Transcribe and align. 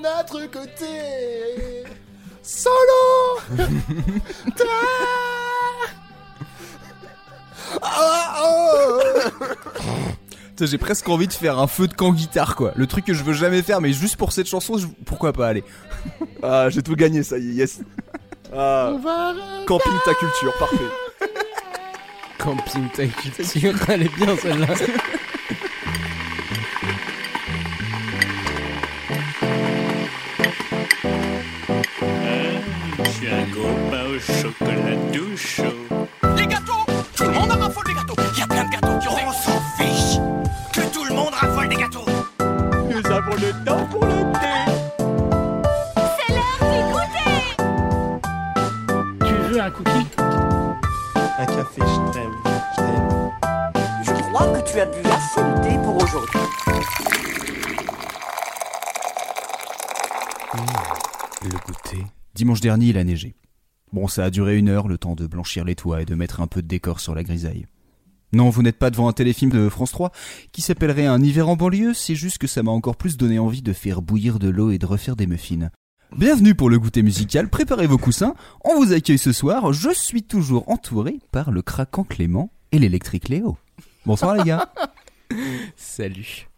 notre 0.00 0.46
côté. 0.46 1.84
Solo 2.42 3.38
Ah, 7.82 8.34
oh. 8.44 9.00
Putain, 10.50 10.66
J'ai 10.66 10.78
presque 10.78 11.08
envie 11.08 11.26
de 11.26 11.32
faire 11.32 11.58
un 11.58 11.66
feu 11.66 11.88
de 11.88 11.94
camp 11.94 12.12
guitare 12.12 12.54
quoi. 12.56 12.72
Le 12.76 12.86
truc 12.86 13.04
que 13.06 13.14
je 13.14 13.24
veux 13.24 13.32
jamais 13.32 13.62
faire, 13.62 13.80
mais 13.80 13.92
juste 13.92 14.16
pour 14.16 14.32
cette 14.32 14.46
chanson, 14.46 14.76
je- 14.78 14.86
pourquoi 15.06 15.32
pas 15.32 15.48
Allez. 15.48 15.64
Ah, 16.42 16.68
j'ai 16.70 16.82
tout 16.82 16.96
gagné, 16.96 17.22
ça 17.22 17.38
y 17.38 17.50
est, 17.50 17.54
yes. 17.54 17.80
Ah, 18.54 18.90
On 18.94 18.98
va 18.98 19.32
camping 19.66 19.92
ta 20.04 20.12
culture, 20.14 20.52
parfait. 20.58 20.76
Camping 22.38 22.88
ta 22.90 23.06
culture, 23.06 23.74
elle 23.88 24.02
est 24.02 24.14
bien 24.16 24.36
celle-là. 24.36 24.66
Il 62.80 62.98
a 62.98 63.04
neigé. 63.04 63.34
Bon, 63.92 64.08
ça 64.08 64.24
a 64.24 64.30
duré 64.30 64.56
une 64.56 64.68
heure, 64.68 64.88
le 64.88 64.98
temps 64.98 65.14
de 65.14 65.26
blanchir 65.26 65.64
les 65.64 65.74
toits 65.74 66.02
et 66.02 66.06
de 66.06 66.14
mettre 66.14 66.40
un 66.40 66.46
peu 66.46 66.62
de 66.62 66.68
décor 66.68 67.00
sur 67.00 67.14
la 67.14 67.22
grisaille. 67.22 67.66
Non, 68.32 68.48
vous 68.48 68.62
n'êtes 68.62 68.78
pas 68.78 68.90
devant 68.90 69.08
un 69.08 69.12
téléfilm 69.12 69.50
de 69.50 69.68
France 69.68 69.92
3 69.92 70.10
qui 70.52 70.62
s'appellerait 70.62 71.06
Un 71.06 71.22
hiver 71.22 71.48
en 71.48 71.56
banlieue, 71.56 71.92
c'est 71.92 72.14
juste 72.14 72.38
que 72.38 72.46
ça 72.46 72.62
m'a 72.62 72.70
encore 72.70 72.96
plus 72.96 73.18
donné 73.18 73.38
envie 73.38 73.60
de 73.60 73.74
faire 73.74 74.00
bouillir 74.00 74.38
de 74.38 74.48
l'eau 74.48 74.70
et 74.70 74.78
de 74.78 74.86
refaire 74.86 75.16
des 75.16 75.26
muffins. 75.26 75.68
Bienvenue 76.16 76.54
pour 76.54 76.70
le 76.70 76.78
goûter 76.78 77.02
musical, 77.02 77.48
préparez 77.48 77.86
vos 77.86 77.98
coussins, 77.98 78.34
on 78.64 78.76
vous 78.76 78.92
accueille 78.92 79.18
ce 79.18 79.32
soir, 79.32 79.72
je 79.72 79.90
suis 79.90 80.22
toujours 80.22 80.68
entouré 80.70 81.18
par 81.30 81.50
le 81.50 81.60
craquant 81.62 82.04
Clément 82.04 82.50
et 82.70 82.78
l'électrique 82.78 83.28
Léo. 83.28 83.58
Bonsoir 84.06 84.34
les 84.34 84.44
gars. 84.44 84.72
Salut. 85.76 86.48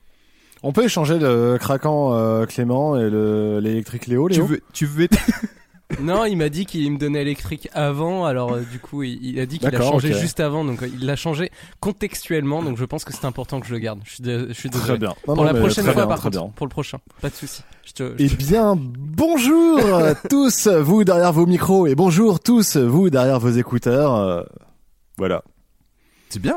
On 0.63 0.73
peut 0.73 0.85
échanger 0.85 1.19
le 1.19 1.57
craquant 1.59 2.15
euh, 2.15 2.47
Clément 2.47 2.97
et 2.97 3.11
le 3.11 3.59
l'électrique 3.61 4.07
Léo, 4.07 4.29
Tu 4.29 4.37
Léo 4.37 4.47
veux, 4.47 4.61
tu 4.73 4.87
veux 4.87 5.09
Non, 6.01 6.25
il 6.25 6.37
m'a 6.37 6.49
dit 6.49 6.67
qu'il 6.67 6.91
me 6.93 6.99
donnait 6.99 7.23
électrique 7.23 7.69
avant, 7.73 8.25
alors 8.25 8.55
euh, 8.55 8.61
du 8.71 8.79
coup, 8.79 9.03
il, 9.03 9.25
il 9.25 9.41
a 9.41 9.47
dit 9.47 9.59
qu'il 9.59 9.69
a 9.69 9.71
D'accord, 9.71 9.93
changé 9.93 10.13
ok. 10.15 10.21
juste 10.21 10.41
avant, 10.41 10.65
donc 10.65 10.83
euh, 10.83 10.89
il 10.89 11.07
l'a 11.07 11.17
changé 11.17 11.51
contextuellement, 11.81 12.63
donc 12.63 12.77
je 12.79 12.85
pense 12.85 13.05
que 13.05 13.13
c'est 13.13 13.25
important 13.25 13.61
que 13.61 13.67
je 13.67 13.73
le 13.73 13.79
garde. 13.79 14.01
Je 14.05 14.15
suis, 14.15 14.23
dé- 14.23 14.47
je 14.49 14.53
suis 14.53 14.71
désolé. 14.71 14.89
Très 14.89 14.99
bien. 14.99 15.09
Non, 15.11 15.35
Pour 15.35 15.37
non, 15.37 15.45
la 15.45 15.53
mais 15.53 15.61
prochaine 15.61 15.85
très 15.85 15.93
fois, 15.93 16.03
bien, 16.03 16.09
par 16.09 16.19
très 16.19 16.31
contre, 16.31 16.43
bien. 16.45 16.53
pour 16.57 16.67
le 16.67 16.71
prochain, 16.71 16.99
pas 17.21 17.31
de 17.31 17.35
souci. 17.35 17.63
Je 17.85 17.93
te, 17.93 18.15
Eh 18.19 18.29
te- 18.29 18.35
bien, 18.37 18.75
bonjour 18.79 19.79
à 19.95 20.15
tous, 20.31 20.69
vous 20.69 21.05
derrière 21.05 21.33
vos 21.33 21.47
micros, 21.47 21.87
et 21.87 21.95
bonjour 21.95 22.41
tous, 22.41 22.77
vous 22.77 23.11
derrière 23.11 23.39
vos 23.41 23.51
écouteurs. 23.51 24.15
euh, 24.15 24.43
voilà. 25.19 25.43
C'est 26.31 26.41
bien. 26.41 26.57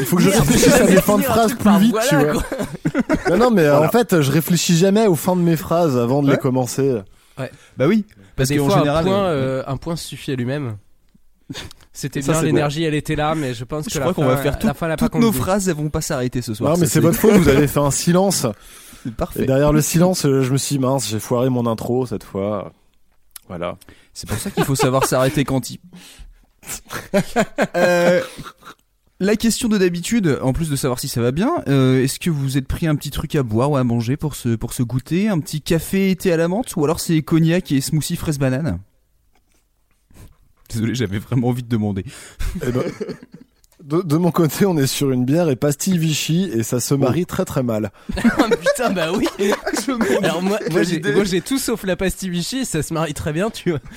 Il 0.00 0.04
faut 0.04 0.16
que 0.16 0.22
je 0.22 0.30
Merde, 0.30 0.40
réfléchisse 0.42 0.74
à 0.74 0.86
tu 0.86 0.92
mes 0.94 1.00
fins 1.00 1.18
de 1.18 1.24
un 1.24 1.46
truc 1.46 1.54
plus 1.58 1.64
par 1.64 1.78
vite, 1.78 1.92
voilà, 1.92 2.08
tu 2.08 2.16
vois. 2.16 2.32
quoi. 2.32 3.30
Non, 3.30 3.36
non, 3.44 3.50
mais 3.52 3.62
euh, 3.62 3.70
Voilà. 3.76 3.86
en 3.86 3.90
fait, 3.90 4.20
je 4.20 4.32
réfléchis 4.32 4.76
jamais 4.76 5.06
aux 5.06 5.14
fins 5.14 5.36
de 5.36 5.42
mes 5.42 5.56
phrases 5.56 5.96
avant 5.96 6.22
de 6.22 6.26
Ouais. 6.28 6.32
les 6.34 6.38
commencer. 6.38 7.00
Bah 7.76 7.86
oui, 7.86 8.04
parce 8.48 8.60
qu'en 8.60 8.78
général... 8.78 9.04
un 9.06 9.08
point, 9.08 9.24
euh, 9.24 9.60
euh, 9.60 9.64
un 9.66 9.76
point 9.76 9.96
suffit 9.96 10.32
à 10.32 10.34
lui-même. 10.36 10.76
C'était 11.92 12.22
Ça, 12.22 12.32
bien, 12.32 12.42
l'énergie, 12.42 12.84
elle 12.84 12.94
était 12.94 13.16
là, 13.16 13.34
mais 13.34 13.52
je 13.52 13.64
pense 13.64 13.84
Je 13.84 13.90
que 13.90 13.98
crois 13.98 14.06
la 14.10 14.14
qu'on 14.14 14.22
fin, 14.22 14.28
va 14.28 14.36
faire 14.38 14.58
tout- 14.58 14.66
la 14.66 14.74
fin, 14.74 14.96
toutes 14.96 15.14
nos 15.16 15.32
phrases, 15.32 15.68
elles 15.68 15.76
vont 15.76 15.90
pas 15.90 16.00
s'arrêter 16.00 16.40
ce 16.40 16.54
soir. 16.54 16.72
Non, 16.72 16.78
mais 16.78 16.86
c'est 16.86 17.00
votre 17.00 17.18
faute, 17.18 17.32
vous 17.34 17.48
avez 17.50 17.68
fait 17.68 17.80
un 17.80 17.90
silence. 17.90 18.46
c'est 19.02 19.08
Et 19.10 19.12
parfait. 19.12 19.44
derrière 19.44 19.72
le 19.72 19.82
silence, 19.82 20.24
euh, 20.24 20.42
je 20.42 20.52
me 20.52 20.56
suis 20.56 20.76
dit, 20.76 20.78
mince, 20.80 21.08
j'ai 21.08 21.18
foiré 21.20 21.50
mon 21.50 21.66
intro 21.66 22.06
cette 22.06 22.24
fois. 22.24 22.72
Voilà. 23.48 23.76
C'est 24.14 24.26
pour 24.28 24.38
ça 24.38 24.50
qu'il 24.50 24.64
faut 24.64 24.74
savoir 24.76 25.04
s'arrêter 25.06 25.44
quand 25.44 25.68
il. 25.70 25.78
Euh, 27.76 28.22
la 29.22 29.36
question 29.36 29.68
de 29.68 29.78
d'habitude, 29.78 30.38
en 30.42 30.52
plus 30.52 30.68
de 30.68 30.74
savoir 30.74 30.98
si 30.98 31.06
ça 31.06 31.22
va 31.22 31.30
bien, 31.30 31.62
euh, 31.68 32.02
est-ce 32.02 32.18
que 32.18 32.28
vous 32.28 32.58
êtes 32.58 32.66
pris 32.66 32.88
un 32.88 32.96
petit 32.96 33.10
truc 33.10 33.36
à 33.36 33.44
boire 33.44 33.70
ou 33.70 33.76
à 33.76 33.84
manger 33.84 34.16
pour 34.16 34.34
se 34.34 34.56
pour 34.56 34.72
se 34.72 34.82
goûter, 34.82 35.28
un 35.28 35.38
petit 35.38 35.62
café 35.62 36.10
été 36.10 36.32
à 36.32 36.36
la 36.36 36.48
menthe? 36.48 36.74
Ou 36.74 36.84
alors 36.84 36.98
c'est 36.98 37.22
cognac 37.22 37.70
et 37.70 37.80
smoothie 37.80 38.16
fraise 38.16 38.38
banane? 38.38 38.80
Désolé, 40.68 40.96
j'avais 40.96 41.18
vraiment 41.18 41.48
envie 41.48 41.62
de 41.62 41.68
demander. 41.68 42.04
Eh 42.66 42.72
ben, 42.72 42.82
de, 43.82 44.02
de 44.02 44.16
mon 44.16 44.30
côté, 44.30 44.66
on 44.66 44.76
est 44.76 44.86
sur 44.86 45.10
une 45.10 45.24
bière 45.24 45.48
et 45.50 45.56
pastille 45.56 45.98
Vichy 45.98 46.50
et 46.54 46.62
ça 46.62 46.80
se 46.80 46.94
marie 46.94 47.26
très 47.26 47.44
très 47.44 47.62
mal. 47.62 47.90
Ah, 48.38 48.48
putain, 48.48 48.90
bah 48.90 49.08
oui. 49.12 49.28
Alors 50.22 50.42
moi, 50.42 50.58
moi 50.70 50.82
j'ai 50.82 50.96
idée. 50.96 51.12
moi, 51.12 51.24
j'ai 51.24 51.40
tout 51.40 51.58
sauf 51.58 51.84
la 51.84 51.96
pastille 51.96 52.30
Vichy, 52.30 52.64
ça 52.64 52.82
se 52.82 52.92
marie 52.94 53.14
très 53.14 53.32
bien, 53.32 53.50
tu 53.50 53.70
vois. 53.70 53.80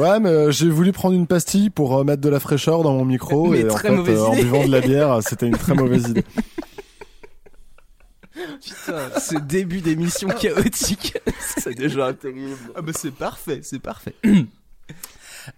Ouais, 0.00 0.18
mais 0.20 0.30
euh, 0.30 0.50
j'ai 0.50 0.70
voulu 0.70 0.90
prendre 0.90 1.14
une 1.14 1.26
pastille 1.26 1.68
pour 1.68 1.98
euh, 1.98 2.02
mettre 2.02 2.22
de 2.22 2.30
la 2.30 2.40
fraîcheur 2.40 2.82
dans 2.82 2.94
mon 2.94 3.04
micro 3.04 3.48
Mais 3.50 3.60
et 3.60 3.64
en 3.66 3.74
très 3.74 3.88
fait, 3.90 3.94
mauvaise 3.94 4.18
euh, 4.18 4.24
en 4.24 4.32
idée. 4.32 4.42
buvant 4.44 4.66
de 4.66 4.70
la 4.72 4.80
bière, 4.80 5.20
c'était 5.22 5.46
une 5.46 5.58
très 5.58 5.74
mauvaise 5.74 6.08
idée. 6.08 6.24
Putain, 8.32 9.20
ce 9.20 9.38
début 9.38 9.82
d'émission 9.82 10.28
chaotique. 10.28 11.18
C'est 11.58 11.76
déjà 11.76 12.14
terrible. 12.14 12.56
Ah 12.74 12.80
bah 12.80 12.92
c'est 12.94 13.10
parfait, 13.10 13.60
c'est 13.62 13.80
parfait. 13.80 14.14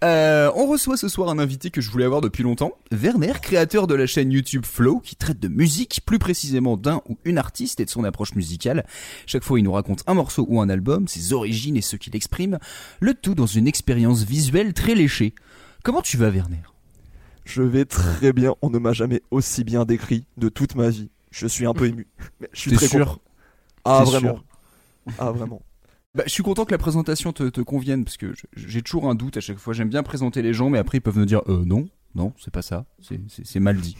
Euh, 0.03 0.51
on 0.55 0.67
reçoit 0.67 0.97
ce 0.97 1.07
soir 1.07 1.29
un 1.29 1.39
invité 1.39 1.69
que 1.69 1.81
je 1.81 1.89
voulais 1.91 2.05
avoir 2.05 2.21
depuis 2.21 2.43
longtemps, 2.43 2.73
Werner, 2.91 3.33
créateur 3.41 3.87
de 3.87 3.95
la 3.95 4.05
chaîne 4.07 4.31
YouTube 4.31 4.65
Flow, 4.65 4.99
qui 4.99 5.15
traite 5.15 5.39
de 5.39 5.47
musique, 5.47 6.01
plus 6.05 6.19
précisément 6.19 6.77
d'un 6.77 7.01
ou 7.09 7.17
une 7.25 7.37
artiste 7.37 7.79
et 7.79 7.85
de 7.85 7.89
son 7.89 8.03
approche 8.03 8.35
musicale. 8.35 8.85
Chaque 9.25 9.43
fois, 9.43 9.59
il 9.59 9.63
nous 9.63 9.71
raconte 9.71 10.03
un 10.07 10.13
morceau 10.13 10.45
ou 10.49 10.59
un 10.61 10.69
album, 10.69 11.07
ses 11.07 11.33
origines 11.33 11.77
et 11.77 11.81
ce 11.81 11.95
qu'il 11.95 12.15
exprime, 12.15 12.57
le 12.99 13.13
tout 13.13 13.35
dans 13.35 13.45
une 13.45 13.67
expérience 13.67 14.23
visuelle 14.23 14.73
très 14.73 14.95
léchée. 14.95 15.33
Comment 15.83 16.01
tu 16.01 16.17
vas, 16.17 16.29
Werner? 16.29 16.61
Je 17.45 17.61
vais 17.61 17.85
très 17.85 18.33
bien. 18.33 18.55
On 18.63 18.69
ne 18.71 18.79
m'a 18.79 18.93
jamais 18.93 19.21
aussi 19.29 19.63
bien 19.63 19.85
décrit 19.85 20.25
de 20.37 20.49
toute 20.49 20.75
ma 20.75 20.89
vie. 20.89 21.09
Je 21.31 21.45
suis 21.47 21.65
un 21.67 21.73
peu 21.73 21.85
ému. 21.89 22.07
Mais 22.39 22.49
je 22.53 22.59
suis 22.59 22.71
très 22.71 22.87
sûr? 22.87 23.05
content. 23.05 23.21
Ah 23.83 24.01
T'es 24.03 24.11
vraiment. 24.11 24.33
sûr? 24.35 24.43
Ah 25.19 25.31
vraiment. 25.31 25.61
Bah, 26.15 26.23
je 26.25 26.31
suis 26.31 26.43
content 26.43 26.65
que 26.65 26.71
la 26.71 26.77
présentation 26.77 27.33
te, 27.33 27.43
te 27.49 27.61
convienne 27.61 28.05
parce 28.05 28.17
que 28.17 28.33
j'ai 28.55 28.81
toujours 28.81 29.09
un 29.09 29.15
doute 29.15 29.37
à 29.37 29.41
chaque 29.41 29.57
fois. 29.59 29.73
J'aime 29.73 29.89
bien 29.89 30.01
présenter 30.03 30.41
les 30.41 30.53
gens, 30.53 30.69
mais 30.69 30.77
après 30.79 30.97
ils 30.99 31.01
peuvent 31.01 31.17
me 31.17 31.25
dire 31.25 31.41
euh, 31.49 31.63
non, 31.65 31.87
non, 32.15 32.31
c'est 32.43 32.51
pas 32.53 32.61
ça, 32.61 32.85
c'est- 33.01 33.19
c'est 33.27 33.45
c'est 33.45 33.59
mal 33.59 33.77
dit. 33.77 33.97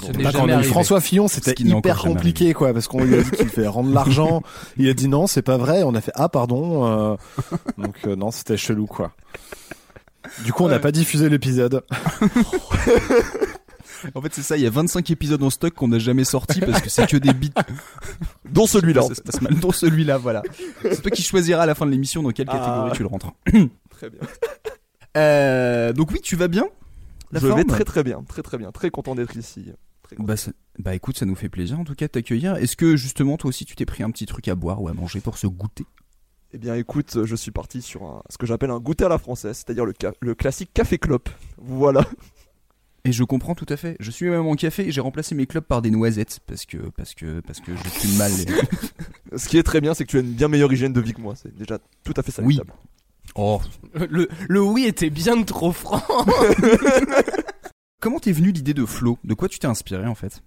Ça 0.00 0.12
n'est 0.12 0.22
Pas 0.22 0.30
jamais 0.30 0.32
quand 0.32 0.38
on 0.42 0.46
a 0.46 0.50
eu 0.50 0.52
arrivé. 0.54 0.68
François 0.70 1.00
Fillon, 1.00 1.26
c'était 1.26 1.54
hyper 1.60 1.98
compliqué, 1.98 2.54
quoi, 2.54 2.72
parce 2.72 2.86
qu'on 2.86 3.02
lui 3.02 3.16
a 3.16 3.22
dit 3.22 3.30
qu'il 3.32 3.48
fait 3.48 3.66
rendre 3.66 3.92
l'argent. 3.92 4.42
Il 4.76 4.88
a 4.88 4.94
dit 4.94 5.08
non, 5.08 5.26
c'est 5.26 5.42
pas 5.42 5.56
vrai. 5.56 5.82
On 5.82 5.92
a 5.94 6.00
fait 6.00 6.12
ah 6.14 6.28
pardon. 6.28 6.86
euh, 6.86 7.16
donc 7.78 7.96
euh, 8.06 8.14
non, 8.14 8.30
c'était 8.30 8.56
chelou, 8.56 8.86
quoi. 8.86 9.12
Du 10.44 10.52
coup, 10.52 10.64
on 10.64 10.68
n'a 10.68 10.74
Ouais. 10.74 10.80
pas 10.80 10.92
diffusé 10.92 11.28
l'épisode. 11.28 11.82
En 14.14 14.20
fait, 14.22 14.32
c'est 14.34 14.42
ça. 14.42 14.56
Il 14.56 14.62
y 14.62 14.66
a 14.66 14.70
25 14.70 15.10
épisodes 15.10 15.42
en 15.42 15.50
stock 15.50 15.74
qu'on 15.74 15.88
n'a 15.88 15.98
jamais 15.98 16.24
sortis 16.24 16.60
parce 16.60 16.80
que 16.80 16.88
c'est 16.90 17.06
que 17.08 17.16
des 17.16 17.32
bits. 17.32 17.50
Dont 18.50 18.66
celui-là. 18.66 19.02
Ça 19.02 19.08
se 19.08 19.14
fait. 19.14 19.22
passe 19.22 19.40
mal 19.40 19.54
dans 19.58 19.72
celui-là, 19.72 20.18
voilà. 20.18 20.42
C'est 20.82 21.02
toi 21.02 21.10
qui 21.10 21.22
choisiras 21.22 21.62
à 21.62 21.66
la 21.66 21.74
fin 21.74 21.86
de 21.86 21.90
l'émission 21.90 22.22
dans 22.22 22.30
quelle 22.30 22.46
catégorie 22.46 22.90
Ah. 22.90 22.94
tu 22.94 23.02
le 23.02 23.08
rentres. 23.08 23.32
Très 23.90 24.10
bien. 24.10 24.20
Euh, 25.16 25.92
donc 25.92 26.10
oui, 26.12 26.20
tu 26.22 26.36
vas 26.36 26.48
bien? 26.48 26.64
La 27.32 27.40
je 27.40 27.46
forme? 27.46 27.58
vais 27.60 27.64
très 27.64 27.84
très 27.84 28.02
bien, 28.04 28.22
très 28.22 28.42
très 28.42 28.56
bien, 28.58 28.70
très 28.72 28.90
content 28.90 29.14
d'être 29.14 29.36
ici. 29.36 29.72
Bah, 30.18 30.36
ça- 30.36 30.52
bah 30.78 30.94
écoute, 30.94 31.18
ça 31.18 31.26
nous 31.26 31.34
fait 31.34 31.48
plaisir 31.50 31.78
en 31.78 31.84
tout 31.84 31.94
cas 31.94 32.06
de 32.06 32.12
t'accueillir. 32.12 32.56
Est-ce 32.56 32.76
que 32.76 32.96
justement 32.96 33.36
toi 33.36 33.48
aussi 33.48 33.64
tu 33.66 33.76
t'es 33.76 33.84
pris 33.84 34.02
un 34.02 34.10
petit 34.10 34.24
truc 34.26 34.48
à 34.48 34.54
boire 34.54 34.80
ou 34.80 34.88
à 34.88 34.94
manger 34.94 35.20
pour 35.20 35.36
se 35.36 35.46
goûter? 35.46 35.84
Eh 36.52 36.58
bien 36.58 36.74
écoute, 36.76 37.18
je 37.24 37.36
suis 37.36 37.50
parti 37.50 37.82
sur 37.82 38.04
un, 38.04 38.22
ce 38.30 38.38
que 38.38 38.46
j'appelle 38.46 38.70
un 38.70 38.78
goûter 38.80 39.04
à 39.04 39.08
la 39.10 39.18
française, 39.18 39.56
c'est-à-dire 39.56 39.84
le, 39.84 39.92
le 40.20 40.34
classique 40.34 40.70
café 40.72 40.96
clope. 40.96 41.28
Voilà. 41.58 42.06
Et 43.08 43.12
je 43.12 43.24
comprends 43.24 43.54
tout 43.54 43.64
à 43.70 43.76
fait. 43.78 43.96
Je 44.00 44.10
suis 44.10 44.28
même 44.28 44.46
en 44.46 44.54
café 44.54 44.86
et 44.86 44.92
j'ai 44.92 45.00
remplacé 45.00 45.34
mes 45.34 45.46
clopes 45.46 45.66
par 45.66 45.80
des 45.80 45.90
noisettes 45.90 46.40
parce 46.46 46.66
que 46.66 46.76
parce 46.96 47.14
que 47.14 47.40
parce 47.40 47.60
que 47.60 47.74
je 47.74 47.88
fume 47.88 48.16
mal. 48.18 48.30
les- 48.32 49.38
Ce 49.38 49.48
qui 49.48 49.56
est 49.56 49.62
très 49.62 49.80
bien, 49.80 49.94
c'est 49.94 50.04
que 50.04 50.10
tu 50.10 50.18
as 50.18 50.20
une 50.20 50.32
bien 50.32 50.48
meilleure 50.48 50.70
hygiène 50.72 50.92
de 50.92 51.00
vie 51.00 51.14
que 51.14 51.20
moi. 51.22 51.34
C'est 51.36 51.56
déjà 51.56 51.78
tout 52.04 52.12
à 52.16 52.22
fait 52.22 52.32
salutable. 52.32 52.72
Oh. 53.34 53.60
Le, 54.10 54.28
le 54.48 54.60
oui 54.62 54.84
était 54.84 55.08
bien 55.10 55.42
trop 55.42 55.72
franc. 55.72 56.02
Comment 58.00 58.18
t'es 58.20 58.32
venu 58.32 58.52
l'idée 58.52 58.74
de 58.74 58.84
Flow 58.84 59.18
De 59.24 59.34
quoi 59.34 59.48
tu 59.48 59.58
t'es 59.58 59.66
inspiré 59.66 60.06
en 60.06 60.14
fait? 60.14 60.42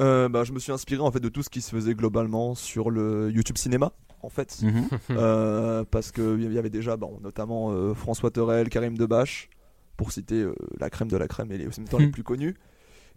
Euh, 0.00 0.28
bah, 0.28 0.44
je 0.44 0.52
me 0.52 0.58
suis 0.58 0.72
inspiré 0.72 1.00
en 1.02 1.10
fait 1.10 1.20
de 1.20 1.28
tout 1.28 1.42
ce 1.42 1.50
qui 1.50 1.60
se 1.60 1.70
faisait 1.70 1.94
globalement 1.94 2.54
sur 2.54 2.90
le 2.90 3.30
YouTube 3.30 3.58
cinéma, 3.58 3.92
en 4.22 4.30
fait. 4.30 4.58
Mhm. 4.62 4.88
Euh, 5.10 5.84
parce 5.90 6.10
que 6.12 6.38
il 6.40 6.52
y 6.52 6.58
avait 6.58 6.70
déjà 6.70 6.96
bon, 6.96 7.18
notamment 7.22 7.70
euh, 7.72 7.92
François 7.94 8.30
Terrel, 8.30 8.68
Karim 8.70 8.96
Debache, 8.96 9.50
pour 9.96 10.12
citer 10.12 10.40
euh, 10.42 10.54
la 10.78 10.90
crème 10.90 11.08
de 11.08 11.16
la 11.16 11.28
crème 11.28 11.52
et 11.52 11.58
les, 11.58 11.66
en 11.66 11.70
même 11.78 11.88
temps 11.88 11.98
les 11.98 12.06
Hmm. 12.06 12.10
plus 12.12 12.22
connus. 12.24 12.54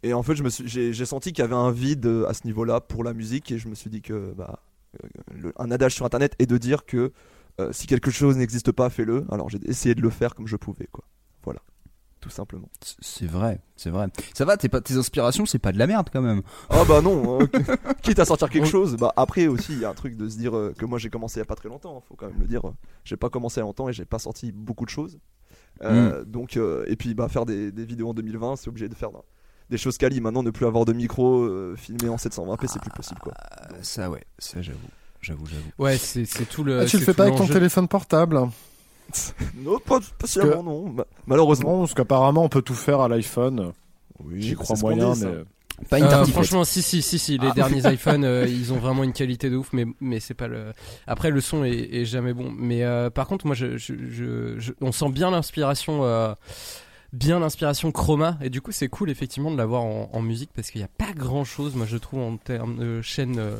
Et 0.03 0.13
en 0.13 0.21
fait, 0.23 0.35
j'ai 0.65 1.05
senti 1.05 1.33
qu'il 1.33 1.41
y 1.41 1.45
avait 1.45 1.55
un 1.55 1.71
vide 1.71 2.05
euh, 2.05 2.27
à 2.27 2.33
ce 2.33 2.45
niveau-là 2.45 2.79
pour 2.81 3.03
la 3.03 3.13
musique 3.13 3.51
et 3.51 3.57
je 3.57 3.67
me 3.67 3.75
suis 3.75 3.89
dit 3.89 4.01
que 4.01 4.33
bah, 4.37 4.59
euh, 5.03 5.07
le- 5.33 5.53
un 5.57 5.71
adage 5.71 5.95
sur 5.95 6.05
internet 6.05 6.35
est 6.39 6.45
de 6.45 6.57
dire 6.57 6.85
que 6.85 7.11
euh, 7.59 7.71
si 7.71 7.87
quelque 7.87 8.11
chose 8.11 8.37
n'existe 8.37 8.71
pas, 8.71 8.89
fais-le. 8.89 9.25
Alors 9.31 9.49
j'ai 9.49 9.59
essayé 9.67 9.95
de 9.95 10.01
le 10.01 10.09
faire 10.09 10.35
comme 10.35 10.47
je 10.47 10.57
pouvais, 10.57 10.87
quoi. 10.91 11.05
Voilà, 11.43 11.61
tout 12.19 12.29
simplement. 12.29 12.69
C'est 12.99 13.25
vrai, 13.25 13.61
c'est 13.77 13.89
vrai. 13.89 14.07
Ça 14.35 14.45
va, 14.45 14.57
tes, 14.57 14.67
pas- 14.69 14.81
tes 14.81 14.95
inspirations, 14.95 15.45
c'est 15.45 15.57
pas 15.59 15.71
de 15.71 15.79
la 15.79 15.87
merde 15.87 16.09
quand 16.11 16.21
même. 16.21 16.41
Ah 16.69 16.83
bah 16.87 17.01
non, 17.01 17.39
hein, 17.41 17.47
quitte 18.03 18.19
à 18.19 18.25
sortir 18.25 18.49
quelque 18.49 18.67
chose. 18.67 18.97
Bah 18.97 19.13
après 19.15 19.47
aussi, 19.47 19.71
il 19.73 19.79
y 19.79 19.85
a 19.85 19.89
un 19.89 19.93
truc 19.95 20.17
de 20.17 20.27
se 20.27 20.37
dire 20.37 20.55
euh, 20.55 20.73
que 20.77 20.85
moi 20.85 20.99
j'ai 20.99 21.09
commencé 21.09 21.37
il 21.39 21.41
y 21.41 21.43
a 21.43 21.45
pas 21.45 21.55
très 21.55 21.69
longtemps. 21.69 22.03
Faut 22.07 22.15
quand 22.15 22.27
même 22.27 22.39
le 22.39 22.47
dire. 22.47 22.61
J'ai 23.05 23.15
pas 23.17 23.29
commencé 23.29 23.59
a 23.61 23.63
longtemps 23.63 23.87
et 23.89 23.93
j'ai 23.93 24.05
pas 24.05 24.19
sorti 24.19 24.51
beaucoup 24.51 24.85
de 24.85 24.89
choses. 24.91 25.17
Euh, 25.83 26.23
Donc 26.25 26.57
euh, 26.57 26.85
et 26.87 26.95
puis 26.95 27.13
bah 27.13 27.27
faire 27.27 27.45
des, 27.45 27.71
des 27.71 27.85
vidéos 27.85 28.09
en 28.09 28.13
2020, 28.13 28.55
c'est 28.55 28.69
obligé 28.69 28.87
de 28.89 28.95
faire 28.95 29.09
des 29.69 29.77
choses 29.77 29.97
quali. 29.97 30.21
Maintenant, 30.21 30.43
ne 30.43 30.51
plus 30.51 30.65
avoir 30.65 30.85
de 30.85 30.93
micro, 30.93 31.43
euh, 31.43 31.75
filmer 31.75 32.09
en 32.09 32.15
720p, 32.15 32.67
c'est 32.67 32.81
plus 32.81 32.91
possible 32.91 33.19
quoi. 33.19 33.33
Euh, 33.71 33.75
ça, 33.81 34.09
ouais, 34.09 34.23
ça 34.39 34.61
j'avoue. 34.61 34.79
J'avoue, 35.21 35.45
j'avoue. 35.47 35.71
Ouais, 35.79 35.97
c'est 35.97 36.25
c'est 36.25 36.45
tout 36.45 36.63
le. 36.63 36.81
Ah, 36.81 36.85
tu 36.85 36.97
le 36.97 37.03
fais 37.03 37.13
pas 37.13 37.23
avec 37.23 37.35
ton 37.35 37.47
téléphone 37.47 37.87
portable 37.87 38.39
non, 39.63 39.77
pas 39.79 40.01
spécialement 40.01 40.63
non. 40.63 40.89
Ma- 40.89 41.05
Malheureusement. 41.27 41.73
Non, 41.73 41.79
parce 41.81 41.93
qu'apparemment 41.93 42.43
on 42.43 42.49
peut 42.49 42.63
tout 42.63 42.73
faire 42.73 43.01
à 43.01 43.07
l'iPhone. 43.07 43.71
Oui, 44.23 44.41
J'y 44.41 44.55
crois 44.55 44.75
moyen, 44.81 45.13
mais 45.15 45.43
Pas 45.89 45.99
une 45.99 46.05
Euh, 46.05 46.25
franchement, 46.25 46.63
si, 46.63 46.81
si, 46.81 47.01
si, 47.01 47.19
si. 47.19 47.37
Les 47.37 47.51
derniers 47.51 47.85
iPhones, 47.93 48.23
euh, 48.23 48.47
ils 48.47 48.71
ont 48.73 48.77
vraiment 48.77 49.03
une 49.03 49.13
qualité 49.13 49.49
de 49.49 49.57
ouf, 49.57 49.69
mais, 49.73 49.85
mais 49.99 50.19
c'est 50.19 50.33
pas 50.33 50.47
le. 50.47 50.71
Après, 51.07 51.29
le 51.31 51.41
son 51.41 51.63
est, 51.63 51.71
est 51.93 52.05
jamais 52.05 52.33
bon. 52.33 52.51
Mais 52.57 52.83
euh, 52.83 53.09
par 53.09 53.27
contre, 53.27 53.45
moi, 53.45 53.55
je, 53.55 53.77
je, 53.77 53.93
je- 54.09 54.55
je- 54.59 54.71
on 54.81 54.91
sent 54.91 55.09
bien 55.09 55.31
l'inspiration, 55.31 56.05
euh, 56.05 56.33
bien 57.13 57.39
l'inspiration 57.39 57.91
chroma, 57.91 58.37
et 58.41 58.49
du 58.49 58.61
coup, 58.61 58.71
c'est 58.71 58.87
cool 58.87 59.09
effectivement 59.09 59.51
de 59.51 59.57
l'avoir 59.57 59.83
en, 59.83 60.09
en 60.13 60.21
musique 60.21 60.49
parce 60.55 60.71
qu'il 60.71 60.79
n'y 60.79 60.85
a 60.85 60.89
pas 60.97 61.13
grand 61.13 61.43
chose, 61.43 61.75
moi, 61.75 61.85
je 61.85 61.97
trouve, 61.97 62.21
en 62.21 62.37
termes 62.37 62.77
de 62.77 63.01
chaîne 63.01 63.37
euh, 63.39 63.57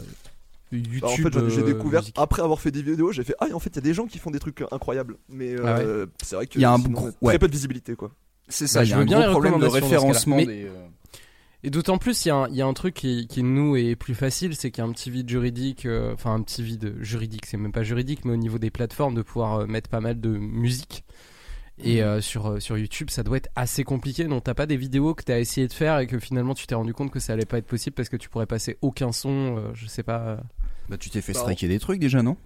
YouTube. 0.71 1.01
Bah, 1.01 1.07
en 1.09 1.15
fait, 1.43 1.49
j'ai 1.49 1.61
euh, 1.61 1.65
découvert 1.65 2.01
musique. 2.01 2.15
après 2.17 2.41
avoir 2.41 2.59
fait 2.59 2.71
des 2.71 2.81
vidéos, 2.81 3.11
j'ai 3.11 3.23
fait 3.23 3.35
ah 3.39 3.47
en 3.53 3.59
fait 3.59 3.69
il 3.71 3.75
y 3.75 3.79
a 3.79 3.81
des 3.81 3.93
gens 3.93 4.05
qui 4.07 4.17
font 4.19 4.31
des 4.31 4.39
trucs 4.39 4.63
incroyables, 4.71 5.15
mais 5.29 5.51
euh, 5.51 6.05
Ah 6.07 6.09
c'est 6.23 6.35
vrai 6.35 6.47
que 6.47 6.57
Il 6.57 6.61
y 6.61 6.65
a 6.65 6.71
un 6.73 6.77
sinon, 6.77 6.91
gros- 6.91 7.11
très 7.11 7.17
ouais. 7.27 7.39
peu 7.39 7.47
de 7.47 7.53
visibilité 7.53 7.95
quoi. 7.95 8.11
C'est 8.49 8.65
Bah, 8.65 8.69
ça, 8.71 8.83
il 8.83 8.87
y 8.87 8.89
je 8.89 8.93
a 8.93 8.97
veux 8.97 9.03
un 9.03 9.05
bien 9.05 9.21
gros 9.21 9.31
problème 9.31 9.59
de 9.59 9.65
recommandations 9.65 9.79
dans 9.79 9.89
ce 9.89 9.95
référencement 9.95 10.37
des... 10.37 10.65
euh, 10.65 10.87
Et 11.65 11.71
d'autant 11.71 11.97
plus, 11.97 12.25
il 12.25 12.27
y, 12.27 12.31
a 12.31 12.35
un- 12.35 12.47
il 12.49 12.55
y 12.55 12.61
a 12.61 12.67
un 12.67 12.73
truc 12.73 12.93
qui, 12.93 13.25
qui 13.25 13.41
nous 13.41 13.75
est 13.75 13.95
plus 13.95 14.13
facile, 14.13 14.55
c'est 14.55 14.69
qu'il 14.69 14.83
y 14.83 14.85
a 14.85 14.89
un 14.89 14.93
petit 14.93 15.09
vide 15.09 15.27
juridique, 15.27 15.87
euh, 15.87 16.13
enfin 16.13 16.35
un 16.35 16.41
petit 16.43 16.61
vide 16.61 16.93
juridique, 17.01 17.47
c'est 17.47 17.57
même 17.57 17.71
pas 17.71 17.81
juridique, 17.81 18.23
mais 18.23 18.33
au 18.33 18.37
niveau 18.37 18.59
des 18.59 18.69
plateformes, 18.69 19.15
de 19.15 19.23
pouvoir 19.23 19.61
euh, 19.61 19.65
mettre 19.65 19.89
pas 19.89 19.99
mal 19.99 20.21
de 20.21 20.29
musique. 20.29 21.03
Et 21.83 22.03
euh, 22.03 22.21
sur, 22.21 22.51
euh, 22.51 22.59
sur 22.59 22.77
YouTube, 22.77 23.09
ça 23.09 23.23
doit 23.23 23.37
être 23.37 23.49
assez 23.55 23.83
compliqué. 23.83 24.25
Donc, 24.25 24.43
t'as 24.43 24.53
pas 24.53 24.67
des 24.67 24.77
vidéos 24.77 25.15
que 25.15 25.23
t'as 25.23 25.39
essayé 25.39 25.67
de 25.67 25.73
faire 25.73 25.97
et 25.99 26.07
que 26.07 26.19
finalement 26.19 26.53
tu 26.53 26.67
t'es 26.67 26.75
rendu 26.75 26.93
compte 26.93 27.09
que 27.11 27.19
ça 27.19 27.33
allait 27.33 27.45
pas 27.45 27.57
être 27.57 27.65
possible 27.65 27.95
parce 27.95 28.09
que 28.09 28.15
tu 28.15 28.29
pourrais 28.29 28.45
passer 28.45 28.77
aucun 28.83 29.11
son, 29.11 29.57
euh, 29.57 29.71
je 29.73 29.87
sais 29.87 30.03
pas. 30.03 30.37
Bah, 30.87 30.97
tu 30.97 31.09
t'es 31.09 31.21
fait 31.21 31.33
Bah, 31.33 31.39
striker 31.39 31.67
des 31.67 31.79
trucs 31.79 31.99
déjà, 31.99 32.21
non? 32.21 32.37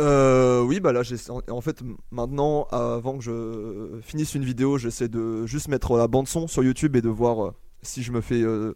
Euh, 0.00 0.62
oui, 0.62 0.80
bah 0.80 0.92
là, 0.92 1.04
j'ai 1.04 1.14
en, 1.30 1.60
fait 1.60 1.80
maintenant, 2.10 2.64
avant 2.72 3.16
que 3.18 3.22
je 3.22 4.00
finisse 4.02 4.34
une 4.34 4.44
vidéo, 4.44 4.78
j'essaie 4.78 5.08
de 5.08 5.46
juste 5.46 5.68
mettre 5.68 5.96
la 5.96 6.08
bande 6.08 6.26
son 6.26 6.48
sur 6.48 6.64
YouTube 6.64 6.96
et 6.96 7.00
de 7.02 7.08
voir 7.08 7.46
euh, 7.46 7.54
si 7.84 8.02
je 8.02 8.12
me 8.12 8.20
fais 8.20 8.42
euh, 8.42 8.74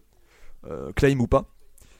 euh, 0.66 0.92
claim 0.92 1.18
ou 1.18 1.26
pas. 1.26 1.46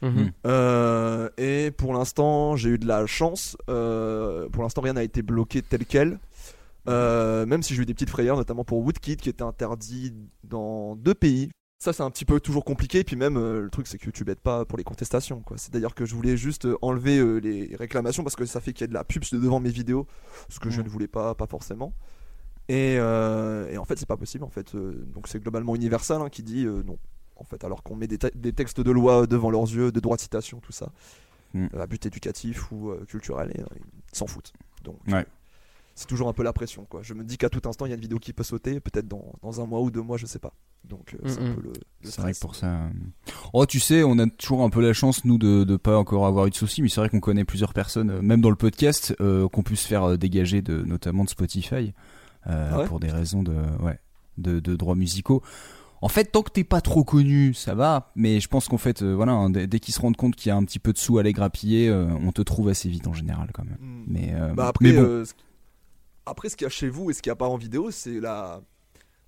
Mhm. 0.01 0.31
Euh, 0.47 1.29
et 1.39 1.73
pour 1.73 1.93
l'instant, 1.93 2.57
j'ai 2.57 2.71
eu 2.71 2.79
de 2.79 2.87
la 2.87 3.07
chance. 3.07 3.57
Euh, 3.69 4.49
pour 4.49 4.63
l'instant, 4.63 4.81
rien 4.81 4.93
n'a 4.93 5.03
été 5.03 5.23
bloqué 5.23 5.63
tel 5.63 5.85
quel. 5.85 6.19
Euh, 6.89 7.45
même 7.47 7.63
si 7.63 7.75
j'ai 7.75 7.83
eu 7.83 7.87
des 7.87 7.95
petites 7.95 8.11
frayeurs, 8.11 8.37
notamment 8.37 8.65
pour 8.65 8.79
Woodkid 8.79 9.21
qui 9.21 9.29
était 9.29 9.43
interdit 9.43 10.15
dans 10.45 10.97
deux 10.97 11.15
pays. 11.15 11.51
Ça, 11.81 11.93
c'est 11.93 12.03
un 12.03 12.11
petit 12.11 12.25
peu 12.25 12.41
toujours 12.41 12.65
compliqué. 12.65 13.05
Puis 13.05 13.15
même, 13.17 13.37
euh, 13.37 13.61
le 13.61 13.71
truc, 13.71 13.87
c'est 13.87 13.99
que 13.99 14.07
YouTube 14.07 14.29
aide 14.29 14.41
pas 14.41 14.65
pour 14.65 14.79
les 14.79 14.85
contestations. 14.85 15.41
quoi. 15.41 15.59
C'est 15.59 15.73
d'ailleurs 15.73 15.95
que 15.95 16.07
je 16.07 16.15
voulais 16.15 16.37
juste 16.37 16.67
enlever 16.81 17.19
euh, 17.19 17.39
les 17.39 17.77
réclamations 17.77 18.25
parce 18.25 18.37
que 18.37 18.47
ça 18.47 18.61
fait 18.61 18.73
qu'il 18.73 18.83
y 18.83 18.85
a 18.85 18.89
de 18.89 18.95
la 18.95 19.05
pub 19.05 19.23
devant 19.33 19.61
mes 19.61 19.71
vidéos, 19.71 20.07
ce 20.49 20.59
que 20.59 20.71
je 20.71 20.81
ne 20.81 20.89
voulais 20.89 21.09
pas, 21.09 21.35
pas 21.35 21.47
forcément. 21.47 21.93
Et, 22.69 22.97
euh, 22.99 23.71
et 23.71 23.79
en 23.79 23.85
fait, 23.85 23.99
c'est 23.99 24.07
pas 24.09 24.17
possible. 24.17 24.45
En 24.45 24.51
fait, 24.51 24.75
Euh, 24.75 24.93
donc 25.15 25.27
c'est 25.29 25.41
globalement 25.41 25.75
Universal 25.75 26.21
hein, 26.23 26.29
qui 26.29 26.43
dit 26.43 26.65
euh, 26.67 26.83
non. 26.87 26.99
En 27.37 27.45
fait, 27.45 27.63
alors 27.65 27.83
qu'on 27.83 27.95
met 27.97 28.09
des, 28.09 28.19
te- 28.19 28.37
des 28.37 28.53
textes 28.53 28.81
de 28.81 28.91
loi 28.91 29.27
devant 29.27 29.51
leurs 29.51 29.63
yeux, 29.73 29.93
de 29.93 30.01
droit 30.01 30.17
de 30.17 30.21
citation, 30.21 30.59
tout 30.61 30.73
ça, 30.73 30.91
Mm. 31.55 31.69
à 31.81 31.87
but 31.87 32.05
éducatif 32.05 32.71
ou 32.73 32.91
euh, 32.91 33.05
culturel, 33.09 33.51
et 33.55 33.61
euh, 33.61 33.65
ils 34.13 34.19
s'en 34.19 34.27
foutent. 34.27 34.53
Donc, 34.85 34.99
Ouais. 35.11 35.25
c'est 35.95 36.07
toujours 36.09 36.29
un 36.29 36.35
peu 36.35 36.43
la 36.43 36.53
pression, 36.53 36.85
quoi. 36.85 37.01
Je 37.03 37.15
me 37.15 37.25
dis 37.25 37.39
qu'à 37.39 37.49
tout 37.49 37.67
instant, 37.67 37.87
il 37.87 37.89
y 37.89 37.93
a 37.93 37.95
une 37.95 38.03
vidéo 38.03 38.19
qui 38.19 38.33
peut 38.35 38.43
sauter, 38.43 38.81
peut-être 38.81 39.09
dans, 39.09 39.25
dans 39.41 39.61
un 39.63 39.67
mois 39.67 39.81
ou 39.81 39.91
deux 39.91 40.03
mois, 40.03 40.19
je 40.19 40.27
sais 40.27 40.39
pas. 40.41 40.53
Donc, 40.85 41.15
euh, 41.15 41.19
c'est 41.27 41.41
Mm, 41.41 41.45
un 41.45 41.51
mm. 41.51 41.55
peu 41.55 41.61
le. 41.63 41.73
le 42.03 42.11
C'est 42.11 42.21
vrai 42.21 42.33
que 42.35 42.39
pour 42.41 42.55
ça. 42.55 42.81
Oh, 43.55 43.65
tu 43.67 43.81
sais, 43.81 44.03
on 44.03 44.19
a 44.19 44.27
toujours 44.27 44.63
un 44.63 44.69
peu 44.69 44.83
la 44.83 44.93
chance, 44.93 45.25
nous, 45.25 45.39
de, 45.39 45.65
de 45.65 45.77
pas 45.79 45.97
encore 45.97 46.27
avoir 46.27 46.47
eu 46.47 46.51
de 46.51 46.55
soucis, 46.57 46.83
mais 46.83 46.89
c'est 46.91 47.01
vrai 47.01 47.09
qu'on 47.09 47.21
connaît 47.21 47.45
plusieurs 47.47 47.73
personnes, 47.73 48.21
même 48.21 48.41
dans 48.43 48.51
le 48.51 48.57
podcast, 48.57 49.15
euh, 49.21 49.49
qu'on 49.49 49.63
puisse 49.63 49.87
faire 49.87 50.19
dégager 50.19 50.61
de, 50.61 50.83
notamment 50.83 51.25
de 51.25 51.31
Spotify, 51.31 51.95
euh, 52.49 52.71
Ah 52.73 52.79
ouais 52.81 52.87
pour 52.87 53.01
des 53.01 53.11
raisons 53.11 53.43
de, 53.43 53.55
ouais, 53.81 53.99
de, 54.39 54.61
de 54.61 54.77
droits 54.77 54.95
musicaux. 54.97 55.43
En 56.01 56.09
fait, 56.09 56.27
tant 56.27 56.43
que 56.43 56.51
t'es 56.51 56.63
pas 56.63 56.81
trop 56.81 57.03
connu, 57.03 57.55
ça 57.55 57.75
va, 57.75 58.13
mais 58.15 58.39
je 58.39 58.47
pense 58.47 58.69
qu'en 58.69 58.79
fait, 58.79 59.03
euh, 59.03 59.15
voilà, 59.15 59.33
hein, 59.33 59.51
dès, 59.51 59.67
dès 59.67 59.81
qu'ils 59.81 59.93
se 59.95 60.01
rendent 60.01 60.17
compte 60.17 60.37
qu'il 60.37 60.49
y 60.49 60.53
a 60.53 60.57
un 60.57 60.63
petit 60.65 60.79
peu 60.79 60.93
de 60.93 60.99
sous 60.99 61.19
à 61.19 61.25
les 61.25 61.33
grappiller, 61.33 61.89
euh, 61.89 62.07
on 62.23 62.31
te 62.31 62.41
trouve 62.43 62.69
assez 62.69 62.89
vite 62.89 63.09
en 63.09 63.13
général, 63.15 63.51
quand 63.53 63.65
même. 63.65 63.79
Mm. 63.81 64.05
Mais, 64.07 64.33
euh, 64.35 64.55
Bah 64.55 64.69
après, 64.69 64.93
mais 64.93 64.97
bon. 64.97 65.25
ce... 65.25 65.33
après, 66.25 66.49
ce 66.51 66.57
qu'il 66.57 66.67
y 66.67 66.69
a 66.69 66.71
chez 66.71 66.89
vous 66.89 67.11
et 67.11 67.15
ce 67.15 67.21
qu'il 67.21 67.31
n'y 67.31 67.33
a 67.33 67.37
pas 67.37 67.49
en 67.49 67.57
vidéo, 67.57 67.91
c'est 67.91 68.21
la. 68.21 68.61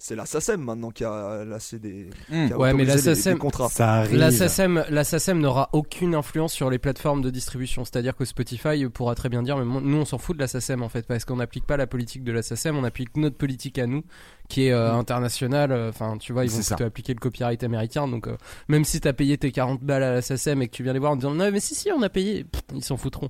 C'est 0.02 0.16
la 0.16 0.24
SACEM 0.24 0.62
maintenant 0.62 0.90
qui 0.90 1.04
a 1.04 1.44
lassé 1.44 1.78
des. 1.78 2.08
Mm. 2.30 2.46
qui 2.46 2.52
a 2.54 2.58
Ouais, 2.58 2.72
mais 2.72 2.86
la 2.86 2.96
SACEM 2.96 3.36
contrats. 3.36 3.68
ça 3.68 3.96
arrive. 3.96 4.16
La 4.16 4.30
SACEM, 4.30 4.82
la 4.88 5.04
SACEM 5.04 5.40
n'aura 5.40 5.68
aucune 5.74 6.14
influence 6.14 6.54
sur 6.54 6.70
les 6.70 6.78
plateformes 6.78 7.20
de 7.20 7.28
distribution. 7.28 7.84
C'est-à-dire 7.84 8.16
que 8.16 8.24
Spotify 8.24 8.88
pourra 8.88 9.14
très 9.14 9.28
bien 9.28 9.42
dire, 9.42 9.58
mais 9.58 9.80
nous 9.80 9.96
on 9.98 10.06
s'en 10.06 10.16
fout 10.16 10.34
de 10.36 10.40
la 10.40 10.48
SACEM 10.48 10.82
en 10.82 10.88
fait, 10.88 11.06
parce 11.06 11.26
qu'on 11.26 11.36
n'applique 11.36 11.66
pas 11.66 11.76
la 11.76 11.86
politique 11.86 12.24
de 12.24 12.32
la 12.32 12.40
SACEM, 12.42 12.76
on 12.76 12.84
applique 12.84 13.14
notre 13.18 13.36
politique 13.36 13.78
à 13.78 13.86
nous, 13.86 14.02
qui 14.48 14.68
est 14.68 14.72
euh, 14.72 14.94
internationale. 14.94 15.70
Euh, 15.70 15.90
Enfin, 15.90 16.16
tu 16.18 16.32
vois, 16.32 16.44
ils 16.44 16.50
vont 16.50 16.62
plutôt 16.62 16.84
appliquer 16.84 17.12
le 17.12 17.18
copyright 17.18 17.62
américain. 17.62 18.08
Donc, 18.08 18.26
euh, 18.26 18.36
même 18.68 18.84
si 18.84 19.00
t'as 19.00 19.12
payé 19.12 19.36
tes 19.36 19.52
40 19.52 19.82
balles 19.82 20.02
à 20.02 20.12
la 20.14 20.22
SACEM 20.22 20.62
et 20.62 20.68
que 20.68 20.74
tu 20.74 20.82
viens 20.82 20.92
les 20.92 20.98
voir 20.98 21.12
en 21.12 21.16
disant, 21.16 21.34
non, 21.34 21.50
mais 21.50 21.60
si, 21.60 21.74
si, 21.74 21.90
on 21.90 22.00
a 22.00 22.08
payé, 22.08 22.44
pff, 22.44 22.62
ils 22.74 22.84
s'en 22.84 22.96
foutront. 22.96 23.28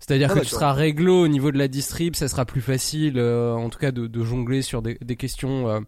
C'est-à-dire 0.00 0.30
Ah, 0.30 0.34
que 0.34 0.40
tu 0.44 0.46
seras 0.46 0.72
réglo 0.72 1.24
au 1.24 1.28
niveau 1.28 1.50
de 1.50 1.58
la 1.58 1.68
distrib, 1.68 2.14
ça 2.14 2.28
sera 2.28 2.44
plus 2.44 2.60
facile, 2.60 3.14
euh, 3.18 3.54
en 3.54 3.68
tout 3.68 3.78
cas, 3.78 3.90
de, 3.90 4.06
de 4.06 4.24
jongler 4.24 4.62
sur 4.62 4.80
des, 4.82 4.96
des 5.02 5.16
questions. 5.16 5.68
euh, 5.68 5.80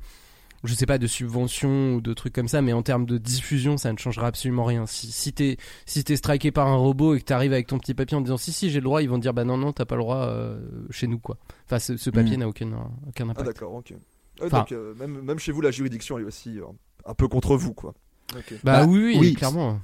je 0.63 0.75
sais 0.75 0.85
pas, 0.85 0.99
de 0.99 1.07
subventions 1.07 1.95
ou 1.95 2.01
de 2.03 2.13
trucs 2.13 2.35
comme 2.35 2.49
ça, 2.49 2.61
mais 2.61 2.75
en 2.75 2.83
termes 2.83 3.07
de 3.07 3.17
diffusion, 3.17 3.79
ça 3.79 3.91
ne 3.93 3.97
changera 3.97 4.27
absolument 4.27 4.65
rien. 4.65 4.85
Si, 4.85 5.11
si 5.11 5.33
t'es 5.33 5.57
si 5.87 6.05
t'es 6.05 6.17
striké 6.17 6.51
par 6.51 6.67
un 6.67 6.77
robot 6.77 7.15
et 7.15 7.21
que 7.21 7.25
t'arrives 7.25 7.55
avec 7.55 7.67
ton 7.67 7.79
petit 7.79 7.95
papier 7.95 8.15
en 8.15 8.21
disant 8.21 8.37
si 8.37 8.53
si 8.53 8.69
j'ai 8.69 8.81
le 8.81 8.85
droit, 8.85 9.01
ils 9.01 9.09
vont 9.09 9.17
te 9.17 9.23
dire 9.23 9.33
bah 9.33 9.45
non 9.45 9.57
non 9.57 9.73
t'as 9.73 9.87
pas 9.87 9.95
le 9.97 10.03
droit 10.03 10.27
euh, 10.27 10.61
chez 10.91 11.07
nous 11.07 11.19
quoi. 11.19 11.39
Enfin 11.65 11.79
ce, 11.79 11.97
ce 11.97 12.11
papier 12.11 12.37
Mm. 12.37 12.41
n'a 12.41 12.49
aucun 12.49 12.69
aucun 13.09 13.29
Ah 13.29 13.31
impact. 13.31 13.47
d'accord, 13.47 13.73
ok. 13.73 13.91
Ouais, 13.93 14.47
Enfin- 14.49 14.59
donc 14.59 14.73
euh, 14.73 14.93
même, 15.01 15.23
même 15.23 15.39
chez 15.39 15.51
vous, 15.53 15.63
la 15.63 15.71
juridiction 15.71 16.19
est 16.19 16.25
aussi 16.25 16.59
euh, 16.59 16.65
un 17.07 17.15
peu 17.15 17.27
contre 17.27 17.57
vous, 17.57 17.73
quoi. 17.73 17.95
Bah, 18.35 18.41
Bah, 18.63 18.85
oui 18.87 18.99
oui, 19.03 19.17
oui. 19.19 19.35
clairement. 19.35 19.81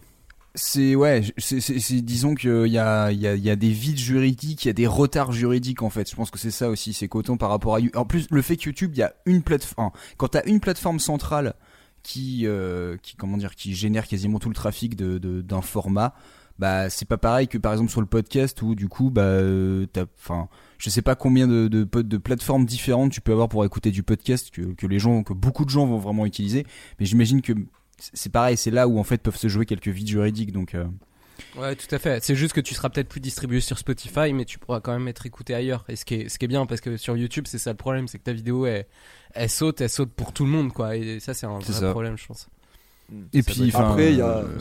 C'est 0.59 0.95
ouais, 0.95 1.21
c'est, 1.37 2.01
disons 2.01 2.35
qu'il 2.35 2.69
y 2.69 2.79
a, 2.79 3.13
y, 3.13 3.27
a, 3.27 3.37
y 3.37 3.51
a 3.51 3.57
des 3.57 3.69
vides 3.69 3.99
juridiques, 3.99 4.65
il 4.65 4.69
y 4.69 4.71
a 4.71 4.75
des 4.75 4.87
retards 4.87 5.33
juridiques 5.33 5.83
en 5.83 5.91
fait. 5.91 6.11
Je 6.11 6.17
pense 6.17 6.31
que 6.31 6.39
c'est 6.39 6.51
ça 6.51 6.71
aussi, 6.71 6.95
c'est 6.95 7.09
qu'autant 7.09 7.37
par 7.37 7.51
rapport 7.51 7.77
à 7.77 7.81
en 7.95 8.07
plus 8.07 8.27
le 8.31 8.41
fait 8.41 8.57
que 8.57 8.65
YouTube, 8.65 8.93
il 8.95 8.99
y 9.01 9.03
a 9.03 9.15
une 9.27 9.43
plateforme, 9.43 9.91
quand 10.17 10.29
t'as 10.29 10.43
une 10.47 10.61
plateforme 10.61 10.99
centrale 10.99 11.55
qui, 12.03 12.47
euh, 12.47 12.97
qui 13.03 13.17
comment 13.17 13.37
dire, 13.37 13.55
qui 13.55 13.75
génère 13.75 14.09
quasiment 14.09 14.39
tout 14.39 14.49
le 14.49 14.55
trafic 14.55 14.97
d'un 14.97 15.61
format, 15.61 16.15
bah 16.59 16.89
c'est 16.89 17.07
pas 17.07 17.19
pareil 17.19 17.49
que 17.49 17.59
par 17.59 17.73
exemple 17.73 17.91
sur 17.91 18.01
le 18.01 18.07
podcast 18.07 18.63
où 18.63 18.75
du 18.75 18.89
coup 18.89 19.11
bah 19.11 19.23
euh, 19.23 19.85
t'as, 19.93 20.07
enfin 20.19 20.49
je 20.79 20.89
sais 20.89 21.03
pas 21.03 21.15
combien 21.15 21.47
de, 21.47 21.69
de, 21.69 22.17
plateformes 22.17 22.65
différentes 22.65 23.13
tu 23.13 23.21
peux 23.21 23.33
avoir 23.33 23.51
pour 23.51 23.63
écouter 23.67 23.91
du 23.91 24.03
podcast 24.03 24.51
que 24.51 24.87
les 24.87 24.99
gens, 24.99 25.23
que 25.23 25.35
beaucoup 25.35 25.67
de 25.67 25.71
gens 25.71 25.87
vont 25.87 25.99
vraiment 25.99 26.25
utiliser, 26.25 26.65
mais 26.99 27.05
j'imagine 27.05 27.43
que 27.43 27.53
c'est 27.99 28.31
pareil, 28.33 28.57
c'est 28.57 28.71
là 28.71 28.88
où 28.88 28.99
en 28.99 29.05
fait 29.05 29.23
peuvent 29.23 29.37
se 29.37 29.49
jouer 29.49 29.67
quelques 29.67 29.88
vides 29.88 30.09
juridiques 30.09 30.53
donc. 30.53 30.75
euh, 30.75 30.85
Ouais 31.57 31.76
tout 31.76 31.93
à 31.95 31.99
fait. 31.99 32.23
C'est 32.25 32.35
juste 32.35 32.55
que 32.55 32.61
tu 32.62 32.75
seras 32.75 32.88
peut-être 32.88 33.09
plus 33.09 33.21
distribué 33.21 33.61
sur 33.61 33.79
Spotify, 33.79 34.33
mais 34.33 34.45
tu 34.47 34.59
pourras 34.59 34.81
quand 34.81 34.93
même 34.93 35.07
être 35.09 35.26
écouté 35.26 35.55
ailleurs. 35.55 35.85
Et 35.88 35.97
ce 35.97 36.05
qui 36.07 36.15
est 36.15 36.29
ce 36.31 36.38
qui 36.38 36.47
est 36.47 36.49
bien 36.49 36.65
parce 36.67 36.81
que 36.81 36.97
sur 36.97 37.17
YouTube 37.17 37.45
c'est 37.47 37.59
ça 37.59 37.71
le 37.71 37.76
problème, 37.76 38.09
c'est 38.09 38.19
que 38.19 38.25
ta 38.25 38.33
vidéo 38.33 38.65
elle, 38.67 38.87
elle 39.35 39.50
saute, 39.50 39.81
elle 39.83 39.91
saute 39.91 40.11
pour 40.12 40.33
tout 40.33 40.45
le 40.45 40.50
monde 40.50 40.73
quoi. 40.73 40.97
Et 40.97 41.21
ça 41.21 41.35
c'est 41.35 41.47
un 41.47 41.59
vrai 41.59 41.73
ça. 41.73 41.91
problème 41.91 42.17
je 42.17 42.26
pense. 42.26 42.49
Et 43.33 43.43
Ça 43.43 43.53
puis, 43.53 43.71
Après, 43.75 44.12
il 44.12 44.19
y 44.19 44.23
a- 44.23 44.38
euh, 44.38 44.59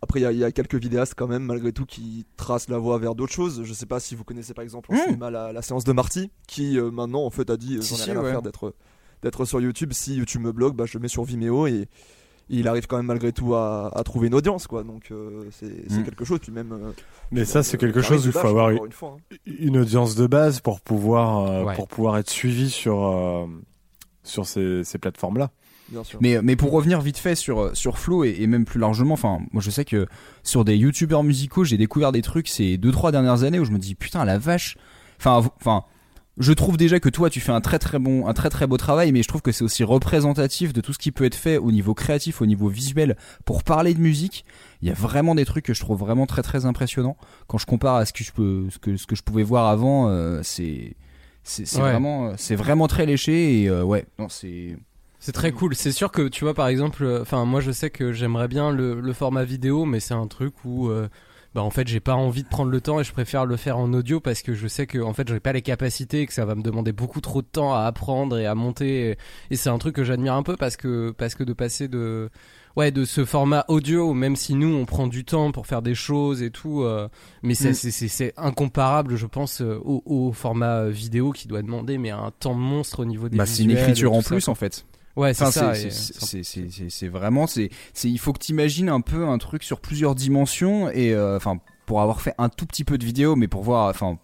Après, 0.00 0.20
il 0.20 0.22
y 0.22 0.26
a- 0.26 0.30
il 0.32 0.38
y, 0.38 0.44
a 0.44 0.52
quelques 0.52 0.76
vidéastes 0.76 1.14
quand 1.16 1.26
même, 1.26 1.42
malgré 1.42 1.72
tout, 1.72 1.84
qui 1.84 2.24
tracent 2.36 2.68
la 2.68 2.78
voie 2.78 2.98
vers 2.98 3.16
d'autres 3.16 3.32
choses. 3.32 3.64
Je 3.64 3.72
sais 3.72 3.86
pas 3.86 3.98
si 3.98 4.14
vous 4.14 4.22
connaissez 4.22 4.54
par 4.54 4.62
exemple 4.62 4.92
en 4.92 4.94
Mm. 4.94 5.04
cinéma 5.06 5.30
la, 5.30 5.52
la 5.52 5.60
séance 5.62 5.82
de 5.82 5.92
Marty, 5.92 6.30
qui 6.46 6.78
euh, 6.78 6.92
maintenant 6.92 7.24
en 7.24 7.30
fait 7.30 7.50
a 7.50 7.56
dit 7.56 7.78
euh, 7.78 7.80
Si, 7.82 7.94
j'en 7.96 8.02
ai 8.02 8.04
si, 8.04 8.10
rien 8.12 8.20
ouais. 8.20 8.28
à 8.28 8.30
faire 8.30 8.42
d'être 8.42 8.74
d'être 9.22 9.44
sur 9.44 9.60
YouTube. 9.60 9.92
Si 9.92 10.16
YouTube 10.16 10.42
me 10.42 10.52
bloque, 10.52 10.74
bah, 10.76 10.84
je 10.86 10.96
le 10.98 11.02
mets 11.02 11.08
sur 11.08 11.24
Vimeo 11.24 11.66
et 11.66 11.88
il 12.50 12.66
arrive 12.66 12.86
quand 12.86 12.96
même 12.96 13.06
malgré 13.06 13.30
tout 13.32 13.54
à, 13.54 13.90
à 13.94 14.02
trouver 14.04 14.28
une 14.28 14.34
audience, 14.34 14.66
quoi. 14.66 14.82
Donc 14.82 15.08
euh, 15.10 15.44
c'est 15.50 15.90
Mm. 16.00 16.04
quelque 16.04 16.24
chose. 16.24 16.38
Puis 16.40 16.50
même. 16.52 16.72
euh, 16.72 16.92
Mais 17.30 17.44
ça, 17.44 17.62
c'est 17.62 17.76
quelque 17.76 18.00
chose 18.00 18.24
où 18.26 18.30
il 18.30 18.32
faut 18.32 18.46
avoir 18.46 18.72
encore 18.72 18.86
une 18.86 18.92
fois, 18.92 19.16
hein. 19.30 19.36
une 19.46 19.76
audience 19.76 20.14
de 20.14 20.26
base 20.26 20.60
pour 20.60 20.80
pouvoir 20.80 21.40
euh, 21.50 21.64
Ouais. 21.64 21.74
pour 21.74 21.88
pouvoir 21.88 22.16
être 22.18 22.30
suivi 22.30 22.70
sur 22.70 23.04
euh, 23.04 23.46
sur 24.22 24.46
ces, 24.46 24.82
ces 24.84 24.98
plateformes 24.98 25.38
là 25.38 25.50
Bien 25.90 26.04
sûr. 26.04 26.18
Mais, 26.20 26.42
mais 26.42 26.54
pour 26.54 26.70
revenir 26.72 27.00
vite 27.00 27.16
fait 27.16 27.34
sur, 27.34 27.74
sur 27.74 27.96
Flow 27.98 28.22
et, 28.22 28.36
et 28.40 28.46
même 28.46 28.66
plus 28.66 28.78
largement, 28.78 29.14
enfin, 29.14 29.38
moi 29.52 29.62
je 29.62 29.70
sais 29.70 29.86
que 29.86 30.06
sur 30.42 30.62
des 30.66 30.76
youtubeurs 30.76 31.24
musicaux, 31.24 31.64
j'ai 31.64 31.78
découvert 31.78 32.12
des 32.12 32.20
trucs 32.20 32.46
ces 32.48 32.76
deux 32.76 32.92
trois 32.92 33.10
dernières 33.10 33.42
années 33.42 33.58
où 33.58 33.64
je 33.64 33.70
me 33.72 33.78
dis 33.78 33.94
putain 33.94 34.26
la 34.26 34.36
vache. 34.36 34.76
Enfin, 35.18 35.50
enfin, 35.60 35.84
je 36.38 36.52
trouve 36.52 36.76
déjà 36.76 37.00
que 37.00 37.08
toi 37.08 37.30
tu 37.30 37.40
fais 37.40 37.52
un 37.52 37.60
très 37.60 37.78
très 37.78 37.98
bon, 37.98 38.26
un 38.26 38.32
très 38.34 38.48
très 38.50 38.66
beau 38.66 38.76
travail, 38.76 39.12
mais 39.12 39.22
je 39.22 39.28
trouve 39.28 39.42
que 39.42 39.52
c'est 39.52 39.64
aussi 39.64 39.84
représentatif 39.84 40.72
de 40.72 40.80
tout 40.80 40.92
ce 40.92 40.98
qui 40.98 41.10
peut 41.12 41.24
être 41.24 41.34
fait 41.34 41.56
au 41.58 41.72
niveau 41.72 41.94
créatif, 41.94 42.40
au 42.40 42.46
niveau 42.46 42.68
visuel 42.68 43.16
pour 43.44 43.62
parler 43.64 43.94
de 43.94 44.00
musique. 44.00 44.44
Il 44.82 44.88
y 44.88 44.90
a 44.90 44.94
vraiment 44.94 45.34
des 45.34 45.44
trucs 45.44 45.64
que 45.64 45.74
je 45.74 45.80
trouve 45.80 45.98
vraiment 45.98 46.26
très 46.26 46.42
très 46.42 46.64
impressionnants. 46.66 47.16
Quand 47.48 47.58
je 47.58 47.66
compare 47.66 47.96
à 47.96 48.04
ce 48.06 48.12
que 48.12 48.22
je 48.24 48.32
peux, 48.32 48.66
ce 48.70 48.78
que, 48.78 48.96
ce 48.96 49.06
que 49.06 49.16
je 49.16 49.22
pouvais 49.22 49.42
voir 49.42 49.66
avant, 49.68 50.08
euh, 50.08 50.40
c'est 50.42 50.94
c'est 51.42 51.64
Ouais. 51.76 51.90
vraiment, 51.92 52.32
c'est 52.36 52.56
vraiment 52.56 52.88
très 52.88 53.06
léché 53.06 53.62
et 53.62 53.68
euh, 53.70 53.82
ouais, 53.82 54.04
non 54.18 54.28
c'est 54.28 54.76
C'est 55.18 55.32
très 55.32 55.50
cool. 55.50 55.74
C'est 55.74 55.92
sûr 55.92 56.12
que 56.12 56.28
tu 56.28 56.44
vois 56.44 56.54
par 56.54 56.68
exemple, 56.68 57.02
euh, 57.04 57.22
enfin 57.22 57.44
moi 57.46 57.60
je 57.60 57.72
sais 57.72 57.90
que 57.90 58.12
j'aimerais 58.12 58.48
bien 58.48 58.70
le, 58.70 59.00
le 59.00 59.12
format 59.14 59.44
vidéo, 59.44 59.84
mais 59.86 59.98
c'est 59.98 60.14
un 60.14 60.26
truc 60.26 60.52
où 60.64 60.88
euh, 60.90 61.08
bah 61.54 61.62
en 61.62 61.70
fait 61.70 61.88
j'ai 61.88 62.00
pas 62.00 62.14
envie 62.14 62.42
de 62.42 62.48
prendre 62.48 62.70
le 62.70 62.80
temps 62.80 63.00
et 63.00 63.04
je 63.04 63.12
préfère 63.12 63.46
le 63.46 63.56
faire 63.56 63.78
en 63.78 63.92
audio 63.94 64.20
parce 64.20 64.42
que 64.42 64.52
je 64.54 64.68
sais 64.68 64.86
que 64.86 64.98
en 64.98 65.12
fait 65.14 65.26
j'aurai 65.26 65.40
pas 65.40 65.52
les 65.52 65.62
capacités 65.62 66.20
et 66.22 66.26
que 66.26 66.32
ça 66.34 66.44
va 66.44 66.54
me 66.54 66.62
demander 66.62 66.92
beaucoup 66.92 67.20
trop 67.22 67.40
de 67.42 67.46
temps 67.46 67.74
à 67.74 67.84
apprendre 67.84 68.36
et 68.38 68.46
à 68.46 68.54
monter. 68.54 69.10
Et, 69.12 69.16
et 69.50 69.56
c'est 69.56 69.70
un 69.70 69.78
truc 69.78 69.94
que 69.96 70.04
j'admire 70.04 70.34
un 70.34 70.42
peu 70.42 70.56
parce 70.56 70.76
que 70.76 71.10
parce 71.16 71.34
que 71.34 71.44
de 71.44 71.52
passer 71.54 71.88
de 71.88 72.28
ouais 72.76 72.90
de 72.92 73.04
ce 73.04 73.24
format 73.24 73.64
audio 73.68 74.12
même 74.12 74.36
si 74.36 74.54
nous 74.54 74.72
on 74.74 74.84
prend 74.84 75.06
du 75.06 75.24
temps 75.24 75.50
pour 75.50 75.66
faire 75.66 75.80
des 75.82 75.94
choses 75.94 76.42
et 76.42 76.50
tout 76.50 76.82
euh, 76.82 77.08
mais 77.42 77.54
c'est 77.54 77.70
Mm. 77.70 77.90
c'est- 78.08 78.34
incomparable 78.36 79.16
je 79.16 79.26
pense 79.26 79.62
euh, 79.62 79.80
au, 79.84 80.02
au 80.04 80.32
format 80.32 80.82
euh, 80.84 80.90
vidéo 80.90 81.32
qui 81.32 81.48
doit 81.48 81.62
demander 81.62 81.96
mais 81.98 82.10
un 82.10 82.30
temps 82.38 82.54
monstre 82.54 83.00
au 83.00 83.04
niveau 83.06 83.28
des 83.28 83.36
bah, 83.38 83.46
c'est 83.46 83.64
une 83.64 83.70
écriture 83.72 84.12
en 84.12 84.22
plus 84.22 84.48
en 84.48 84.54
fait. 84.54 84.84
Ouais, 85.18 85.34
c'est 85.34 85.44
Enfin, 85.44 85.74
ça. 85.74 85.74
c'est- 85.74 87.08
vraiment 87.08 87.46
c'est 87.46 87.70
c'est 87.92 88.08
il 88.10 88.18
faut 88.18 88.32
que 88.32 88.38
tu 88.38 88.52
imagines 88.52 88.88
un 88.88 89.00
peu 89.00 89.26
un 89.26 89.38
truc 89.38 89.62
sur 89.62 89.80
plusieurs 89.80 90.14
dimensions 90.14 90.88
et 90.90 91.12
euh, 91.12 91.36
enfin 91.36 91.58
pour 91.86 92.00
avoir 92.00 92.20
fait 92.20 92.34
un 92.38 92.48
tout 92.48 92.66
petit 92.66 92.84
peu 92.84 92.98
de 92.98 93.04
vidéo 93.04 93.34
mais 93.36 93.48
pour 93.48 93.62
voir 93.62 93.88
enfin 93.90 94.18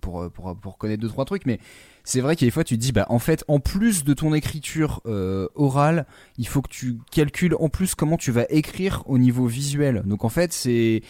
pour 0.00 0.30
pour 0.30 0.56
pour 0.56 0.78
connaître 0.78 1.00
deux 1.00 1.08
trois 1.08 1.24
trucs 1.24 1.46
mais 1.46 1.58
c'est 2.04 2.20
vrai 2.20 2.36
qu'il 2.36 2.46
y 2.46 2.48
a 2.48 2.50
des 2.50 2.54
fois 2.54 2.64
tu 2.64 2.76
te 2.76 2.80
dis 2.82 2.92
bah 2.92 3.06
en 3.08 3.18
fait 3.18 3.44
en 3.48 3.60
plus 3.60 4.04
de 4.04 4.12
ton 4.14 4.34
écriture 4.34 5.00
euh, 5.06 5.48
orale 5.54 6.06
il 6.38 6.46
faut 6.46 6.60
que 6.62 6.68
tu 6.70 6.98
calcules 7.10 7.54
en 7.58 7.68
plus 7.68 7.94
comment 7.94 8.16
tu 8.16 8.30
vas 8.30 8.44
écrire 8.50 9.02
au 9.06 9.16
niveau 9.18 9.46
visuel 9.46 10.02
donc 10.04 10.24
en 10.24 10.28
fait 10.28 10.52
c'est 10.52 11.02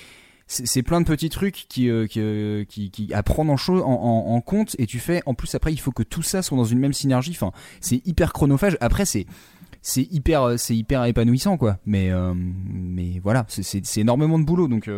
c'est 0.52 0.82
plein 0.82 1.00
de 1.00 1.06
petits 1.06 1.28
trucs 1.28 1.66
qui, 1.68 1.88
euh, 1.88 2.06
qui, 2.08 2.18
euh, 2.20 2.64
qui, 2.64 2.90
qui 2.90 3.14
à 3.14 3.22
prendre 3.22 3.52
en, 3.52 3.56
cho- 3.56 3.82
en, 3.84 3.92
en, 3.92 4.34
en 4.34 4.40
compte 4.40 4.74
et 4.80 4.86
tu 4.86 4.98
fais 4.98 5.22
en 5.26 5.34
plus 5.34 5.54
après 5.54 5.72
il 5.72 5.76
faut 5.78 5.92
que 5.92 6.02
tout 6.02 6.22
ça 6.22 6.42
soit 6.42 6.56
dans 6.56 6.64
une 6.64 6.80
même 6.80 6.92
synergie. 6.92 7.30
Enfin 7.30 7.52
c'est 7.80 8.04
hyper 8.06 8.32
chronophage. 8.32 8.76
Après 8.80 9.04
c'est 9.04 9.26
c'est 9.82 10.02
hyper 10.10 10.42
euh, 10.42 10.56
c'est 10.56 10.76
hyper 10.76 11.04
épanouissant 11.04 11.56
quoi. 11.56 11.78
Mais 11.86 12.10
euh, 12.10 12.34
mais 12.34 13.20
voilà 13.22 13.46
c'est 13.48 13.98
énormément 13.98 14.38
de 14.40 14.44
boulot. 14.44 14.66
Donc 14.66 14.90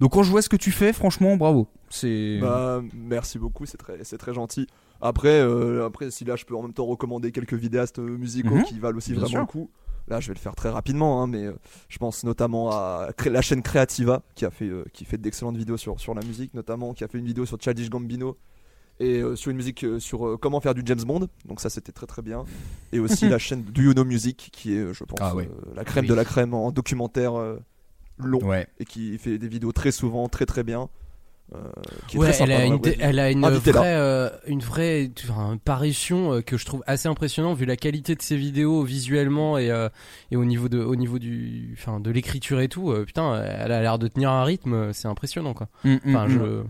donc 0.00 0.12
quand 0.12 0.22
je 0.22 0.30
vois 0.30 0.40
ce 0.42 0.48
que 0.48 0.56
tu 0.56 0.70
fais 0.72 0.92
franchement 0.94 1.36
bravo. 1.36 1.68
C'est 1.90 2.38
Bah, 2.40 2.82
merci 2.94 3.38
beaucoup, 3.38 3.64
c'est 3.66 3.76
très, 3.78 3.98
c'est 4.04 4.18
très 4.18 4.32
gentil. 4.34 4.66
Après, 5.00 5.40
après, 5.84 6.10
si 6.10 6.24
là 6.24 6.34
je 6.36 6.44
peux 6.44 6.56
en 6.56 6.62
même 6.62 6.72
temps 6.72 6.86
recommander 6.86 7.30
quelques 7.30 7.54
vidéastes 7.54 7.98
musicaux 7.98 8.56
Mhm, 8.56 8.62
qui 8.64 8.78
valent 8.78 8.96
aussi 8.98 9.12
bien 9.12 9.20
vraiment 9.20 9.30
sûr. 9.30 9.40
le 9.40 9.46
coup. 9.46 9.70
Là, 10.08 10.20
je 10.20 10.28
vais 10.28 10.34
le 10.34 10.38
faire 10.40 10.54
très 10.54 10.70
rapidement, 10.70 11.22
hein, 11.22 11.26
mais 11.26 11.44
euh, 11.44 11.52
je 11.88 11.98
pense 11.98 12.24
notamment 12.24 12.70
à 12.70 13.10
la 13.26 13.42
chaîne 13.42 13.62
Creativa 13.62 14.22
qui 14.34 14.44
a 14.44 14.50
fait, 14.50 14.68
euh, 14.68 14.84
qui 14.92 15.04
fait 15.04 15.18
d'excellentes 15.18 15.56
vidéos 15.56 15.76
sur, 15.76 16.00
sur 16.00 16.14
la 16.14 16.22
musique, 16.22 16.54
notamment 16.54 16.94
qui 16.94 17.04
a 17.04 17.08
fait 17.08 17.18
une 17.18 17.26
vidéo 17.26 17.44
sur 17.46 17.60
Childish 17.60 17.90
Gambino 17.90 18.36
et 19.00 19.20
euh, 19.20 19.36
sur 19.36 19.50
une 19.50 19.56
musique 19.56 19.84
euh, 19.84 20.00
sur 20.00 20.26
euh, 20.26 20.36
comment 20.36 20.60
faire 20.60 20.74
du 20.74 20.82
James 20.84 21.02
Bond. 21.02 21.28
Donc 21.44 21.60
ça, 21.60 21.70
c'était 21.70 21.92
très 21.92 22.06
très 22.06 22.22
bien. 22.22 22.44
Et 22.92 22.98
aussi 22.98 23.28
la 23.28 23.38
chaîne 23.38 23.62
Do 23.62 23.82
You 23.82 23.92
Know 23.92 24.04
Music 24.04 24.50
qui 24.52 24.74
est, 24.76 24.92
je 24.92 25.04
pense, 25.04 25.18
Ah 25.20 25.34
la 25.74 25.84
crème 25.84 26.04
Oui. 26.04 26.08
de 26.08 26.14
la 26.14 26.24
crème 26.24 26.54
en 26.54 26.70
documentaire 26.72 27.32
long 28.18 28.44
ouais 28.44 28.66
et 28.80 28.84
qui 28.84 29.16
fait 29.18 29.38
des 29.38 29.48
vidéos 29.48 29.72
très 29.72 29.92
souvent, 29.92 30.28
très 30.28 30.46
très 30.46 30.64
bien. 30.64 30.88
Euh, 31.54 31.58
qui 32.08 32.18
Ouais, 32.18 32.28
elle 32.28 32.34
sympa 32.34 32.52
a, 32.52 32.64
une, 32.64 32.76
vraie 32.76 32.90
vie. 32.92 32.96
elle 33.00 33.18
a 33.18 33.30
une 33.30 33.44
Invitez-la. 33.44 33.78
vraie, 33.80 33.94
euh, 33.96 34.28
une 34.46 34.60
vraie 34.60 35.10
enfin, 35.24 35.58
parution 35.64 36.32
euh, 36.34 36.40
que 36.42 36.56
je 36.56 36.64
trouve 36.66 36.82
assez 36.86 37.08
impressionnante 37.08 37.56
vu 37.58 37.64
la 37.64 37.76
qualité 37.76 38.14
de 38.14 38.22
ses 38.22 38.36
vidéos 38.36 38.82
visuellement 38.82 39.58
et, 39.58 39.70
euh, 39.70 39.88
et 40.30 40.36
au 40.36 40.44
niveau 40.44 40.68
de, 40.68 40.78
au 40.80 40.96
niveau 40.96 41.18
du, 41.18 41.74
enfin, 41.78 42.00
de 42.00 42.10
l'écriture 42.10 42.60
et 42.60 42.68
tout. 42.68 42.90
euh, 42.90 43.04
putain, 43.04 43.42
elle 43.42 43.72
a 43.72 43.80
l'air 43.80 43.98
de 43.98 44.08
tenir 44.08 44.30
un 44.30 44.44
rythme, 44.44 44.92
c'est 44.92 45.08
impressionnant 45.08 45.54
quoi. 45.54 45.68
Mm, 45.84 45.94
mm, 45.94 45.98
Enfin, 46.08 46.26
mm. 46.26 46.30
je, 46.30 46.62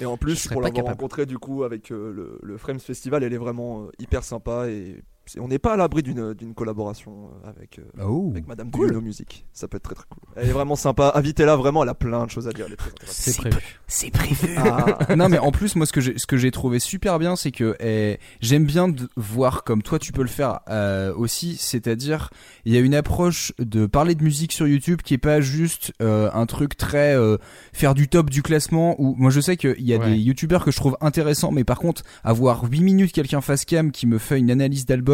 Et 0.00 0.06
en 0.06 0.16
plus, 0.16 0.48
pour 0.48 0.62
l'avoir 0.62 0.86
rencontré 0.86 1.26
du 1.26 1.38
coup 1.38 1.62
avec 1.64 1.90
euh, 1.92 2.12
le, 2.12 2.38
le 2.42 2.56
Frames 2.58 2.80
Festival, 2.80 3.22
elle 3.22 3.32
est 3.34 3.38
vraiment 3.38 3.82
euh, 3.82 3.90
hyper 4.00 4.24
sympa 4.24 4.68
et 4.68 5.02
on 5.38 5.48
n'est 5.48 5.58
pas 5.58 5.74
à 5.74 5.76
l'abri 5.76 6.02
d'une 6.02 6.34
d'une 6.34 6.54
collaboration 6.54 7.30
euh, 7.44 7.50
avec, 7.50 7.78
euh, 7.78 8.04
oh 8.04 8.28
avec 8.32 8.46
Madame 8.46 8.70
cool. 8.70 8.92
Music. 9.00 9.46
Ça 9.52 9.68
peut 9.68 9.76
être 9.76 9.82
très 9.84 9.94
très 9.94 10.04
cool. 10.08 10.22
Elle 10.36 10.48
est 10.48 10.52
vraiment 10.52 10.76
sympa. 10.76 11.12
Invitez-la 11.14 11.56
vraiment, 11.56 11.82
elle 11.82 11.88
a 11.88 11.94
plein 11.94 12.24
de 12.26 12.30
choses 12.30 12.48
à 12.48 12.52
dire. 12.52 12.66
C'est 13.04 13.36
prévu. 13.36 13.56
c'est 13.86 14.10
prévu 14.10 14.54
Ah, 14.58 15.14
non 15.16 15.28
mais 15.28 15.38
en 15.38 15.52
plus 15.52 15.76
moi 15.76 15.86
ce 15.86 15.92
que 15.92 16.00
j'ai 16.00 16.18
ce 16.18 16.26
que 16.26 16.36
j'ai 16.36 16.50
trouvé 16.50 16.78
super 16.78 17.18
bien 17.18 17.36
c'est 17.36 17.50
que 17.52 17.76
eh, 17.80 18.18
j'aime 18.40 18.64
bien 18.64 18.88
de 18.88 19.08
voir 19.16 19.64
comme 19.64 19.82
toi 19.82 19.98
tu 19.98 20.12
peux 20.12 20.22
le 20.22 20.28
faire 20.28 20.60
euh, 20.68 21.14
aussi 21.14 21.56
c'est-à-dire 21.56 22.30
il 22.64 22.72
y 22.72 22.76
a 22.76 22.80
une 22.80 22.94
approche 22.94 23.52
de 23.58 23.86
parler 23.86 24.14
de 24.14 24.22
musique 24.22 24.52
sur 24.52 24.66
YouTube 24.66 25.00
qui 25.02 25.14
est 25.14 25.18
pas 25.18 25.40
juste 25.40 25.92
euh, 26.02 26.30
un 26.32 26.46
truc 26.46 26.76
très 26.76 27.14
euh, 27.16 27.36
faire 27.72 27.94
du 27.94 28.08
top 28.08 28.30
du 28.30 28.42
classement 28.42 28.94
ou 29.00 29.14
moi 29.16 29.30
je 29.30 29.40
sais 29.40 29.56
qu'il 29.56 29.80
y 29.82 29.94
a 29.94 29.98
Ouais. 29.98 30.10
des 30.12 30.18
youtubeurs 30.18 30.64
que 30.64 30.70
je 30.72 30.76
trouve 30.78 30.96
intéressants 31.00 31.52
mais 31.52 31.64
par 31.64 31.78
contre 31.78 32.02
avoir 32.24 32.64
8 32.64 32.80
minutes 32.82 33.12
quelqu'un 33.12 33.40
face 33.40 33.64
cam 33.64 33.92
qui 33.92 34.06
me 34.06 34.18
fait 34.18 34.38
une 34.38 34.50
analyse 34.50 34.86
d'album 34.86 35.11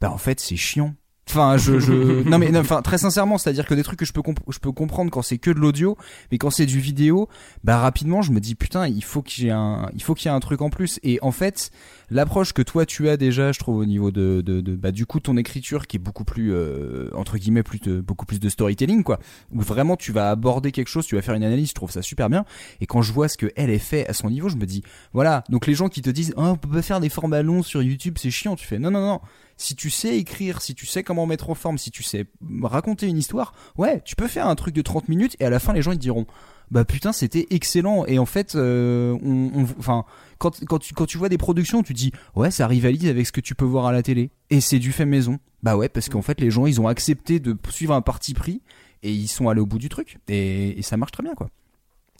bah 0.00 0.10
en 0.10 0.18
fait 0.18 0.40
c'est 0.40 0.56
chiant 0.56 0.94
Enfin, 1.28 1.56
je, 1.58 1.78
je, 1.78 1.92
non 2.28 2.38
mais, 2.38 2.50
non, 2.50 2.60
enfin, 2.60 2.82
très 2.82 2.98
sincèrement, 2.98 3.38
c'est-à-dire 3.38 3.66
que 3.66 3.74
des 3.74 3.82
trucs 3.82 3.98
que 3.98 4.04
je 4.04 4.12
peux, 4.12 4.22
je 4.48 4.58
peux 4.58 4.72
comprendre 4.72 5.10
quand 5.10 5.22
c'est 5.22 5.38
que 5.38 5.50
de 5.50 5.58
l'audio, 5.58 5.96
mais 6.32 6.38
quand 6.38 6.50
c'est 6.50 6.66
du 6.66 6.80
vidéo, 6.80 7.28
bah 7.64 7.78
rapidement, 7.78 8.22
je 8.22 8.32
me 8.32 8.40
dis 8.40 8.54
putain, 8.54 8.88
il 8.88 9.04
faut 9.04 9.22
qu'il 9.22 9.44
y 9.44 9.48
ait 9.48 9.52
un, 9.52 9.90
il 9.94 10.02
faut 10.02 10.14
qu'il 10.14 10.30
y 10.30 10.32
ait 10.32 10.36
un 10.36 10.40
truc 10.40 10.62
en 10.62 10.70
plus. 10.70 10.98
Et 11.02 11.18
en 11.22 11.32
fait, 11.32 11.70
l'approche 12.10 12.52
que 12.52 12.62
toi 12.62 12.86
tu 12.86 13.08
as 13.08 13.16
déjà, 13.16 13.52
je 13.52 13.58
trouve 13.58 13.76
au 13.78 13.84
niveau 13.84 14.10
de, 14.10 14.42
de, 14.44 14.60
de 14.60 14.76
bah 14.76 14.92
du 14.92 15.06
coup 15.06 15.20
ton 15.20 15.36
écriture 15.36 15.86
qui 15.86 15.96
est 15.96 16.00
beaucoup 16.00 16.24
plus 16.24 16.52
euh, 16.52 17.10
entre 17.14 17.38
guillemets 17.38 17.62
plus 17.62 17.80
de, 17.80 18.00
beaucoup 18.00 18.26
plus 18.26 18.40
de 18.40 18.48
storytelling 18.48 19.02
quoi, 19.02 19.18
où 19.52 19.60
vraiment 19.60 19.96
tu 19.96 20.12
vas 20.12 20.30
aborder 20.30 20.72
quelque 20.72 20.88
chose, 20.88 21.06
tu 21.06 21.14
vas 21.16 21.22
faire 21.22 21.34
une 21.34 21.44
analyse, 21.44 21.70
je 21.70 21.74
trouve 21.74 21.90
ça 21.90 22.02
super 22.02 22.28
bien. 22.28 22.44
Et 22.80 22.86
quand 22.86 23.02
je 23.02 23.12
vois 23.12 23.28
ce 23.28 23.36
que 23.36 23.50
elle 23.56 23.70
est 23.70 23.78
fait 23.78 24.08
à 24.08 24.12
son 24.12 24.30
niveau, 24.30 24.48
je 24.48 24.56
me 24.56 24.66
dis 24.66 24.82
voilà. 25.12 25.44
Donc 25.48 25.66
les 25.66 25.74
gens 25.74 25.88
qui 25.88 26.02
te 26.02 26.10
disent, 26.10 26.34
oh, 26.36 26.42
on 26.42 26.56
peut 26.56 26.68
pas 26.68 26.82
faire 26.82 27.00
des 27.00 27.08
formats 27.08 27.42
longs 27.42 27.62
sur 27.62 27.82
YouTube, 27.82 28.16
c'est 28.18 28.30
chiant. 28.30 28.56
Tu 28.56 28.66
fais 28.66 28.78
non 28.78 28.90
non 28.90 29.00
non. 29.00 29.20
Si 29.56 29.74
tu 29.74 29.90
sais 29.90 30.16
écrire, 30.16 30.62
si 30.62 30.74
tu 30.74 30.86
sais 30.86 31.02
comment 31.02 31.26
mettre 31.26 31.50
en 31.50 31.54
forme, 31.54 31.78
si 31.78 31.90
tu 31.90 32.04
sais 32.04 32.26
raconter 32.62 33.08
une 33.08 33.18
histoire, 33.18 33.54
ouais, 33.76 34.00
tu 34.04 34.14
peux 34.14 34.28
faire 34.28 34.46
un 34.46 34.54
truc 34.54 34.74
de 34.74 34.82
30 34.82 35.08
minutes 35.08 35.36
et 35.40 35.44
à 35.44 35.50
la 35.50 35.58
fin 35.58 35.72
les 35.72 35.82
gens 35.82 35.92
ils 35.92 35.98
diront 35.98 36.26
bah 36.70 36.84
putain 36.84 37.12
c'était 37.12 37.46
excellent. 37.50 38.04
Et 38.06 38.18
en 38.18 38.26
fait 38.26 38.54
euh, 38.54 39.16
on, 39.22 39.66
enfin 39.78 40.04
quand, 40.38 40.64
quand 40.66 40.78
tu 40.78 40.94
quand 40.94 41.06
tu 41.06 41.18
vois 41.18 41.28
des 41.28 41.38
productions 41.38 41.82
tu 41.82 41.94
dis 41.94 42.12
ouais 42.36 42.50
ça 42.50 42.66
rivalise 42.66 43.06
avec 43.08 43.26
ce 43.26 43.32
que 43.32 43.40
tu 43.40 43.54
peux 43.54 43.64
voir 43.64 43.86
à 43.86 43.92
la 43.92 44.02
télé. 44.02 44.30
Et 44.50 44.60
c'est 44.60 44.78
du 44.78 44.92
fait 44.92 45.06
maison. 45.06 45.38
Bah 45.62 45.76
ouais 45.76 45.88
parce 45.88 46.08
qu'en 46.08 46.22
fait 46.22 46.40
les 46.40 46.50
gens 46.50 46.66
ils 46.66 46.80
ont 46.80 46.88
accepté 46.88 47.40
de 47.40 47.56
suivre 47.70 47.94
un 47.94 48.02
parti 48.02 48.34
pris 48.34 48.62
et 49.02 49.12
ils 49.12 49.28
sont 49.28 49.48
allés 49.48 49.60
au 49.60 49.66
bout 49.66 49.78
du 49.78 49.88
truc. 49.88 50.18
Et, 50.28 50.78
et 50.78 50.82
ça 50.82 50.96
marche 50.96 51.12
très 51.12 51.22
bien 51.22 51.34
quoi. 51.34 51.48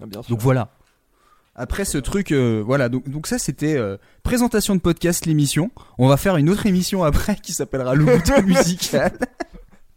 Ah, 0.01 0.07
bien 0.07 0.23
sûr. 0.23 0.31
donc 0.31 0.41
voilà. 0.41 0.71
Après 1.55 1.85
ce 1.85 1.99
truc 1.99 2.31
euh, 2.33 2.63
voilà. 2.65 2.89
Donc 2.89 3.09
donc 3.09 3.27
ça 3.27 3.39
c'était 3.39 3.77
euh, 3.77 3.97
présentation 4.23 4.75
de 4.77 4.81
podcast 4.81 5.27
l'émission. 5.27 5.71
On 5.99 6.09
va 6.09 6.17
faire 6.17 6.37
une 6.37 6.49
autre 6.51 6.67
émission 6.67 7.03
après 7.05 7.37
qui 7.37 7.53
s'appellera 7.53 7.95
le 7.95 8.05
bouton 8.05 8.43
musical 8.47 9.19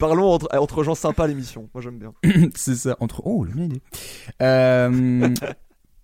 Parlons 0.01 0.31
entre, 0.33 0.83
gens 0.83 0.95
sympas 0.95 1.27
l'émission. 1.27 1.69
Moi 1.75 1.83
j'aime 1.83 1.99
bien. 1.99 2.11
c'est 2.55 2.73
ça 2.73 2.97
entre 3.01 3.21
oh 3.23 3.45
bien 3.45 3.55
l'idée 3.55 3.81
euh, 4.41 5.29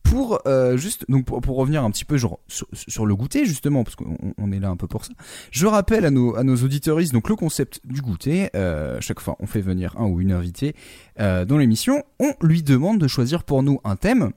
pour 0.03 0.39
euh, 0.45 0.77
juste 0.77 1.05
donc 1.09 1.25
pour, 1.25 1.41
pour 1.41 1.57
revenir 1.57 1.83
un 1.83 1.89
petit 1.89 2.05
peu 2.05 2.19
sur, 2.19 2.37
sur 2.47 3.07
le 3.07 3.15
goûter 3.15 3.45
justement 3.45 3.83
parce 3.83 3.95
qu'on 3.95 4.15
on 4.37 4.51
est 4.51 4.59
là 4.59 4.69
un 4.69 4.75
peu 4.75 4.85
pour 4.85 5.03
ça 5.03 5.13
je 5.49 5.65
rappelle 5.65 6.05
à 6.05 6.11
nos 6.11 6.35
à 6.35 6.43
nos 6.43 6.57
auditeuristes 6.57 7.11
donc 7.11 7.27
le 7.27 7.35
concept 7.35 7.81
du 7.85 8.01
goûter 8.01 8.51
euh, 8.55 9.01
chaque 9.01 9.19
fois 9.19 9.35
on 9.39 9.47
fait 9.47 9.61
venir 9.61 9.95
un 9.97 10.05
ou 10.05 10.21
une 10.21 10.31
invitée 10.31 10.75
dans 11.17 11.57
l'émission 11.57 12.03
on 12.19 12.33
lui 12.41 12.61
demande 12.61 12.99
de 12.99 13.07
choisir 13.07 13.43
pour 13.43 13.63
nous 13.63 13.79
un 13.83 13.95
thème 13.95 14.31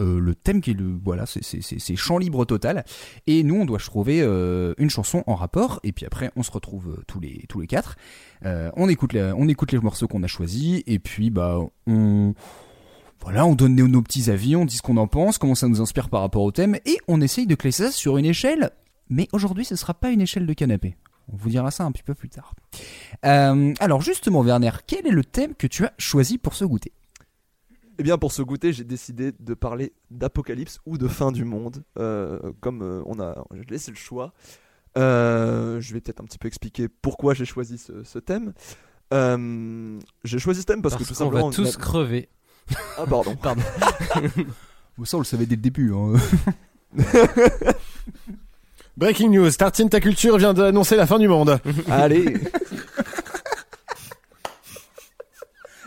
euh, 0.00 0.18
le 0.18 0.34
thème 0.34 0.60
qui 0.60 0.70
est 0.70 0.74
le 0.74 0.98
voilà 1.02 1.24
c'est 1.26 1.96
champ 1.96 2.18
libre 2.18 2.44
total 2.44 2.84
et 3.26 3.42
nous 3.42 3.56
on 3.56 3.64
doit 3.64 3.78
trouver 3.78 4.20
euh, 4.22 4.74
une 4.78 4.90
chanson 4.90 5.24
en 5.26 5.34
rapport 5.34 5.80
et 5.84 5.92
puis 5.92 6.06
après 6.06 6.30
on 6.36 6.42
se 6.42 6.50
retrouve 6.50 6.96
euh, 6.98 7.02
tous 7.06 7.20
les 7.20 7.66
quatre 7.66 7.96
on 8.44 8.88
écoute 8.88 9.14
on 9.14 9.48
écoute 9.48 9.72
les 9.72 9.78
morceaux 9.78 10.08
qu'on 10.08 10.22
a 10.22 10.26
choisis 10.26 10.82
et 10.86 10.98
puis 10.98 11.30
bah 11.30 11.58
on 11.86 12.34
voilà, 13.22 13.46
on 13.46 13.54
donne 13.54 13.74
nos, 13.74 13.88
nos 13.88 14.02
petits 14.02 14.30
avis, 14.30 14.54
on 14.54 14.66
dit 14.66 14.76
ce 14.76 14.82
qu'on 14.82 14.98
en 14.98 15.08
pense, 15.08 15.38
comment 15.38 15.54
ça 15.54 15.66
nous 15.66 15.80
inspire 15.80 16.10
par 16.10 16.20
rapport 16.20 16.42
au 16.42 16.52
thème, 16.52 16.76
et 16.84 16.98
on 17.08 17.20
essaye 17.20 17.46
de 17.46 17.54
classer 17.54 17.84
ça 17.84 17.90
sur 17.90 18.18
une 18.18 18.26
échelle. 18.26 18.70
Mais 19.08 19.26
aujourd'hui, 19.32 19.64
ce 19.64 19.74
sera 19.74 19.94
pas 19.94 20.10
une 20.10 20.20
échelle 20.20 20.46
de 20.46 20.52
canapé. 20.52 20.96
On 21.32 21.36
vous 21.36 21.48
dira 21.48 21.70
ça 21.70 21.84
un 21.84 21.92
petit 21.92 22.02
peu 22.02 22.14
plus 22.14 22.28
tard. 22.28 22.54
Alors 23.22 24.02
justement, 24.02 24.42
Werner, 24.42 24.70
quel 24.86 25.06
est 25.06 25.12
le 25.12 25.24
thème 25.24 25.54
que 25.54 25.66
tu 25.66 25.84
as 25.84 25.92
choisi 25.98 26.38
pour 26.38 26.54
ce 26.54 26.64
goûter? 26.64 26.92
Eh 27.98 28.02
bien, 28.02 28.18
pour 28.18 28.32
ce 28.32 28.42
goûter, 28.42 28.72
j'ai 28.72 28.84
décidé 28.84 29.32
de 29.38 29.54
parler 29.54 29.92
d'apocalypse 30.10 30.80
ou 30.86 30.98
de 30.98 31.08
fin 31.08 31.32
du 31.32 31.44
monde. 31.44 31.82
Euh, 31.98 32.38
comme 32.60 32.82
euh, 32.82 33.02
on 33.06 33.18
a 33.20 33.44
j'ai 33.54 33.64
laissé 33.70 33.90
le 33.90 33.96
choix. 33.96 34.32
Euh, 34.98 35.80
je 35.80 35.92
vais 35.94 36.00
peut-être 36.00 36.20
un 36.20 36.24
petit 36.24 36.38
peu 36.38 36.48
expliquer 36.48 36.88
pourquoi 36.88 37.34
j'ai 37.34 37.44
choisi 37.44 37.78
ce, 37.78 38.02
ce 38.04 38.18
thème. 38.18 38.52
Euh, 39.14 39.98
j'ai 40.24 40.38
choisi 40.38 40.60
ce 40.60 40.66
thème 40.66 40.82
parce, 40.82 40.94
Parce 40.94 41.04
que 41.04 41.08
tout 41.08 41.14
qu'on 41.18 41.24
simplement. 41.24 41.48
va 41.50 41.54
tous 41.54 41.76
crever. 41.76 42.28
Ah, 42.98 43.04
pardon. 43.08 43.36
Pardon. 43.42 43.62
Ça, 45.04 45.16
on 45.16 45.20
le 45.20 45.24
savait 45.24 45.46
dès 45.46 45.56
le 45.56 45.62
début. 45.62 45.92
Hein. 45.94 46.14
Breaking 48.96 49.28
news, 49.30 49.50
Tartine 49.50 49.90
ta 49.90 50.00
culture 50.00 50.38
vient 50.38 50.54
d'annoncer 50.54 50.96
la 50.96 51.06
fin 51.06 51.18
du 51.18 51.28
monde. 51.28 51.60
Allez. 51.88 52.34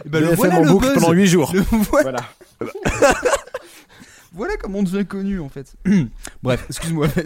Bah, 0.09 0.19
BFM 0.21 0.35
voilà 0.35 0.57
en 0.59 0.63
le 0.63 0.69
boucle 0.69 0.85
buzz. 0.87 0.93
pendant 0.95 1.11
8 1.13 1.27
jours. 1.27 1.51
Le- 1.53 1.61
voilà. 1.89 2.21
Voilà. 2.59 2.73
Voilà 4.31 4.57
comment 4.57 4.79
on 4.79 4.83
devient 4.83 5.05
connu 5.07 5.39
en 5.39 5.49
fait. 5.49 5.75
Bref, 6.43 6.63
excuse-moi. 6.69 7.07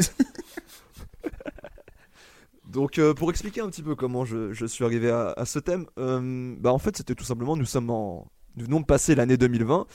Donc 2.66 2.98
euh, 2.98 3.14
pour 3.14 3.30
expliquer 3.30 3.62
un 3.62 3.68
petit 3.70 3.84
peu 3.84 3.94
comment 3.96 4.26
je, 4.26 4.52
je 4.54 4.66
suis 4.66 4.84
arrivé 4.84 5.10
à, 5.12 5.32
à 5.36 5.46
ce 5.46 5.60
thème, 5.60 5.86
euh, 6.00 6.56
bah 6.60 6.72
en 6.74 6.80
fait 6.80 6.98
c'était 6.98 7.14
tout 7.14 7.24
simplement 7.26 7.56
nous 7.56 7.66
sommes 7.66 7.90
en 7.90 8.28
nous 8.56 8.66
venons 8.66 8.80
de 8.80 8.86
passer 8.86 9.16
l'année 9.16 9.38
2020, 9.38 9.86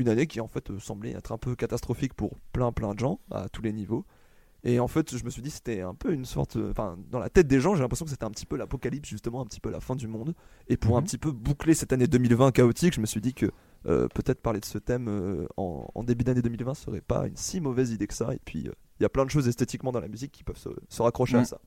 une 0.00 0.08
année 0.08 0.26
qui 0.26 0.40
en 0.40 0.48
fait 0.48 0.70
euh, 0.70 0.78
semblait 0.78 1.12
être 1.12 1.32
un 1.32 1.38
peu 1.38 1.54
catastrophique 1.54 2.14
pour 2.14 2.34
plein 2.52 2.72
plein 2.72 2.94
de 2.94 2.98
gens 2.98 3.20
à 3.30 3.48
tous 3.48 3.62
les 3.62 3.72
niveaux. 3.72 4.04
Et 4.68 4.80
en 4.80 4.88
fait 4.88 5.16
je 5.16 5.24
me 5.24 5.30
suis 5.30 5.42
dit 5.42 5.50
c'était 5.50 5.80
un 5.80 5.94
peu 5.94 6.12
une 6.12 6.24
sorte, 6.24 6.58
enfin 6.70 6.96
dans 7.10 7.20
la 7.20 7.30
tête 7.30 7.46
des 7.46 7.60
gens 7.60 7.76
j'ai 7.76 7.82
l'impression 7.82 8.04
que 8.04 8.10
c'était 8.10 8.24
un 8.24 8.30
petit 8.30 8.46
peu 8.46 8.56
l'apocalypse 8.56 9.08
justement, 9.08 9.40
un 9.40 9.44
petit 9.46 9.60
peu 9.60 9.70
la 9.70 9.78
fin 9.80 9.94
du 9.94 10.08
monde. 10.08 10.34
Et 10.68 10.76
pour 10.76 10.96
un 10.96 11.00
Mhm. 11.00 11.06
petit 11.06 11.18
peu 11.18 11.30
boucler 11.30 11.72
cette 11.74 11.92
année 11.92 12.08
2020 12.08 12.50
chaotique, 12.50 12.94
je 12.94 13.00
me 13.00 13.06
suis 13.06 13.20
dit 13.20 13.32
que 13.32 13.46
euh, 13.86 14.08
peut-être 14.08 14.40
parler 14.42 14.58
de 14.58 14.64
ce 14.64 14.78
thème 14.78 15.06
euh, 15.08 15.46
en, 15.56 15.88
en 15.94 16.02
début 16.02 16.24
d'année 16.24 16.42
2020 16.42 16.74
serait 16.74 17.00
pas 17.00 17.28
une 17.28 17.36
si 17.36 17.60
mauvaise 17.60 17.92
idée 17.92 18.08
que 18.08 18.14
ça. 18.14 18.34
Et 18.34 18.40
puis 18.44 18.66
euh, 18.66 18.72
il 18.98 19.04
y 19.04 19.06
a 19.06 19.08
plein 19.08 19.24
de 19.24 19.30
choses 19.30 19.46
esthétiquement 19.46 19.92
dans 19.92 20.00
la 20.00 20.08
musique 20.08 20.32
qui 20.32 20.42
peuvent 20.42 20.58
se, 20.58 20.70
se 20.88 21.00
raccrocher 21.02 21.36
à 21.36 21.44
ça. 21.44 21.60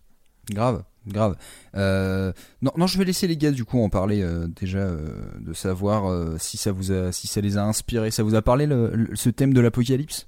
Grave, 0.51 0.83
grave. 1.05 1.35
Euh, 1.75 2.33
non, 2.61 2.71
non, 2.75 2.87
je 2.87 2.97
vais 2.97 3.05
laisser 3.05 3.27
les 3.27 3.37
gars 3.37 3.51
du 3.51 3.65
coup 3.65 3.79
en 3.81 3.89
parler 3.89 4.21
euh, 4.23 4.47
déjà 4.47 4.79
euh, 4.79 5.21
de 5.39 5.53
savoir 5.53 6.39
si 6.39 6.57
ça 6.57 6.71
vous 6.71 6.91
a, 6.91 7.11
si 7.11 7.27
ça 7.27 7.39
les 7.39 7.55
a 7.57 7.63
inspirés. 7.63 8.09
Ça 8.11 8.23
vous 8.23 8.33
a 8.35 8.41
parlé 8.41 8.65
le- 8.65 8.89
le- 8.95 9.15
ce 9.15 9.29
thème 9.29 9.53
de 9.53 9.61
l'apocalypse? 9.61 10.27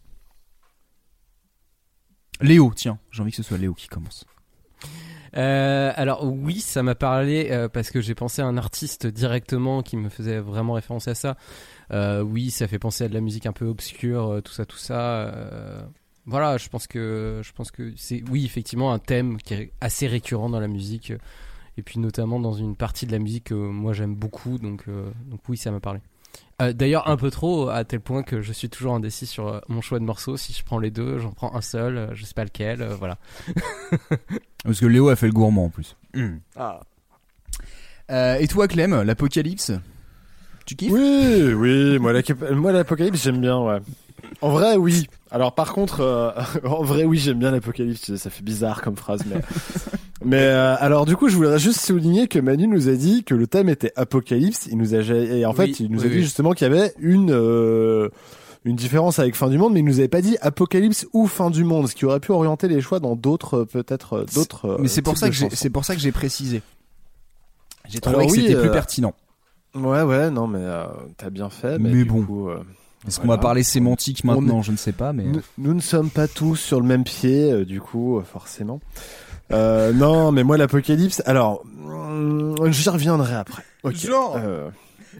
Léo, 2.42 2.72
tiens, 2.76 3.00
j'ai 3.12 3.22
envie 3.22 3.32
que 3.32 3.38
ce 3.38 3.44
soit 3.44 3.58
Léo 3.58 3.74
qui 3.74 3.88
commence. 3.88 4.26
Euh, 5.38 5.94
alors 5.96 6.26
oui, 6.26 6.60
ça 6.60 6.84
m'a 6.84 6.96
parlé 6.96 7.50
euh, 7.52 7.70
parce 7.70 7.90
que 7.90 8.02
j'ai 8.02 8.16
pensé 8.16 8.42
à 8.42 8.46
un 8.46 8.58
artiste 8.58 9.08
directement 9.08 9.82
qui 9.82 9.96
me 9.96 10.10
faisait 10.10 10.40
vraiment 10.40 10.74
référence 10.74 11.08
à 11.08 11.16
ça. 11.16 11.38
Euh, 11.94 12.22
oui, 12.22 12.52
ça 12.52 12.68
fait 12.68 12.80
penser 12.80 13.06
à 13.06 13.08
de 13.08 13.14
la 13.14 13.22
musique 13.22 13.46
un 13.46 13.54
peu 13.54 13.66
obscure, 13.66 14.42
tout 14.44 14.52
ça, 14.52 14.66
tout 14.66 14.78
ça. 14.78 15.88
voilà, 16.26 16.58
je 16.58 16.70
pense 16.70 16.88
que 16.88 17.42
je 17.44 17.52
pense 17.54 17.72
que 17.72 17.94
c'est 17.96 18.24
oui 18.30 18.46
effectivement 18.46 18.94
un 18.94 19.00
thème 19.00 19.38
qui 19.38 19.54
est 19.54 19.74
assez 19.82 20.08
récurrent 20.08 20.50
dans 20.50 20.60
la 20.60 20.68
musique 20.68 21.14
et 21.78 21.82
puis 21.84 22.00
notamment 22.00 22.40
dans 22.40 22.54
une 22.54 22.76
partie 22.76 23.06
de 23.06 23.12
la 23.12 23.20
musique 23.20 23.46
que 23.46 23.54
moi 23.54 23.94
j'aime 23.94 24.16
beaucoup. 24.16 24.58
Donc 24.58 24.86
donc 24.88 25.42
oui, 25.48 25.58
ça 25.58 25.72
m'a 25.72 25.80
parlé. 25.80 26.02
Euh, 26.62 26.74
D'ailleurs 26.74 27.10
un 27.10 27.18
peu 27.18 27.32
trop 27.32 27.70
à 27.70 27.84
tel 27.84 28.00
point 28.00 28.24
que 28.24 28.42
je 28.42 28.54
suis 28.54 28.70
toujours 28.70 28.94
indécis 28.94 29.26
sur 29.26 29.48
euh, 29.48 29.60
mon 29.68 29.82
choix 29.82 30.00
de 30.00 30.04
morceaux. 30.06 30.38
Si 30.38 30.54
je 30.54 30.64
prends 30.64 30.80
les 30.80 30.92
deux, 30.92 31.18
j'en 31.20 31.32
prends 31.32 31.54
un 31.56 31.62
seul, 31.62 31.98
euh, 31.98 32.08
je 32.14 32.24
sais 32.24 32.34
pas 32.34 32.44
lequel. 32.44 32.82
euh, 32.82 32.96
voilà. 32.96 33.18
Parce 34.64 34.80
que 34.80 34.86
Léo 34.86 35.10
a 35.10 35.16
fait 35.16 35.28
le 35.28 35.34
gourmand 35.34 35.66
en 35.66 35.70
plus. 35.70 35.98
Ah. 36.56 36.82
Euh, 38.12 38.36
et 38.36 38.48
toi, 38.48 38.68
Clem, 38.68 39.02
l'apocalypse? 39.02 39.72
Tu 40.66 40.76
kiffes? 40.76 40.92
Oui, 40.92 41.54
oui, 41.54 41.98
moi 42.00 42.14
l'apocalypse 42.14 43.24
j'aime 43.24 43.42
bien, 43.42 43.60
ouais. 43.60 43.80
En 44.42 44.52
vrai, 44.52 44.76
oui. 44.76 45.08
Alors 45.32 45.56
par 45.56 45.74
contre, 45.74 46.02
euh, 46.02 46.32
en 46.66 46.84
vrai, 46.84 47.06
oui, 47.06 47.18
j'aime 47.18 47.40
bien 47.40 47.52
l'apocalypse. 47.52 48.16
Ça 48.16 48.30
fait 48.30 48.44
bizarre 48.44 48.82
comme 48.82 48.98
phrase, 48.98 49.22
mais. 49.26 49.42
mais 50.26 50.42
euh, 50.42 50.76
alors 50.80 51.06
du 51.06 51.16
coup, 51.16 51.30
je 51.30 51.38
voudrais 51.38 51.58
juste 51.58 51.80
souligner 51.80 52.28
que 52.28 52.38
Manu 52.38 52.68
nous 52.68 52.90
a 52.90 52.94
dit 52.94 53.24
que 53.24 53.34
le 53.34 53.48
thème 53.48 53.70
était 53.70 53.94
apocalypse. 53.96 54.68
Il 54.70 54.78
nous 54.78 54.94
a 54.94 55.00
et 55.00 55.46
en 55.46 55.54
fait, 55.54 55.64
Oui, 55.64 55.76
il 55.80 55.92
nous 55.92 56.02
oui, 56.02 56.06
a 56.06 56.10
dit 56.10 56.16
oui. 56.18 56.24
justement 56.24 56.52
qu'il 56.52 56.68
y 56.68 56.72
avait 56.72 56.94
une 57.00 57.32
euh, 57.32 58.10
une 58.66 58.76
différence 58.76 59.20
avec 59.20 59.36
fin 59.36 59.48
du 59.48 59.58
monde, 59.58 59.74
mais 59.74 59.80
il 59.80 59.86
nous 59.86 60.00
avait 60.00 60.10
pas 60.10 60.22
dit 60.22 60.38
apocalypse 60.42 61.08
ou 61.14 61.28
fin 61.28 61.50
du 61.50 61.64
monde, 61.64 61.88
ce 61.88 61.96
qui 61.96 62.06
aurait 62.06 62.20
pu 62.20 62.32
orienter 62.32 62.68
les 62.68 62.82
choix 62.82 63.00
dans 63.00 63.16
d'autres 63.16 63.64
peut-être 63.64 64.26
d'autres. 64.36 64.78
Mais 64.82 64.90
c'est 64.90 65.02
pour 65.02 65.18
ça 65.18 65.30
que 65.30 65.36
c'est 65.36 65.70
pour 65.70 65.86
ça 65.86 65.96
que 65.96 66.02
j'ai 66.02 66.12
précisé. 66.12 66.62
J'ai 67.88 68.00
trouvé 68.00 68.18
Alors 68.18 68.28
que 68.28 68.34
oui, 68.34 68.42
c'était 68.42 68.60
plus 68.60 68.72
pertinent. 68.72 69.14
Ouais, 69.76 70.02
ouais, 70.02 70.30
non, 70.30 70.48
mais 70.48 70.66
t'as 71.16 71.30
bien 71.30 71.50
fait. 71.50 71.80
Mais, 71.80 71.90
Mais 71.90 72.04
du 72.04 72.06
bon. 72.06 72.22
coup, 72.24 72.50
euh, 73.04 73.08
Est-ce 73.08 73.20
qu'on 73.20 73.28
va 73.28 73.38
parler 73.38 73.64
sémantique 73.64 74.24
maintenant 74.24 74.62
Je 74.62 74.72
ne 74.72 74.78
sais 74.78 74.92
pas, 74.92 75.14
mais 75.14 75.24
Nous, 75.24 75.42
nous 75.58 75.74
ne 75.74 75.80
sommes 75.82 76.10
pas 76.10 76.28
tous 76.28 76.56
sur 76.56 76.80
le 76.80 76.88
même 76.88 77.04
pied, 77.04 77.52
euh, 77.52 77.66
du 77.66 77.82
coup, 77.82 78.18
euh, 78.20 78.24
forcément. 78.24 78.80
Euh, 79.52 79.92
non, 79.92 80.32
mais 80.32 80.44
moi, 80.44 80.58
l'apocalypse. 80.58 81.22
Alors, 81.26 81.64
hum, 81.86 82.56
j'y 82.72 82.90
reviendrai 82.90 83.36
après. 83.36 83.64
Genre 83.94 84.36
Euh, 84.38 84.70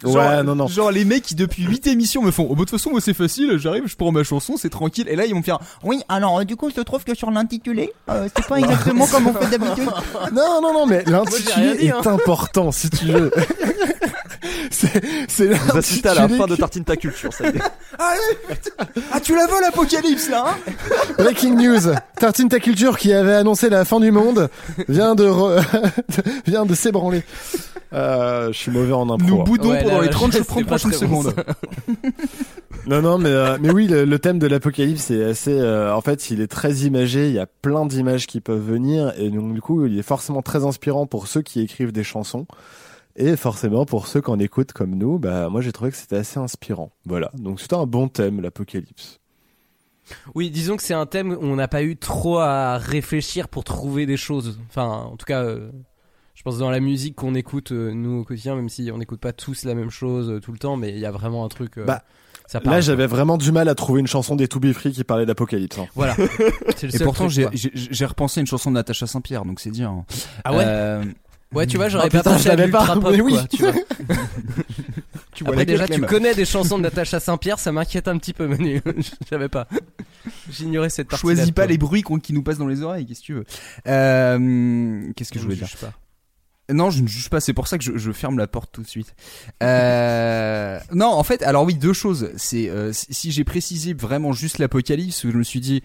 Genre, 0.04 0.16
ouais, 0.16 0.44
non, 0.44 0.56
non. 0.56 0.68
Genre 0.68 0.92
les 0.92 1.06
mecs 1.06 1.24
qui 1.24 1.36
depuis 1.36 1.64
8 1.64 1.88
émissions 1.88 2.22
me 2.22 2.32
font 2.32 2.48
Oh 2.50 2.56
bah 2.56 2.62
de 2.62 2.70
toute 2.70 2.72
façon 2.72 2.92
moi 2.92 3.02
c'est 3.02 3.14
facile, 3.14 3.58
j'arrive, 3.58 3.84
je 3.88 3.96
prends 3.96 4.12
ma 4.12 4.24
chanson, 4.24 4.56
c'est 4.58 4.70
tranquille 4.70 5.08
Et 5.10 5.16
là 5.16 5.26
ils 5.26 5.34
vont 5.34 5.40
me 5.40 5.44
faire 5.44 5.60
Oui, 5.84 6.02
alors 6.10 6.40
euh, 6.40 6.44
du 6.44 6.56
coup, 6.56 6.70
il 6.70 6.76
se 6.76 6.82
trouve 6.82 7.04
que 7.04 7.14
sur 7.14 7.30
l'intitulé, 7.32 7.92
euh, 8.10 8.28
c'est 8.36 8.48
pas 8.48 8.56
exactement 8.60 9.06
comme 9.08 9.28
on 9.28 9.34
fait 9.34 9.58
d'habitude. 9.58 9.90
Non, 10.34 10.62
non, 10.62 10.74
non, 10.74 10.86
mais 10.86 11.04
l'intitulé 11.06 11.86
est 11.86 11.92
hein. 11.92 12.02
important, 12.06 12.72
si 12.72 12.90
tu 12.90 13.06
veux. 13.06 13.32
c'est, 14.72 15.02
c'est 15.28 15.48
Vous 15.54 15.78
assistez 15.78 16.10
à 16.10 16.14
la 16.16 16.30
fin 16.30 16.46
de 16.48 16.56
Tartine 16.56 16.84
ta 16.84 16.96
culture, 16.96 17.34
ça 17.34 17.46
y 17.46 17.50
est. 17.50 17.62
Ah 18.00 19.20
tu 19.22 19.36
la 19.36 19.46
veux 19.46 19.62
l'apocalypse 19.62 20.30
là 20.30 20.46
hein 20.48 20.74
Breaking 21.18 21.56
news. 21.56 21.94
Tartine 22.18 22.50
ta 22.50 22.60
culture 22.60 22.98
qui 22.98 23.14
avait 23.14 23.34
annoncé 23.36 23.70
la 23.70 23.86
fin 23.86 24.00
du 24.00 24.12
monde 24.12 24.50
vient 24.88 25.16
de 25.16 25.26
re- 25.26 25.62
vient 26.48 26.66
de 26.66 26.74
s'ébranler. 26.76 27.24
Euh, 27.94 28.52
je 28.54 28.58
suis 28.58 28.72
mauvais 28.72 28.94
en 28.94 29.10
impro. 29.10 29.28
Nous 29.28 29.42
hein. 29.42 29.44
boudons 29.46 29.72
Ouais, 29.72 29.81
pendant 29.84 30.02
les 30.02 30.10
30, 30.10 30.34
c'est 30.34 30.44
30 30.46 30.64
pas 30.64 30.78
prochaines 30.78 30.92
très 30.92 31.08
bon, 31.08 31.22
secondes 31.22 31.36
ça. 31.36 31.54
Non, 32.88 33.02
non, 33.02 33.18
mais 33.20 33.30
euh, 33.30 33.58
mais 33.62 33.70
oui, 33.72 33.88
le, 33.88 34.06
le 34.06 34.20
thème 34.20 34.40
de 34.40 34.48
l'apocalypse 34.48 35.12
est 35.12 35.24
assez. 35.24 35.54
euh, 35.54 35.94
en 35.96 36.02
fait, 36.02 36.32
il 36.32 36.42
est 36.42 36.48
très 36.48 36.74
imagé. 36.80 37.28
Il 37.28 37.34
y 37.34 37.40
a 37.40 37.46
plein 37.46 37.86
d'images 37.86 38.26
qui 38.26 38.42
peuvent 38.42 38.64
venir, 38.66 39.14
et 39.18 39.30
donc 39.30 39.54
du 39.54 39.62
coup, 39.62 39.86
il 39.86 40.00
est 40.00 40.04
forcément 40.04 40.42
très 40.42 40.66
inspirant 40.66 41.06
pour 41.06 41.28
ceux 41.28 41.42
qui 41.44 41.60
écrivent 41.62 41.92
des 41.92 42.04
chansons, 42.04 42.48
et 43.16 43.36
forcément 43.36 43.86
pour 43.86 44.08
ceux 44.08 44.22
qui 44.22 44.32
en 44.32 44.40
écoutent 44.40 44.74
comme 44.74 44.96
nous. 44.96 45.20
Bah, 45.20 45.48
moi, 45.50 45.62
j'ai 45.62 45.72
trouvé 45.72 45.92
que 45.92 45.98
c'était 45.98 46.18
assez 46.18 46.40
inspirant. 46.40 46.92
Voilà. 47.06 47.30
Donc 47.38 47.60
c'était 47.62 47.76
un 47.76 47.86
bon 47.86 48.08
thème, 48.08 48.42
l'apocalypse. 48.42 49.20
Oui, 50.34 50.50
disons 50.50 50.76
que 50.76 50.84
c'est 50.84 50.96
un 50.96 51.06
thème 51.06 51.32
où 51.32 51.38
on 51.46 51.56
n'a 51.56 51.68
pas 51.68 51.84
eu 51.84 51.96
trop 51.96 52.40
à 52.40 52.78
réfléchir 52.78 53.48
pour 53.48 53.64
trouver 53.64 54.06
des 54.06 54.18
choses. 54.18 54.60
Enfin, 54.70 54.88
en 55.12 55.16
tout 55.16 55.26
cas, 55.26 55.44
euh, 55.44 55.70
je 56.42 56.44
pense 56.44 56.58
dans 56.58 56.72
la 56.72 56.80
musique 56.80 57.16
qu'on 57.16 57.36
écoute 57.36 57.72
euh, 57.72 57.94
nous 57.94 58.22
au 58.22 58.24
quotidien, 58.24 58.56
même 58.56 58.68
si 58.68 58.90
on 58.92 58.98
n'écoute 58.98 59.20
pas 59.20 59.32
tous 59.32 59.64
la 59.64 59.76
même 59.76 59.92
chose 59.92 60.28
euh, 60.32 60.40
tout 60.40 60.52
le 60.52 60.58
temps, 60.58 60.76
mais 60.76 60.90
il 60.90 60.98
y 60.98 61.06
a 61.06 61.12
vraiment 61.12 61.46
un 61.46 61.50
truc. 61.50 61.78
euh, 61.78 61.86
Bah, 61.86 62.02
ça 62.48 62.60
parle, 62.60 62.78
Là, 62.78 62.82
j'avais 62.82 63.06
vraiment 63.06 63.38
du 63.38 63.52
mal 63.52 63.70
à 63.70 63.76
trouver 63.76 64.00
une 64.00 64.08
chanson 64.08 64.36
des 64.36 64.48
To 64.48 64.60
Be 64.60 64.72
Free 64.74 64.92
qui 64.92 65.04
parlait 65.04 65.28
d'apocalypse. 65.28 65.78
hein. 65.78 65.86
Voilà. 65.94 66.16
C'est 66.78 66.88
le 66.88 66.96
Et 66.96 66.98
seul 66.98 67.06
pourtant 67.06 67.26
truc, 67.26 67.30
j'ai, 67.36 67.44
quoi. 67.44 67.52
j'ai, 67.54 67.72
j'ai 67.76 68.06
repensé 68.06 68.40
à 68.40 68.42
une 68.42 68.48
chanson 68.48 68.72
de 68.72 68.74
Natacha 68.76 69.06
Saint-Pierre 69.06 69.46
donc 69.46 69.60
c'est 69.60 69.70
dire 69.70 69.92
hein. 69.92 70.04
Ah 70.44 70.52
ouais. 70.54 70.64
Euh, 70.66 71.04
Ouais, 71.54 71.68
tu 71.68 71.76
vois, 71.78 71.90
j'aurais 71.90 72.06
Ah, 72.08 72.10
pas 72.10 72.20
putain, 72.20 72.32
pensé 72.32 72.46
je 72.46 72.50
à 72.50 72.56
l'ultra 72.56 72.86
pas, 72.96 72.96
pop, 73.02 73.12
mais 73.12 73.20
oui. 73.22 73.34
quoi, 73.34 73.44
tu 73.44 73.58
vois. 73.62 73.74
tu 75.34 75.44
vois 75.44 75.52
Après, 75.54 75.66
déjà, 75.66 75.86
tu 75.86 76.00
connais 76.02 76.34
des 76.34 76.46
chansons 76.46 76.78
de 76.78 76.84
Natacha 76.84 77.20
Saint-Pierre, 77.20 77.60
ça 77.60 77.74
m'inquiète 77.74 78.08
un 78.08 78.18
petit 78.18 78.32
peu, 78.32 78.48
Manu. 78.48 78.82
Je 78.98 79.28
savais 79.30 79.50
pas. 79.50 79.68
J'ignorais 80.50 80.90
cette 80.90 81.10
partie. 81.10 81.20
Choisis 81.22 81.52
pas 81.52 81.66
les 81.66 81.78
bruits 81.78 82.04
qui 82.24 82.32
nous 82.32 82.42
passent 82.42 82.58
dans 82.58 82.68
les 82.68 82.82
oreilles, 82.84 83.06
qu'est-ce 83.06 83.20
que 83.20 83.26
tu 83.26 83.34
veux 83.34 83.44
euh, 83.88 85.12
Qu'est-ce 85.16 85.32
que 85.32 85.40
je 85.40 85.44
voulais 85.44 85.58
dire 85.58 85.68
pas. 85.82 85.92
Non, 86.72 86.90
je 86.90 87.02
ne 87.02 87.08
juge 87.08 87.30
pas. 87.30 87.40
C'est 87.40 87.54
pour 87.54 87.68
ça 87.68 87.78
que 87.78 87.84
je, 87.84 88.12
ferme 88.12 88.38
la 88.38 88.48
porte 88.48 88.72
tout 88.72 88.82
de 88.82 88.88
suite. 88.88 89.14
Euh... 89.64 90.80
non, 90.94 91.08
en 91.08 91.24
fait, 91.24 91.44
alors 91.44 91.64
oui, 91.64 91.76
deux 91.76 91.94
choses. 91.94 92.32
C'est 92.38 92.70
euh, 92.70 92.92
si 92.94 93.32
j'ai 93.32 93.44
précisé 93.44 93.94
vraiment 93.94 94.34
juste 94.34 94.58
l'apocalypse, 94.58 95.24
je 95.24 95.38
me 95.38 95.44
suis 95.44 95.60
dit 95.60 95.82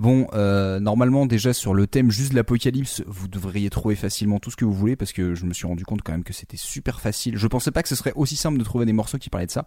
bon, 0.00 0.26
euh, 0.32 0.80
normalement 0.80 1.26
déjà 1.26 1.52
sur 1.52 1.74
le 1.74 1.86
thème 1.86 2.10
juste 2.10 2.30
de 2.30 2.36
l'apocalypse, 2.36 3.04
vous 3.06 3.28
devriez 3.28 3.68
trouver 3.68 3.94
facilement 3.94 4.40
tout 4.40 4.50
ce 4.50 4.56
que 4.56 4.64
vous 4.64 4.72
voulez 4.72 4.96
parce 4.96 5.12
que 5.12 5.34
je 5.34 5.44
me 5.44 5.52
suis 5.52 5.66
rendu 5.66 5.84
compte 5.84 6.00
quand 6.02 6.12
même 6.12 6.24
que 6.24 6.32
c'était 6.32 6.56
super 6.56 7.00
facile. 7.00 7.36
Je 7.36 7.46
pensais 7.46 7.70
pas 7.70 7.82
que 7.82 7.88
ce 7.88 7.94
serait 7.94 8.14
aussi 8.16 8.34
simple 8.36 8.58
de 8.58 8.64
trouver 8.64 8.86
des 8.86 8.92
morceaux 8.94 9.18
qui 9.18 9.28
parlaient 9.28 9.46
de 9.46 9.50
ça. 9.50 9.66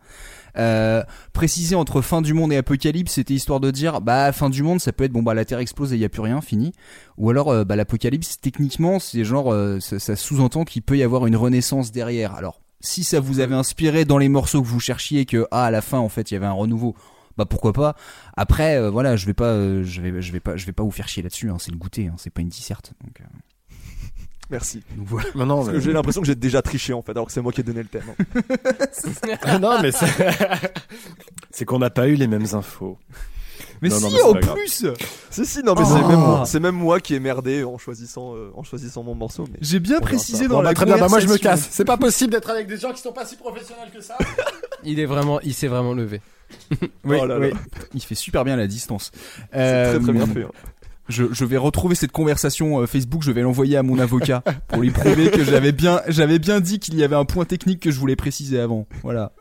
Euh, 0.57 1.03
préciser 1.33 1.75
entre 1.75 2.01
fin 2.01 2.21
du 2.21 2.33
monde 2.33 2.51
et 2.51 2.57
apocalypse, 2.57 3.13
c'était 3.13 3.35
histoire 3.35 3.59
de 3.59 3.69
dire 3.71 4.01
bah 4.01 4.31
fin 4.31 4.49
du 4.49 4.63
monde, 4.63 4.81
ça 4.81 4.91
peut 4.91 5.03
être 5.03 5.13
bon 5.13 5.23
bah 5.23 5.35
la 5.35 5.45
Terre 5.45 5.59
explose 5.59 5.93
et 5.93 5.95
il 5.95 6.01
y 6.01 6.05
a 6.05 6.09
plus 6.09 6.21
rien, 6.21 6.41
fini. 6.41 6.73
Ou 7.17 7.29
alors 7.29 7.49
euh, 7.49 7.63
bah 7.63 7.75
l'apocalypse, 7.75 8.39
techniquement, 8.41 8.99
c'est 8.99 9.23
genre 9.23 9.55
ça, 9.79 9.99
ça 9.99 10.15
sous-entend 10.15 10.65
qu'il 10.65 10.81
peut 10.81 10.97
y 10.97 11.03
avoir 11.03 11.27
une 11.27 11.35
renaissance 11.35 11.91
derrière. 11.91 12.33
Alors 12.33 12.59
si 12.83 13.03
ça 13.03 13.19
vous 13.19 13.39
avait 13.39 13.55
inspiré 13.55 14.03
dans 14.03 14.17
les 14.17 14.29
morceaux 14.29 14.61
que 14.61 14.67
vous 14.67 14.79
cherchiez 14.79 15.25
que 15.25 15.47
ah 15.51 15.65
à 15.65 15.71
la 15.71 15.81
fin 15.81 15.99
en 15.99 16.09
fait 16.09 16.31
il 16.31 16.33
y 16.33 16.37
avait 16.37 16.45
un 16.45 16.51
renouveau, 16.51 16.95
bah 17.37 17.45
pourquoi 17.45 17.73
pas. 17.73 17.95
Après 18.37 18.77
euh, 18.77 18.89
voilà, 18.89 19.15
je 19.15 19.25
vais 19.25 19.33
pas, 19.33 19.45
euh, 19.47 19.83
je 19.83 20.01
vais, 20.01 20.21
je 20.21 20.31
vais 20.31 20.39
pas, 20.39 20.55
je 20.57 20.65
vais 20.65 20.71
pas 20.71 20.83
vous 20.83 20.91
faire 20.91 21.07
chier 21.07 21.23
là-dessus. 21.23 21.49
Hein, 21.49 21.57
c'est 21.59 21.71
le 21.71 21.77
goûter, 21.77 22.07
hein, 22.07 22.15
c'est 22.17 22.29
pas 22.29 22.41
une 22.41 22.49
disserte. 22.49 22.93
Donc, 23.03 23.21
euh, 23.21 23.23
Merci. 24.49 24.83
donc 24.97 25.07
voilà. 25.07 25.29
Non, 25.35 25.45
non, 25.45 25.55
Parce 25.57 25.67
mais... 25.69 25.73
que 25.75 25.79
j'ai 25.79 25.93
l'impression 25.93 26.21
que 26.21 26.27
j'ai 26.27 26.35
déjà 26.35 26.61
triché 26.61 26.93
en 26.93 27.01
fait, 27.01 27.11
alors 27.13 27.25
que 27.27 27.31
c'est 27.31 27.41
moi 27.41 27.51
qui 27.51 27.61
ai 27.61 27.63
donné 27.63 27.81
le 27.81 27.87
thème. 27.89 28.03
hein. 29.47 29.59
non, 29.61 29.81
mais 29.81 29.91
c'est, 29.91 30.05
c'est 31.51 31.65
qu'on 31.65 31.79
n'a 31.79 31.89
pas 31.89 32.07
eu 32.07 32.15
les 32.15 32.27
mêmes 32.27 32.45
infos. 32.53 32.97
Mais 33.81 33.89
Non, 33.89 33.99
non, 33.99 34.09
si, 34.09 34.13
mais 34.15 34.19
c'est 34.19 34.25
en 34.25 34.53
plus 34.53 34.85
Si 35.29 35.45
si 35.45 35.63
non 35.63 35.73
mais 35.75 35.81
Oh. 35.85 35.89
c'est 35.93 36.07
même 36.07 36.19
moi, 36.19 36.43
c'est 36.45 36.59
même 36.59 36.75
moi 36.75 36.99
qui 36.99 37.15
ai 37.15 37.19
merdé 37.19 37.63
en 37.63 37.77
choisissant 37.77 38.35
euh, 38.35 38.49
en 38.55 38.63
choisissant 38.63 39.03
mon 39.03 39.13
morceau. 39.13 39.45
Mais 39.51 39.57
J'ai 39.61 39.79
bien 39.79 39.99
précisé 39.99 40.47
dans 40.47 40.55
Bon, 40.55 40.61
la 40.61 40.69
bah, 40.69 40.73
très 40.75 40.85
bien, 40.85 40.97
bah, 40.97 41.07
moi 41.09 41.19
je 41.19 41.27
me 41.27 41.37
casse. 41.37 41.67
C'est 41.69 41.85
pas 41.85 41.97
possible 41.97 42.31
d'être 42.31 42.49
avec 42.49 42.67
des 42.67 42.77
gens 42.77 42.91
qui 42.93 43.01
sont 43.01 43.11
pas 43.11 43.25
si 43.25 43.35
professionnels 43.35 43.89
que 43.93 44.01
ça. 44.01 44.17
Il 44.83 44.99
est 44.99 45.05
vraiment, 45.05 45.39
il 45.41 45.53
s'est 45.53 45.67
vraiment 45.67 45.93
levé. 45.93 46.21
Oui, 47.03 47.17
Oh 47.21 47.25
là 47.25 47.39
oui. 47.39 47.51
là. 47.51 47.57
Il 47.93 48.01
fait 48.01 48.15
super 48.15 48.43
bien 48.45 48.55
la 48.55 48.67
distance. 48.67 49.11
c'est 49.13 49.49
très 49.51 49.99
très 49.99 50.09
Euh, 50.09 50.13
bien 50.13 50.25
fait. 50.27 50.43
hein. 50.43 50.51
Je, 51.09 51.25
je 51.33 51.43
vais 51.43 51.57
retrouver 51.57 51.95
cette 51.95 52.13
conversation 52.13 52.79
euh, 52.81 52.85
Facebook, 52.87 53.23
je 53.23 53.31
vais 53.31 53.41
l'envoyer 53.41 53.75
à 53.75 53.83
mon 53.83 53.99
avocat 53.99 54.41
pour 54.69 54.81
lui 54.81 54.89
prouver 54.89 55.29
que 55.31 55.43
j'avais 55.43 55.73
bien, 55.73 56.01
j'avais 56.07 56.39
bien 56.39 56.61
dit 56.61 56.79
qu'il 56.79 56.95
y 56.95 57.03
avait 57.03 57.17
un 57.17 57.25
point 57.25 57.43
technique 57.43 57.81
que 57.81 57.91
je 57.91 57.99
voulais 57.99 58.15
préciser 58.15 58.57
avant. 58.59 58.87
Voilà. 59.03 59.33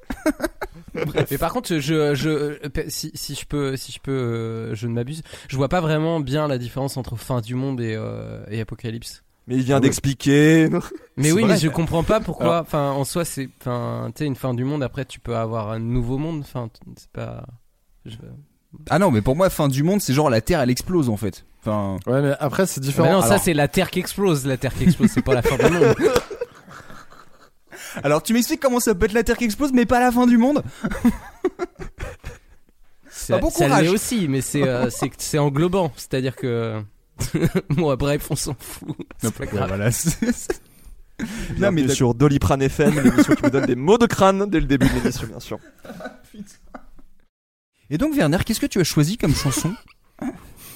Mais 1.31 1.39
par 1.39 1.53
contre, 1.53 1.79
je, 1.79 2.15
je, 2.15 2.59
si, 2.89 3.13
si 3.15 3.35
je 3.37 3.47
peux, 3.47 3.77
si 3.77 3.93
je 3.93 4.01
peux, 4.01 4.11
euh, 4.11 4.75
je 4.75 4.87
ne 4.89 4.93
m'abuse, 4.93 5.23
je 5.49 5.57
vois 5.57 5.69
pas 5.69 5.81
vraiment 5.81 6.19
bien 6.21 6.49
la 6.49 6.59
différence 6.59 6.97
entre 6.97 7.17
fin 7.17 7.41
du 7.41 7.55
monde 7.55 7.81
et, 7.81 7.95
euh, 7.97 8.43
et 8.51 8.61
apocalypse. 8.61 9.23
Mais 9.53 9.59
il 9.59 9.65
vient 9.65 9.77
Ah 9.77 9.81
d'expliquer. 9.81 10.71
Mais 11.19 11.31
oui, 11.31 11.43
vrai. 11.43 11.53
mais 11.53 11.59
je 11.59 11.69
comprends 11.69 12.05
pas 12.05 12.21
pourquoi. 12.21 12.61
Enfin, 12.61 12.91
en 12.93 13.05
soi, 13.05 13.27
c'est, 13.27 13.51
enfin, 13.61 14.11
tu 14.15 14.21
sais, 14.21 14.25
une 14.27 14.35
fin 14.35 14.55
du 14.55 14.65
monde. 14.65 14.83
Après, 14.83 15.05
tu 15.05 15.21
peux 15.21 15.37
avoir 15.37 15.71
un 15.71 15.79
nouveau 15.79 16.17
monde. 16.17 16.41
Enfin, 16.41 16.71
c'est 16.97 17.11
pas. 17.11 17.45
je- 18.07 18.17
Ah 18.89 18.99
non, 18.99 19.11
mais 19.11 19.21
pour 19.21 19.37
moi, 19.37 19.51
fin 19.51 19.69
du 19.69 19.83
monde, 19.83 20.01
c'est 20.01 20.15
genre 20.15 20.31
la 20.31 20.41
Terre, 20.41 20.61
elle 20.61 20.71
explose 20.71 21.11
en 21.11 21.19
fait. 21.19 21.45
Enfin, 21.61 21.99
Ouais, 22.07 22.23
mais 22.23 22.33
après 22.41 22.65
c'est 22.67 22.81
différent. 22.81 23.09
Mais 23.09 23.13
non, 23.15 23.21
ça 23.21 23.27
Alors, 23.27 23.41
c'est 23.41 23.53
la 23.53 23.69
Terre 23.69 23.91
qui 23.91 23.99
explose. 24.01 24.47
La 24.47 24.57
Terre 24.57 24.73
qui 24.73 24.85
explose, 24.85 25.11
c'est 25.11 25.21
pas 25.23 25.35
la 25.35 25.43
fin 25.43 25.57
du 25.59 25.71
monde. 25.71 25.95
alors 28.03 28.23
tu 28.23 28.33
m'expliques 28.33 28.61
comment 28.61 28.81
ça 28.81 28.95
peut 28.95 29.05
être 29.05 29.13
la 29.13 29.23
Terre 29.23 29.37
qui 29.37 29.45
explose, 29.45 29.71
mais 29.75 29.85
pas 29.85 30.01
la 30.01 30.11
fin 30.13 30.27
du 30.27 30.39
monde? 30.39 30.63
Ça, 33.11 33.35
Ah, 33.37 33.39
bon 33.39 33.51
ça 33.51 33.67
courage. 33.67 33.83
l'est 33.83 33.89
aussi, 33.91 34.29
mais 34.29 34.41
c'est, 34.41 34.67
euh, 34.67 34.89
c'est 35.19 35.39
englobant. 35.39 35.93
C'est-à-dire 35.97 36.35
que. 36.35 36.83
bon, 37.71 37.95
bref, 37.97 38.27
on 38.31 38.37
s'en 38.37 38.55
fout. 38.59 38.97
C'est 39.19 39.35
pas 39.35 39.47
grave. 39.47 39.69
voilà. 39.69 39.91
c'est- 39.91 40.61
non 41.59 41.71
mais 41.71 41.87
sur 41.89 42.15
Doliprane 42.15 42.63
FM, 42.63 42.99
l'émission 43.01 43.35
qui 43.35 43.43
vous 43.43 43.51
donne 43.51 43.67
des 43.67 43.77
mots 43.77 43.99
de 43.99 44.07
crâne 44.07 44.49
dès 44.51 44.61
le 44.61 44.67
début 44.67 44.89
de 44.89 44.95
l'émission 44.95 45.27
bien 45.29 45.41
sûr. 45.41 45.59
Et 47.91 47.99
donc 47.99 48.15
Werner, 48.17 48.39
qu'est-ce 48.45 48.61
que 48.61 48.67
tu 48.67 48.81
as 48.81 48.85
choisi 48.85 49.19
comme 49.19 49.35
chanson 49.35 49.75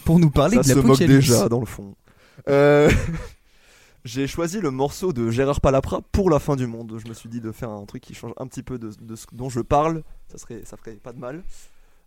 pour 0.05 0.19
nous 0.19 0.31
parler 0.31 0.57
Ça 0.57 0.63
de 0.63 0.69
se 0.81 0.87
moque 0.87 0.99
déjà 0.99 1.49
dans 1.49 1.61
le 1.61 1.67
fond. 1.67 1.95
Euh, 2.49 2.91
J'ai 4.05 4.29
choisi 4.29 4.61
le 4.61 4.71
morceau 4.71 5.13
de 5.13 5.31
Gérard 5.31 5.61
Palapra 5.61 6.01
pour 6.13 6.31
la 6.31 6.39
fin 6.39 6.55
du 6.55 6.67
monde. 6.69 6.97
Je 7.03 7.09
me 7.09 7.15
suis 7.15 7.29
dit 7.29 7.41
de 7.41 7.51
faire 7.51 7.71
un 7.71 7.85
truc 7.87 8.03
qui 8.03 8.15
change 8.15 8.33
un 8.37 8.47
petit 8.47 8.63
peu 8.63 8.79
de, 8.79 8.93
de 9.01 9.17
ce 9.17 9.27
dont 9.33 9.49
je 9.49 9.61
parle. 9.61 10.03
Ça 10.31 10.39
serait, 10.39 10.63
ça 10.65 10.77
ferait 10.77 10.93
pas 10.93 11.13
de 11.13 11.19
mal. 11.19 11.43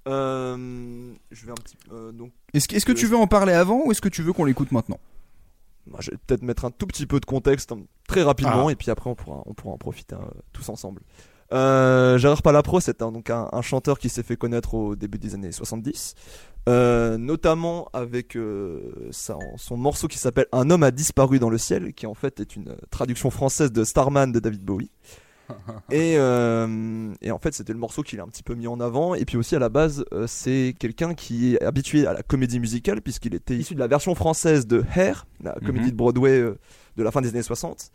Euh, 0.10 1.14
je 1.32 1.46
vais 1.46 1.52
un 1.52 1.56
petit, 1.56 1.78
euh, 1.92 2.12
donc, 2.12 2.32
Est-ce 2.54 2.68
que, 2.68 2.76
est-ce 2.76 2.86
que 2.86 2.92
tu 2.92 3.06
veux 3.06 3.18
en 3.18 3.28
parler 3.28 3.54
avant 3.54 3.86
ou 3.86 3.92
est-ce 3.92 4.02
que 4.02 4.10
tu 4.10 4.22
veux 4.24 4.34
qu'on 4.34 4.46
l'écoute 4.46 4.72
maintenant? 4.72 5.00
Je 6.00 6.12
vais 6.12 6.18
peut-être 6.28 6.44
mettre 6.44 6.66
un 6.66 6.72
tout 6.72 6.86
petit 6.86 7.06
peu 7.08 7.20
de 7.20 7.26
contexte 7.26 7.72
hein, 7.72 7.80
très 8.08 8.22
rapidement 8.22 8.68
Ah. 8.68 8.72
et 8.72 8.76
puis 8.76 8.92
après 8.92 9.10
on 9.10 9.16
pourra, 9.16 9.42
on 9.46 9.54
pourra 9.54 9.74
en 9.74 9.78
profiter 9.78 10.16
euh, 10.16 10.20
tous 10.54 10.68
ensemble. 10.70 11.02
Euh, 11.52 12.20
Gérard 12.20 12.44
Palapro, 12.44 12.80
c'est 12.80 13.02
un, 13.02 13.12
donc 13.12 13.32
un, 13.32 13.50
un 13.52 13.62
chanteur 13.64 13.98
qui 13.98 14.08
s'est 14.10 14.22
fait 14.22 14.38
connaître 14.38 14.76
au 14.76 14.96
début 14.96 15.18
des 15.18 15.34
années 15.34 15.52
70, 15.52 16.14
euh, 16.68 17.18
notamment 17.18 17.90
avec 17.94 18.36
euh, 18.36 19.08
sa- 19.10 19.40
son 19.58 19.76
morceau 19.78 20.08
qui 20.08 20.20
s'appelle 20.20 20.46
Un 20.52 20.70
homme 20.70 20.84
a 20.84 20.92
disparu 20.92 21.40
dans 21.40 21.50
le 21.50 21.58
ciel, 21.58 21.94
qui 21.96 22.06
en 22.06 22.14
fait 22.14 22.40
est 22.40 22.56
une 22.56 22.76
traduction 22.92 23.32
française 23.32 23.72
de 23.72 23.84
Starman 23.84 24.32
de 24.32 24.40
David 24.40 24.62
Bowie. 24.64 24.92
Et, 25.92 26.16
euh, 26.18 27.12
et 27.22 27.32
en 27.32 27.40
fait, 27.40 27.54
c'était 27.54 27.74
le 27.74 27.80
morceau 27.80 28.04
qu'il 28.04 28.20
a 28.20 28.24
un 28.24 28.28
petit 28.28 28.44
peu 28.44 28.54
mis 28.54 28.68
en 28.68 28.80
avant. 28.80 29.16
Et 29.16 29.26
puis 29.26 29.38
aussi, 29.38 29.56
à 29.56 29.60
la 29.60 29.70
base, 29.70 30.06
euh, 30.14 30.26
c'est 30.28 30.76
quelqu'un 30.78 31.14
qui 31.16 31.56
est 31.56 31.64
habitué 31.64 32.06
à 32.06 32.14
la 32.14 32.22
comédie 32.22 32.60
musicale, 32.60 33.02
puisqu'il 33.02 33.34
était 33.34 33.56
issu 33.56 33.74
de 33.74 33.80
la 33.80 33.88
version 33.88 34.14
française 34.16 34.68
de 34.68 34.84
Hair, 34.96 35.26
la 35.44 35.54
comédie 35.54 35.86
Mhm. 35.86 35.92
de 35.92 35.96
Broadway 35.96 36.40
euh, 36.40 36.58
de 36.98 37.04
la 37.04 37.12
fin 37.12 37.22
des 37.22 37.30
années 37.30 37.42
60. 37.42 37.90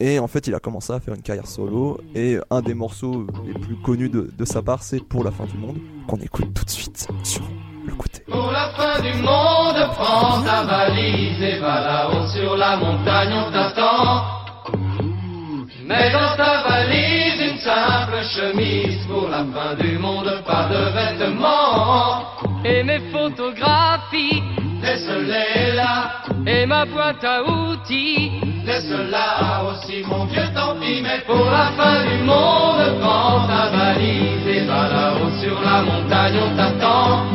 Et 0.00 0.18
en 0.18 0.26
fait, 0.28 0.46
il 0.46 0.54
a 0.54 0.60
commencé 0.60 0.92
à 0.92 1.00
faire 1.00 1.14
une 1.14 1.22
carrière 1.22 1.46
solo. 1.46 1.98
Et 2.14 2.38
un 2.50 2.60
des 2.62 2.74
morceaux 2.74 3.26
les 3.46 3.52
plus 3.54 3.76
connus 3.76 4.08
de, 4.08 4.30
de 4.36 4.44
sa 4.44 4.62
part, 4.62 4.82
c'est 4.82 5.00
Pour 5.02 5.24
la 5.24 5.30
fin 5.30 5.44
du 5.46 5.56
monde, 5.58 5.78
qu'on 6.08 6.16
écoute 6.18 6.52
tout 6.54 6.64
de 6.64 6.70
suite 6.70 7.06
sur 7.22 7.42
le 7.86 7.94
côté. 7.94 8.20
Pour 8.30 8.50
la 8.50 8.70
fin 8.76 9.00
du 9.00 9.12
monde, 9.22 9.90
prends 9.94 10.42
ta 10.42 10.64
valise 10.64 11.42
et 11.42 11.58
va 11.60 11.80
là-haut 11.80 12.26
sur 12.28 12.56
la 12.56 12.76
montagne, 12.78 13.32
on 13.46 13.52
t'attend. 13.52 14.39
Mets 15.90 16.12
dans 16.12 16.36
ta 16.36 16.62
valise 16.68 17.40
une 17.40 17.58
simple 17.58 18.22
chemise 18.32 19.04
pour 19.08 19.28
la 19.28 19.44
fin 19.52 19.74
du 19.74 19.98
monde, 19.98 20.30
pas 20.46 20.68
de 20.70 20.82
vêtements. 20.96 22.26
Et 22.64 22.84
mes 22.84 23.00
photographies, 23.10 24.40
laisse-les 24.80 25.74
là. 25.74 26.22
Et 26.46 26.64
ma 26.64 26.84
boîte 26.84 27.24
à 27.24 27.42
outils, 27.42 28.30
laisse-la 28.64 29.64
aussi, 29.64 30.04
mon 30.06 30.26
vieux, 30.26 30.48
tant 30.54 30.76
pis. 30.78 31.02
Mais 31.02 31.22
pour 31.26 31.44
la 31.50 31.72
fin 31.76 32.04
du 32.08 32.22
monde, 32.22 33.00
prends 33.00 33.48
ta 33.48 33.70
valise 33.76 34.46
et 34.46 34.60
va 34.66 34.88
là-haut 34.94 35.32
sur 35.42 35.60
la 35.60 35.82
montagne, 35.82 36.38
on 36.40 36.56
t'attend. 36.56 37.26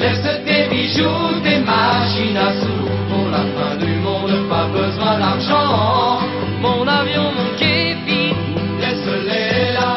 Laisse 0.00 0.22
tes 0.46 0.66
bijoux, 0.70 1.40
tes 1.44 1.58
machines 1.58 2.38
à 2.38 2.52
sous 2.58 2.95
la 3.36 3.44
fin 3.56 3.76
du 3.76 3.92
monde, 4.06 4.48
pas 4.48 4.66
besoin 4.80 5.18
d'argent. 5.18 6.20
Mon 6.60 6.86
avion, 7.00 7.26
mon 7.38 7.50
képi, 7.60 8.24
laisse-les 8.80 9.72
là. 9.78 9.92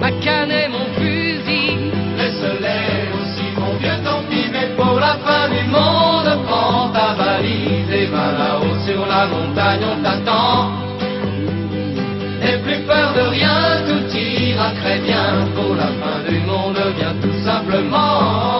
Ma 0.00 0.10
canne 0.24 0.50
et 0.62 0.68
mon 0.74 0.86
fusil, 0.98 1.70
laisse-les 2.18 2.94
aussi. 3.16 3.46
Mon 3.60 3.72
vieux, 3.80 3.98
tant 4.04 4.22
pis, 4.28 4.48
mais 4.54 4.68
pour 4.76 4.98
la 4.98 5.14
fin 5.24 5.44
du 5.54 5.62
monde 5.76 6.30
Prends 6.46 6.88
ta 6.92 7.14
valise 7.14 7.90
et 7.92 8.06
va 8.06 8.26
là-haut 8.40 8.78
sur 8.86 9.02
la 9.06 9.26
montagne, 9.26 9.84
on 9.92 10.02
t'attend. 10.02 10.70
N'aie 12.40 12.58
plus 12.58 12.80
peur 12.90 13.12
de 13.18 13.24
rien, 13.36 13.58
tout 13.86 14.16
ira 14.16 14.70
très 14.80 14.98
bien. 14.98 15.26
Pour 15.54 15.74
la 15.76 15.90
fin 16.00 16.18
du 16.28 16.38
monde, 16.40 16.78
viens 16.96 17.14
tout 17.22 17.38
simplement 17.44 18.59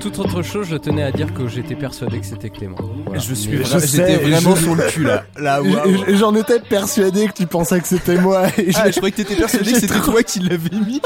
toute 0.00 0.18
autre 0.18 0.42
chose, 0.42 0.66
je 0.68 0.76
tenais 0.76 1.02
à 1.02 1.12
dire 1.12 1.32
que 1.34 1.46
j'étais 1.46 1.74
persuadé 1.76 2.18
que 2.20 2.26
c'était 2.26 2.50
Clément. 2.50 2.76
Voilà. 3.06 3.20
Je 3.20 3.34
suis 3.34 3.56
vra- 3.58 3.80
j'étais 3.86 4.16
vraiment 4.28 4.56
je- 4.56 4.62
sur 4.62 4.74
le 4.74 4.82
cul 4.90 5.04
là. 5.04 5.24
J'en 6.16 6.34
étais 6.34 6.58
persuadé 6.60 7.26
que 7.28 7.32
tu 7.34 7.46
pensais 7.46 7.80
que 7.80 7.86
c'était 7.86 8.16
moi. 8.18 8.48
Et 8.58 8.70
Ah, 8.74 8.86
je, 8.88 8.92
je 8.92 8.96
croyais 8.96 9.12
que 9.12 9.18
t'étais 9.18 9.36
persuadé 9.36 9.72
que 9.72 9.80
c'était 9.80 9.94
trop- 9.94 10.12
toi 10.12 10.22
qui 10.22 10.40
l'avais 10.40 10.70
mis. 10.86 11.00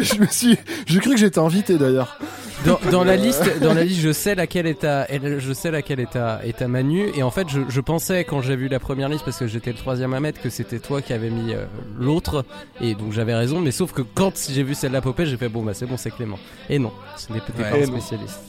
je 0.00 0.14
me 0.20 0.26
suis, 0.26 0.56
j'ai 0.86 0.98
cru 1.00 1.10
que 1.10 1.16
j'étais 1.18 1.38
invité 1.38 1.76
d'ailleurs. 1.76 2.18
Dans, 2.64 2.78
dans 2.90 3.04
la 3.04 3.16
liste, 3.16 3.58
dans 3.60 3.72
la 3.72 3.84
liste, 3.84 4.00
je 4.00 4.12
sais 4.12 4.34
laquelle 4.34 4.66
est 4.66 4.84
à, 4.84 5.06
je 5.38 5.52
sais 5.54 5.70
laquelle 5.70 5.98
est 5.98 6.14
à, 6.14 6.40
est 6.44 6.60
à 6.60 6.68
Manu. 6.68 7.10
Et 7.16 7.22
en 7.22 7.30
fait, 7.30 7.48
je, 7.48 7.60
je 7.68 7.80
pensais 7.80 8.24
quand 8.24 8.42
j'ai 8.42 8.54
vu 8.54 8.68
la 8.68 8.78
première 8.78 9.08
liste 9.08 9.24
parce 9.24 9.38
que 9.38 9.46
j'étais 9.46 9.70
le 9.72 9.78
troisième 9.78 10.12
à 10.12 10.20
mettre 10.20 10.42
que 10.42 10.50
c'était 10.50 10.78
toi 10.78 11.00
qui 11.00 11.14
avais 11.14 11.30
mis 11.30 11.54
euh, 11.54 11.64
l'autre. 11.98 12.44
Et 12.82 12.94
donc 12.94 13.12
j'avais 13.12 13.34
raison. 13.34 13.60
Mais 13.60 13.70
sauf 13.70 13.92
que 13.92 14.02
quand 14.02 14.32
j'ai 14.50 14.62
vu 14.62 14.74
celle-là 14.74 15.00
popper, 15.00 15.24
j'ai 15.24 15.38
fait 15.38 15.48
bon 15.48 15.62
bah 15.62 15.72
c'est 15.72 15.86
bon, 15.86 15.96
c'est 15.96 16.10
Clément. 16.10 16.38
Et 16.68 16.78
non, 16.78 16.92
ce 17.16 17.32
n'est 17.32 17.40
peut-être 17.40 17.72
Ouais. 17.72 17.80
pas 17.86 17.86
un 17.92 17.98
spécialiste. 17.98 18.40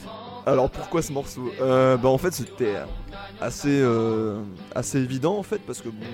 Alors 0.44 0.68
pourquoi 0.70 1.00
ce 1.02 1.12
morceau? 1.12 1.50
Euh, 1.62 1.96
Bah 1.96 2.08
en 2.08 2.18
fait 2.18 2.32
c'était 2.34 2.74
assez 3.40 3.80
euh, 3.80 4.40
assez 4.74 4.98
évident 4.98 5.38
en 5.38 5.42
fait 5.44 5.60
parce 5.66 5.80
que 5.80 5.88
bon 5.88 6.04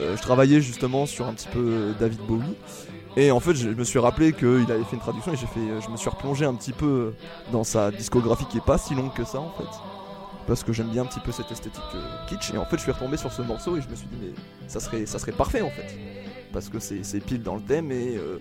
euh, 0.00 0.16
je 0.16 0.20
travaillais 0.22 0.60
justement 0.60 1.06
sur 1.06 1.26
un 1.28 1.32
petit 1.32 1.48
peu 1.52 1.92
David 2.00 2.18
Bowie 2.28 2.42
et 3.16 3.30
en 3.30 3.40
fait 3.40 3.54
je 3.54 3.68
me 3.68 3.84
suis 3.84 3.98
rappelé 3.98 4.32
qu'il 4.32 4.70
avait 4.70 4.84
fait 4.84 4.94
une 4.96 5.00
traduction 5.00 5.32
et 5.32 5.36
j'ai 5.36 5.46
fait 5.46 5.60
je 5.84 5.90
me 5.90 5.96
suis 5.96 6.08
replongé 6.10 6.44
un 6.44 6.54
petit 6.54 6.72
peu 6.72 7.14
dans 7.52 7.64
sa 7.64 7.90
discographie 7.90 8.44
qui 8.46 8.58
est 8.58 8.64
pas 8.64 8.78
si 8.78 8.94
longue 8.94 9.12
que 9.14 9.24
ça 9.24 9.38
en 9.40 9.50
fait. 9.56 9.64
Parce 10.46 10.62
que 10.62 10.72
j'aime 10.72 10.88
bien 10.90 11.02
un 11.02 11.06
petit 11.06 11.18
peu 11.18 11.32
cette 11.32 11.50
esthétique 11.50 11.82
euh, 11.96 12.26
kitsch. 12.28 12.52
Et 12.54 12.58
en 12.58 12.64
fait 12.64 12.76
je 12.76 12.82
suis 12.82 12.92
retombé 12.92 13.16
sur 13.16 13.32
ce 13.32 13.42
morceau 13.42 13.76
et 13.76 13.80
je 13.82 13.88
me 13.88 13.96
suis 13.96 14.06
dit 14.06 14.16
mais 14.20 14.32
ça 14.68 14.78
serait 14.80 15.04
ça 15.06 15.18
serait 15.18 15.32
parfait 15.32 15.60
en 15.62 15.70
fait. 15.70 15.96
Parce 16.52 16.68
que 16.68 16.78
c'est 16.78 17.20
pile 17.20 17.42
dans 17.42 17.56
le 17.56 17.60
thème 17.62 17.90
et 17.90 18.16
euh, 18.16 18.38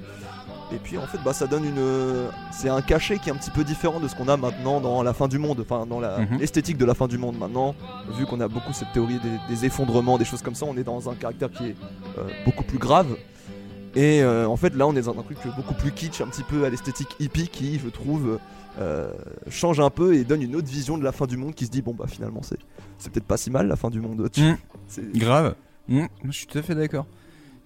et 0.72 0.78
puis 0.78 0.98
en 0.98 1.06
fait 1.08 1.18
bah 1.26 1.34
ça 1.34 1.48
donne 1.48 1.66
une 1.66 1.80
euh, 1.80 2.30
c'est 2.52 2.70
un 2.70 2.82
cachet 2.82 3.18
qui 3.18 3.30
est 3.30 3.32
un 3.32 3.36
petit 3.36 3.50
peu 3.52 3.64
différent 3.64 4.00
de 4.00 4.08
ce 4.08 4.16
qu'on 4.16 4.28
a 4.28 4.38
maintenant 4.38 4.80
dans 4.82 5.02
la 5.04 5.14
fin 5.14 5.28
du 5.28 5.38
monde 5.40 5.60
enfin 5.68 5.86
dans 5.86 6.00
la 6.00 6.20
Mhm. 6.20 6.38
l'esthétique 6.40 6.78
de 6.78 6.86
la 6.86 6.94
fin 6.94 7.08
du 7.08 7.18
monde 7.18 7.38
maintenant. 7.40 7.76
Vu 8.18 8.26
qu'on 8.28 8.40
a 8.40 8.48
beaucoup 8.48 8.72
cette 8.74 8.92
théorie 8.94 9.20
des, 9.20 9.54
des 9.56 9.66
effondrements 9.66 10.18
des 10.20 10.26
choses 10.26 10.42
comme 10.44 10.56
ça 10.56 10.66
on 10.68 10.78
est 10.78 10.84
dans 10.84 11.10
un 11.10 11.16
caractère 11.16 11.50
qui 11.52 11.70
est 11.70 11.76
euh, 12.20 12.28
beaucoup 12.46 12.64
plus 12.64 12.78
grave 12.78 13.08
Et 13.96 14.22
euh, 14.22 14.48
en 14.48 14.58
fait, 14.58 14.76
là, 14.76 14.86
on 14.88 14.96
est 14.96 15.02
dans 15.04 15.18
un 15.18 15.24
truc 15.24 15.38
beaucoup 15.56 15.74
plus 15.74 15.92
kitsch, 15.92 16.22
un 16.22 16.28
petit 16.28 16.44
peu 16.44 16.66
à 16.66 16.70
l'esthétique 16.70 17.16
hippie, 17.20 17.48
qui, 17.48 17.80
je 17.80 17.88
trouve, 17.88 18.40
euh, 18.80 19.12
change 19.50 19.80
un 19.80 19.90
peu 19.90 20.16
et 20.16 20.24
donne 20.26 20.42
une 20.42 20.56
autre 20.56 20.68
vision 20.68 20.98
de 20.98 21.04
la 21.04 21.12
fin 21.14 21.28
du 21.28 21.38
monde, 21.38 21.56
qui 21.56 21.66
se 21.66 21.72
dit 21.72 21.82
bon 21.82 21.94
bah 21.94 22.08
finalement 22.08 22.42
c'est 22.44 22.58
c'est 22.98 23.10
peut-être 23.12 23.26
pas 23.26 23.38
si 23.38 23.50
mal 23.52 23.68
la 23.68 23.78
fin 23.78 23.90
du 23.90 24.02
monde. 24.02 24.30
Tu- 24.32 24.42
Mm. 24.42 24.58
c'est- 24.88 25.18
Grave. 25.18 25.56
Mm, 25.88 26.06
je 26.26 26.32
suis 26.32 26.48
tout 26.48 26.58
à 26.58 26.62
fait 26.62 26.76
d'accord. 26.76 27.06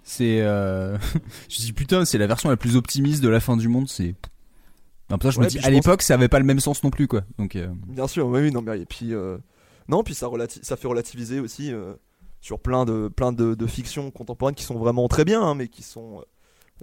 C'est. 0.04 0.42
Euh... 0.42 0.98
je 1.50 1.58
dis 1.58 1.74
putain, 1.74 2.06
c'est 2.06 2.18
la 2.20 2.28
version 2.28 2.50
la 2.50 2.58
plus 2.58 2.76
optimiste 2.76 3.24
de 3.24 3.30
la 3.30 3.40
fin 3.40 3.58
du 3.58 3.68
monde. 3.68 3.88
C'est. 3.90 4.14
Même 5.10 5.18
temps, 5.18 5.32
je 5.32 5.40
Ouais, 5.40 5.46
me 5.46 5.50
dis, 5.50 5.58
à 5.58 5.62
pense- 5.64 5.72
l'époque, 5.72 6.02
ça 6.04 6.14
avait 6.14 6.28
pas 6.28 6.38
le 6.38 6.46
même 6.46 6.60
sens 6.60 6.84
non 6.84 6.92
plus, 6.92 7.08
quoi. 7.08 7.22
Donc. 7.40 7.56
euh, 7.56 7.68
Bien 7.88 8.08
sûr, 8.08 8.28
oui, 8.28 8.52
non, 8.52 8.62
mais 8.62 8.80
et 8.82 8.86
puis 8.86 9.14
non, 9.88 10.04
puis 10.04 10.14
ça, 10.14 10.28
relati- 10.28 10.60
ça 10.64 10.76
fait 10.78 10.88
relativiser 10.88 11.40
aussi 11.40 11.72
sur 12.42 12.60
plein 12.60 12.86
de 12.86 13.08
plein 13.10 13.32
de, 13.32 13.56
de 13.56 13.68
fictions 13.68 14.12
contemporaines 14.12 14.56
qui 14.56 14.64
sont 14.64 14.78
vraiment 14.78 15.08
très 15.08 15.26
bien, 15.26 15.42
hein, 15.42 15.56
mais 15.56 15.68
qui 15.68 15.84
sont 15.84 16.20
euh, 16.20 16.24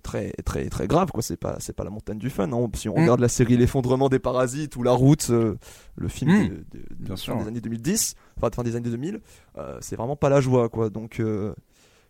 très 0.03 0.31
très 0.45 0.69
très 0.69 0.87
graves 0.87 1.11
quoi. 1.13 1.23
C'est 1.23 1.37
pas 1.39 1.57
c'est 1.61 1.73
pas 1.75 1.85
la 1.85 1.91
montagne 1.91 2.19
du 2.19 2.29
fun. 2.31 2.51
hein. 2.53 2.69
Si 2.75 2.89
on 2.89 2.95
Mm. 2.97 3.01
regarde 3.03 3.21
la 3.21 3.29
série 3.29 3.57
L'effondrement 3.57 4.09
des 4.09 4.19
parasites 4.19 4.77
ou 4.77 4.83
La 4.83 4.93
Route, 4.93 5.29
euh, 5.31 5.57
le 5.97 6.09
film 6.09 6.31
Mm. 6.31 6.49
de, 6.49 6.55
de- 6.55 6.61
de 6.91 6.95
Bien 6.99 7.09
fin 7.09 7.17
sûr, 7.17 7.35
des 7.37 7.43
ouais. 7.43 7.49
années 7.49 7.61
2010, 7.61 8.15
enfin 8.37 8.51
de 8.51 8.55
fin 8.55 8.63
des 8.63 8.77
années 8.77 8.91
2000, 8.91 9.21
euh, 9.57 9.79
c'est 9.81 9.97
vraiment 9.97 10.17
pas 10.17 10.29
la 10.29 10.41
joie 10.41 10.69
quoi. 10.69 10.91
Donc 10.91 11.21
euh, 11.21 11.55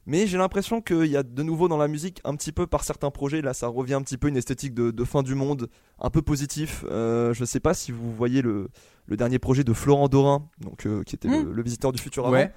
mais 0.08 0.26
j'ai 0.28 0.38
l'impression 0.38 0.80
qu'il 0.82 1.06
y 1.06 1.16
a 1.16 1.22
de 1.24 1.42
nouveau 1.42 1.66
dans 1.68 1.76
la 1.78 1.88
musique, 1.88 2.20
un 2.24 2.36
petit 2.36 2.52
peu 2.52 2.66
par 2.68 2.84
certains 2.84 3.10
projets, 3.10 3.42
là 3.42 3.54
ça 3.54 3.66
revient 3.68 3.94
un 3.94 4.02
petit 4.02 4.16
peu 4.18 4.28
une 4.28 4.36
esthétique 4.36 4.72
de, 4.74 4.90
de 4.92 5.04
fin 5.04 5.22
du 5.24 5.34
monde, 5.34 5.68
un 6.00 6.10
peu 6.10 6.22
positif. 6.22 6.84
Je 6.88 7.44
sais 7.44 7.58
pas 7.60 7.74
si 7.74 7.90
vous 7.92 8.12
voyez 8.14 8.40
le, 8.42 8.68
le 9.06 9.16
dernier 9.16 9.38
projet 9.40 9.64
de 9.64 9.72
Florent 9.72 10.08
Dorin, 10.08 10.48
donc, 10.60 10.86
qui 11.06 11.14
était 11.16 11.26
le, 11.28 11.42
Mm. 11.44 11.50
le 11.52 11.62
visiteur 11.62 11.90
du 11.92 12.00
futur 12.00 12.24
avant, 12.26 12.36
Ouais. 12.36 12.52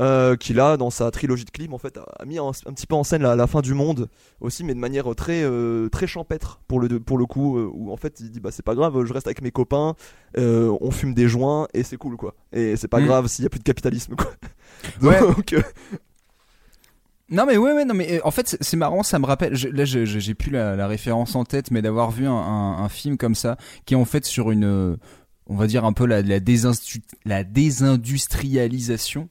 Euh, 0.00 0.34
qui 0.36 0.54
là, 0.54 0.76
dans 0.76 0.90
sa 0.90 1.10
trilogie 1.10 1.44
de 1.44 1.50
clips, 1.50 1.72
en 1.72 1.78
fait, 1.78 1.98
a, 1.98 2.24
mis 2.24 2.38
un, 2.38 2.48
un 2.48 2.72
petit 2.72 2.86
peu 2.86 2.94
en 2.96 3.04
scène 3.04 3.22
la, 3.22 3.36
la 3.36 3.46
fin 3.46 3.60
du 3.60 3.74
monde 3.74 4.08
aussi, 4.40 4.64
mais 4.64 4.74
de 4.74 4.78
manière 4.80 5.14
très, 5.14 5.42
euh, 5.44 5.88
très 5.90 6.06
champêtre 6.06 6.60
pour 6.66 6.80
le, 6.80 6.98
pour 6.98 7.18
le 7.18 7.26
coup, 7.26 7.58
euh, 7.58 7.70
où 7.72 7.92
en 7.92 7.96
fait 7.96 8.18
il 8.20 8.30
dit 8.30 8.40
bah 8.40 8.50
c'est 8.50 8.64
pas 8.64 8.74
grave, 8.74 9.04
je 9.04 9.12
reste 9.12 9.26
avec 9.26 9.42
mes 9.42 9.50
copains, 9.50 9.94
euh, 10.38 10.74
on 10.80 10.90
fume 10.90 11.12
des 11.14 11.28
joints 11.28 11.68
et 11.74 11.82
c'est 11.82 11.96
cool 11.98 12.16
quoi. 12.16 12.34
Et 12.52 12.76
c'est 12.76 12.88
pas 12.88 13.00
Mm. 13.00 13.06
grave 13.06 13.26
s'il 13.28 13.42
y 13.42 13.46
a 13.46 13.50
plus 13.50 13.58
de 13.60 13.64
capitalisme 13.64 14.14
quoi. 14.16 14.32
Ouais. 15.02 15.20
Donc, 15.20 15.52
euh, 15.52 15.60
Non 17.28 17.44
mais 17.46 17.56
ouais 17.58 17.72
ouais 17.74 17.84
non 17.84 17.94
mais 17.94 18.14
euh, 18.18 18.20
en 18.24 18.30
fait 18.32 18.56
c'est- 18.60 18.76
marrant 18.76 19.02
ça 19.04 19.18
me 19.20 19.26
rappelle 19.26 19.54
je- 19.54 19.68
là 19.68 19.84
je- 19.84 20.04
je- 20.04 20.18
j'ai 20.18 20.34
plus 20.34 20.50
la, 20.50 20.74
la 20.74 20.86
référence 20.88 21.36
en 21.36 21.44
tête 21.44 21.70
mais 21.70 21.80
d'avoir 21.82 22.10
vu 22.10 22.26
un, 22.26 22.32
un- 22.32 22.78
un 22.82 22.88
film 22.88 23.16
comme 23.18 23.34
ça 23.36 23.56
qui 23.84 23.94
est 23.94 23.96
en 23.96 24.04
fait 24.04 24.24
sur 24.24 24.50
une 24.50 24.64
euh, 24.64 24.96
on 25.46 25.54
va 25.56 25.66
dire 25.68 25.84
un 25.84 25.92
peu 25.92 26.06
la, 26.06 26.22
la, 26.22 26.40
la 27.24 27.44
désindustrialisation 27.44 29.28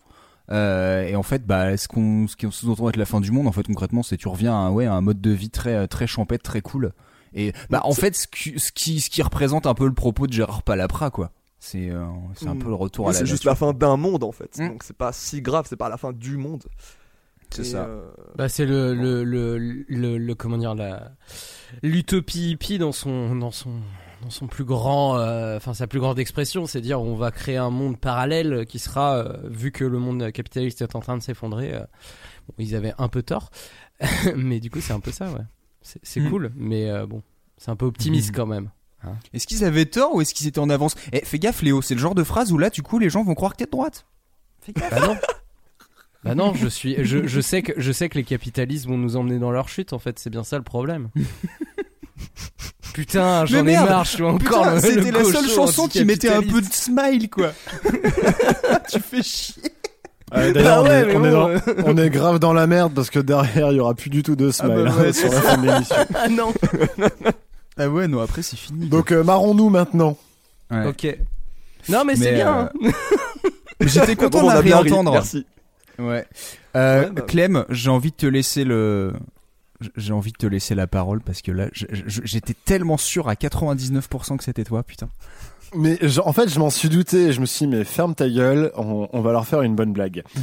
euh, 0.52 1.04
et 1.04 1.16
en 1.16 1.24
fait 1.24 1.46
bah 1.46 1.78
ce 1.78 1.88
qu'on 1.88 2.28
ce 2.28 2.36
qu'on 2.36 2.52
sous-entend 2.52 2.90
être 2.90 2.98
la 2.98 3.06
fin 3.06 3.22
du 3.22 3.32
monde 3.32 3.48
en 3.48 3.52
fait 3.52 3.64
concrètement 3.68 4.04
c'est 4.04 4.18
tu 4.18 4.28
reviens 4.28 4.54
à 4.54 4.58
un, 4.58 4.72
ouais 4.72 4.86
à 4.86 4.94
un 4.94 5.02
mode 5.02 5.22
de 5.22 5.32
vie 5.32 5.50
très 5.50 5.88
très 5.88 6.08
champêtre 6.08 6.44
très 6.44 6.62
cool 6.62 6.92
et 7.34 7.54
bah 7.70 7.82
en 7.84 7.94
fait 7.94 8.16
ce 8.16 8.28
qui 8.28 8.60
ce 8.60 8.72
qui 8.72 9.00
ce 9.02 9.10
qui 9.10 9.22
représente 9.22 9.68
un 9.68 9.74
peu 9.76 9.86
le 9.86 9.94
propos 9.94 10.26
de 10.28 10.34
Gérard 10.34 10.64
Palapra 10.64 11.12
quoi 11.12 11.32
c'est 11.60 11.90
euh, 11.92 12.06
c'est 12.36 12.48
un 12.48 12.56
Mm. 12.56 12.60
peu 12.60 12.70
le 12.70 12.76
retour 12.76 13.06
Oui, 13.06 13.10
à 13.10 13.14
la 13.14 13.20
c'est 13.20 13.26
juste 13.26 13.44
nature. 13.46 13.52
la 13.52 13.56
fin 13.56 13.74
d'un 13.78 13.98
monde 13.98 14.24
en 14.24 14.32
fait. 14.32 14.58
Mm. 14.58 14.70
Donc 14.70 14.84
c'est 14.84 14.96
pas 14.96 15.12
si 15.12 15.42
grave, 15.42 15.66
c'est 15.70 15.76
pas 15.76 15.90
la 15.90 15.98
fin 15.98 16.14
du 16.14 16.38
monde. 16.38 16.64
C'est 17.52 17.66
ça. 17.66 17.80
euh, 17.86 18.08
Bah, 18.38 18.48
c'est 18.48 18.66
le, 18.66 18.94
le, 18.94 19.24
le, 19.26 19.58
le, 19.58 20.18
le- 20.18 20.36
comment 20.36 20.58
dire, 20.58 20.74
la, 20.74 21.12
l'utopie 21.84 22.52
hippie 22.52 22.78
dans 22.78 22.92
son, 22.94 23.36
dans 23.36 23.52
son, 23.52 23.72
dans 24.22 24.30
son 24.30 24.48
plus 24.48 24.66
grand, 24.66 25.18
euh, 25.18 25.58
enfin, 25.58 25.74
sa 25.74 25.88
plus 25.88 26.00
grande 26.00 26.20
expression, 26.20 26.66
c'est 26.66 26.82
dire 26.82 27.02
on 27.02 27.16
va 27.16 27.32
créer 27.32 27.58
un 27.58 27.70
monde 27.70 27.98
parallèle 28.00 28.66
qui 28.68 28.80
sera, 28.80 29.16
euh, 29.18 29.38
vu 29.50 29.72
que 29.72 29.84
le 29.86 29.98
monde 30.00 30.32
capitaliste 30.32 30.82
est 30.82 30.96
en 30.96 31.00
train 31.00 31.18
de 31.18 31.24
s'effondrer, 31.24 31.74
euh, 31.74 31.80
bon, 32.48 32.54
ils 32.58 32.76
avaient 32.76 32.94
un 32.98 33.08
peu 33.08 33.22
tort, 33.24 33.50
mais 34.36 34.60
du 34.60 34.70
coup, 34.70 34.82
c'est 34.82 34.94
un 34.94 35.00
peu 35.00 35.12
ça, 35.12 35.32
ouais. 35.32 35.42
C'est, 35.82 36.00
c'est 36.04 36.20
Mm. 36.20 36.30
cool, 36.30 36.52
mais 36.56 36.90
euh, 36.90 37.06
bon, 37.06 37.24
c'est 37.58 37.72
un 37.72 37.76
peu 37.76 37.86
optimiste 37.86 38.32
Mm. 38.32 38.36
quand 38.36 38.46
même. 38.46 38.70
Est-ce 39.34 39.48
qu'ils 39.48 39.64
avaient 39.64 39.86
tort 39.86 40.14
ou 40.14 40.20
est-ce 40.22 40.34
qu'ils 40.34 40.48
étaient 40.48 40.60
en 40.60 40.70
avance? 40.70 40.94
Eh, 41.14 41.24
fais 41.24 41.40
gaffe 41.40 41.62
Léo, 41.62 41.82
c'est 41.82 41.94
le 41.96 42.02
genre 42.02 42.16
de 42.16 42.24
phrase 42.26 42.52
où 42.52 42.58
là, 42.58 42.70
du 42.70 42.82
coup, 42.82 43.00
les 43.00 43.10
gens 43.10 43.24
vont 43.24 43.34
croire 43.34 43.54
que 43.54 43.58
t'es 43.60 43.66
de 43.66 43.72
droite. 43.72 44.06
Fais 44.60 44.74
gaffe. 44.74 44.90
Bah 44.90 45.08
non. 45.08 45.18
Bah 46.26 46.36
non, 46.36 46.54
je 46.54 46.68
suis, 46.68 46.98
je, 47.06 47.26
je 47.26 47.40
sais 47.40 47.62
que, 47.62 47.72
je 47.78 47.94
sais 47.94 48.10
que 48.10 48.18
les 48.18 48.26
capitalistes 48.26 48.88
vont 48.88 48.98
nous 48.98 49.16
emmener 49.16 49.40
dans 49.40 49.52
leur 49.52 49.70
chute. 49.70 49.94
En 49.94 50.00
fait, 50.00 50.20
c'est 50.20 50.30
bien 50.30 50.44
ça 50.44 50.58
le 50.58 50.66
problème. 50.66 51.10
Putain, 52.94 53.46
j'en 53.46 53.66
ai 53.66 53.74
marre. 53.76 54.04
Je 54.06 54.10
suis 54.12 54.24
encore 54.24 54.40
Putain, 54.64 54.76
le, 54.76 54.80
c'était 54.82 55.12
la 55.12 55.24
seule 55.24 55.48
chanson 55.50 55.88
qui 55.88 56.04
mettait 56.06 56.30
un 56.30 56.42
peu 56.42 56.60
de 56.62 56.68
smile, 56.72 57.30
quoi. 57.30 57.52
tu 58.92 59.00
fais 59.00 59.22
chier. 59.24 59.64
D'ailleurs, 60.32 60.84
Bah 60.84 60.90
ouais, 60.90 60.90
on, 60.90 60.94
est, 60.94 61.06
mais 61.06 61.16
on, 61.16 61.24
est 61.26 61.32
bon, 61.32 61.32
dans- 61.32 61.50
euh. 61.50 61.60
on 61.86 61.98
est 61.98 62.10
grave 62.12 62.38
dans 62.40 62.54
la 62.54 62.68
merde 62.68 62.94
parce 62.94 63.10
que 63.10 63.18
derrière 63.20 63.72
il 63.72 63.78
y 63.78 63.80
aura 63.80 63.96
plus 63.96 64.12
du 64.12 64.22
tout 64.22 64.36
de 64.36 64.52
smile 64.52 64.86
Ah 64.88 64.90
bah 64.92 64.96
ouais, 65.02 65.08
hein, 65.08 65.14
sur 65.14 65.32
la 65.32 65.42
fin 65.42 65.58
de 65.58 65.66
l'émission. 65.68 65.96
Ah 66.14 66.28
non. 66.30 66.54
Ah 67.78 67.90
ouais, 67.90 68.08
non, 68.08 68.22
après 68.22 68.44
c'est 68.44 68.58
fini. 68.58 68.88
Donc 68.90 69.12
euh, 69.12 69.24
marrons-nous 69.24 69.70
maintenant. 69.70 70.18
Ouais. 70.70 70.86
Ok. 70.88 71.18
Non, 71.88 72.04
mais, 72.06 72.16
c'est 72.16 72.26
Mais, 72.32 72.34
bien. 72.36 72.70
euh. 72.84 72.92
J'étais 73.82 74.16
content 74.16 74.42
bon, 74.42 74.50
de 74.50 74.54
la 74.54 74.60
réentendre. 74.60 75.14
Merci. 75.14 75.48
Ouais. 75.98 76.26
Euh, 76.76 77.06
Ouais, 77.06 77.10
bah- 77.12 77.22
Clem, 77.24 77.66
j'ai 77.70 77.90
envie 77.90 78.12
de 78.12 78.16
te 78.16 78.26
laisser 78.28 78.64
le. 78.66 79.14
J'ai 79.96 80.14
envie 80.14 80.32
de 80.32 80.38
te 80.38 80.46
laisser 80.48 80.76
la 80.76 80.88
parole 80.88 81.22
parce 81.22 81.42
que 81.42 81.52
là, 81.52 81.68
j'étais 81.74 82.54
tellement 82.66 82.98
sûr 82.98 83.30
à 83.30 83.36
99% 83.36 84.38
que 84.38 84.44
c'était 84.44 84.64
toi, 84.66 84.84
putain. 84.84 85.10
Mais 85.76 85.98
je- 86.02 86.20
en 86.22 86.34
fait, 86.34 86.50
je 86.50 86.60
m'en 86.60 86.70
suis 86.72 86.90
douté. 86.90 87.32
Je 87.32 87.40
me 87.42 87.46
suis 87.46 87.68
dit, 87.68 87.76
mais 87.76 87.84
ferme 87.84 88.16
ta 88.16 88.28
gueule, 88.28 88.72
on, 88.76 89.08
on 89.14 89.22
va 89.22 89.32
leur 89.32 89.46
faire 89.46 89.62
une 89.62 89.76
bonne 89.76 89.94
blague. 89.94 90.24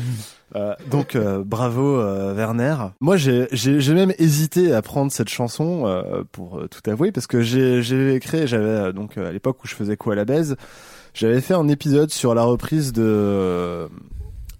Euh, 0.55 0.75
donc, 0.92 1.16
euh, 1.16 1.42
bravo 1.44 1.96
euh, 1.99 2.33
Werner. 2.33 2.77
Moi, 3.01 3.16
j'ai- 3.16 3.49
même 3.92 4.12
hésité 4.16 4.72
à 4.72 4.81
prendre 4.81 5.11
cette 5.11 5.29
chanson 5.29 6.03
pour 6.31 6.62
tout 6.70 6.88
avouer 6.88 7.11
parce 7.11 7.27
que 7.27 7.42
j'ai 7.42 8.18
créé, 8.22 8.46
j'avais 8.46 8.92
donc 8.92 9.18
à 9.18 9.33
l'époque 9.33 9.62
où 9.64 9.66
je 9.66 9.75
faisais 9.75 9.96
quoi 9.96 10.12
à 10.12 10.16
la 10.16 10.25
baise, 10.25 10.57
j'avais 11.14 11.40
fait 11.40 11.53
un 11.55 11.66
épisode 11.66 12.11
sur 12.12 12.33
la 12.35 12.44
reprise 12.44 12.92
de 12.92 13.88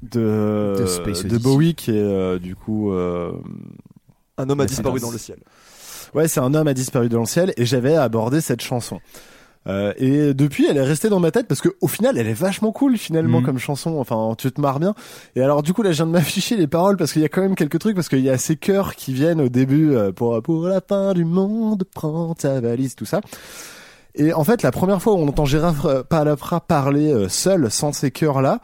de 0.03 0.75
De 0.81 0.87
Space 0.87 1.25
de. 1.25 1.39
Bowie 1.39 1.77
qui 1.77 1.93
est 1.93 1.95
euh, 2.03 2.39
du 2.41 2.57
coup 2.57 2.91
euh, 2.93 3.31
Un 4.38 4.49
homme 4.51 4.61
a 4.61 4.66
disparu 4.66 5.01
dans 5.01 5.11
le 5.11 5.18
ciel. 5.18 5.38
Ouais, 6.14 6.29
c'est 6.29 6.40
un 6.40 6.55
homme 6.55 6.68
a 6.68 6.75
disparu 6.75 7.09
dans 7.09 7.20
le 7.20 7.27
ciel 7.27 7.53
et 7.57 7.64
j'avais 7.66 7.96
abordé 7.96 8.40
cette 8.40 8.61
chanson. 8.62 9.01
Euh, 9.66 9.92
et 9.96 10.33
depuis, 10.33 10.66
elle 10.70 10.77
est 10.77 10.85
restée 10.85 11.09
dans 11.09 11.18
ma 11.18 11.33
tête 11.33 11.49
parce 11.49 11.61
que 11.61 11.70
au 11.81 11.88
final, 11.88 12.16
elle 12.18 12.29
est 12.29 12.33
vachement 12.35 12.70
cool 12.70 12.96
finalement 12.96 13.40
Mhm. 13.40 13.46
comme 13.46 13.59
chanson. 13.59 13.99
Enfin, 13.99 14.35
tu 14.38 14.53
te 14.53 14.61
marres 14.61 14.79
bien. 14.79 14.94
Et 15.35 15.42
alors, 15.42 15.62
du 15.64 15.72
coup, 15.72 15.83
là, 15.83 15.90
je 15.90 15.96
viens 15.96 16.07
de 16.07 16.12
m'afficher 16.12 16.57
les 16.57 16.68
paroles 16.68 16.96
parce 16.96 17.12
qu'il 17.12 17.22
y 17.22 17.25
a 17.25 17.29
quand 17.29 17.40
même 17.40 17.57
quelques 17.57 17.81
trucs 17.81 17.96
parce 17.96 18.09
qu'il 18.09 18.20
y 18.20 18.31
a 18.31 18.38
ces 18.38 18.55
chœurs 18.57 18.94
qui 18.94 19.12
viennent 19.12 19.40
au 19.40 19.49
début 19.49 19.94
euh, 19.96 20.12
pour 20.12 20.40
pour 20.42 20.68
la 20.68 20.81
fin 20.81 21.12
du 21.14 21.25
monde, 21.25 21.83
prends 21.92 22.35
ta 22.35 22.61
valise, 22.61 22.94
tout 22.94 23.07
ça. 23.07 23.20
Et 24.14 24.33
en 24.33 24.44
fait, 24.44 24.62
la 24.62 24.70
première 24.70 25.03
fois 25.03 25.14
où 25.14 25.16
on 25.16 25.27
entend 25.29 25.44
Gérard 25.46 26.05
Palapra 26.09 26.61
parler 26.61 27.12
euh, 27.12 27.29
seul, 27.29 27.68
sans 27.70 27.92
ces 27.92 28.11
chœurs-là, 28.12 28.61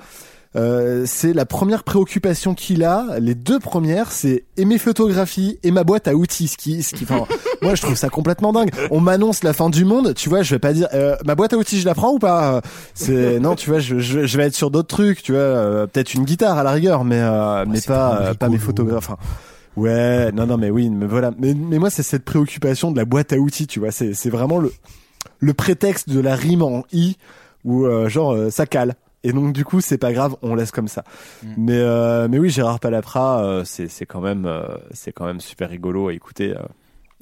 euh, 0.54 1.04
c'est 1.06 1.32
la 1.32 1.46
première 1.46 1.82
préoccupation 1.82 2.54
qu'il 2.54 2.84
a. 2.84 3.06
Les 3.18 3.34
deux 3.34 3.58
premières, 3.58 4.12
c'est 4.12 4.44
et 4.56 4.64
mes 4.64 4.78
photographies 4.78 5.58
et 5.62 5.70
ma 5.70 5.84
boîte 5.84 6.08
à 6.08 6.14
outils. 6.14 6.48
Ce 6.48 6.56
qui, 6.56 6.82
ce 6.82 6.94
qui, 6.94 7.04
enfin, 7.04 7.26
moi, 7.62 7.74
je 7.74 7.82
trouve 7.82 7.94
ça 7.94 8.08
complètement 8.08 8.52
dingue. 8.52 8.70
On 8.90 9.00
m'annonce 9.00 9.42
la 9.42 9.52
fin 9.52 9.70
du 9.70 9.84
monde. 9.84 10.14
Tu 10.14 10.28
vois, 10.28 10.42
je 10.42 10.54
vais 10.54 10.58
pas 10.58 10.72
dire 10.72 10.88
euh, 10.92 11.16
ma 11.24 11.34
boîte 11.34 11.52
à 11.52 11.56
outils, 11.56 11.80
je 11.80 11.86
la 11.86 11.94
prends 11.94 12.12
ou 12.12 12.18
pas? 12.18 12.60
C'est 12.94 13.40
non, 13.40 13.54
tu 13.54 13.70
vois, 13.70 13.78
je, 13.78 13.98
je, 13.98 14.26
je 14.26 14.36
vais 14.36 14.44
être 14.44 14.54
sur 14.54 14.70
d'autres 14.70 14.88
trucs. 14.88 15.22
Tu 15.22 15.32
vois, 15.32 15.40
euh, 15.40 15.86
peut-être 15.86 16.14
une 16.14 16.24
guitare 16.24 16.58
à 16.58 16.62
la 16.62 16.72
rigueur, 16.72 17.04
mais 17.04 17.20
euh, 17.20 17.64
mais 17.66 17.80
c'est 17.80 17.88
pas 17.88 18.16
pas 18.16 18.22
euh, 18.22 18.34
pas 18.34 18.48
mes 18.48 18.58
photographes. 18.58 19.08
Enfin, 19.10 19.18
ouais, 19.76 20.32
non, 20.32 20.46
non, 20.46 20.58
mais 20.58 20.70
oui, 20.70 20.90
mais 20.90 21.06
voilà. 21.06 21.30
Mais, 21.38 21.54
mais 21.54 21.78
moi, 21.78 21.88
c'est 21.88 22.02
cette 22.02 22.24
préoccupation 22.24 22.90
de 22.90 22.98
la 22.98 23.04
boîte 23.04 23.32
à 23.32 23.36
outils. 23.36 23.66
Tu 23.66 23.80
vois, 23.80 23.90
c'est 23.90 24.12
c'est 24.14 24.30
vraiment 24.30 24.58
le 24.58 24.72
le 25.38 25.54
prétexte 25.54 26.10
de 26.10 26.20
la 26.20 26.36
rime 26.36 26.62
en 26.62 26.84
i 26.92 27.16
où 27.64 27.84
euh, 27.84 28.08
genre 28.08 28.32
euh, 28.34 28.50
ça 28.50 28.66
cale. 28.66 28.94
Et 29.24 29.32
donc 29.32 29.52
du 29.52 29.64
coup 29.64 29.80
c'est 29.80 29.98
pas 29.98 30.12
grave, 30.12 30.34
on 30.42 30.54
laisse 30.54 30.70
comme 30.72 30.88
ça. 30.88 31.04
Mm. 31.42 31.48
Mais 31.56 31.78
euh, 31.78 32.28
mais 32.28 32.38
oui 32.38 32.50
Gérard 32.50 32.80
Palapra 32.80 33.44
euh, 33.44 33.64
c'est 33.64 33.88
c'est 33.88 34.06
quand 34.06 34.20
même 34.20 34.46
euh, 34.46 34.62
c'est 34.92 35.12
quand 35.12 35.26
même 35.26 35.40
super 35.40 35.70
rigolo 35.70 36.08
à 36.08 36.12
écouter. 36.12 36.56
euh. 36.56 36.62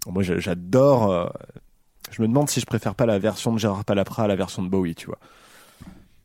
Moi 0.06 0.22
j'a- 0.22 0.38
j'adore. 0.38 1.12
euh, 1.12 1.26
je 2.10 2.22
me 2.22 2.26
demande 2.28 2.48
si 2.48 2.58
je 2.60 2.66
préfère 2.66 2.94
pas 2.94 3.06
la 3.06 3.18
version 3.18 3.52
de 3.52 3.58
Gérard 3.58 3.84
Palapra 3.84 4.24
à 4.24 4.26
la 4.26 4.34
version 4.36 4.62
de 4.62 4.68
Bowie, 4.68 4.94
tu 4.94 5.06
vois. 5.06 5.18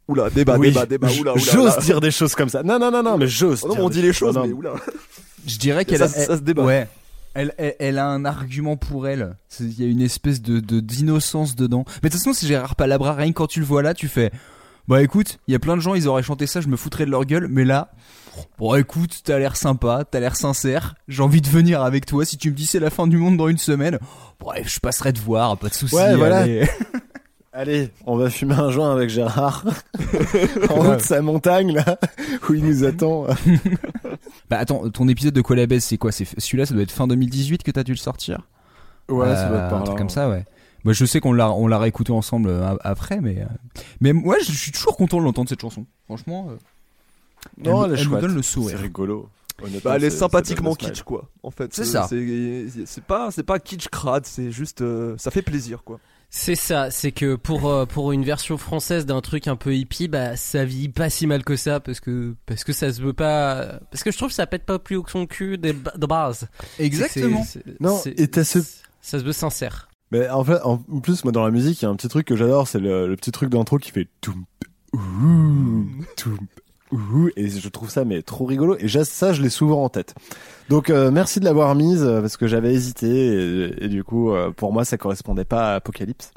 Oula, 0.07 0.29
débat, 0.29 0.57
Oui, 0.57 0.69
débat, 0.69 0.85
débat, 0.85 1.07
j- 1.07 1.21
oula, 1.21 1.33
oula. 1.33 1.41
J'ose 1.41 1.77
dire 1.79 1.99
des 1.99 2.11
choses 2.11 2.35
comme 2.35 2.49
ça. 2.49 2.61
Non 2.63 2.77
non 2.79 2.91
non 2.91 3.01
non, 3.03 3.17
mais 3.17 3.27
j'ose. 3.27 3.65
Oh 3.67 3.75
on 3.79 3.89
dit 3.89 4.01
les 4.01 4.13
choses, 4.13 4.35
Non, 4.35 4.45
mais 4.45 4.53
oula. 4.53 4.73
Je 5.47 5.57
dirais 5.57 5.83
qu'elle 5.85 6.07
Ça, 6.07 6.37
se 6.37 6.41
débat. 6.41 6.63
Ouais. 6.63 6.87
Elle, 7.33 7.53
elle, 7.57 7.75
elle 7.79 7.97
a 7.97 8.07
un 8.07 8.23
argument 8.23 8.77
pour 8.77 9.07
elle. 9.07 9.35
Il 9.59 9.79
y 9.79 9.83
a 9.83 9.87
une 9.89 10.01
espèce 10.01 10.41
de 10.41 10.59
de- 10.59 10.79
d'innocence 10.79 11.55
dedans. 11.55 11.83
Mais 12.01 12.09
de 12.09 12.13
toute 12.13 12.21
façon, 12.21 12.33
c'est 12.33 12.47
Gérard 12.47 12.75
Palabra. 12.75 13.13
Rien 13.13 13.27
que 13.29 13.33
quand 13.33 13.47
tu 13.47 13.59
le 13.59 13.65
vois 13.65 13.81
là, 13.81 13.93
tu 13.93 14.07
fais. 14.07 14.31
Bah 14.87 15.01
écoute, 15.01 15.39
il 15.47 15.51
y 15.51 15.55
a 15.55 15.59
plein 15.59 15.75
de 15.75 15.81
gens, 15.81 15.95
ils 15.95 16.07
auraient 16.07 16.21
chanté 16.23 16.45
ça, 16.45 16.61
je 16.61 16.67
me 16.67 16.77
foutrais 16.77 17.05
de 17.05 17.11
leur 17.11 17.25
gueule. 17.25 17.47
Mais 17.49 17.65
là, 17.65 17.89
bon 18.59 18.75
écoute, 18.75 19.21
t'as 19.23 19.39
l'air 19.39 19.55
sympa, 19.55 20.03
t'as 20.09 20.19
l'air 20.19 20.35
sincère. 20.35 20.93
J'ai 21.07 21.23
envie 21.23 21.41
de 21.41 21.47
venir 21.49 21.81
avec 21.81 22.05
toi. 22.05 22.23
Si 22.25 22.37
tu 22.37 22.51
me 22.51 22.55
dis 22.55 22.65
c'est 22.67 22.79
la 22.79 22.91
fin 22.91 23.07
du 23.07 23.17
monde 23.17 23.35
dans 23.37 23.47
une 23.47 23.57
semaine, 23.57 23.97
bref, 24.39 24.67
je 24.71 24.79
passerai 24.79 25.11
te 25.13 25.19
voir, 25.19 25.57
pas 25.57 25.69
de 25.69 25.73
soucis. 25.73 25.95
Ouais, 25.95 26.15
voilà. 26.15 26.39
allez. 26.39 26.67
Allez, 27.57 27.89
on 28.05 28.17
va 28.17 28.29
fumer 28.29 28.55
un 28.55 28.69
joint 28.69 28.91
avec 28.91 29.09
Gérard 29.09 29.63
en 30.69 30.87
haut 30.89 30.95
de 30.97 31.01
sa 31.01 31.21
montagne 31.21 31.73
là 31.73 31.97
où 32.49 32.53
il 32.53 32.65
nous 32.65 32.83
attend. 32.83 33.27
Bah 34.49 34.57
attends, 34.59 34.89
ton 34.89 35.07
épisode 35.07 35.33
de 35.33 35.39
quoi 35.41 35.55
la 35.55 35.65
baisse, 35.65 35.85
c'est 35.85 35.97
quoi? 35.97 36.11
C'est 36.11 36.27
celui-là, 36.37 36.65
ça 36.65 36.73
doit 36.73 36.83
être 36.83 36.91
fin 36.91 37.07
2018 37.07 37.63
que 37.63 37.71
t'as 37.71 37.83
dû 37.83 37.93
le 37.93 37.97
sortir? 37.97 38.41
Ouais, 39.07 39.33
ça 39.33 39.47
doit 39.47 39.57
Euh, 39.57 39.63
être 39.63 39.69
par 39.69 39.79
un 39.79 39.83
truc 39.83 39.97
comme 39.97 40.09
ça, 40.09 40.29
ouais. 40.29 40.43
Moi, 40.85 40.93
je 40.93 41.03
sais 41.03 41.19
qu'on 41.19 41.33
l'a, 41.33 41.51
on 41.51 41.67
l'a 41.67 41.77
réécouté 41.79 42.11
ensemble 42.13 42.47
euh, 42.49 42.75
après, 42.81 43.19
mais, 43.19 43.41
euh, 43.41 43.45
mais 43.99 44.13
moi, 44.13 44.37
je 44.45 44.51
suis 44.53 44.71
toujours 44.71 44.95
content 44.95 45.17
de 45.19 45.23
l'entendre 45.23 45.49
cette 45.49 45.59
chanson. 45.61 45.85
Franchement, 46.05 46.47
euh, 46.51 46.55
Non, 47.57 47.85
elle, 47.85 47.91
elle 47.93 47.97
est 47.97 48.01
elle 48.01 48.05
me 48.07 48.11
chouette. 48.11 48.21
donne 48.21 48.35
le 48.35 48.41
C'est 48.43 48.51
sourire. 48.51 48.79
rigolo. 48.79 49.29
Honnêtement, 49.63 49.89
Bah, 49.91 49.95
elle 49.97 50.03
est 50.03 50.09
c'est- 50.09 50.17
sympathiquement 50.17 50.71
le 50.71 50.75
kitsch 50.75 50.89
smile. 50.95 51.03
quoi. 51.03 51.29
En 51.43 51.49
fait, 51.51 51.73
C'est 51.73 51.85
ça. 51.85 52.07
C'est 52.09 52.67
c'est 52.85 53.03
pas 53.03 53.31
c'est 53.31 53.43
pas 53.43 53.57
kitsch 53.59 53.87
crade, 53.87 54.25
c'est 54.25 54.51
juste 54.51 54.81
euh, 54.81 55.15
ça 55.17 55.31
fait 55.31 55.41
plaisir 55.41 55.83
quoi. 55.85 55.99
C'est 56.29 56.55
ça, 56.55 56.91
c'est 56.91 57.13
que 57.13 57.35
pour 57.35 57.69
euh, 57.69 57.85
pour 57.85 58.11
une 58.11 58.25
version 58.25 58.57
française 58.57 59.05
d'un 59.05 59.21
truc 59.21 59.47
un 59.47 59.55
peu 59.55 59.73
hippie, 59.73 60.09
bah 60.09 60.35
ça 60.35 60.65
vit 60.65 60.89
pas 60.89 61.09
si 61.09 61.25
mal 61.25 61.45
que 61.45 61.55
ça 61.55 61.79
parce 61.79 62.01
que 62.01 62.35
parce 62.45 62.65
que 62.65 62.73
ça 62.73 62.91
se 62.91 63.01
veut 63.01 63.13
pas 63.13 63.79
parce 63.91 64.03
que 64.03 64.11
je 64.11 64.17
trouve 64.17 64.27
que 64.29 64.35
ça 64.35 64.45
pète 64.45 64.65
pas 64.65 64.77
plus 64.77 64.97
haut 64.97 65.03
que 65.03 65.11
son 65.11 65.25
cul 65.25 65.57
des 65.57 65.71
ba- 65.71 65.93
de 65.95 66.05
base. 66.05 66.49
Exactement. 66.77 67.43
C'est- 67.45 67.63
c'est- 67.65 67.79
Non, 67.79 67.97
c'est- 67.97 68.19
et 68.19 68.27
t'as 68.27 68.43
ce- 68.43 68.59
ça 69.01 69.19
se 69.19 69.23
veut 69.23 69.31
sincère. 69.31 69.87
Mais 70.11 70.29
en 70.29 70.43
fait, 70.43 70.59
en 70.63 70.77
plus, 70.77 71.23
moi, 71.23 71.31
dans 71.31 71.43
la 71.43 71.51
musique, 71.51 71.81
il 71.81 71.85
y 71.85 71.87
a 71.87 71.91
un 71.91 71.95
petit 71.95 72.07
truc 72.07 72.27
que 72.27 72.35
j'adore, 72.35 72.67
c'est 72.67 72.79
le, 72.79 73.07
le 73.07 73.15
petit 73.15 73.31
truc 73.31 73.49
d'intro 73.49 73.77
qui 73.79 73.91
fait 73.91 74.07
toum, 74.21 74.45
ouh, 74.93 75.85
toum, 76.15 76.37
ouh, 76.91 77.29
et 77.35 77.49
je 77.49 77.69
trouve 77.69 77.89
ça 77.89 78.05
mais 78.05 78.21
trop 78.21 78.45
rigolo. 78.45 78.77
Et 78.79 78.87
ça, 79.03 79.33
je 79.33 79.41
l'ai 79.41 79.49
souvent 79.49 79.83
en 79.83 79.89
tête. 79.89 80.13
Donc, 80.69 80.89
euh, 80.89 81.11
merci 81.11 81.39
de 81.39 81.45
l'avoir 81.45 81.73
mise 81.75 82.03
euh, 82.03 82.21
parce 82.21 82.37
que 82.37 82.47
j'avais 82.47 82.73
hésité 82.73 83.07
et, 83.07 83.85
et 83.85 83.87
du 83.87 84.03
coup, 84.03 84.31
euh, 84.31 84.51
pour 84.51 84.71
moi, 84.73 84.85
ça 84.85 84.97
correspondait 84.97 85.45
pas 85.45 85.73
à 85.73 85.75
Apocalypse, 85.75 86.31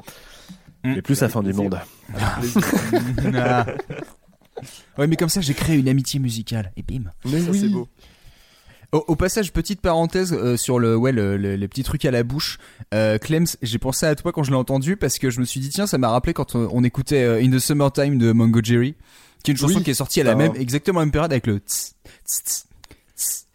Mm. 0.81 0.93
mais 0.95 1.01
plus 1.01 1.21
à 1.23 1.27
Fin 1.27 1.43
du. 1.43 1.51
Monde. 1.51 1.77
Ah. 2.17 3.65
Ouais, 4.97 5.07
mais 5.07 5.15
comme 5.15 5.29
ça, 5.29 5.39
j'ai 5.39 5.53
créé 5.53 5.77
une 5.77 5.87
amitié 5.87 6.19
musicale. 6.19 6.71
Et 6.75 6.83
bim. 6.83 7.11
Mais 7.25 7.39
Ça, 7.39 7.53
c'est 7.53 7.69
beau. 7.69 7.87
Au, 8.91 9.03
au 9.07 9.15
passage, 9.15 9.53
petite 9.53 9.81
parenthèse 9.81 10.33
euh, 10.33 10.57
sur 10.57 10.79
le, 10.79 10.95
ouais, 10.97 11.11
le, 11.11 11.37
le- 11.37 11.55
les 11.55 11.67
petits 11.67 11.83
trucs 11.83 12.05
à 12.05 12.11
la 12.11 12.23
bouche. 12.23 12.57
Euh, 12.93 13.17
Clems, 13.19 13.45
j'ai 13.61 13.77
pensé 13.77 14.05
à 14.07 14.15
toi 14.15 14.31
quand 14.31 14.41
je 14.43 14.49
l'ai 14.49 14.57
entendu 14.57 14.97
parce 14.97 15.19
que 15.19 15.29
je 15.29 15.39
me 15.39 15.45
suis 15.45 15.59
dit 15.59 15.69
tiens, 15.69 15.85
ça 15.85 15.97
m'a 15.99 16.09
rappelé 16.09 16.33
quand 16.33 16.55
on, 16.55 16.67
on 16.71 16.83
écoutait 16.83 17.23
euh, 17.23 17.39
In 17.43 17.51
the 17.51 17.59
Summertime 17.59 18.17
de 18.17 18.31
Mango 18.31 18.61
Jerry, 18.63 18.95
qui 19.43 19.51
est 19.51 19.53
une 19.53 19.57
chanson 19.59 19.77
Oui. 19.77 19.83
qui 19.83 19.91
est 19.91 19.95
sortie 19.95 20.21
à 20.21 20.23
la 20.23 20.31
Ah. 20.31 20.35
même, 20.35 20.53
exactement 20.55 20.99
la 20.99 21.05
même 21.05 21.11
période 21.11 21.31
avec 21.31 21.45
le 21.45 21.57
tss, 21.59 21.93
tss, 22.25 22.65
tss, 23.15 23.45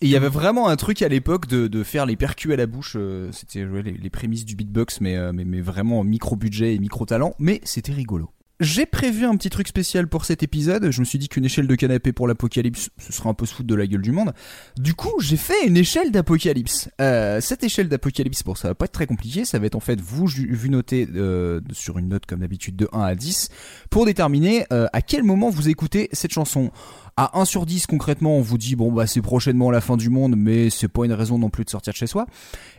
et 0.00 0.06
il 0.06 0.10
y 0.10 0.16
avait 0.16 0.28
vraiment 0.28 0.68
un 0.68 0.76
truc 0.76 1.00
à 1.02 1.08
l'époque 1.08 1.46
de, 1.48 1.66
de 1.66 1.82
faire 1.82 2.06
les 2.06 2.14
percus 2.16 2.52
à 2.52 2.56
la 2.56 2.66
bouche. 2.66 2.92
euh, 2.96 3.30
c'était 3.32 3.64
ouais, 3.64 3.82
les, 3.82 3.92
les 3.92 4.10
prémices 4.10 4.44
du 4.44 4.54
beatbox, 4.56 5.00
mais, 5.00 5.16
euh, 5.16 5.32
mais, 5.32 5.44
mais 5.44 5.60
vraiment 5.60 6.04
micro 6.04 6.36
budget 6.36 6.74
et 6.74 6.78
micro 6.78 7.04
talent, 7.06 7.34
mais 7.40 7.60
c'était 7.64 7.92
rigolo. 7.92 8.30
J'ai 8.58 8.86
prévu 8.86 9.26
un 9.26 9.36
petit 9.36 9.50
truc 9.50 9.68
spécial 9.68 10.08
pour 10.08 10.24
cet 10.24 10.42
épisode. 10.42 10.90
Je 10.90 11.00
me 11.00 11.04
suis 11.04 11.18
dit 11.18 11.28
qu'une 11.28 11.44
échelle 11.44 11.66
de 11.66 11.74
canapé 11.74 12.12
pour 12.12 12.26
l'apocalypse, 12.26 12.88
ce 12.96 13.12
serait 13.12 13.28
un 13.28 13.34
peu 13.34 13.44
se 13.44 13.52
foutre 13.52 13.68
de 13.68 13.74
la 13.74 13.86
gueule 13.86 14.00
du 14.00 14.12
monde. 14.12 14.32
Du 14.78 14.94
coup, 14.94 15.12
j'ai 15.20 15.36
fait 15.36 15.66
une 15.66 15.76
échelle 15.76 16.10
d'apocalypse. 16.10 16.88
Euh, 16.98 17.42
cette 17.42 17.64
échelle 17.64 17.90
d'apocalypse, 17.90 18.42
bon, 18.44 18.54
ça 18.54 18.68
va 18.68 18.74
pas 18.74 18.86
être 18.86 18.92
très 18.92 19.06
compliqué. 19.06 19.44
Ça 19.44 19.58
va 19.58 19.66
être 19.66 19.74
en 19.74 19.80
fait 19.80 20.00
vous 20.00 20.26
vu 20.26 20.70
noter 20.70 21.06
euh, 21.16 21.60
sur 21.72 21.98
une 21.98 22.08
note 22.08 22.24
comme 22.24 22.40
d'habitude 22.40 22.76
de 22.76 22.88
1 22.92 23.00
à 23.02 23.14
10 23.14 23.50
pour 23.90 24.06
déterminer 24.06 24.64
euh, 24.72 24.86
à 24.94 25.02
quel 25.02 25.22
moment 25.22 25.50
vous 25.50 25.68
écoutez 25.68 26.08
cette 26.12 26.32
chanson. 26.32 26.70
À 27.18 27.38
1 27.38 27.46
sur 27.46 27.64
10, 27.64 27.86
concrètement, 27.86 28.36
on 28.36 28.42
vous 28.42 28.58
dit 28.58 28.76
bon 28.76 28.92
bah 28.92 29.06
c'est 29.06 29.22
prochainement 29.22 29.70
la 29.70 29.80
fin 29.80 29.96
du 29.96 30.10
monde, 30.10 30.34
mais 30.36 30.68
c'est 30.68 30.88
pas 30.88 31.06
une 31.06 31.14
raison 31.14 31.38
non 31.38 31.48
plus 31.48 31.64
de 31.64 31.70
sortir 31.70 31.94
de 31.94 31.96
chez 31.96 32.06
soi. 32.06 32.26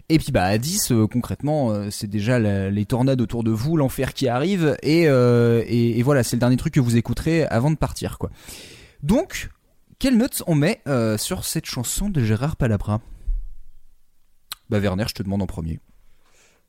Et 0.10 0.20
puis 0.20 0.32
bah 0.32 0.44
à 0.44 0.60
10, 0.60 0.92
euh, 0.92 1.08
concrètement, 1.08 1.72
euh, 1.72 1.90
c'est 1.90 2.06
déjà 2.06 2.38
les 2.38 2.86
tornades 2.86 3.20
autour 3.20 3.44
de 3.44 3.50
vous, 3.50 3.78
l'enfer 3.78 4.14
qui 4.14 4.28
arrive, 4.28 4.78
et, 4.84 5.08
euh, 5.08 5.64
et, 5.66 5.98
et 5.98 6.04
voilà, 6.04 6.22
c'est 6.22 6.36
le 6.36 6.40
dernier 6.40 6.58
truc 6.58 6.76
que 6.76 6.80
vous 6.80 6.98
écouterez 6.98 7.46
avant 7.46 7.72
de 7.72 7.78
partir, 7.78 8.20
quoi. 8.20 8.30
Donc, 9.02 9.50
quelle 9.98 10.18
note 10.18 10.44
on 10.46 10.54
met 10.54 10.84
sur 11.18 11.44
cette 11.44 11.66
chanson 11.66 12.08
de 12.08 12.24
Gérard 12.24 12.58
Palabra? 12.58 13.02
Bah 14.70 14.78
Werner, 14.78 15.06
je 15.08 15.16
te 15.16 15.24
demande 15.24 15.42
en 15.42 15.48
premier. 15.48 15.80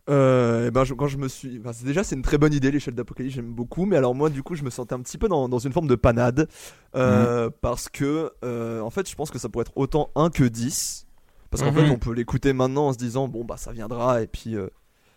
Euh, 0.09 0.69
et 0.69 0.71
ben 0.71 0.85
je- 0.85 0.95
quand 0.95 1.07
je 1.07 1.19
me 1.19 1.29
suis, 1.29 1.61
enfin, 1.61 1.73
déjà 1.85 2.03
c'est 2.03 2.15
une 2.17 2.23
très 2.23 2.39
bonne 2.39 2.55
idée 2.55 2.71
l'échelle 2.71 2.95
d'Apocalypse, 2.95 3.35
j'aime 3.35 3.53
beaucoup. 3.53 3.85
Mais 3.85 3.97
alors 3.97 4.15
moi 4.15 4.31
du 4.31 4.43
coup 4.43 4.55
je 4.55 4.63
me 4.65 4.71
sentais 4.71 4.95
un 4.95 5.01
petit 5.01 5.19
peu 5.19 5.29
dans, 5.29 5.49
dans 5.49 5.59
une 5.59 5.73
forme 5.73 5.87
de 5.89 5.95
panade 5.97 6.49
euh, 6.95 7.51
parce 7.61 7.89
que 7.89 8.33
euh, 8.45 8.81
en 8.81 8.91
fait 8.91 9.09
je 9.09 9.15
pense 9.15 9.31
que 9.31 9.39
ça 9.39 9.49
pourrait 9.49 9.63
être 9.67 9.77
autant 9.77 10.11
1 10.15 10.31
que 10.31 10.45
10 10.45 11.07
parce 11.51 11.63
qu'en 11.63 11.73
Mhm. 11.73 11.85
fait 11.87 11.91
on 11.91 11.99
peut 11.99 12.13
l'écouter 12.13 12.53
maintenant 12.55 12.89
en 12.89 12.93
se 12.93 12.99
disant 12.99 13.29
bon 13.29 13.45
bah 13.45 13.57
ça 13.59 13.73
viendra 13.73 14.23
et 14.23 14.27
puis 14.27 14.57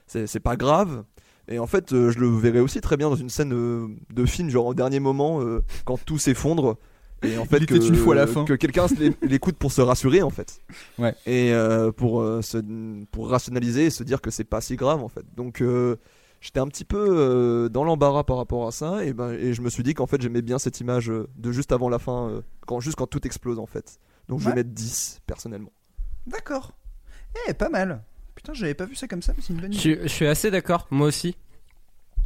c'est 0.07 0.27
c'est 0.27 0.39
pas 0.41 0.57
grave. 0.57 1.03
Et 1.47 1.57
en 1.59 1.67
fait 1.67 1.91
je 1.91 2.19
le 2.19 2.27
verrais 2.27 2.59
aussi 2.59 2.81
très 2.81 2.97
bien 2.97 3.09
dans 3.09 3.15
une 3.15 3.29
scène 3.29 3.49
de 4.13 4.25
film 4.25 4.49
genre 4.49 4.65
au 4.67 4.73
dernier 4.73 4.99
moment 4.99 5.39
quand 5.85 6.03
tout 6.05 6.17
s'effondre. 6.17 6.77
Et 7.23 7.37
en 7.37 7.45
fait, 7.45 7.57
Il 7.59 7.65
que, 7.67 7.75
était 7.75 7.87
une 7.87 7.95
fois 7.95 8.15
la 8.15 8.25
fin. 8.27 8.45
que 8.45 8.53
quelqu'un 8.53 8.87
l'écoute 9.21 9.55
pour 9.57 9.71
se 9.71 9.81
rassurer 9.81 10.21
en 10.23 10.29
fait 10.31 10.61
Ouais. 10.97 11.13
et 11.25 11.53
euh, 11.53 11.91
pour 11.91 12.21
euh, 12.21 12.41
se, 12.41 12.57
pour 13.11 13.29
rationaliser 13.29 13.85
et 13.85 13.89
se 13.91 14.03
dire 14.03 14.21
que 14.21 14.31
c'est 14.31 14.43
pas 14.43 14.59
si 14.61 14.75
grave 14.75 15.03
en 15.03 15.07
fait. 15.09 15.23
Donc 15.35 15.61
euh, 15.61 15.97
j'étais 16.39 16.59
un 16.59 16.67
petit 16.67 16.83
peu 16.85 16.97
euh, 17.09 17.69
dans 17.69 17.83
l'embarras 17.83 18.23
par 18.23 18.37
rapport 18.37 18.67
à 18.67 18.71
ça 18.71 19.05
et 19.05 19.13
ben 19.13 19.31
et 19.33 19.53
je 19.53 19.61
me 19.61 19.69
suis 19.69 19.83
dit 19.83 19.93
qu'en 19.93 20.07
fait 20.07 20.19
j'aimais 20.21 20.41
bien 20.41 20.57
cette 20.57 20.79
image 20.79 21.11
de 21.11 21.51
juste 21.51 21.71
avant 21.71 21.89
la 21.89 21.99
fin 21.99 22.29
euh, 22.29 22.41
quand 22.65 22.79
juste 22.79 22.95
quand 22.97 23.07
tout 23.07 23.25
explose 23.27 23.59
en 23.59 23.67
fait. 23.67 23.99
Donc 24.27 24.39
je 24.39 24.49
vais 24.49 24.55
mettre 24.55 24.69
10 24.71 25.21
personnellement. 25.27 25.71
D'accord. 26.25 26.71
Eh, 27.47 27.53
pas 27.53 27.69
mal. 27.69 28.01
Putain, 28.35 28.53
j'avais 28.53 28.73
pas 28.73 28.85
vu 28.85 28.95
ça 28.95 29.07
comme 29.07 29.21
ça, 29.21 29.33
mais 29.35 29.43
c'est 29.45 29.53
une 29.53 29.59
bonne 29.61 29.73
Je, 29.73 29.77
suis- 29.77 29.99
je 30.01 30.07
suis 30.07 30.25
assez 30.25 30.49
d'accord, 30.49 30.87
moi 30.89 31.07
aussi. 31.07 31.35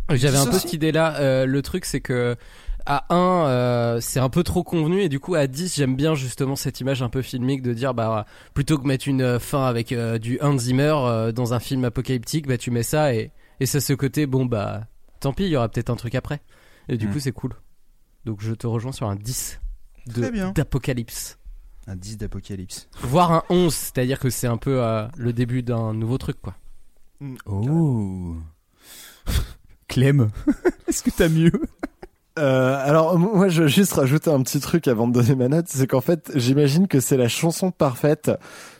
J'avais 0.09 0.37
un 0.37 0.45
peu 0.45 0.59
cette 0.59 0.73
idée-là. 0.73 1.19
euh, 1.19 1.45
le 1.45 1.61
truc, 1.61 1.83
c'est 1.85 1.99
que 1.99 2.35
à 2.85 3.13
1, 3.13 3.47
euh, 3.47 3.99
c'est 4.01 4.19
un 4.19 4.29
peu 4.29 4.43
trop 4.43 4.63
convenu, 4.63 5.01
et 5.01 5.09
du 5.09 5.19
coup, 5.19 5.35
à 5.35 5.47
10, 5.47 5.75
j'aime 5.75 5.95
bien 5.95 6.13
justement 6.15 6.55
cette 6.55 6.79
image 6.81 7.01
un 7.01 7.09
peu 7.09 7.21
filmique 7.21 7.61
de 7.61 7.73
dire, 7.73 7.93
bah, 7.93 8.25
plutôt 8.53 8.77
que 8.77 8.87
mettre 8.87 9.07
une 9.07 9.21
euh, 9.21 9.39
fin 9.39 9.65
avec 9.65 9.91
euh, 9.91 10.17
du 10.19 10.39
Hans 10.41 10.57
Zimmer 10.57 10.93
euh, 10.97 11.31
dans 11.31 11.53
un 11.53 11.59
film 11.59 11.83
apocalyptique, 11.85 12.47
bah, 12.47 12.57
tu 12.57 12.71
mets 12.71 12.83
ça, 12.83 13.13
et, 13.13 13.31
et 13.59 13.65
ça, 13.65 13.79
ce 13.81 13.93
côté, 13.93 14.25
bon, 14.27 14.45
bah, 14.45 14.83
tant 15.19 15.33
pis, 15.33 15.43
il 15.43 15.49
y 15.49 15.55
aura 15.57 15.69
peut-être 15.69 15.89
un 15.89 15.95
truc 15.95 16.15
après. 16.15 16.41
Et 16.87 16.97
du 16.97 17.07
Hmm. 17.07 17.13
coup, 17.13 17.19
c'est 17.19 17.31
cool. 17.31 17.53
Donc, 18.25 18.41
je 18.41 18.53
te 18.53 18.67
rejoins 18.67 18.91
sur 18.91 19.07
un 19.09 19.15
10 19.15 19.59
de- 20.07 20.21
d'apocalypse. 20.51 21.37
Un 21.87 21.95
10 21.95 22.17
d'apocalypse. 22.17 22.87
Voire 23.01 23.31
un 23.31 23.43
11, 23.49 23.73
c'est-à-dire 23.73 24.19
que 24.19 24.29
c'est 24.29 24.47
un 24.47 24.57
peu 24.57 24.83
euh, 24.83 25.07
le 25.17 25.33
début 25.33 25.63
d'un 25.63 25.93
nouveau 25.93 26.17
truc, 26.17 26.37
quoi. 26.41 26.55
Oh. 27.45 28.35
Clem, 29.87 30.29
est-ce 30.87 31.03
que 31.03 31.09
t'as 31.11 31.29
mieux? 31.29 31.51
Euh, 32.37 32.75
alors 32.83 33.17
moi 33.17 33.47
je 33.47 33.61
veux 33.61 33.67
juste 33.69 33.93
rajouter 33.93 34.29
un 34.29 34.41
petit 34.41 34.59
truc 34.59 34.89
avant 34.89 35.07
de 35.07 35.13
donner 35.13 35.35
ma 35.35 35.47
note, 35.47 35.65
c'est 35.69 35.87
qu'en 35.87 36.01
fait 36.01 36.31
j'imagine 36.35 36.87
que 36.89 36.99
c'est 36.99 37.15
la 37.15 37.29
chanson 37.29 37.71
parfaite. 37.71 38.29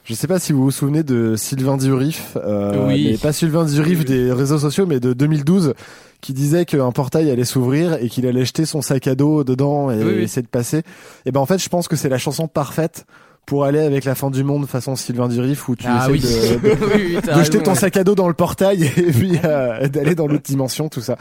Je 0.03 0.13
sais 0.13 0.27
pas 0.27 0.39
si 0.39 0.51
vous 0.51 0.61
vous 0.63 0.71
souvenez 0.71 1.03
de 1.03 1.35
Sylvain 1.37 1.77
Durif, 1.77 2.35
euh, 2.35 2.85
Oui. 2.87 3.07
mais 3.11 3.17
pas 3.17 3.31
Sylvain 3.31 3.63
Durif 3.65 4.03
des 4.03 4.31
réseaux 4.33 4.59
sociaux, 4.59 4.85
mais 4.85 4.99
de 4.99 5.13
2012, 5.13 5.73
qui 6.21 6.33
disait 6.33 6.65
qu'un 6.65 6.91
portail 6.91 7.31
allait 7.31 7.45
s'ouvrir 7.45 7.93
et 8.01 8.09
qu'il 8.09 8.27
allait 8.27 8.43
jeter 8.45 8.65
son 8.65 8.81
sac 8.81 9.07
à 9.07 9.15
dos 9.15 9.43
dedans 9.45 9.89
et 9.89 10.03
Oui, 10.03 10.13
essayer 10.23 10.41
de 10.41 10.47
passer. 10.47 10.83
Et 11.25 11.31
ben 11.31 11.39
en 11.39 11.45
fait 11.45 11.57
je 11.57 11.69
pense 11.69 11.87
que 11.87 11.95
c'est 11.95 12.09
la 12.09 12.17
chanson 12.17 12.47
parfaite 12.49 13.05
pour 13.45 13.63
aller 13.63 13.79
avec 13.79 14.05
la 14.05 14.15
fin 14.15 14.31
du 14.31 14.43
monde 14.43 14.65
façon 14.67 14.95
Sylvain 14.95 15.27
Durif 15.29 15.69
où 15.69 15.75
tu 15.75 15.85
Ah 15.87 16.07
oui. 16.11 16.17
essaies 16.17 16.57
de, 16.57 16.61
de- 16.69 16.69
oui, 16.93 17.03
oui, 17.15 17.17
t'as 17.23 17.37
de 17.37 17.43
jeter 17.43 17.59
ton 17.63 17.71
ouais. 17.71 17.77
sac 17.77 17.95
à 17.95 18.03
dos 18.03 18.15
dans 18.15 18.27
le 18.27 18.33
portail 18.33 18.83
et 18.97 19.11
puis 19.11 19.39
euh, 19.45 19.87
d'aller 19.87 20.15
dans 20.15 20.27
l'autre 20.27 20.43
dimension, 20.43 20.89
tout 20.89 21.01
ça. 21.01 21.15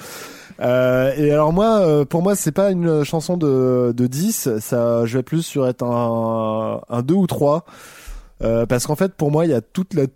Euh, 0.60 1.12
et 1.16 1.30
alors 1.30 1.52
moi, 1.52 1.80
euh, 1.80 2.04
pour 2.04 2.22
moi, 2.22 2.36
c'est 2.36 2.52
pas 2.52 2.70
une 2.70 3.04
chanson 3.04 3.36
de, 3.36 3.92
de 3.96 4.06
10, 4.06 4.58
ça, 4.60 5.04
je 5.06 5.18
vais 5.18 5.22
plus 5.22 5.42
sur 5.42 5.66
être 5.66 5.84
un, 5.84 6.80
un 6.88 7.02
2 7.02 7.14
ou 7.14 7.26
3. 7.26 7.64
Euh, 8.42 8.66
parce 8.66 8.86
qu'en 8.86 8.96
fait, 8.96 9.14
pour 9.14 9.30
moi, 9.30 9.46
il 9.46 9.50
y 9.50 9.54
a 9.54 9.60
toute 9.60 9.94
la, 9.94 10.06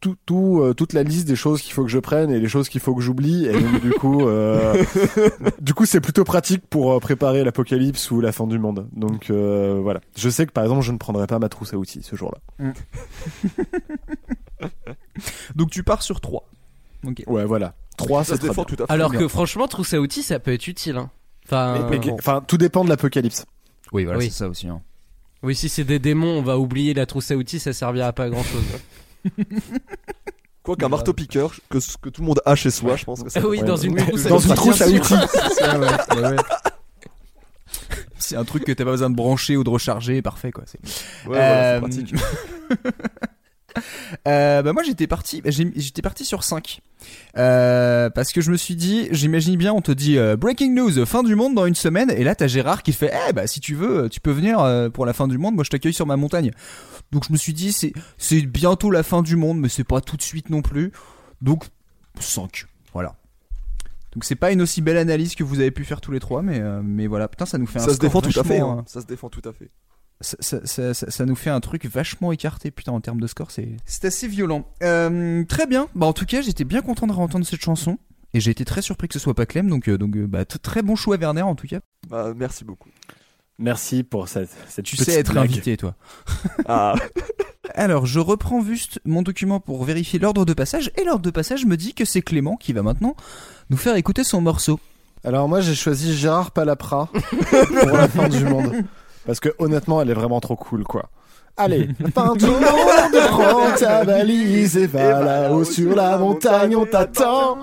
tout, 0.00 0.16
tout, 0.24 0.60
euh, 0.60 0.74
toute 0.74 0.92
la 0.92 1.02
liste 1.02 1.26
des 1.26 1.36
choses 1.36 1.60
qu'il 1.62 1.72
faut 1.72 1.82
que 1.82 1.90
je 1.90 1.98
prenne 1.98 2.30
et 2.30 2.38
les 2.38 2.48
choses 2.48 2.68
qu'il 2.68 2.80
faut 2.80 2.94
que 2.94 3.02
j'oublie. 3.02 3.46
Et 3.46 3.52
donc, 3.52 3.80
du 3.80 3.90
coup, 3.92 4.26
euh, 4.26 4.82
du 5.60 5.74
coup, 5.74 5.84
c'est 5.86 6.00
plutôt 6.00 6.24
pratique 6.24 6.66
pour 6.68 6.92
euh, 6.92 7.00
préparer 7.00 7.44
l'apocalypse 7.44 8.10
ou 8.10 8.20
la 8.20 8.32
fin 8.32 8.46
du 8.46 8.58
monde. 8.58 8.88
Donc, 8.92 9.30
euh, 9.30 9.80
voilà. 9.82 10.00
Je 10.16 10.28
sais 10.28 10.46
que, 10.46 10.52
par 10.52 10.64
exemple, 10.64 10.82
je 10.82 10.92
ne 10.92 10.98
prendrai 10.98 11.26
pas 11.26 11.38
ma 11.38 11.48
trousse 11.48 11.74
à 11.74 11.76
outils 11.76 12.02
ce 12.02 12.14
jour-là. 12.16 12.72
Donc 15.54 15.70
tu 15.70 15.82
pars 15.82 16.02
sur 16.02 16.20
3. 16.20 16.44
Ok. 17.06 17.22
Ouais, 17.26 17.44
voilà. 17.44 17.74
3, 17.96 18.24
Ça 18.24 18.28
c'est 18.28 18.32
se 18.34 18.38
très 18.40 18.48
défend 18.48 18.62
bien. 18.64 18.76
tout 18.76 18.82
à 18.82 18.86
fait. 18.86 18.92
Alors 18.92 19.10
bien. 19.10 19.20
que 19.20 19.28
franchement, 19.28 19.66
trousse 19.68 19.94
à 19.94 20.00
outils, 20.00 20.22
ça 20.22 20.38
peut 20.38 20.52
être 20.52 20.66
utile. 20.68 20.96
Hein. 20.96 21.10
Enfin, 21.46 21.78
Mais- 21.90 21.98
mais- 21.98 22.06
bon. 22.10 22.14
enfin, 22.18 22.42
tout 22.46 22.58
dépend 22.58 22.84
de 22.84 22.88
l'apocalypse. 22.88 23.44
Oui, 23.92 24.04
voilà, 24.04 24.18
Oui. 24.18 24.26
c'est 24.26 24.38
ça 24.38 24.48
aussi. 24.48 24.68
hein. 24.68 24.80
oui, 25.42 25.54
si 25.54 25.68
c'est 25.68 25.84
des 25.84 25.98
démons, 25.98 26.38
on 26.38 26.42
va 26.42 26.58
oublier 26.58 26.92
la 26.94 27.06
trousse 27.06 27.30
à 27.30 27.36
outils, 27.36 27.60
ça 27.60 27.72
servira 27.72 28.12
pas 28.12 28.24
à 28.24 28.30
grand 28.30 28.42
chose. 28.42 28.64
Quoi 30.62 30.74
qu'un 30.74 30.88
marteau 30.88 31.12
piqueur 31.12 31.52
que 31.70 32.08
tout 32.08 32.20
le 32.22 32.26
monde 32.26 32.40
a 32.44 32.56
chez 32.56 32.70
soi, 32.72 32.96
je 32.96 33.04
pense 33.04 33.22
que 33.22 33.28
ça. 33.30 33.46
oui, 33.46 33.62
dans 33.62 33.76
une 33.76 33.94
trousse 33.94 34.26
à 34.26 34.28
Dans 34.30 34.36
outils. 34.38 34.48
une 34.48 34.54
trousse 34.56 34.80
à 34.82 34.88
outils. 34.88 35.14
C'est 35.30 35.54
ça, 35.54 35.78
ouais. 35.78 35.86
Ouais, 36.16 36.28
ouais. 36.30 36.36
C'est 38.18 38.34
un 38.36 38.44
truc 38.44 38.64
que 38.64 38.72
t'as 38.72 38.84
pas 38.84 38.90
besoin 38.90 39.08
de 39.10 39.14
brancher 39.14 39.56
ou 39.56 39.62
de 39.62 39.70
recharger, 39.70 40.20
parfait 40.22 40.50
quoi. 40.50 40.64
C'est- 40.66 40.78
Ouais, 41.28 41.36
voilà, 41.36 41.76
Euh, 41.76 41.80
c'est 41.90 42.02
pratique. 42.02 42.14
Euh, 44.26 44.62
bah 44.62 44.72
moi 44.72 44.82
j'étais 44.82 45.06
parti, 45.06 45.42
bah, 45.42 45.50
j'étais 45.50 46.02
parti 46.02 46.24
sur 46.24 46.42
5 46.42 46.80
euh, 47.36 48.10
parce 48.10 48.32
que 48.32 48.40
je 48.40 48.50
me 48.50 48.56
suis 48.56 48.76
dit, 48.76 49.08
j'imagine 49.10 49.56
bien, 49.56 49.72
on 49.72 49.80
te 49.80 49.92
dit 49.92 50.18
euh, 50.18 50.36
breaking 50.36 50.74
news, 50.74 51.04
fin 51.06 51.22
du 51.22 51.34
monde 51.34 51.54
dans 51.54 51.66
une 51.66 51.74
semaine, 51.74 52.10
et 52.10 52.24
là 52.24 52.34
t'as 52.34 52.46
Gérard 52.46 52.82
qui 52.82 52.92
fait, 52.92 53.12
eh 53.28 53.32
bah 53.32 53.46
si 53.46 53.60
tu 53.60 53.74
veux, 53.74 54.08
tu 54.08 54.20
peux 54.20 54.30
venir 54.30 54.60
euh, 54.60 54.88
pour 54.88 55.06
la 55.06 55.12
fin 55.12 55.28
du 55.28 55.38
monde, 55.38 55.54
moi 55.54 55.64
je 55.64 55.70
t'accueille 55.70 55.92
sur 55.92 56.06
ma 56.06 56.16
montagne. 56.16 56.50
Donc 57.12 57.24
je 57.26 57.32
me 57.32 57.36
suis 57.36 57.52
dit, 57.52 57.72
c'est 57.72 57.92
c'est 58.18 58.40
bientôt 58.42 58.90
la 58.90 59.02
fin 59.02 59.22
du 59.22 59.36
monde, 59.36 59.60
mais 59.60 59.68
c'est 59.68 59.84
pas 59.84 60.00
tout 60.00 60.16
de 60.16 60.22
suite 60.22 60.50
non 60.50 60.62
plus. 60.62 60.92
Donc 61.40 61.64
5 62.18 62.66
voilà. 62.92 63.14
Donc 64.14 64.24
c'est 64.24 64.36
pas 64.36 64.50
une 64.50 64.62
aussi 64.62 64.80
belle 64.80 64.96
analyse 64.96 65.34
que 65.34 65.44
vous 65.44 65.60
avez 65.60 65.70
pu 65.70 65.84
faire 65.84 66.00
tous 66.00 66.10
les 66.10 66.20
trois, 66.20 66.42
mais 66.42 66.60
mais 66.82 67.06
voilà, 67.06 67.28
putain 67.28 67.44
ça 67.44 67.58
nous 67.58 67.66
fait 67.66 67.78
un 67.78 67.82
Ça 67.82 67.88
se 67.90 67.96
score 67.96 68.08
défend 68.08 68.20
tout 68.22 68.40
à 68.40 68.42
fait. 68.42 68.58
vachement, 68.58 68.78
hein. 68.78 68.84
Ça 68.86 69.02
se 69.02 69.06
défend 69.06 69.28
tout 69.28 69.46
à 69.46 69.52
fait. 69.52 69.70
Ça, 70.20 70.36
ça- 70.40 70.64
ça- 70.66 70.94
ça- 70.94 71.10
ça 71.10 71.24
nous 71.26 71.34
fait 71.36 71.50
un 71.50 71.60
truc 71.60 71.84
vachement 71.86 72.32
écarté, 72.32 72.70
putain, 72.70 72.92
en 72.92 73.00
termes 73.00 73.20
de 73.20 73.26
score, 73.26 73.50
c'est 73.50 73.76
c'est 73.84 74.06
assez 74.06 74.28
violent. 74.28 74.66
Euh, 74.82 75.44
très 75.44 75.66
bien, 75.66 75.88
bah 75.94 76.06
en 76.06 76.12
tout 76.12 76.26
cas, 76.26 76.40
j'étais 76.42 76.64
bien 76.64 76.82
content 76.82 77.06
de 77.06 77.12
entendre 77.12 77.44
cette 77.46 77.62
chanson. 77.62 77.98
Et 78.34 78.40
j'ai 78.40 78.50
été 78.50 78.64
très 78.66 78.82
surpris 78.82 79.08
que 79.08 79.14
ce 79.14 79.18
soit 79.20 79.34
pas 79.34 79.46
Clem, 79.46 79.68
donc, 79.70 79.88
euh, 79.88 79.96
donc 79.96 80.14
euh, 80.16 80.26
bah, 80.26 80.44
très 80.44 80.82
bon 80.82 80.94
choix 80.96 81.16
Werner 81.16 81.42
en 81.42 81.54
tout 81.54 81.66
cas. 81.66 81.78
Bah, 82.08 82.32
merci 82.36 82.64
beaucoup. 82.64 82.90
Merci 83.58 84.02
pour 84.02 84.28
cette, 84.28 84.50
cette 84.68 84.84
Tu 84.84 84.96
petite 84.96 85.10
sais 85.10 85.20
être 85.20 85.32
blague. 85.32 85.44
invité, 85.50 85.76
toi. 85.78 85.94
Ah, 86.66 86.94
Alors, 87.74 88.04
je 88.06 88.20
reprends 88.20 88.62
juste 88.62 89.00
mon 89.06 89.22
document 89.22 89.58
pour 89.60 89.84
vérifier 89.84 90.18
l'ordre 90.18 90.44
de 90.44 90.52
passage, 90.54 90.90
et 90.96 91.04
l'ordre 91.04 91.22
de 91.22 91.30
passage 91.30 91.64
me 91.64 91.76
dit 91.76 91.94
que 91.94 92.04
c'est 92.04 92.20
Clément 92.22 92.56
qui 92.56 92.72
va 92.74 92.82
maintenant 92.82 93.16
nous 93.70 93.76
faire 93.78 93.96
écouter 93.96 94.24
son 94.24 94.40
morceau. 94.42 94.78
Alors 95.24 95.48
moi 95.48 95.60
j'ai 95.60 95.74
choisi 95.74 96.14
Gérard 96.14 96.50
Palapra 96.52 97.10
pour 97.50 97.90
la 97.96 98.06
fin 98.08 98.28
du 98.28 98.44
monde. 98.44 98.84
Parce 99.26 99.40
que 99.40 99.48
honnêtement 99.58 100.00
elle 100.00 100.10
est 100.10 100.14
vraiment 100.14 100.40
trop 100.40 100.56
cool 100.56 100.84
quoi. 100.84 101.08
Allez, 101.58 101.88
fin 102.14 102.34
du 102.34 102.44
monde, 102.46 102.62
prends 103.28 103.72
ta 103.78 104.04
valise 104.04 104.76
et 104.76 104.86
va 104.86 105.20
là-haut 105.22 105.64
sur 105.64 105.96
la 105.96 106.18
montagne, 106.18 106.76
on 106.76 106.84
t'attend. 106.84 107.56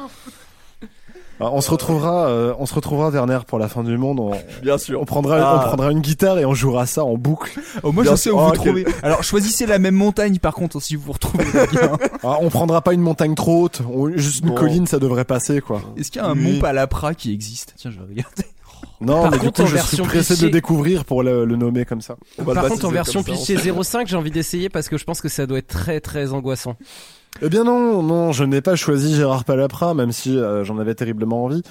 Alors, 1.40 1.56
on 1.56 1.62
se 1.62 1.70
retrouvera, 1.72 2.28
euh, 2.28 2.54
on 2.60 2.66
se 2.66 2.74
retrouvera 2.74 3.10
Werner 3.10 3.40
pour 3.46 3.60
la 3.60 3.68
fin 3.68 3.84
du 3.84 3.98
monde. 3.98 4.20
On, 4.20 4.32
bien 4.62 4.78
sûr. 4.78 5.02
on 5.02 5.06
prendra, 5.06 5.38
Ah. 5.42 5.62
on 5.64 5.68
prendra 5.68 5.92
une 5.92 6.00
guitare 6.00 6.38
et 6.40 6.46
on 6.46 6.54
jouera 6.54 6.86
ça 6.86 7.04
en 7.04 7.16
boucle. 7.18 7.60
Oh, 7.82 7.92
moi 7.92 8.04
Bien 8.04 8.14
je 8.14 8.18
sais 8.18 8.30
où 8.32 8.38
vous 8.40 8.48
Oh, 8.50 8.52
trouvez. 8.52 8.86
Alors, 9.02 9.24
choisissez 9.24 9.66
la 9.66 9.78
même 9.80 9.96
montagne 9.96 10.38
par 10.40 10.54
contre 10.54 10.80
si 10.82 10.96
vous 10.96 11.04
vous 11.08 11.12
retrouvez. 11.14 11.46
Alors, 12.24 12.40
on 12.42 12.50
prendra 12.50 12.82
pas 12.82 12.94
une 12.94 13.02
montagne 13.02 13.36
trop 13.36 13.64
haute, 13.64 13.82
on- 13.92 14.10
juste 14.16 14.42
une 14.44 14.50
Bon. 14.50 14.56
colline 14.56 14.88
ça 14.88 15.00
devrait 15.00 15.26
passer 15.26 15.60
quoi. 15.60 15.82
Est-ce 15.98 16.12
qu'il 16.12 16.22
y 16.22 16.26
a 16.26 16.28
un 16.30 16.34
Oui. 16.34 16.54
mont 16.56 16.60
Palapra 16.62 17.14
qui 17.14 17.34
existe? 17.34 17.74
Tiens, 17.78 17.92
je 17.92 17.98
vais 18.00 18.06
regarder. 18.08 18.44
Non, 19.06 19.24
Par 19.24 19.32
mais 19.32 19.38
du 19.38 19.46
contre, 19.46 19.56
coup 19.58 19.62
en 19.64 19.66
je 19.68 19.78
suis 19.78 19.98
pressé 20.04 20.34
de 20.36 20.40
pitchée- 20.48 20.52
découvrir 20.52 21.06
pour 21.06 21.24
le, 21.24 21.46
le 21.46 21.56
nommer 21.56 21.86
comme 21.86 22.02
ça. 22.02 22.16
On 22.40 22.44
Par 22.44 22.68
contre, 22.68 22.86
en 22.86 22.90
version 22.92 23.24
pitchée 23.24 23.58
05, 23.58 24.08
j'ai 24.08 24.16
envie 24.16 24.32
d'essayer 24.32 24.70
parce 24.70 24.90
que 24.90 24.98
je 24.98 25.04
pense 25.04 25.22
que 25.22 25.30
ça 25.30 25.46
doit 25.46 25.58
être 25.58 25.68
très 25.68 26.00
très 26.00 26.34
angoissant. 26.34 26.76
Eh 27.42 27.50
bien 27.50 27.64
non, 27.64 28.04
non, 28.04 28.32
je 28.32 28.44
n'ai 28.44 28.62
pas 28.62 28.76
choisi 28.76 29.16
Gérard 29.16 29.44
Palapra, 29.44 29.94
même 29.94 30.12
si 30.12 30.38
euh, 30.38 30.64
j'en 30.64 30.78
avais 30.78 30.94
terriblement 30.96 31.44
envie. 31.46 31.64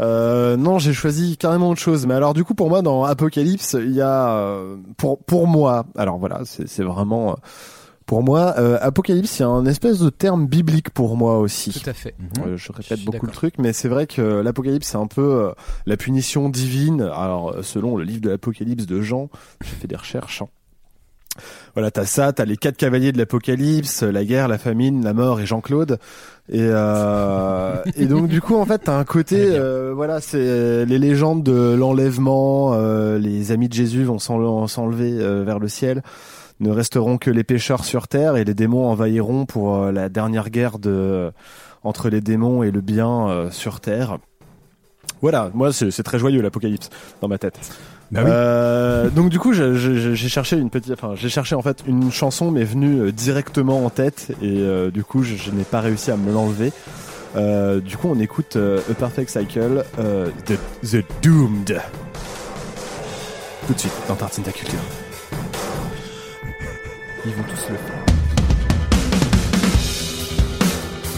Euh, 0.00 0.56
non, 0.56 0.78
j'ai 0.78 0.92
choisi 0.94 1.36
carrément 1.36 1.68
autre 1.70 1.80
chose. 1.80 2.06
Mais 2.06 2.14
alors 2.14 2.32
du 2.34 2.44
coup, 2.44 2.54
pour 2.54 2.68
moi, 2.70 2.80
dans 2.82 3.04
Apocalypse, 3.04 3.76
il 3.78 3.92
y 3.92 4.00
a 4.00 4.30
euh, 4.30 4.76
pour 4.96 5.18
pour 5.18 5.46
moi. 5.46 5.84
Alors 5.96 6.18
voilà, 6.18 6.40
c'est 6.44 6.66
c'est 6.68 6.84
vraiment 6.84 7.36
pour 8.12 8.22
moi 8.22 8.52
euh, 8.58 8.76
Apocalypse, 8.82 9.38
il 9.38 9.40
y 9.40 9.44
a 9.46 9.48
un 9.48 9.64
espèce 9.64 9.98
de 10.00 10.10
terme 10.10 10.46
biblique 10.46 10.90
pour 10.90 11.16
moi 11.16 11.38
aussi. 11.38 11.70
Tout 11.72 11.88
à 11.88 11.94
fait. 11.94 12.14
Euh, 12.46 12.58
je 12.58 12.70
répète 12.70 13.02
beaucoup 13.06 13.24
le 13.24 13.32
truc, 13.32 13.54
mais 13.58 13.72
c'est 13.72 13.88
vrai 13.88 14.06
que 14.06 14.20
l'Apocalypse, 14.20 14.86
c'est 14.86 14.98
un 14.98 15.06
peu 15.06 15.22
euh, 15.22 15.50
la 15.86 15.96
punition 15.96 16.50
divine. 16.50 17.00
Alors, 17.00 17.54
euh, 17.54 17.62
selon 17.62 17.96
le 17.96 18.04
livre 18.04 18.20
de 18.20 18.28
l'Apocalypse 18.28 18.84
de 18.84 19.00
Jean, 19.00 19.30
j'ai 19.64 19.70
fait 19.70 19.88
des 19.88 19.96
recherches. 19.96 20.42
hein. 20.42 20.48
Voilà, 21.72 21.90
t'as 21.90 22.04
ça, 22.04 22.34
t'as 22.34 22.44
les 22.44 22.58
quatre 22.58 22.76
cavaliers 22.76 23.12
de 23.12 23.16
l'Apocalypse, 23.16 24.02
la 24.02 24.22
guerre, 24.26 24.46
la 24.46 24.58
famine, 24.58 25.02
la 25.02 25.14
mort 25.14 25.40
et 25.40 25.46
Jean-Claude. 25.46 25.98
Et, 26.50 26.58
euh, 26.60 27.76
et 27.96 28.04
donc, 28.04 28.28
du 28.28 28.42
coup, 28.42 28.56
en 28.56 28.66
fait, 28.66 28.80
t'as 28.84 28.98
un 28.98 29.04
côté, 29.04 29.38
euh, 29.40 29.92
voilà, 29.94 30.20
c'est 30.20 30.84
les 30.84 30.98
légendes 30.98 31.42
de 31.42 31.74
l'enlèvement, 31.74 32.74
euh, 32.74 33.18
les 33.18 33.52
amis 33.52 33.70
de 33.70 33.72
Jésus 33.72 34.04
vont 34.04 34.18
s'en- 34.18 34.66
s'enlever 34.66 35.12
euh, 35.18 35.44
vers 35.44 35.58
le 35.58 35.68
ciel 35.68 36.02
ne 36.62 36.70
resteront 36.70 37.18
que 37.18 37.30
les 37.30 37.44
pécheurs 37.44 37.84
sur 37.84 38.08
terre 38.08 38.36
et 38.36 38.44
les 38.44 38.54
démons 38.54 38.86
envahiront 38.86 39.44
pour 39.44 39.76
euh, 39.76 39.92
la 39.92 40.08
dernière 40.08 40.48
guerre 40.48 40.78
de 40.78 41.30
entre 41.84 42.08
les 42.08 42.20
démons 42.20 42.62
et 42.62 42.70
le 42.70 42.80
bien 42.80 43.28
euh, 43.28 43.50
sur 43.50 43.80
terre. 43.80 44.18
Voilà, 45.20 45.50
moi 45.54 45.72
c'est 45.72 46.02
très 46.02 46.18
joyeux 46.18 46.40
l'apocalypse 46.40 46.88
dans 47.20 47.28
ma 47.28 47.38
tête. 47.38 47.58
Bah 48.10 48.20
oui. 48.24 48.30
Euh, 48.30 49.08
donc 49.08 49.30
du 49.30 49.38
coup 49.38 49.52
j'ai 49.52 50.14
cherché 50.16 50.56
une 50.56 50.70
petite, 50.70 50.92
enfin 50.92 51.14
j'ai 51.14 51.28
cherché 51.28 51.54
en 51.54 51.62
fait 51.62 51.82
une 51.86 52.12
chanson 52.12 52.50
mais 52.50 52.64
venue 52.64 53.00
euh, 53.00 53.12
directement 53.12 53.84
en 53.84 53.90
tête 53.90 54.32
et 54.42 54.58
euh, 54.60 54.90
du 54.90 55.02
coup 55.02 55.22
je, 55.22 55.34
je 55.34 55.50
n'ai 55.50 55.64
pas 55.64 55.80
réussi 55.80 56.10
à 56.10 56.16
me 56.16 56.32
l'enlever. 56.32 56.72
Euh, 57.34 57.80
du 57.80 57.96
coup 57.96 58.08
on 58.10 58.20
écoute 58.20 58.56
euh, 58.56 58.80
A 58.90 58.94
Perfect 58.94 59.30
Cycle, 59.30 59.84
euh, 59.98 60.28
The, 60.44 60.58
The 60.86 61.04
Doomed. 61.22 61.80
Tout 63.66 63.74
de 63.74 63.78
suite 63.78 63.92
dans 64.08 64.16
Tartine 64.16 64.44
ta 64.44 64.52
culture. 64.52 64.80
Ils 67.24 67.32
vont 67.34 67.44
tous 67.44 67.68
le 67.70 67.76
faire. 67.76 68.04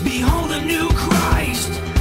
Behold 0.04 0.52
a 0.52 0.60
new 0.60 0.88
Christ. 0.88 1.93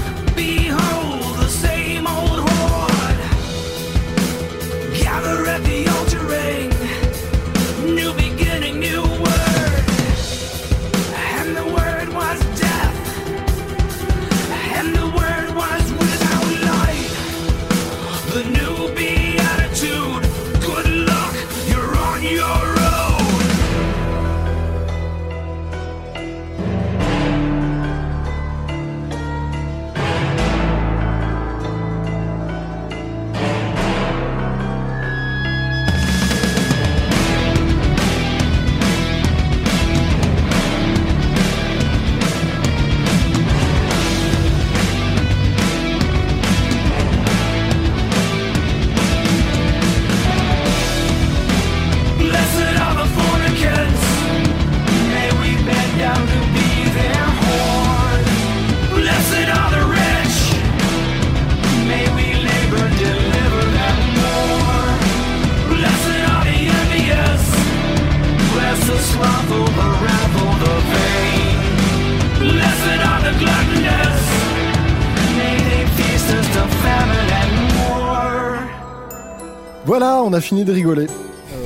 On 80.33 80.37
a 80.37 80.41
fini 80.41 80.65
de 80.65 80.73
rigoler. 80.73 81.05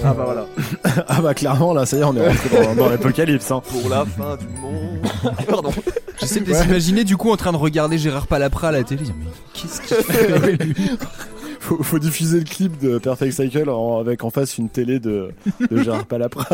Ah 0.03 0.13
bah 0.13 0.23
voilà. 0.25 0.45
ah 1.07 1.21
bah 1.21 1.33
clairement 1.33 1.73
là, 1.73 1.85
ça 1.85 1.95
y 1.95 2.01
est, 2.01 2.03
on 2.03 2.13
est 2.17 2.27
rentré 2.27 2.49
dans, 2.65 2.75
dans 2.75 2.89
l'apocalypse. 2.89 3.49
Hein. 3.49 3.61
Pour 3.65 3.89
la 3.89 4.05
fin 4.05 4.35
du 4.35 4.45
monde. 4.59 5.07
Pardon. 5.47 5.71
J'essaie 6.19 6.41
de 6.41 6.51
les 6.51 6.63
imaginer 6.65 7.03
du 7.05 7.15
coup 7.15 7.31
en 7.31 7.37
train 7.37 7.53
de 7.53 7.57
regarder 7.57 7.97
Gérard 7.97 8.27
Palapra 8.27 8.67
à 8.67 8.71
la 8.73 8.83
télé. 8.83 9.03
Mais 9.17 9.25
qu'est-ce 9.53 9.81
qu'il 9.81 9.95
fait 10.03 10.63
lui? 10.65 10.91
Faut, 11.59 11.83
faut 11.83 11.99
diffuser 11.99 12.37
le 12.39 12.45
clip 12.45 12.79
de 12.79 12.97
Perfect 12.97 13.33
Cycle 13.33 13.69
en- 13.69 13.99
avec 13.99 14.23
en 14.23 14.29
face 14.29 14.57
une 14.57 14.69
télé 14.69 14.99
de, 14.99 15.31
de 15.69 15.81
Gérard 15.83 16.05
Palapra. 16.05 16.45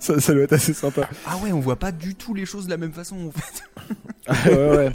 ça, 0.00 0.18
ça 0.20 0.32
doit 0.34 0.42
être 0.42 0.54
assez 0.54 0.72
sympa. 0.72 1.08
Ah 1.28 1.36
ouais, 1.44 1.52
on 1.52 1.60
voit 1.60 1.76
pas 1.76 1.92
du 1.92 2.16
tout 2.16 2.34
les 2.34 2.44
choses 2.44 2.64
de 2.64 2.70
la 2.70 2.76
même 2.76 2.90
façon 2.92 3.16
en 3.28 3.30
fait. 3.30 4.50
ouais, 4.52 4.76
ouais. 4.76 4.92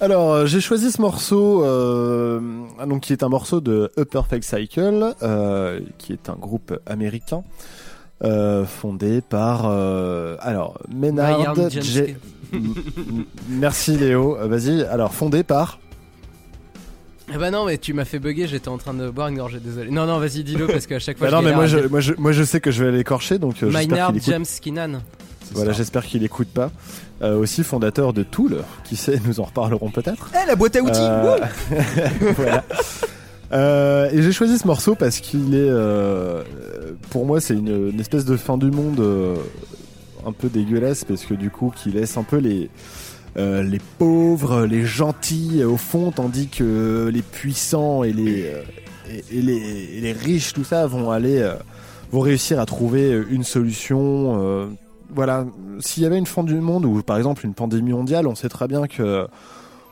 Alors, 0.00 0.32
euh, 0.32 0.46
j'ai 0.46 0.60
choisi 0.60 0.90
ce 0.90 1.00
morceau, 1.00 1.62
euh, 1.64 2.40
ah, 2.78 2.86
donc 2.86 3.02
qui 3.02 3.12
est 3.12 3.22
un 3.22 3.28
morceau 3.28 3.60
de 3.60 3.90
A 3.98 4.04
Perfect 4.06 4.44
Cycle, 4.44 5.14
euh, 5.22 5.80
qui 5.98 6.12
est 6.14 6.30
un 6.30 6.34
groupe 6.36 6.78
américain 6.86 7.42
euh, 8.24 8.64
fondé 8.64 9.20
par, 9.20 9.66
alors, 9.66 10.78
Maynard. 10.94 11.52
Brian 11.54 11.68
J- 11.68 11.80
Johnson. 11.82 12.14
M- 12.52 12.74
m- 12.96 13.24
Merci 13.48 13.96
Léo. 13.96 14.36
Vas-y. 14.40 14.82
Alors, 14.84 15.12
fondé 15.12 15.42
par? 15.44 15.78
Ah 17.32 17.38
bah 17.38 17.50
non, 17.52 17.64
mais 17.64 17.78
tu 17.78 17.92
m'as 17.94 18.04
fait 18.04 18.18
bugger, 18.18 18.48
j'étais 18.48 18.68
en 18.68 18.76
train 18.78 18.92
de 18.92 19.08
boire 19.08 19.28
une 19.28 19.36
gorgée, 19.36 19.60
désolé. 19.60 19.90
Non, 19.92 20.04
non, 20.04 20.18
vas-y, 20.18 20.42
dis-le 20.42 20.66
parce 20.66 20.86
qu'à 20.88 20.98
chaque 20.98 21.16
fois 21.16 21.30
Bah 21.30 21.36
non, 21.36 21.42
je 21.42 21.48
mais 21.48 21.54
moi 21.54 21.66
je, 21.66 21.78
moi, 21.86 22.00
je, 22.00 22.12
moi, 22.18 22.32
je 22.32 22.42
sais 22.42 22.60
que 22.60 22.72
je 22.72 22.84
vais 22.84 22.90
l'écorcher, 22.90 23.38
donc 23.38 23.62
Maynard. 23.62 24.12
James 24.20 24.44
Keenan. 24.60 25.00
Voilà, 25.52 25.72
j'espère 25.72 26.04
qu'il 26.06 26.22
écoute 26.24 26.48
pas. 26.48 26.70
Euh, 27.22 27.36
aussi 27.36 27.64
fondateur 27.64 28.12
de 28.12 28.22
Tool, 28.22 28.58
qui 28.84 28.96
sait, 28.96 29.20
nous 29.26 29.40
en 29.40 29.44
reparlerons 29.44 29.90
peut-être. 29.90 30.30
Eh, 30.32 30.46
la 30.46 30.56
boîte 30.56 30.76
à 30.76 30.80
outils 30.82 31.00
Euh, 31.00 31.36
voilà. 32.36 32.64
Euh, 33.52 34.08
et 34.12 34.22
j'ai 34.22 34.32
choisi 34.32 34.58
ce 34.58 34.66
morceau 34.66 34.94
parce 34.94 35.18
qu'il 35.20 35.54
est, 35.54 35.68
euh, 35.68 36.42
pour 37.10 37.26
moi, 37.26 37.40
c'est 37.40 37.54
une, 37.54 37.90
une 37.90 38.00
espèce 38.00 38.24
de 38.24 38.36
fin 38.36 38.56
du 38.56 38.70
monde 38.70 39.00
euh, 39.00 39.36
un 40.24 40.32
peu 40.32 40.48
dégueulasse 40.48 41.04
parce 41.04 41.24
que 41.24 41.34
du 41.34 41.50
coup, 41.50 41.72
qui 41.74 41.90
laisse 41.90 42.16
un 42.16 42.22
peu 42.22 42.36
les 42.36 42.70
euh, 43.36 43.62
les 43.62 43.80
pauvres, 43.98 44.66
les 44.66 44.84
gentils 44.84 45.62
au 45.64 45.76
fond, 45.76 46.10
tandis 46.10 46.48
que 46.48 47.10
les 47.12 47.22
puissants 47.22 48.02
et 48.02 48.12
les 48.12 48.44
euh, 48.46 48.62
et, 49.10 49.38
et 49.38 49.42
les, 49.42 49.96
et 49.96 50.00
les 50.00 50.12
riches, 50.12 50.52
tout 50.52 50.64
ça, 50.64 50.86
vont 50.86 51.10
aller 51.10 51.38
euh, 51.38 51.54
vont 52.12 52.20
réussir 52.20 52.60
à 52.60 52.66
trouver 52.66 53.10
une 53.30 53.44
solution. 53.44 54.70
Voilà, 55.14 55.44
s'il 55.80 56.02
y 56.02 56.06
avait 56.06 56.18
une 56.18 56.26
fin 56.26 56.42
du 56.44 56.54
monde 56.54 56.84
ou 56.84 57.02
par 57.02 57.16
exemple 57.18 57.44
une 57.46 57.54
pandémie 57.54 57.92
mondiale, 57.92 58.26
on 58.26 58.34
sait 58.34 58.48
très 58.48 58.68
bien 58.68 58.86
que 58.86 59.26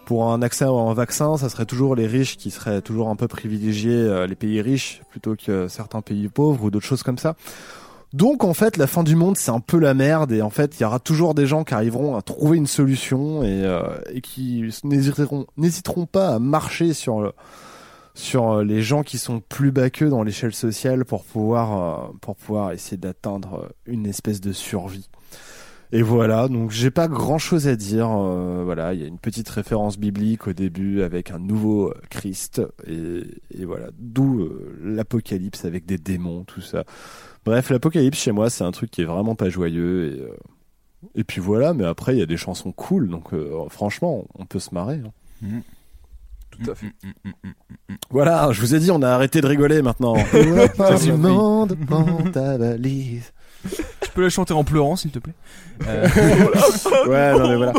pour 0.07 0.31
un 0.33 0.41
accès 0.41 0.65
à 0.65 0.69
un 0.71 0.95
vaccin, 0.95 1.37
ça 1.37 1.49
serait 1.51 1.67
toujours 1.67 1.95
les 1.95 2.07
riches 2.07 2.37
qui 2.39 2.51
seraient 2.51 2.81
toujours 2.81 3.09
un 3.11 3.17
peu 3.17 3.29
privilégiés, 3.29 3.93
euh, 3.93 4.27
les 4.27 4.37
pays 4.37 4.61
riches, 4.63 5.03
plutôt 5.11 5.37
que 5.37 5.69
certains 5.69 6.01
pays 6.01 6.29
pauvres 6.29 6.65
ou 6.65 6.71
d'autres 6.71 6.87
choses 6.87 7.03
comme 7.03 7.19
ça. 7.19 7.35
Donc 8.15 8.43
en 8.43 8.55
fait, 8.55 8.79
la 8.79 8.87
fin 8.87 9.03
du 9.03 9.17
monde, 9.17 9.37
c'est 9.37 9.51
un 9.51 9.61
peu 9.61 9.79
la 9.79 9.93
merde 9.93 10.33
et 10.33 10.41
en 10.41 10.49
fait, 10.49 10.79
il 10.81 10.83
y 10.83 10.87
aura 10.87 10.99
toujours 10.99 11.35
des 11.35 11.47
gens 11.47 11.63
qui 11.63 11.75
arriveront 11.75 12.17
à 12.17 12.23
trouver 12.23 12.57
une 12.57 12.67
solution 12.67 13.43
et, 13.43 13.49
euh, 13.65 13.83
et 14.11 14.23
qui 14.23 14.65
n'hésiteront 15.59 16.07
pas 16.07 16.29
à 16.37 16.39
marcher 16.39 16.95
sur 16.95 17.21
le- 17.21 17.33
sur 18.19 18.51
euh, 18.51 18.65
les 18.65 18.83
gens 18.83 19.03
qui 19.03 19.17
sont 19.17 19.41
plus 19.41 19.71
bas 19.71 19.91
qu'eux 19.91 20.09
dans 20.09 20.23
l'échelle 20.25 20.55
sociale 20.55 21.05
pour 21.05 21.25
pouvoir 21.25 22.09
euh, 22.09 22.13
pour 22.21 22.37
pouvoir 22.37 22.73
essayer 22.73 22.97
d'atteindre 22.97 23.65
euh, 23.65 23.69
une 23.87 24.07
espèce 24.07 24.41
de 24.41 24.53
survie. 24.53 25.09
Et 25.93 26.03
voilà, 26.03 26.49
donc 26.49 26.71
j'ai 26.71 26.91
pas 26.91 27.09
grand 27.09 27.39
chose 27.39 27.67
à 27.67 27.75
dire. 27.75 28.09
voilà, 28.09 28.93
il 28.93 29.01
y 29.01 29.05
a 29.05 29.07
une 29.07 29.19
petite 29.19 29.49
référence 29.49 29.99
biblique 29.99 30.47
au 30.47 30.53
début 30.53 31.01
avec 31.01 31.31
un 31.31 31.39
nouveau 31.39 31.95
Christ 32.11 32.61
et, 32.87 33.65
voilà, 33.65 33.87
d'où 33.97 34.51
l'apocalypse 34.83 35.65
avec 35.65 35.87
des 35.87 35.97
démons, 35.97 36.45
tout 36.45 36.61
ça. 36.61 36.85
Bref, 37.47 37.71
l'apocalypse 37.71 38.19
chez 38.19 38.33
moi, 38.33 38.51
c'est 38.51 38.65
un 38.65 38.71
truc 38.71 38.91
qui 38.91 39.01
est 39.01 39.07
vraiment 39.07 39.35
pas 39.35 39.49
joyeux 39.49 40.13
et 41.15 41.21
et 41.21 41.25
puis 41.25 41.41
voilà. 41.41 41.73
Mais 41.73 41.87
après, 41.87 42.15
il 42.15 42.19
y 42.19 42.23
a 42.23 42.27
des 42.27 42.37
chansons 42.37 42.73
cool, 42.73 43.09
donc 43.09 43.31
franchement, 43.71 44.27
on 44.35 44.45
peut 44.45 44.59
se 44.59 44.75
marrer. 44.75 45.01
hein. 45.43 45.63
Tout 46.65 46.71
à 46.71 46.75
fait. 46.75 46.87
Voilà, 48.11 48.49
je 48.53 48.61
vous 48.61 48.75
ai 48.75 48.79
dit, 48.79 48.91
on 48.91 49.03
a 49.03 49.09
arrêté 49.11 49.41
de 49.41 49.47
rigoler 49.47 49.83
maintenant. 49.83 50.15
Pas 50.77 50.95
du 50.99 51.13
monde 51.13 51.77
prend 51.87 52.23
ta 52.33 52.57
valise. 52.59 53.33
Tu 54.01 54.11
peux 54.15 54.23
la 54.23 54.29
chanter 54.29 54.55
en 54.55 54.63
pleurant, 54.65 54.95
s'il 54.97 55.11
te 55.11 55.19
plaît. 55.19 55.35
Euh, 55.87 56.07
Ouais, 57.09 57.39
non 57.39 57.49
mais 57.49 57.57
voilà. 57.57 57.73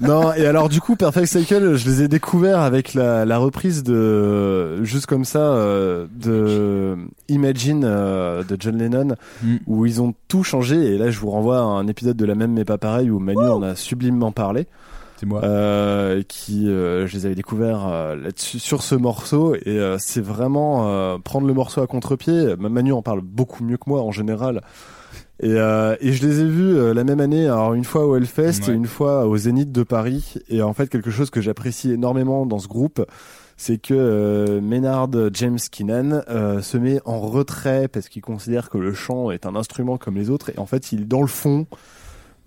Non, 0.00 0.32
et 0.34 0.46
alors 0.46 0.68
du 0.68 0.80
coup, 0.80 0.94
Perfect 0.96 1.26
Cycle, 1.26 1.74
je 1.76 1.86
les 1.88 2.02
ai 2.02 2.08
découverts 2.08 2.60
avec 2.60 2.94
la, 2.94 3.24
la 3.24 3.38
reprise 3.38 3.82
de, 3.82 4.82
juste 4.84 5.06
comme 5.06 5.24
ça, 5.24 5.38
euh, 5.38 6.06
de 6.14 6.96
Imagine 7.28 7.82
euh, 7.84 8.42
de 8.44 8.56
John 8.60 8.76
Lennon, 8.78 9.16
Mm. 9.42 9.56
où 9.66 9.86
ils 9.86 10.00
ont 10.02 10.14
tout 10.28 10.42
changé. 10.44 10.76
Et 10.76 10.98
là, 10.98 11.10
je 11.10 11.18
vous 11.18 11.30
renvoie 11.30 11.58
à 11.58 11.62
un 11.62 11.86
épisode 11.88 12.16
de 12.16 12.24
la 12.24 12.34
même 12.34 12.52
mais 12.52 12.64
pas 12.64 12.78
pareil 12.78 13.10
où 13.10 13.18
Manu 13.18 13.40
en 13.48 13.62
a 13.62 13.74
sublimement 13.74 14.32
parlé. 14.32 14.66
C'est 15.16 15.26
moi. 15.26 15.42
euh, 15.44 16.22
qui 16.26 16.68
euh, 16.68 17.06
je 17.06 17.16
les 17.16 17.26
avais 17.26 17.34
découverts 17.34 17.86
euh, 17.86 18.16
là-dessus 18.16 18.58
sur 18.58 18.82
ce 18.82 18.94
morceau 18.94 19.54
et 19.54 19.60
euh, 19.78 19.96
c'est 19.98 20.20
vraiment 20.22 20.88
euh, 20.88 21.18
prendre 21.18 21.46
le 21.46 21.54
morceau 21.54 21.80
à 21.82 21.86
contre-pied. 21.86 22.54
Manu 22.58 22.92
en 22.92 23.02
parle 23.02 23.20
beaucoup 23.22 23.64
mieux 23.64 23.76
que 23.76 23.88
moi 23.88 24.02
en 24.02 24.10
général. 24.12 24.62
Et, 25.40 25.50
euh, 25.54 25.96
et 26.00 26.12
je 26.12 26.26
les 26.26 26.40
ai 26.40 26.44
vus 26.48 26.76
euh, 26.76 26.94
la 26.94 27.02
même 27.02 27.18
année, 27.20 27.46
alors 27.46 27.74
une 27.74 27.84
fois 27.84 28.06
au 28.06 28.14
Hellfest 28.16 28.66
Ouais. 28.68 28.72
et 28.72 28.76
une 28.76 28.86
fois 28.86 29.26
au 29.26 29.36
Zénith 29.36 29.72
de 29.72 29.82
Paris. 29.82 30.34
Et 30.48 30.62
en 30.62 30.72
fait, 30.72 30.88
quelque 30.88 31.10
chose 31.10 31.30
que 31.30 31.40
j'apprécie 31.40 31.90
énormément 31.92 32.46
dans 32.46 32.60
ce 32.60 32.68
groupe, 32.68 33.04
c'est 33.56 33.78
que 33.78 33.94
euh, 33.94 34.60
Maynard 34.60 35.08
James 35.32 35.58
Keenan 35.72 36.22
euh, 36.28 36.62
se 36.62 36.76
met 36.76 37.00
en 37.04 37.18
retrait 37.20 37.88
parce 37.88 38.08
qu'il 38.08 38.22
considère 38.22 38.70
que 38.70 38.78
le 38.78 38.94
chant 38.94 39.32
est 39.32 39.44
un 39.44 39.56
instrument 39.56 39.96
comme 39.98 40.14
les 40.14 40.30
autres. 40.30 40.50
Et 40.50 40.58
en 40.58 40.66
fait, 40.66 40.92
il 40.92 41.02
est 41.02 41.06
dans 41.06 41.20
le 41.20 41.26
fond. 41.26 41.66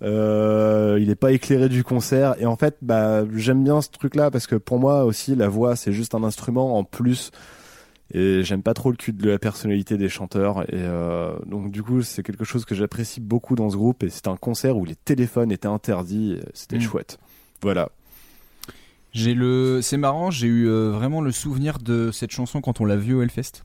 Euh, 0.02 0.98
il 1.00 1.10
est 1.10 1.16
pas 1.16 1.32
éclairé 1.32 1.68
du 1.68 1.82
concert. 1.84 2.40
Et 2.40 2.46
en 2.46 2.56
fait 2.56 2.76
bah 2.82 3.24
j'aime 3.34 3.64
bien 3.64 3.80
ce 3.80 3.90
truc 3.90 4.14
là 4.14 4.30
parce 4.30 4.46
que 4.46 4.54
pour 4.54 4.78
moi 4.78 5.04
aussi 5.04 5.34
la 5.34 5.48
voix 5.48 5.74
c'est 5.76 5.92
juste 5.92 6.14
un 6.14 6.22
instrument 6.24 6.78
en 6.78 6.84
plus. 6.84 7.30
Et 8.14 8.42
j'aime 8.42 8.62
pas 8.62 8.72
trop 8.72 8.90
le 8.90 8.96
cul 8.96 9.12
de 9.12 9.28
la 9.28 9.38
personnalité 9.38 9.98
des 9.98 10.08
chanteurs. 10.08 10.62
Et 10.62 10.76
euh, 10.76 11.36
donc 11.46 11.70
du 11.70 11.82
coup 11.82 12.02
c'est 12.02 12.22
quelque 12.22 12.44
chose 12.44 12.64
que 12.64 12.74
j'apprécie 12.74 13.20
beaucoup 13.20 13.54
dans 13.54 13.70
ce 13.70 13.76
groupe. 13.76 14.02
Et 14.02 14.08
c'est 14.08 14.28
un 14.28 14.36
concert 14.36 14.76
où 14.76 14.84
les 14.84 14.96
téléphones 14.96 15.52
étaient 15.52 15.68
interdits. 15.68 16.38
C'était 16.54 16.78
Mm. 16.78 16.82
chouette. 16.82 17.18
Voilà. 17.60 17.90
J'ai 19.12 19.34
le, 19.34 19.80
c'est 19.82 19.96
marrant, 19.96 20.30
j'ai 20.30 20.46
eu 20.46 20.68
euh, 20.68 20.90
vraiment 20.90 21.20
le 21.22 21.32
souvenir 21.32 21.78
de 21.78 22.10
cette 22.12 22.30
chanson 22.30 22.60
quand 22.60 22.80
on 22.80 22.84
l'a 22.84 22.96
vue 22.96 23.14
au 23.14 23.22
Hellfest. 23.22 23.64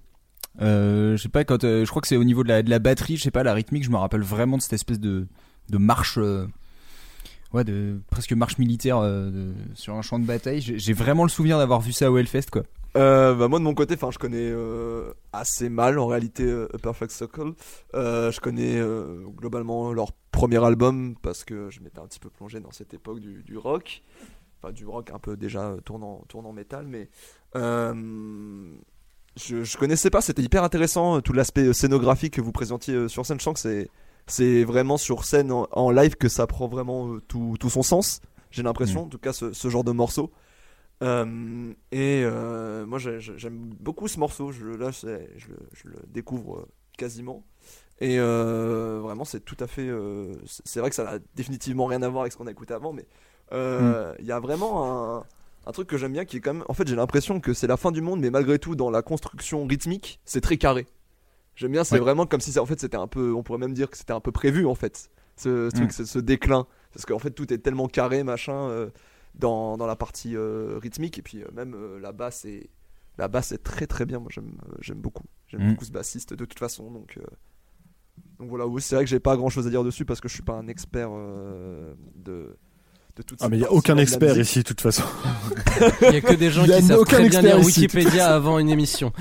Euh, 0.62 1.18
je 1.18 1.22
sais 1.22 1.30
pas 1.30 1.44
quand, 1.44 1.62
je 1.62 1.86
crois 1.90 2.02
que 2.02 2.08
c'est 2.08 2.16
au 2.16 2.24
niveau 2.24 2.44
de 2.44 2.48
la, 2.48 2.64
de 2.64 2.70
la 2.70 2.80
batterie, 2.80 3.18
je 3.18 3.24
sais 3.24 3.32
pas 3.32 3.44
la 3.44 3.54
rythmique, 3.54 3.84
je 3.84 3.90
me 3.90 3.98
rappelle 3.98 4.22
vraiment 4.22 4.58
de 4.58 4.62
cette 4.62 4.74
espèce 4.74 5.00
de, 5.00 5.28
de 5.70 5.78
marche, 5.78 6.18
euh, 6.18 6.48
ouais, 7.54 7.64
de 7.64 8.00
presque 8.10 8.34
marche 8.34 8.58
militaire 8.58 8.98
euh, 8.98 9.54
sur 9.76 9.96
un 9.96 10.02
champ 10.02 10.20
de 10.20 10.26
bataille. 10.26 10.62
J'ai 10.62 10.94
vraiment 10.94 11.24
le 11.24 11.30
souvenir 11.30 11.58
d'avoir 11.58 11.82
vu 11.82 11.92
ça 11.92 12.12
au 12.12 12.18
Hellfest, 12.18 12.50
quoi. 12.52 12.64
Euh, 12.96 13.34
bah 13.34 13.48
moi 13.48 13.58
de 13.58 13.64
mon 13.64 13.74
côté, 13.74 13.96
enfin 13.96 14.12
je 14.12 14.20
connais 14.20 14.54
assez 15.32 15.68
mal 15.68 15.98
en 15.98 16.06
réalité 16.06 16.48
A 16.74 16.78
Perfect 16.78 17.12
Circle. 17.12 17.54
Je 17.94 18.40
connais 18.40 18.80
globalement 19.36 19.92
leur 19.94 20.12
premier 20.32 20.64
album 20.64 21.16
parce 21.24 21.44
que 21.44 21.72
je 21.72 21.82
m'étais 21.82 21.98
un 21.98 22.06
petit 22.06 22.20
peu 22.20 22.30
plongé 22.30 22.60
dans 22.60 22.72
cette 22.72 22.94
époque 22.94 23.20
du, 23.20 23.58
rock, 23.58 24.04
enfin 24.62 24.72
du 24.72 24.86
rock 24.86 25.10
un 25.10 25.18
peu 25.18 25.36
déjà 25.36 25.76
tournant 25.86 26.24
tournant 26.28 26.54
métal, 26.54 26.86
mais 26.86 27.10
je, 27.56 29.64
je 29.64 29.78
connaissais 29.80 30.12
pas. 30.12 30.22
C'était 30.22 30.44
hyper 30.44 30.64
intéressant 30.64 31.20
tout 31.22 31.34
l'aspect 31.34 31.74
scénographique 31.74 32.36
que 32.36 32.42
vous 32.42 32.52
présentiez 32.52 33.08
sur 33.08 33.26
scène. 33.26 33.40
Je 33.40 33.44
sens 33.44 33.56
que 33.56 33.60
c'est 33.60 33.90
c'est 34.28 34.64
vraiment 34.64 34.98
sur 34.98 35.26
scène 35.26 35.52
en, 35.52 35.68
en 35.72 35.92
live 35.92 36.16
que 36.16 36.30
ça 36.30 36.48
prend 36.48 36.68
vraiment 36.68 37.14
euh, 37.14 37.22
tout, 37.28 37.56
tout 37.60 37.70
son 37.70 37.84
sens. 37.84 38.22
J'ai 38.52 38.64
l'impression, 38.64 39.02
en 39.06 39.10
tout 39.10 39.18
cas, 39.18 39.34
ce, 39.34 39.52
ce 39.54 39.70
genre 39.70 39.84
de 39.84 39.92
morceau. 39.92 40.32
Euh, 41.02 41.74
et 41.92 42.22
euh, 42.24 42.86
moi 42.86 42.98
j'ai- 43.00 43.20
j'ai- 43.20 43.38
j'aime 43.38 43.74
beaucoup 43.80 44.08
ce 44.08 44.20
morceau, 44.20 44.52
je, 44.52 44.66
là 44.66 44.92
c'est- 44.92 45.30
je, 45.38 45.50
le- 45.50 45.68
je 45.74 45.88
le 45.90 45.96
découvre 46.08 46.68
quasiment. 46.98 47.44
Et 48.00 48.20
euh, 48.20 49.00
vraiment 49.02 49.26
c'est 49.26 49.42
tout 49.44 49.58
à 49.60 49.68
fait... 49.68 49.90
c'est 50.46 50.80
vrai 50.80 50.90
que 50.90 50.96
ça 50.96 51.04
n'a 51.04 51.20
définitivement 51.36 51.88
rien 51.88 52.02
à 52.04 52.10
voir 52.10 52.22
avec 52.22 52.32
ce 52.34 52.38
qu'on 52.38 52.48
a 52.48 52.52
écouté 52.52 52.74
avant, 52.74 52.94
mais 52.94 53.06
euh, 53.52 54.14
il 54.20 54.26
y 54.26 54.32
a 54.32 54.40
vraiment 54.40 55.18
un, 55.18 55.26
un 55.66 55.72
truc 55.72 55.88
que 55.90 55.98
j'aime 55.98 56.14
bien 56.14 56.26
qui 56.26 56.38
est 56.38 56.40
quand 56.40 56.54
même... 56.54 56.64
En 56.70 56.74
fait 56.74 56.88
j'ai 56.88 56.96
l'impression 56.96 57.40
que 57.40 57.54
c'est 57.54 57.68
la 57.68 57.76
fin 57.78 57.92
du 57.92 58.02
monde, 58.02 58.20
mais 58.22 58.30
malgré 58.30 58.58
tout 58.60 58.76
dans 58.76 58.90
la 58.92 59.02
construction 59.02 59.66
rythmique, 59.66 60.20
c'est 60.26 60.42
très 60.42 60.58
carré. 60.58 60.86
J'aime 61.56 61.72
bien, 61.72 61.84
c'est 61.84 61.96
Ouais. 61.96 62.02
vraiment 62.02 62.26
comme 62.26 62.42
si 62.42 62.52
ça- 62.52 62.62
en 62.62 62.66
fait 62.66 62.80
c'était 62.80 62.98
un 62.98 63.08
peu... 63.08 63.34
On 63.34 63.44
pourrait 63.44 63.60
même 63.60 63.74
dire 63.74 63.90
que 63.90 63.98
c'était 63.98 64.14
un 64.14 64.20
peu 64.20 64.32
prévu 64.32 64.66
en 64.66 64.76
fait, 64.76 65.10
ce, 65.36 65.70
ce 65.70 65.76
truc, 65.76 65.92
ce, 65.92 66.06
ce 66.06 66.20
déclin. 66.20 66.66
Parce 66.94 67.06
qu'en 67.06 67.20
fait 67.20 67.32
tout 67.32 67.52
est 67.54 67.60
tellement 67.60 67.88
carré, 67.88 68.24
machin... 68.24 68.70
euh, 68.70 68.90
dans, 69.36 69.78
dans 69.78 69.88
la 69.88 69.96
partie 69.96 70.36
euh, 70.36 70.78
rythmique. 70.80 71.18
Et 71.18 71.22
puis 71.24 71.42
euh, 71.42 71.48
même 71.54 71.76
la 72.00 72.12
basse 72.12 72.46
est 72.46 72.70
la 73.18 73.28
basse 73.28 73.52
est 73.52 73.64
très 73.64 73.88
très 73.88 74.06
bien. 74.06 74.20
Moi 74.20 74.30
j'aime 74.32 74.58
j'aime 74.80 75.00
beaucoup. 75.00 75.26
J'aime 75.48 75.62
Mm. 75.64 75.70
beaucoup 75.72 75.86
ce 75.86 75.92
bassiste 75.92 76.34
de 76.36 76.46
toute 76.46 76.60
façon. 76.60 76.92
Donc 76.92 77.20
donc 78.40 78.50
voilà. 78.50 78.68
Oui 78.68 78.82
c'est 78.82 78.96
vrai 78.96 79.04
que 79.06 79.10
j'ai 79.10 79.20
pas 79.20 79.36
grand 79.38 79.50
chose 79.50 79.66
à 79.68 79.70
dire 79.72 79.84
dessus 79.84 80.06
parce 80.06 80.22
que 80.22 80.28
je 80.28 80.34
suis 80.34 80.44
pas 80.44 80.54
un 80.54 80.68
expert 80.68 81.10
de 82.16 82.56
de 83.16 83.22
toute 83.22 83.38
ah 83.42 83.48
mais 83.50 83.58
il 83.58 83.62
y 83.62 83.66
a 83.66 83.72
aucun 83.72 83.98
expert 83.98 84.36
ici 84.40 84.60
de 84.60 84.64
toute 84.64 84.82
façon 84.82 85.04
Il 86.02 86.14
y 86.14 86.16
a 86.18 86.22
que 86.22 86.34
des 86.34 86.50
gens 86.50 86.64
Il 86.64 86.70
y 86.72 86.74
a 86.74 86.80
qui 86.82 86.88
savent 86.88 87.00
aucun 87.00 87.18
très 87.18 87.30
bien 87.30 87.40
expert 87.42 87.58
lire. 87.58 87.66
Wikipédia 87.66 88.34
avant 88.34 88.58
une 88.58 88.70
émission. 88.70 89.14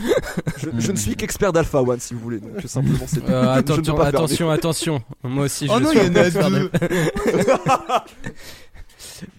je, 0.57 0.69
je 0.79 0.93
ne 0.93 0.97
suis 0.97 1.15
qu'expert 1.15 1.53
d'Alpha 1.53 1.83
One 1.83 2.01
si 2.01 2.15
vous 2.15 2.21
voulez 2.21 2.39
donc 2.41 2.53
simplement 2.67 3.05
c'est 3.07 3.23
Euh, 3.29 3.55
je 3.55 3.59
ne 3.59 3.63
peux 3.63 3.71
attention, 3.93 3.99
attention, 4.01 4.51
attention. 4.51 5.03
Moi 5.23 5.45
aussi, 5.45 5.67
je 5.67 5.73
Oh 5.73 5.79
non, 5.81 5.91
suis 5.91 6.09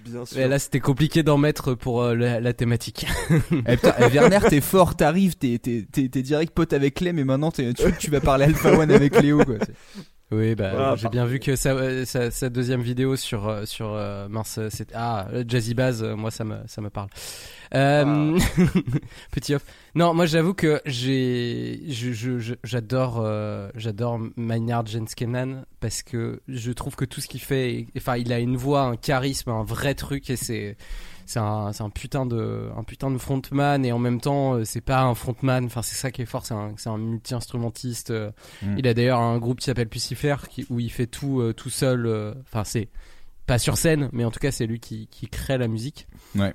bien 0.05 0.25
sûr 0.25 0.37
Mais 0.37 0.47
là, 0.47 0.59
c'était 0.59 0.79
compliqué 0.79 1.23
d'en 1.23 1.37
mettre 1.37 1.73
pour 1.73 2.03
euh, 2.03 2.15
la, 2.15 2.39
la 2.39 2.53
thématique. 2.53 3.05
Eh, 3.67 3.75
putain, 3.75 3.93
eh, 3.99 4.05
Werner, 4.07 4.39
t'es 4.49 4.61
fort, 4.61 4.95
t'arrives, 4.95 5.35
t'es, 5.35 5.57
t'es, 5.61 5.85
t'es, 5.91 6.07
t'es 6.09 6.21
direct 6.21 6.53
pote 6.53 6.73
avec 6.73 6.95
Clem 6.95 7.17
et 7.19 7.23
maintenant 7.23 7.51
t'es- 7.51 7.73
tu, 7.73 7.83
tu 7.99 8.11
vas 8.11 8.21
parler 8.21 8.45
Alpha 8.45 8.71
One 8.77 8.91
avec 8.91 9.19
Léo, 9.21 9.43
quoi. 9.43 9.55
Oui, 10.31 10.55
bah, 10.55 10.71
Voilà, 10.71 10.95
j'ai 10.95 11.09
bien 11.09 11.25
vu 11.25 11.39
que 11.39 11.55
sa, 11.55 11.73
euh, 11.73 12.05
sa, 12.05 12.31
sa 12.31 12.49
deuxième 12.49 12.81
vidéo 12.81 13.15
sur 13.15 13.47
euh, 13.47 13.65
sur 13.65 13.93
euh, 13.93 14.27
mince, 14.29 14.57
euh, 14.57 14.69
c'est 14.71 14.91
ah 14.95 15.27
Jazzy 15.47 15.73
Bass, 15.75 16.01
moi 16.01 16.31
ça 16.31 16.43
me 16.43 16.57
ça 16.65 16.81
me 16.81 16.89
parle. 16.89 17.09
Euh, 17.75 18.39
petit 19.31 19.53
off. 19.53 19.63
Non, 19.95 20.13
moi 20.13 20.25
j'avoue 20.25 20.53
que 20.53 20.81
j'ai 20.85 21.81
j'adore 22.63 23.21
euh, 23.23 23.69
j'adore 23.75 24.19
Maynard 24.35 24.85
Jenskenan 24.87 25.65
parce 25.79 26.01
que 26.01 26.41
je 26.47 26.71
trouve 26.71 26.95
que 26.95 27.05
tout 27.05 27.21
ce 27.21 27.27
qu'il 27.27 27.41
fait, 27.41 27.85
enfin 27.97 28.17
il 28.17 28.33
a 28.33 28.39
une 28.39 28.57
voix, 28.57 28.81
un 28.81 28.95
charisme, 28.95 29.51
un 29.51 29.63
vrai 29.63 29.93
truc 29.93 30.29
et 30.29 30.35
c'est 30.35 30.77
c'est 31.25 31.39
un, 31.39 31.71
c'est 31.73 31.83
un 31.83 31.89
putain 31.89 32.25
de, 32.25 32.69
un 32.77 32.83
putain 32.83 33.09
de 33.11 33.17
frontman 33.17 33.85
et 33.85 33.91
en 33.91 33.99
même 33.99 34.19
temps, 34.21 34.55
euh, 34.55 34.63
c'est 34.65 34.81
pas 34.81 35.01
un 35.01 35.15
frontman. 35.15 35.65
Enfin, 35.65 35.81
c'est 35.81 35.95
ça 35.95 36.11
qui 36.11 36.21
est 36.21 36.25
fort. 36.25 36.45
C'est 36.45 36.53
un, 36.53 36.73
c'est 36.77 36.89
un 36.89 36.97
multi-instrumentiste. 36.97 38.11
euh. 38.11 38.31
Mm. 38.61 38.75
Il 38.77 38.87
a 38.87 38.93
d'ailleurs 38.93 39.19
un 39.19 39.37
groupe 39.37 39.59
qui 39.59 39.65
s'appelle 39.65 39.89
Pucifer, 39.89 40.35
qui, 40.49 40.65
où 40.69 40.79
il 40.79 40.91
fait 40.91 41.07
tout, 41.07 41.39
euh, 41.41 41.53
tout 41.53 41.69
seul. 41.69 42.05
euh, 42.05 42.33
Enfin, 42.43 42.63
c'est 42.63 42.89
pas 43.45 43.57
sur 43.59 43.77
scène, 43.77 44.09
mais 44.13 44.23
en 44.25 44.31
tout 44.31 44.39
cas, 44.39 44.51
c'est 44.51 44.65
lui 44.65 44.79
qui, 44.79 45.07
qui 45.07 45.27
crée 45.27 45.57
la 45.57 45.67
musique. 45.67 46.07
Ouais. 46.35 46.53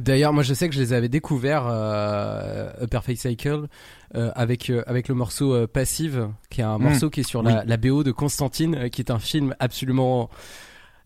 D'ailleurs, 0.00 0.32
moi, 0.32 0.44
je 0.44 0.54
sais 0.54 0.68
que 0.68 0.74
je 0.74 0.80
les 0.80 0.92
avais 0.92 1.08
découverts 1.08 1.66
euh, 1.66 2.70
A 2.80 2.86
Perfect 2.86 3.20
Cycle 3.20 3.66
euh, 4.14 4.30
avec 4.36 4.70
euh, 4.70 4.84
avec 4.86 5.08
le 5.08 5.14
morceau 5.16 5.66
Passive, 5.66 6.28
qui 6.48 6.60
est 6.60 6.64
un 6.64 6.78
Mm. 6.78 6.82
morceau 6.82 7.10
qui 7.10 7.20
est 7.20 7.24
sur 7.24 7.42
la, 7.42 7.64
la 7.64 7.76
BO 7.76 8.04
de 8.04 8.12
Constantine, 8.12 8.88
qui 8.90 9.00
est 9.02 9.10
un 9.10 9.18
film 9.18 9.54
absolument 9.58 10.30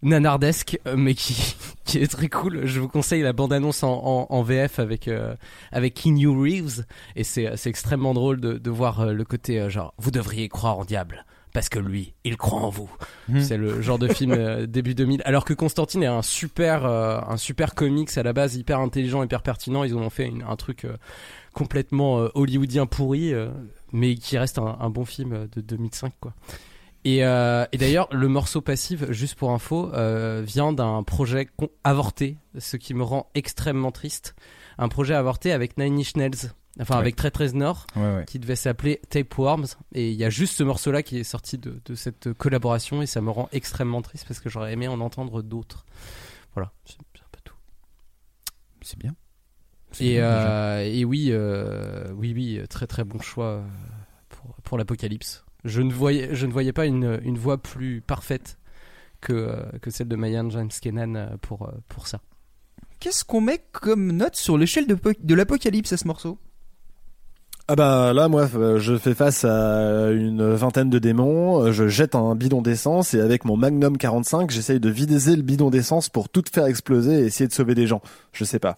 nanardesque, 0.05 0.79
euh, 0.87 0.95
mais 0.97 1.15
qui 1.15 1.57
qui 1.85 1.99
est 1.99 2.07
très 2.07 2.29
cool. 2.29 2.65
Je 2.67 2.79
vous 2.81 2.89
conseille 2.89 3.23
la 3.23 3.33
bande 3.33 3.53
annonce 3.53 3.83
en, 3.83 3.93
en, 3.93 4.27
en 4.31 4.43
VF 4.43 4.79
avec 4.79 5.09
euh, 5.09 5.35
avec 5.73 5.95
Keanu 5.95 6.29
Reeves, 6.29 6.85
et 7.17 7.25
c'est 7.25 7.57
c'est 7.57 7.71
extrêmement 7.71 8.15
drôle 8.15 8.41
de 8.41 8.53
de 8.59 8.71
voir 8.71 9.01
euh, 9.01 9.13
le 9.13 9.25
côté 9.25 9.61
euh, 9.61 9.69
genre 9.69 9.93
vous 9.99 10.11
devriez 10.13 10.49
croire 10.49 10.79
en 10.79 10.85
diable. 10.85 11.25
Parce 11.53 11.69
que 11.69 11.79
lui, 11.79 12.15
il 12.25 12.37
croit 12.37 12.59
en 12.63 12.69
vous. 12.69 12.91
Mhm. 13.29 13.41
C'est 13.41 13.57
le 13.57 13.81
genre 13.81 14.01
de 14.01 14.09
film 14.09 14.33
euh, 14.33 14.67
début 14.67 14.97
2000. 14.97 15.23
Alors 15.25 15.45
que 15.45 15.55
Constantine 15.55 16.03
est 16.03 16.07
un 16.07 16.21
super, 16.21 16.85
euh, 16.85 17.21
un 17.29 17.37
super 17.37 17.77
comics 17.77 18.11
à 18.19 18.25
la 18.25 18.33
base, 18.33 18.57
hyper 18.57 18.81
intelligent, 18.81 19.23
hyper 19.23 19.41
pertinent. 19.41 19.85
Ils 19.85 19.95
ont 19.95 20.11
fait 20.11 20.27
une- 20.27 20.43
un 20.43 20.57
truc 20.57 20.85
euh, 20.85 20.97
complètement 21.53 22.19
euh, 22.19 22.29
hollywoodien 22.35 22.87
pourri, 22.87 23.33
euh, 23.33 23.51
mais 23.93 24.17
qui 24.17 24.37
reste 24.37 24.59
un, 24.59 24.77
un 24.81 24.91
bon 24.91 25.05
film 25.05 25.33
euh, 25.33 25.47
de 25.55 25.61
2005, 25.61 26.13
quoi. 26.21 26.33
Et, 27.05 27.25
euh, 27.25 27.67
et 27.73 27.77
d'ailleurs, 27.79 28.09
le 28.13 28.29
morceau 28.29 28.61
passif, 28.63 29.11
juste 29.11 29.35
pour 29.35 29.51
info, 29.51 29.93
euh, 29.93 30.43
vient 30.45 30.73
d'un 30.73 31.03
projet 31.03 31.49
avorté, 31.85 32.39
ce 32.59 32.77
qui 32.79 32.95
me 32.95 33.03
rend 33.03 33.29
extrêmement 33.35 33.93
triste. 33.93 34.35
Un 34.79 34.89
projet 34.89 35.15
avorté 35.15 35.53
avec 35.53 35.77
Nine 35.77 35.99
Inch 35.99 36.17
Nails, 36.17 36.51
enfin 36.81 36.95
Ouais. 36.95 37.01
avec 37.01 37.17
Très 37.17 37.31
Très 37.31 37.53
Nord, 37.53 37.87
Ouais, 37.95 38.03
ouais. 38.17 38.25
qui 38.27 38.39
devait 38.39 38.57
s'appeler 38.57 39.03
Tapeworms. 39.11 39.67
Et 39.93 40.11
il 40.11 40.17
y 40.17 40.25
a 40.25 40.31
juste 40.31 40.57
ce 40.57 40.63
morceau-là 40.65 41.03
qui 41.03 41.19
est 41.19 41.25
sorti 41.25 41.59
de, 41.59 41.79
de 41.85 41.95
cette 41.95 42.33
collaboration 42.33 43.03
et 43.03 43.07
ça 43.07 43.21
me 43.21 43.31
rend 43.31 43.49
extrêmement 43.53 44.01
triste 44.01 44.25
parce 44.27 44.41
que 44.41 44.49
j'aurais 44.49 44.73
aimé 44.73 44.89
en 44.89 45.01
entendre 45.01 45.43
d'autres. 45.43 45.85
Voilà, 46.55 46.73
c'est 46.87 46.95
un 46.95 47.05
peu 47.33 47.41
tout. 47.45 47.55
C'est 48.81 48.99
bien. 48.99 49.15
Et, 50.01 50.17
euh, 50.21 50.83
et 50.85 51.05
oui, 51.05 51.33
oui, 52.15 52.33
oui, 52.35 52.61
très 52.69 52.87
très 52.87 53.05
bon 53.05 53.21
choix 53.21 53.63
pour, 54.31 54.55
pour 54.65 54.79
l'Apocalypse. 54.79 55.45
Je 55.65 55.81
ne 55.81 55.93
voyais, 55.93 56.35
je 56.35 56.47
ne 56.47 56.53
voyais 56.53 56.73
pas 56.73 56.87
une, 56.87 57.19
une 57.25 57.39
voix 57.39 57.59
plus 57.59 58.01
parfaite 58.01 58.59
que, 59.21 59.33
euh, 59.33 59.63
que 59.81 59.91
celle 59.91 60.09
de 60.09 60.17
Mayan 60.17 60.49
James 60.51 60.69
Kenan 60.81 61.15
euh, 61.15 61.27
pour, 61.41 61.63
euh, 61.69 61.73
pour 61.89 62.07
ça. 62.07 62.21
Qu'est-ce 63.01 63.25
qu'on 63.25 63.41
met 63.41 63.65
comme 63.73 64.13
note 64.13 64.37
sur 64.37 64.59
l'échelle 64.59 64.87
de, 64.87 64.95
po- 64.95 65.13
de 65.19 65.35
l'apocalypse 65.35 65.93
à 65.93 65.97
ce 65.97 66.07
morceau? 66.07 66.39
Ah 67.67 67.77
bah 67.77 68.13
là 68.13 68.29
moi 68.29 68.47
je 68.77 68.99
fais 68.99 69.15
face 69.15 69.47
à 69.47 70.11
une 70.11 70.53
vingtaine 70.53 70.91
de 70.91 70.99
démons, 70.99 71.73
je 71.73 71.89
jette 71.89 72.15
un 72.15 72.35
bidon 72.35 72.61
d'essence 72.61 73.15
et 73.15 73.21
avec 73.21 73.47
mon 73.47 73.57
Magnum 73.57 73.97
45 73.97 74.51
j'essaye 74.51 74.81
de 74.81 74.91
vider 74.91 75.35
le 75.35 75.41
bidon 75.41 75.71
d'essence 75.71 76.11
pour 76.11 76.29
tout 76.29 76.43
faire 76.53 76.67
exploser 76.67 77.21
et 77.21 77.25
essayer 77.25 77.49
de 77.49 77.55
sauver 77.55 77.75
des 77.75 77.87
gens. 77.87 78.03
Je 78.33 78.45
sais 78.45 78.59
pas. 78.59 78.77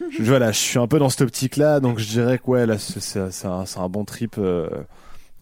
Je, 0.10 0.24
voilà, 0.24 0.50
je 0.50 0.58
suis 0.58 0.78
un 0.78 0.86
peu 0.88 0.98
dans 0.98 1.08
cette 1.10 1.20
optique 1.20 1.56
là 1.56 1.78
donc 1.78 1.98
je 2.00 2.08
dirais 2.08 2.38
que 2.38 2.46
ouais 2.46 2.66
là 2.66 2.78
c'est 2.78 3.46
un, 3.46 3.88
bon 3.88 4.04
trip 4.04 4.36
euh, 4.38 4.68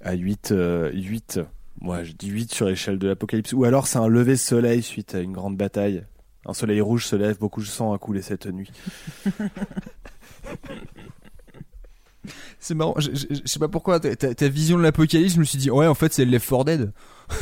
à 0.03 0.15
8 0.15 0.53
euh, 0.53 0.91
8 0.93 1.41
moi 1.81 2.03
je 2.05 2.13
dis 2.13 2.29
8 2.29 2.53
sur 2.53 2.67
l'échelle 2.67 2.99
de 2.99 3.07
l'apocalypse 3.09 3.53
ou 3.53 3.65
alors 3.65 3.87
c'est 3.87 3.99
un 3.99 4.09
lever 4.09 4.37
soleil 4.37 4.83
suite 4.83 5.15
à 5.15 5.21
une 5.21 5.33
grande 5.33 5.57
bataille. 5.57 6.05
Un 6.47 6.55
soleil 6.55 6.81
rouge 6.81 7.05
se 7.07 7.15
lève, 7.17 7.39
beaucoup 7.39 7.61
de 7.61 7.67
sang 7.67 7.93
a 7.93 7.99
coulé 7.99 8.23
cette 8.23 8.47
nuit. 8.47 8.71
C'est 12.59 12.75
marrant, 12.75 12.95
je, 12.99 13.11
je- 13.15 13.41
sais 13.45 13.59
pas 13.59 13.69
pourquoi, 13.69 14.01
ta, 14.01 14.15
ta- 14.17 14.49
vision 14.49 14.77
de 14.77 14.83
l'apocalypse, 14.83 15.35
je 15.35 15.39
me 15.39 15.45
suis 15.45 15.59
dit, 15.59 15.71
ouais, 15.71 15.87
en 15.87 15.95
fait, 15.95 16.13
c'est 16.13 16.25
Left 16.25 16.49
4 16.49 16.65
Dead. 16.65 16.93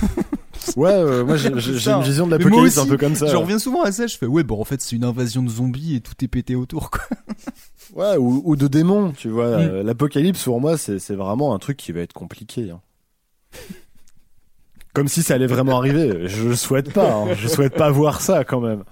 Ouais, 0.77 0.91
euh, 0.91 1.25
moi 1.25 1.37
j'ai 1.37 1.49
une 1.51 2.03
vision 2.03 2.27
de 2.27 2.33
l'apocalypse 2.37 2.79
un 2.79 2.87
peu 2.87 2.97
comme 2.97 3.15
ça. 3.15 3.27
Je 3.27 3.37
reviens 3.37 3.59
souvent 3.59 3.83
à 3.83 3.93
ça, 3.93 4.07
je 4.07 4.17
fais, 4.17 4.27
ouais, 4.27 4.43
bon, 4.43 4.61
en 4.61 4.65
fait, 4.65 4.81
c'est 4.81 4.97
une 4.97 5.05
invasion 5.05 5.43
de 5.43 5.49
zombies 5.49 5.97
et 5.97 6.01
tout 6.01 6.15
est 6.23 6.29
pété 6.29 6.55
autour, 6.55 6.91
quoi. 6.91 7.01
Ouais, 7.95 8.17
ou, 8.19 8.43
ou 8.45 8.57
de 8.57 8.67
démons, 8.67 9.13
tu 9.13 9.29
vois. 9.31 9.57
Mm. 9.57 9.61
Euh, 9.61 9.83
L'apocalypse, 9.85 10.43
pour 10.43 10.61
moi, 10.61 10.77
c'est 10.77 11.15
vraiment 11.15 11.55
un 11.55 11.59
truc 11.59 11.77
qui 11.77 11.93
va 11.93 12.01
être 12.01 12.13
compliqué. 12.13 12.71
hein. 12.71 12.81
Comme 14.93 15.09
si 15.09 15.23
ça 15.23 15.35
allait 15.35 15.47
vraiment 15.47 15.79
arriver. 15.79 16.27
Je 16.27 16.49
le 16.49 16.57
souhaite 16.57 16.93
pas. 16.93 17.13
hein. 17.13 17.35
Je 17.35 17.49
souhaite 17.49 17.75
pas 17.75 17.91
voir 17.91 18.21
ça 18.21 18.45
quand 18.45 18.61
même. 18.61 18.83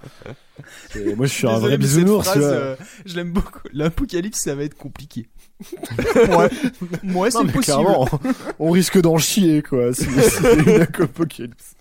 Et 0.95 1.15
moi, 1.15 1.25
je 1.25 1.33
suis 1.33 1.47
un 1.47 1.57
vrai 1.59 1.77
bisounours, 1.77 2.23
tu 2.25 2.29
phrase, 2.39 2.43
vois. 2.43 2.53
euh, 2.53 2.75
je 3.05 3.15
l'aime 3.15 3.31
beaucoup. 3.31 3.59
L'apocalypse, 3.73 4.39
ça 4.39 4.55
va 4.55 4.63
être 4.63 4.75
compliqué. 4.77 5.27
Ouais, 6.15 6.49
ouais 7.13 7.31
c'est 7.31 7.37
possible. 7.39 7.59
clairement, 7.63 8.07
on 8.59 8.71
risque 8.71 8.99
d'en 9.01 9.17
chier, 9.17 9.61
quoi, 9.61 9.93
si 9.93 10.03
si 10.03 10.09
c'est 10.29 10.53
une 10.55 10.81
apocalypse. 10.81 11.75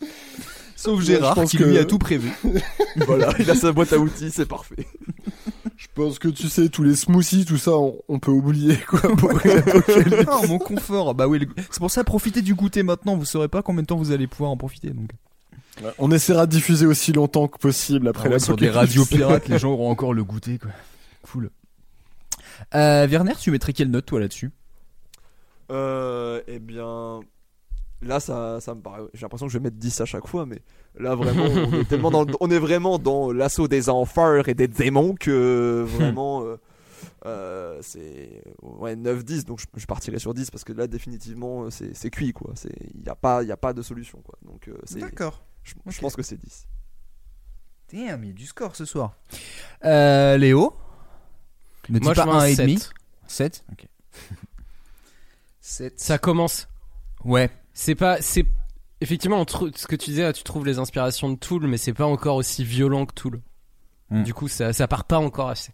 Sauf 0.77 0.99
Ouais, 1.01 1.05
Gérard, 1.07 1.35
je 1.35 1.41
pense 1.41 1.51
qui 1.51 1.57
que- 1.57 1.65
lui 1.65 1.79
a 1.79 1.85
tout 1.85 1.99
prévu. 1.99 2.31
voilà, 3.07 3.33
il 3.39 3.51
a 3.51 3.55
sa 3.55 3.73
boîte 3.73 3.93
à 3.93 3.99
outils, 3.99 4.31
c'est 4.31 4.47
parfait. 4.47 4.87
Je 5.77 5.87
pense 5.95 6.19
que 6.19 6.29
tu 6.29 6.49
sais, 6.49 6.69
tous 6.69 6.83
les 6.83 6.95
smoothies, 6.95 7.45
tout 7.47 7.57
ça, 7.59 7.73
on, 7.73 7.97
on 8.09 8.19
peut 8.19 8.31
oublier, 8.31 8.77
quoi, 8.89 9.01
pour. 9.01 9.33
Ah, 10.29 10.47
mon 10.47 10.59
confort. 10.59 11.15
Bah 11.15 11.27
oui, 11.27 11.39
le- 11.41 11.47
c'est 11.71 11.79
pour 11.79 11.91
ça, 11.91 12.05
profitez 12.05 12.43
du 12.43 12.55
goûter 12.55 12.83
maintenant. 12.83 13.17
Vous 13.17 13.25
saurez 13.25 13.49
pas 13.49 13.63
combien 13.63 13.83
de 13.83 13.87
temps 13.87 13.97
vous 13.97 14.13
allez 14.13 14.27
pouvoir 14.27 14.51
en 14.51 14.57
profiter. 14.57 14.91
Donc. 14.91 15.09
On 15.99 16.11
essaiera 16.13 16.47
de 16.47 16.53
diffuser 16.53 16.87
aussi 16.87 17.13
longtemps 17.13 17.49
que 17.49 17.59
possible 17.59 18.07
après 18.09 18.25
Ah 18.27 18.29
ouais, 18.29 18.33
la 18.35 18.39
sur 18.39 18.57
des 18.57 18.71
radios 18.71 19.05
pirates, 19.07 19.49
les 19.49 19.59
gens 19.59 19.73
auront 19.73 19.91
encore 19.91 20.13
le 20.15 20.23
goûter, 20.23 20.59
quoi. 20.59 20.71
Cool. 21.33 21.51
Euh, 22.75 23.07
Werner, 23.07 23.35
tu 23.39 23.51
mettrais 23.51 23.73
quelle 23.73 23.91
note, 23.91 24.07
toi, 24.07 24.21
là-dessus? 24.21 24.51
Euh, 25.71 26.43
eh 26.47 26.59
bien, 26.59 27.21
là, 28.03 28.21
ça, 28.21 28.61
ça 28.61 28.75
me 28.75 28.81
paraît. 28.81 29.03
J'ai 29.15 29.23
l'impression 29.23 29.47
que 29.47 29.53
je 29.53 29.59
vais 29.59 29.63
mettre 29.65 29.77
10 29.77 30.01
à 30.01 30.05
chaque 30.05 30.27
fois, 30.27 30.47
mais 30.47 30.61
là, 30.99 31.15
vraiment, 31.15 31.45
on 31.45 31.81
est, 31.81 31.85
tellement 31.85 32.11
dans, 32.11 32.27
on 32.41 32.51
est 32.51 32.59
vraiment 32.59 32.99
dans 32.99 33.33
l'assaut 33.33 33.69
des 33.69 33.89
enfers 33.89 34.49
et 34.49 34.55
des 34.55 34.69
démons 34.69 35.15
que 35.15 35.85
vraiment. 35.87 36.45
euh, 36.45 36.57
euh, 37.27 37.79
c'est 37.83 38.43
ouais 38.63 38.97
9-10 38.97 39.45
donc 39.45 39.59
je, 39.59 39.67
je 39.77 39.87
partirai 39.87 40.19
sur 40.19 40.35
10 40.35 40.51
parce 40.51 40.63
que 40.65 40.73
là 40.73 40.87
définitivement 40.87 41.71
c'est 41.71 41.95
c'est 41.95 42.11
cuit 42.11 42.33
quoi 42.33 42.53
c'est 42.55 42.75
il 42.95 43.03
y 43.03 43.09
a 43.09 43.15
pas 43.15 43.43
il 43.43 43.49
y 43.49 43.53
a 43.53 43.57
pas 43.57 43.73
de 43.73 43.81
solution 43.83 44.21
quoi 44.23 44.39
donc 44.43 44.69
euh, 44.69 44.77
c'est 44.85 44.99
D'accord. 45.01 45.43
je, 45.63 45.75
je 45.87 46.01
pense 46.01 46.17
que 46.17 46.23
c'est 46.23 46.37
10 46.37 46.67
Damn, 47.93 48.25
il 48.25 48.29
y 48.29 48.31
a 48.31 48.35
du 48.35 48.47
score 48.47 48.75
ce 48.75 48.85
soir. 48.85 49.17
Euh, 49.85 50.37
Léo? 50.39 50.75
Ne 51.89 51.99
dis 51.99 52.05
Moi, 52.05 52.15
je 52.15 52.21
pas 52.21 52.27
mets 52.27 52.33
un 52.33 52.39
1 52.41 52.45
et 52.47 52.57
demi. 52.57 52.79
7. 52.79 52.93
7 53.27 53.65
Ok. 53.73 53.87
7. 55.61 55.95
Ça 56.01 56.19
commence. 56.19 56.69
Ouais. 57.25 57.51
C'est 57.73 57.95
pas, 57.95 58.21
c'est 58.21 58.45
effectivement 59.01 59.41
on 59.41 59.45
trou- 59.45 59.71
ce 59.75 59.87
que 59.87 59.97
tu 59.97 60.11
disais, 60.11 60.33
tu 60.33 60.45
trouves 60.45 60.65
les 60.67 60.79
inspirations 60.79 61.31
de 61.31 61.37
Tool, 61.37 61.67
mais 61.67 61.77
c'est 61.77 61.93
pas 61.95 62.07
encore 62.07 62.37
aussi 62.37 62.65
violent 62.65 63.07
que 63.07 63.15
Tool. 63.15 63.41
Hmm. 64.11 64.23
Du 64.23 64.33
coup, 64.35 64.47
ça, 64.49 64.73
ça 64.73 64.87
part 64.87 65.05
pas 65.05 65.19
encore 65.19 65.49
assez. 65.49 65.73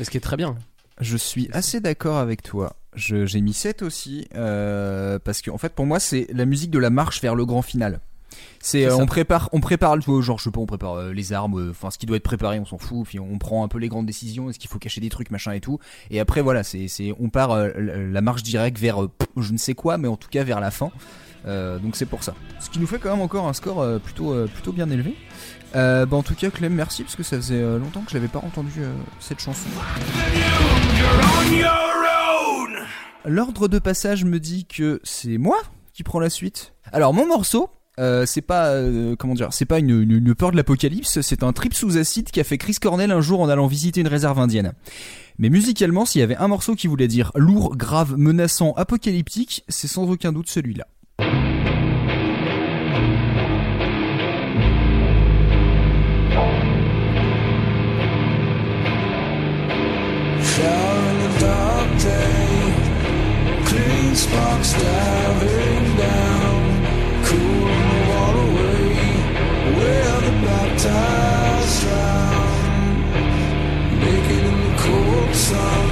Ce 0.00 0.08
qui 0.10 0.16
est 0.16 0.20
très 0.20 0.36
bien. 0.36 0.56
Je 1.00 1.16
suis 1.16 1.48
assez 1.52 1.80
d'accord 1.80 2.18
avec 2.18 2.42
toi. 2.42 2.76
Je- 2.94 3.24
J'ai 3.26 3.40
mis 3.40 3.54
7 3.54 3.82
aussi, 3.82 4.28
euh, 4.34 5.18
parce 5.18 5.40
que 5.42 5.50
en 5.50 5.58
fait 5.58 5.74
pour 5.74 5.86
moi 5.86 5.98
c'est 6.00 6.26
la 6.32 6.44
musique 6.44 6.70
de 6.70 6.78
la 6.78 6.90
marche 6.90 7.20
vers 7.22 7.34
le 7.34 7.44
grand 7.46 7.62
final. 7.62 8.00
C'est 8.60 8.86
euh, 8.86 8.96
on 8.96 9.06
prépare, 9.06 9.48
on 9.52 9.60
prépare 9.60 9.98
tu 9.98 10.10
vois, 10.10 10.20
genre 10.20 10.38
je 10.38 10.44
sais 10.44 10.50
pas, 10.50 10.60
on 10.60 10.66
prépare 10.66 10.94
euh, 10.94 11.12
les 11.12 11.32
armes, 11.32 11.58
euh, 11.58 11.70
enfin 11.70 11.90
ce 11.90 11.98
qui 11.98 12.06
doit 12.06 12.16
être 12.16 12.22
préparé, 12.22 12.60
on 12.60 12.64
s'en 12.64 12.78
fout, 12.78 13.06
puis 13.06 13.18
on 13.18 13.38
prend 13.38 13.64
un 13.64 13.68
peu 13.68 13.78
les 13.78 13.88
grandes 13.88 14.06
décisions, 14.06 14.50
est-ce 14.50 14.58
qu'il 14.58 14.70
faut 14.70 14.78
cacher 14.78 15.00
des 15.00 15.08
trucs, 15.08 15.30
machin 15.30 15.52
et 15.52 15.60
tout. 15.60 15.78
Et 16.10 16.20
après 16.20 16.42
voilà, 16.42 16.62
c'est 16.62 16.88
c'est 16.88 17.14
on 17.18 17.30
part 17.30 17.56
la 17.76 18.20
marche 18.20 18.42
directe 18.42 18.78
vers 18.78 18.98
je 19.36 19.52
ne 19.52 19.58
sais 19.58 19.74
quoi, 19.74 19.98
mais 19.98 20.08
en 20.08 20.16
tout 20.16 20.28
cas 20.28 20.44
vers 20.44 20.60
la 20.60 20.70
fin. 20.70 20.90
Donc 21.46 21.96
c'est 21.96 22.06
pour 22.06 22.22
ça. 22.22 22.34
Ce 22.60 22.68
qui 22.68 22.78
nous 22.78 22.86
fait 22.86 22.98
quand 22.98 23.10
même 23.10 23.22
encore 23.22 23.48
un 23.48 23.54
score 23.54 24.00
plutôt 24.00 24.34
plutôt 24.46 24.72
bien 24.72 24.90
élevé. 24.90 25.14
Bah 25.72 26.06
en 26.12 26.22
tout 26.22 26.34
cas 26.34 26.50
Clem, 26.50 26.74
merci 26.74 27.02
parce 27.02 27.16
que 27.16 27.22
ça 27.22 27.36
faisait 27.36 27.62
longtemps 27.78 28.02
que 28.02 28.10
je 28.10 28.16
n'avais 28.16 28.28
pas 28.28 28.40
entendu 28.40 28.82
cette 29.20 29.40
chanson. 29.40 29.68
L'ordre 33.24 33.68
de 33.68 33.78
passage 33.78 34.24
me 34.24 34.38
dit 34.38 34.66
que 34.66 35.00
c'est 35.04 35.38
moi 35.38 35.60
qui 35.92 36.02
prends 36.02 36.20
la 36.20 36.30
suite. 36.30 36.74
Alors 36.92 37.12
mon 37.12 37.26
morceau, 37.26 37.70
euh, 38.00 38.24
c'est 38.26 38.40
pas 38.40 38.68
euh, 38.68 39.14
une, 39.78 40.34
peur 40.34 40.50
de 40.50 40.56
l'apocalypse, 40.56 41.20
c'est 41.20 41.42
un 41.42 41.52
trip 41.52 41.74
sous 41.74 41.98
acide 41.98 42.30
qu'a 42.30 42.44
fait 42.44 42.56
Chris 42.56 42.76
Cornell 42.80 43.12
un 43.12 43.20
jour 43.20 43.40
en 43.40 43.48
allant 43.48 43.66
visiter 43.66 44.00
une 44.00 44.08
réserve 44.08 44.38
indienne. 44.38 44.72
Mais 45.38 45.50
musicalement, 45.50 46.06
s'il 46.06 46.20
y 46.20 46.24
avait 46.24 46.36
un 46.36 46.48
morceau 46.48 46.74
qui 46.74 46.86
voulait 46.86 47.08
dire 47.08 47.30
lourd, 47.34 47.76
grave, 47.76 48.14
menaçant, 48.16 48.72
apocalyptique, 48.72 49.64
c'est 49.68 49.88
sans 49.88 50.10
aucun 50.10 50.32
doute 50.32 50.48
celui-là. 50.48 50.86
naked 74.00 74.44
in 74.50 74.58
the 74.64 74.74
cold 74.78 75.34
sun, 75.34 75.88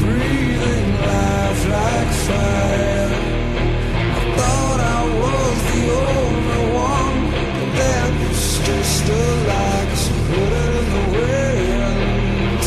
breathing 0.00 0.88
life 1.06 1.62
like 1.68 2.12
fire. 2.26 3.10
I 4.18 4.22
thought 4.36 4.80
I 4.80 5.02
was 5.22 5.56
the 5.70 5.82
only 6.10 6.64
one, 6.74 7.18
but 7.30 7.78
just 8.66 9.08
a 9.08 9.22
put 10.26 10.52
it 10.64 10.74
in 10.80 10.88
the 10.96 11.04
wind, 11.16 12.62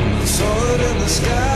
and 0.00 0.16
I 0.16 0.24
saw 0.26 0.74
it 0.74 0.80
in 0.90 0.98
the 0.98 1.08
sky. 1.08 1.55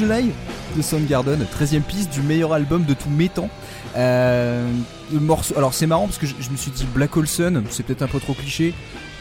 July 0.00 0.30
de 0.78 0.80
Soundgarden, 0.80 1.44
13ème 1.60 1.82
piste 1.82 2.10
du 2.10 2.22
meilleur 2.22 2.54
album 2.54 2.86
de 2.86 2.94
tous 2.94 3.10
mes 3.10 3.28
temps. 3.28 3.50
Euh, 3.96 4.66
le 5.12 5.20
morceau, 5.20 5.54
alors 5.58 5.74
c'est 5.74 5.86
marrant 5.86 6.06
parce 6.06 6.16
que 6.16 6.26
je, 6.26 6.50
me 6.50 6.56
suis 6.56 6.70
dit 6.70 6.86
Black 6.94 7.14
Hole 7.18 7.26
c'est 7.26 7.82
peut-être 7.82 8.00
un 8.00 8.06
peu 8.06 8.18
trop 8.18 8.32
cliché. 8.32 8.72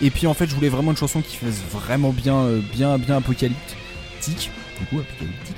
Et 0.02 0.10
puis 0.10 0.26
en 0.26 0.34
fait, 0.34 0.48
je 0.48 0.56
voulais 0.56 0.70
vraiment 0.70 0.92
une 0.92 0.98
chanson 0.98 1.20
qui 1.20 1.36
fasse 1.36 1.62
vraiment 1.70 2.12
bien, 2.12 2.38
euh, 2.38 2.62
bien, 2.72 2.98
bien 2.98 3.18
apocalyptique. 3.18 4.52
Du 4.80 4.86
coup, 4.86 5.00
apocalyptique. 5.00 5.58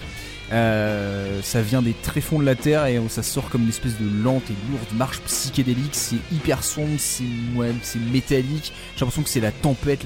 Euh, 0.51 1.39
ça 1.43 1.61
vient 1.61 1.83
des 1.83 1.93
tréfonds 1.93 2.39
de 2.39 2.45
la 2.45 2.55
terre 2.55 2.87
et 2.87 2.99
ça 3.07 3.21
sort 3.21 3.49
comme 3.49 3.61
une 3.61 3.69
espèce 3.69 3.99
de 3.99 4.23
lente 4.23 4.49
et 4.49 4.71
lourde 4.71 4.97
marche 4.97 5.19
psychédélique. 5.21 5.93
C'est 5.93 6.17
hyper 6.31 6.63
sombre, 6.63 6.97
c'est 6.97 7.23
ouais, 7.55 7.73
métallique. 8.11 8.73
J'ai 8.95 9.01
l'impression 9.01 9.21
que 9.21 9.29
c'est 9.29 9.39
la 9.39 9.51
tempête, 9.51 10.03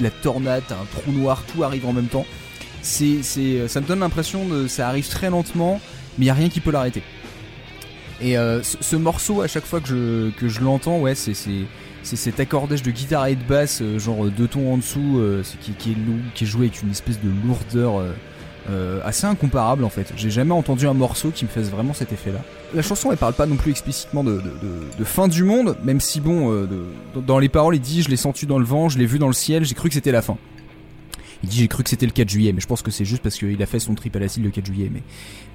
la, 0.00 0.10
tornade, 0.22 0.64
un 0.70 0.86
trou 0.98 1.12
noir, 1.12 1.44
tout 1.52 1.62
arrive 1.62 1.86
en 1.86 1.92
même 1.92 2.08
temps. 2.08 2.24
C'est, 2.86 3.22
c'est, 3.22 3.66
ça 3.66 3.80
me 3.80 3.86
donne 3.86 3.98
l'impression 3.98 4.46
de, 4.46 4.68
ça 4.68 4.88
arrive 4.88 5.08
très 5.08 5.28
lentement, 5.28 5.80
mais 6.18 6.26
il 6.26 6.28
y 6.28 6.30
a 6.30 6.34
rien 6.34 6.48
qui 6.48 6.60
peut 6.60 6.70
l'arrêter. 6.70 7.02
Et 8.20 8.38
euh, 8.38 8.62
ce, 8.62 8.76
ce 8.80 8.94
morceau, 8.94 9.42
à 9.42 9.48
chaque 9.48 9.64
fois 9.64 9.80
que 9.80 10.30
je, 10.40 10.60
l'entends, 10.60 11.00
ouais, 11.00 11.16
c'est, 11.16 11.34
cet 12.04 12.38
accordage 12.38 12.82
de 12.82 12.90
guitare 12.92 13.26
et 13.26 13.34
de 13.34 13.42
basse, 13.42 13.80
euh, 13.82 13.98
genre 13.98 14.26
euh, 14.26 14.30
deux 14.30 14.46
tons 14.46 14.72
en 14.72 14.76
dessous, 14.76 15.18
euh, 15.18 15.42
qui, 15.60 15.72
est 15.90 15.96
qui 16.34 16.44
est 16.44 16.46
joué 16.46 16.66
avec 16.66 16.80
une 16.82 16.92
espèce 16.92 17.20
de 17.20 17.28
lourdeur 17.44 17.98
euh, 17.98 18.12
euh, 18.70 19.00
assez 19.04 19.26
incomparable 19.26 19.84
en 19.84 19.88
fait. 19.88 20.12
J'ai 20.16 20.30
jamais 20.30 20.52
entendu 20.52 20.86
un 20.88 20.94
morceau 20.94 21.30
qui 21.30 21.44
me 21.44 21.50
fasse 21.50 21.68
vraiment 21.68 21.94
cet 21.94 22.12
effet-là. 22.12 22.40
La 22.74 22.82
chanson, 22.82 23.12
elle 23.12 23.18
parle 23.18 23.34
pas 23.34 23.46
non 23.46 23.56
plus 23.56 23.70
explicitement 23.70 24.24
de, 24.24 24.42
de, 24.98 25.04
fin 25.04 25.28
du 25.28 25.44
monde, 25.44 25.76
même 25.84 26.00
si 26.00 26.20
bon, 26.20 26.52
euh, 26.52 26.66
dans 27.14 27.38
les 27.38 27.48
paroles, 27.48 27.76
il 27.76 27.80
dit 27.80 28.02
je 28.02 28.08
l'ai 28.08 28.16
senti 28.16 28.46
dans 28.46 28.58
le 28.58 28.64
vent, 28.64 28.88
je 28.88 28.98
l'ai 28.98 29.06
vu 29.06 29.18
dans 29.18 29.28
le 29.28 29.34
ciel, 29.34 29.64
j'ai 29.64 29.74
cru 29.74 29.88
que 29.88 29.94
c'était 29.94 30.10
la 30.10 30.22
fin. 30.22 30.36
Il 31.42 31.48
dit 31.48 31.58
j'ai 31.58 31.68
cru 31.68 31.82
que 31.82 31.90
c'était 31.90 32.06
le 32.06 32.12
4 32.12 32.28
juillet, 32.28 32.52
mais 32.52 32.60
je 32.60 32.66
pense 32.66 32.82
que 32.82 32.90
c'est 32.90 33.04
juste 33.04 33.22
parce 33.22 33.36
qu'il 33.36 33.62
a 33.62 33.66
fait 33.66 33.78
son 33.78 33.94
trip 33.94 34.16
à 34.16 34.18
l'acide 34.18 34.42
le 34.44 34.50
4 34.50 34.66
juillet. 34.66 34.90
Mais 34.92 35.02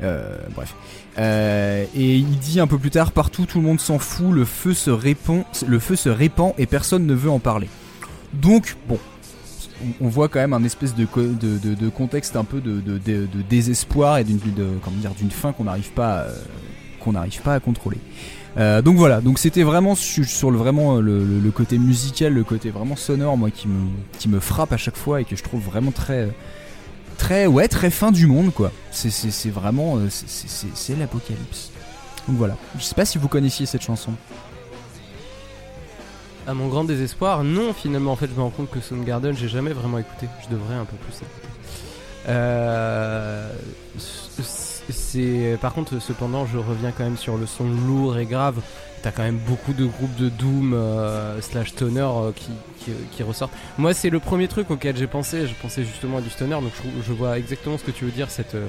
euh, 0.04 0.38
bref. 0.56 0.74
Euh, 1.18 1.86
et 1.96 2.16
il 2.18 2.38
dit 2.40 2.60
un 2.60 2.68
peu 2.68 2.78
plus 2.78 2.92
tard 2.92 3.12
partout 3.12 3.46
tout 3.46 3.60
le 3.60 3.66
monde 3.66 3.80
s'en 3.80 4.00
fout, 4.00 4.32
le 4.32 4.46
feu 4.46 4.74
se 4.74 4.90
répand, 4.90 5.44
le 5.68 5.80
feu 5.80 5.96
se 5.96 6.10
répand 6.10 6.54
et 6.58 6.66
personne 6.66 7.06
ne 7.06 7.14
veut 7.14 7.30
en 7.32 7.40
parler. 7.40 7.68
Donc 8.34 8.78
bon, 8.88 9.00
on, 10.00 10.08
voit 10.08 10.30
quand 10.30 10.40
même 10.40 10.54
un 10.54 10.64
espèce 10.64 10.96
de, 10.96 11.06
de, 11.16 11.76
de- 11.76 11.90
contexte 11.90 12.36
un 12.36 12.44
peu 12.44 12.62
de, 12.62 12.82
désespoir 13.50 14.20
et 14.20 14.24
d'une 14.24 14.38
d'une 14.38 15.32
fin 15.32 15.52
qu'on 15.52 15.66
n'arrive 15.66 15.92
pas 15.92 16.22
à- 16.22 16.28
qu'on 17.00 17.14
n'arrive 17.14 17.42
pas 17.42 17.56
à 17.56 17.60
contrôler. 17.60 17.98
Euh, 18.58 18.82
donc 18.82 18.98
voilà, 18.98 19.22
donc 19.22 19.40
c'était 19.40 19.64
vraiment 19.64 19.96
su- 19.96 20.26
sur 20.26 20.52
le 20.52 20.58
vraiment 20.58 20.98
euh, 20.98 21.02
le, 21.02 21.52
côté 21.52 21.78
musical, 21.78 22.34
le 22.34 22.44
côté 22.44 22.70
vraiment 22.70 22.98
sonore, 22.98 23.38
moi 23.38 23.50
qui 23.50 23.68
me 23.70 23.88
qui 24.20 24.28
me 24.28 24.40
frappe 24.42 24.74
à 24.74 24.78
chaque 24.78 24.98
fois 24.98 25.22
et 25.22 25.26
que 25.26 25.36
je 25.38 25.44
trouve 25.44 25.62
vraiment 25.64 25.92
très 25.92 26.28
très 27.18 27.48
ouais 27.48 27.70
très 27.70 27.90
fin 27.90 28.12
du 28.12 28.28
monde 28.28 28.54
quoi. 28.54 28.72
C'est 28.92 29.50
vraiment 29.50 29.96
euh, 29.98 30.08
c'est- 30.10 30.98
l'apocalypse. 31.00 31.72
Donc 32.28 32.38
voilà, 32.38 32.58
je 32.78 32.84
sais 32.84 32.94
pas 32.96 33.06
si 33.06 33.18
vous 33.18 33.30
connaissiez 33.30 33.66
cette 33.66 33.84
chanson. 33.84 34.12
À 36.48 36.54
mon 36.54 36.68
grand 36.68 36.84
désespoir, 36.84 37.44
non, 37.44 37.72
finalement, 37.72 38.12
en 38.12 38.16
fait, 38.16 38.28
je 38.28 38.34
me 38.36 38.42
rends 38.42 38.50
compte 38.50 38.70
que 38.72 38.80
Soundgarden, 38.82 39.38
j'ai 39.38 39.48
jamais 39.48 39.74
vraiment 39.74 40.00
écouté. 40.00 40.28
Je 40.44 40.50
devrais 40.54 40.74
un 40.76 40.86
peu 40.86 40.96
plus. 40.98 41.20
Euh, 42.28 43.52
c'est, 43.98 45.58
par 45.62 45.74
contre, 45.74 46.00
cependant, 46.00 46.46
je 46.46 46.58
reviens 46.58 46.92
quand 46.92 47.04
même 47.04 47.18
sur 47.18 47.38
le 47.38 47.46
son 47.46 47.66
lourd 47.66 48.18
et 48.18 48.26
grave. 48.26 48.62
T'as 49.02 49.12
quand 49.12 49.24
même 49.24 49.40
beaucoup 49.48 49.74
de 49.74 49.86
groupes 49.86 50.16
de 50.16 50.30
doom 50.30 50.74
euh, 50.74 51.42
slash 51.42 51.70
stoner 51.70 52.02
euh, 52.02 52.32
qui, 52.36 52.52
qui, 52.80 52.92
qui 53.12 53.24
ressortent. 53.24 53.54
Moi, 53.80 53.96
c'est 53.96 54.12
le 54.12 54.20
premier 54.20 54.48
truc 54.48 54.70
auquel 54.70 54.96
j'ai 54.96 55.08
pensé. 55.08 55.48
Je 55.48 55.54
pensais 55.60 55.84
justement 55.84 56.18
à 56.18 56.22
du 56.22 56.30
stoner, 56.30 56.54
donc 56.54 56.72
je, 56.84 57.08
je 57.08 57.14
vois 57.14 57.40
exactement 57.40 57.80
ce 57.80 57.84
que 57.84 57.92
tu 57.92 58.06
veux 58.06 58.12
dire. 58.12 58.30
Cette 58.30 58.54
euh, 58.56 58.68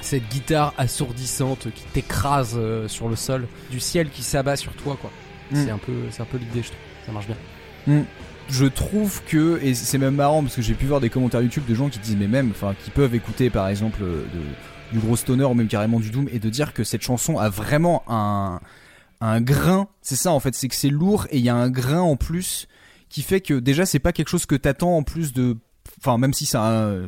cette 0.00 0.28
guitare 0.28 0.74
assourdissante 0.78 1.68
qui 1.74 1.82
t'écrase 1.92 2.56
sur 2.86 3.08
le 3.08 3.16
sol, 3.16 3.48
du 3.70 3.80
ciel 3.80 4.10
qui 4.10 4.22
s'abat 4.22 4.54
sur 4.54 4.72
toi, 4.74 4.96
quoi. 5.00 5.10
Mm. 5.50 5.64
C'est 5.64 5.70
un 5.70 5.78
peu, 5.78 5.94
c'est 6.10 6.22
un 6.22 6.26
peu 6.26 6.36
l'idée, 6.36 6.62
je 6.62 6.68
trouve. 6.68 6.80
Ça 7.06 7.12
marche 7.12 7.26
bien. 7.26 8.04
Je 8.48 8.66
trouve 8.66 9.22
que 9.24 9.60
et 9.62 9.74
c'est 9.74 9.98
même 9.98 10.14
marrant 10.14 10.42
parce 10.42 10.56
que 10.56 10.62
j'ai 10.62 10.74
pu 10.74 10.86
voir 10.86 11.00
des 11.00 11.10
commentaires 11.10 11.42
YouTube 11.42 11.64
de 11.68 11.74
gens 11.74 11.88
qui 11.88 11.98
disent 11.98 12.16
mais 12.16 12.28
même 12.28 12.50
enfin 12.50 12.74
qui 12.84 12.90
peuvent 12.90 13.14
écouter 13.14 13.50
par 13.50 13.68
exemple 13.68 14.02
euh, 14.02 14.24
du 14.92 14.98
gros 14.98 15.16
stoner 15.16 15.44
ou 15.44 15.54
même 15.54 15.68
carrément 15.68 15.98
du 15.98 16.10
doom 16.10 16.28
et 16.32 16.38
de 16.38 16.48
dire 16.48 16.72
que 16.72 16.84
cette 16.84 17.02
chanson 17.02 17.38
a 17.38 17.48
vraiment 17.48 18.04
un 18.08 18.60
un 19.20 19.40
grain. 19.40 19.88
C'est 20.02 20.16
ça 20.16 20.30
en 20.30 20.40
fait 20.40 20.54
c'est 20.54 20.68
que 20.68 20.74
c'est 20.74 20.90
lourd 20.90 21.26
et 21.30 21.38
il 21.38 21.44
y 21.44 21.48
a 21.48 21.56
un 21.56 21.70
grain 21.70 22.00
en 22.00 22.16
plus 22.16 22.68
qui 23.08 23.22
fait 23.22 23.40
que 23.40 23.54
déjà 23.54 23.86
c'est 23.86 23.98
pas 23.98 24.12
quelque 24.12 24.28
chose 24.28 24.46
que 24.46 24.54
t'attends 24.54 24.96
en 24.96 25.02
plus 25.02 25.32
de 25.32 25.56
enfin 25.98 26.18
même 26.18 26.32
si 26.32 26.46
c'est 26.46 26.58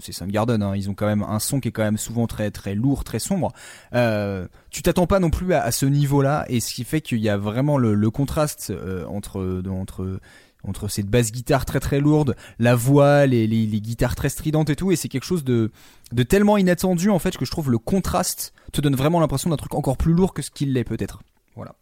c'est 0.01 0.13
Soundgarden 0.13 0.63
hein, 0.63 0.75
ils 0.75 0.89
ont 0.89 0.95
quand 0.95 1.07
même 1.07 1.23
un 1.23 1.39
son 1.39 1.61
qui 1.61 1.69
est 1.69 1.73
quand 1.73 1.83
même 1.83 1.99
souvent 1.99 2.27
très 2.27 2.51
très 2.51 2.75
lourd 2.75 3.05
très 3.05 3.19
sombre. 3.21 3.53
Euh, 3.95 4.49
tu 4.71 4.83
t'attends 4.83 5.07
pas 5.07 5.21
non 5.21 5.31
plus 5.31 5.53
à, 5.53 5.63
à 5.63 5.71
ce 5.71 5.87
niveau 5.87 6.21
là 6.23 6.47
et 6.49 6.59
ce 6.59 6.75
qui 6.75 6.83
fait 6.85 7.01
qu'il 7.01 7.19
y 7.19 7.29
a 7.29 7.37
vraiment 7.37 7.79
le, 7.79 7.95
le 7.95 8.11
contraste 8.11 8.71
euh, 8.71 9.05
entre 9.07 9.63
entre 9.69 10.19
entre 10.65 10.89
cette 10.89 11.07
basse 11.07 11.31
guitare 11.33 11.65
très 11.65 11.81
très 11.81 12.01
lourde, 12.01 12.35
la 12.59 12.75
voix, 12.75 13.27
les, 13.27 13.47
les, 13.47 13.65
les 13.67 13.81
guitares 13.81 14.15
très 14.17 14.29
stridentes 14.29 14.71
et 14.71 14.77
tout, 14.77 14.91
et 14.93 14.97
c'est 14.97 15.09
quelque 15.09 15.25
chose 15.25 15.45
de, 15.45 15.71
de 16.13 16.23
tellement 16.23 16.57
inattendu 16.57 17.11
en 17.11 17.19
fait 17.19 17.37
que 17.37 17.45
je 17.45 17.51
trouve 17.51 17.71
le 17.71 17.79
contraste 17.79 18.53
te 18.73 18.81
donne 18.81 18.97
vraiment 18.97 19.21
l'impression 19.21 19.51
d'un 19.51 19.57
truc 19.57 19.75
encore 19.75 19.97
plus 19.97 20.13
lourd 20.13 20.35
que 20.35 20.43
ce 20.43 20.51
qu'il 20.51 20.73
l'est 20.73 20.85
peut-être. 20.85 21.23
Voilà. 21.57 21.75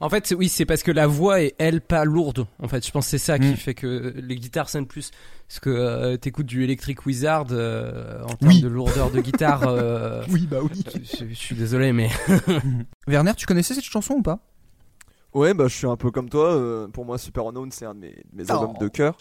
En 0.00 0.08
fait, 0.08 0.34
oui, 0.36 0.48
c'est 0.48 0.64
parce 0.64 0.82
que 0.82 0.90
la 0.90 1.06
voix 1.06 1.42
est 1.42 1.54
elle 1.58 1.82
pas 1.82 2.04
lourde. 2.06 2.46
En 2.62 2.66
fait, 2.68 2.84
je 2.84 2.90
pense 2.90 3.04
que 3.04 3.10
c'est 3.10 3.18
ça 3.18 3.38
qui 3.38 3.48
Mm. 3.48 3.56
fait 3.56 3.74
que 3.74 4.14
les 4.16 4.36
guitares 4.36 4.70
sonnent 4.70 4.86
plus. 4.86 5.10
Parce 5.48 5.60
que 5.60 5.68
euh, 5.68 6.16
t'écoutes 6.16 6.46
du 6.46 6.64
Electric 6.64 7.04
Wizard 7.04 7.48
euh, 7.50 8.22
en 8.24 8.34
termes 8.34 8.52
Oui. 8.52 8.60
de 8.62 8.68
lourdeur 8.68 9.10
de 9.10 9.20
guitare. 9.20 9.62
euh, 9.68 10.24
Oui 10.30 10.46
bah 10.50 10.58
oui. 10.62 10.82
je, 11.04 11.26
je 11.28 11.34
suis 11.34 11.54
désolé, 11.54 11.92
mais 11.92 12.08
Werner, 13.06 13.32
tu 13.36 13.44
connaissais 13.46 13.74
cette 13.74 13.84
chanson 13.84 14.14
ou 14.14 14.22
pas? 14.22 14.38
Ouais, 15.34 15.54
bah 15.54 15.64
je 15.68 15.74
suis 15.74 15.86
un 15.86 15.96
peu 15.96 16.10
comme 16.10 16.28
toi. 16.28 16.52
euh, 16.52 16.88
pour 16.88 17.04
moi, 17.06 17.16
Super 17.18 17.46
Unknown, 17.46 17.70
c'est 17.72 17.86
un 17.86 17.94
de 17.94 18.00
mes, 18.00 18.14
mes 18.34 18.44
Oh. 18.50 18.52
albums 18.52 18.74
de 18.80 18.88
cœur. 18.88 19.16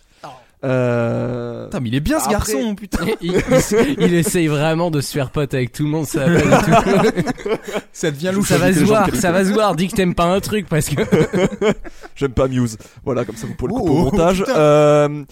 Euh, 0.64 1.64
Putain 1.66 1.80
mais 1.80 1.90
il 1.90 1.96
est 1.96 2.00
bien 2.02 2.20
ce 2.20 2.26
Après- 2.30 2.54
garçon 2.54 2.76
putain. 2.76 3.04
il, 3.22 3.34
il- 3.34 3.96
il 3.98 4.14
essaye 4.14 4.46
vraiment 4.46 4.92
de 4.92 5.02
se 5.02 5.12
faire 5.12 5.32
pote 5.32 5.56
avec 5.56 5.72
tout 5.72 5.82
le 5.84 5.90
monde. 5.90 6.06
Ça 6.06 6.28
va. 6.28 6.40
Ça 7.94 8.12
devient 8.12 8.32
ça 8.46 8.58
va 8.60 8.72
se 8.72 8.84
voir, 8.84 9.10
ça 9.16 9.32
va 9.32 9.44
se 9.44 9.52
voir. 9.52 9.76
Dis 9.76 9.88
que 9.88 9.96
t'aimes 9.96 10.14
pas 10.14 10.26
un 10.26 10.40
truc 10.40 10.68
parce 10.70 10.88
que 10.90 11.02
J'aime 12.16 12.34
pas 12.34 12.48
Muse. 12.48 12.78
Voilà, 13.04 13.26
comme 13.26 13.36
ça 13.38 13.48
vous 13.48 13.56
pouvez 13.56 13.74
le 13.74 13.80
Oh, 13.80 13.80
couper 13.82 13.92
au 13.92 13.96
oh, 13.96 14.04
montage. 14.04 14.44
Euh, 14.50 15.24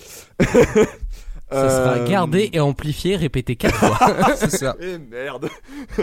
ça 1.52 1.70
sera 1.70 1.93
euh, 1.95 2.08
gardé 2.08 2.50
et 2.54 2.60
amplifié, 2.60 3.16
répété 3.16 3.56
quatre 3.56 3.76
fois. 3.76 3.97
c'est 4.36 4.50
ça. 4.52 4.76
Eh 4.82 4.97
merde. 4.97 5.50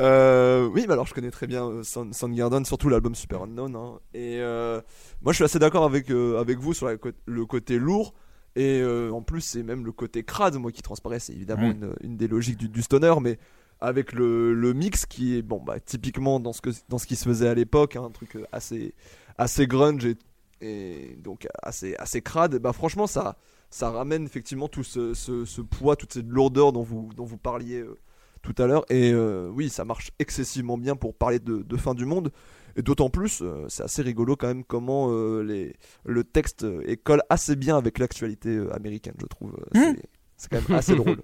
euh, 0.00 0.66
oui, 0.72 0.84
mais 0.86 0.92
alors 0.92 1.06
je 1.06 1.14
connais 1.14 1.30
très 1.30 1.46
bien 1.46 1.66
euh, 1.66 1.82
Sound- 1.82 2.14
Soundgarden, 2.14 2.64
surtout 2.64 2.88
l'album 2.88 3.14
Super 3.14 3.42
Unknown. 3.42 3.74
hein. 3.76 4.00
Et 4.14 4.38
euh, 4.40 4.80
moi, 5.22 5.32
je 5.32 5.36
suis 5.36 5.44
assez 5.44 5.58
d'accord 5.58 5.84
avec 5.84 6.10
euh, 6.10 6.38
avec 6.40 6.58
vous 6.58 6.74
sur 6.74 6.86
la 6.86 6.94
le 7.26 7.46
côté 7.46 7.78
lourd. 7.78 8.14
Et 8.56 8.80
euh, 8.80 9.10
en 9.10 9.20
plus, 9.22 9.40
c'est 9.40 9.62
même 9.64 9.84
le 9.84 9.90
côté 9.92 10.22
crade, 10.22 10.54
moi, 10.56 10.70
qui 10.70 10.82
transparaît. 10.82 11.18
C'est 11.18 11.32
évidemment 11.32 11.68
Mm. 11.68 11.72
une, 11.72 11.94
une 12.02 12.16
des 12.16 12.28
logiques 12.28 12.56
du, 12.58 12.68
du 12.68 12.82
stoner, 12.82 13.14
mais 13.20 13.38
avec 13.80 14.12
le, 14.12 14.54
le 14.54 14.72
mix 14.72 15.06
qui 15.06 15.36
est 15.36 15.42
bon, 15.42 15.60
bah, 15.60 15.80
typiquement 15.80 16.38
dans 16.40 16.52
ce 16.52 16.60
que 16.60 16.70
dans 16.88 16.98
ce 16.98 17.06
qui 17.06 17.16
se 17.16 17.24
faisait 17.24 17.48
à 17.48 17.54
l'époque, 17.54 17.96
hein, 17.96 18.04
un 18.04 18.10
truc 18.10 18.38
assez 18.52 18.94
assez 19.38 19.66
grunge 19.66 20.04
et, 20.06 20.16
et 20.60 21.16
donc 21.22 21.48
assez 21.62 21.96
assez 21.96 22.22
crade. 22.22 22.56
Bah 22.58 22.72
franchement, 22.72 23.06
ça 23.08 23.36
ça 23.74 23.90
ramène 23.90 24.24
effectivement 24.24 24.68
tout 24.68 24.84
ce, 24.84 25.14
ce, 25.14 25.44
ce 25.44 25.60
poids, 25.60 25.96
toute 25.96 26.12
cette 26.12 26.28
lourdeur 26.28 26.72
dont 26.72 26.82
vous 26.84 27.10
dont 27.16 27.24
vous 27.24 27.38
parliez. 27.38 27.80
euh, 27.80 27.96
tout 28.42 28.54
à 28.62 28.66
l'heure. 28.66 28.84
Et 28.90 29.10
euh, 29.12 29.48
oui, 29.54 29.70
ça 29.70 29.86
marche 29.86 30.10
excessivement 30.18 30.76
bien 30.76 30.96
pour 30.96 31.14
parler 31.14 31.38
de, 31.38 31.62
de 31.62 31.76
fin 31.78 31.94
du 31.94 32.04
monde. 32.04 32.30
Et 32.76 32.82
d'autant 32.82 33.08
plus, 33.08 33.40
euh, 33.40 33.64
c'est 33.68 33.82
assez 33.82 34.02
rigolo 34.02 34.36
quand 34.36 34.48
même 34.48 34.64
comment 34.64 35.08
les, 35.40 35.74
le 36.04 36.24
texte 36.24 36.66
colle 37.04 37.22
assez 37.30 37.56
bien 37.56 37.78
avec 37.78 37.98
l'actualité 37.98 38.62
américaine, 38.72 39.14
je 39.18 39.24
trouve. 39.26 39.52
Hmm. 39.74 39.94
c'est- 40.36 40.48
quand 40.50 40.68
même 40.68 40.78
assez 40.78 40.94
drôle. 41.02 41.22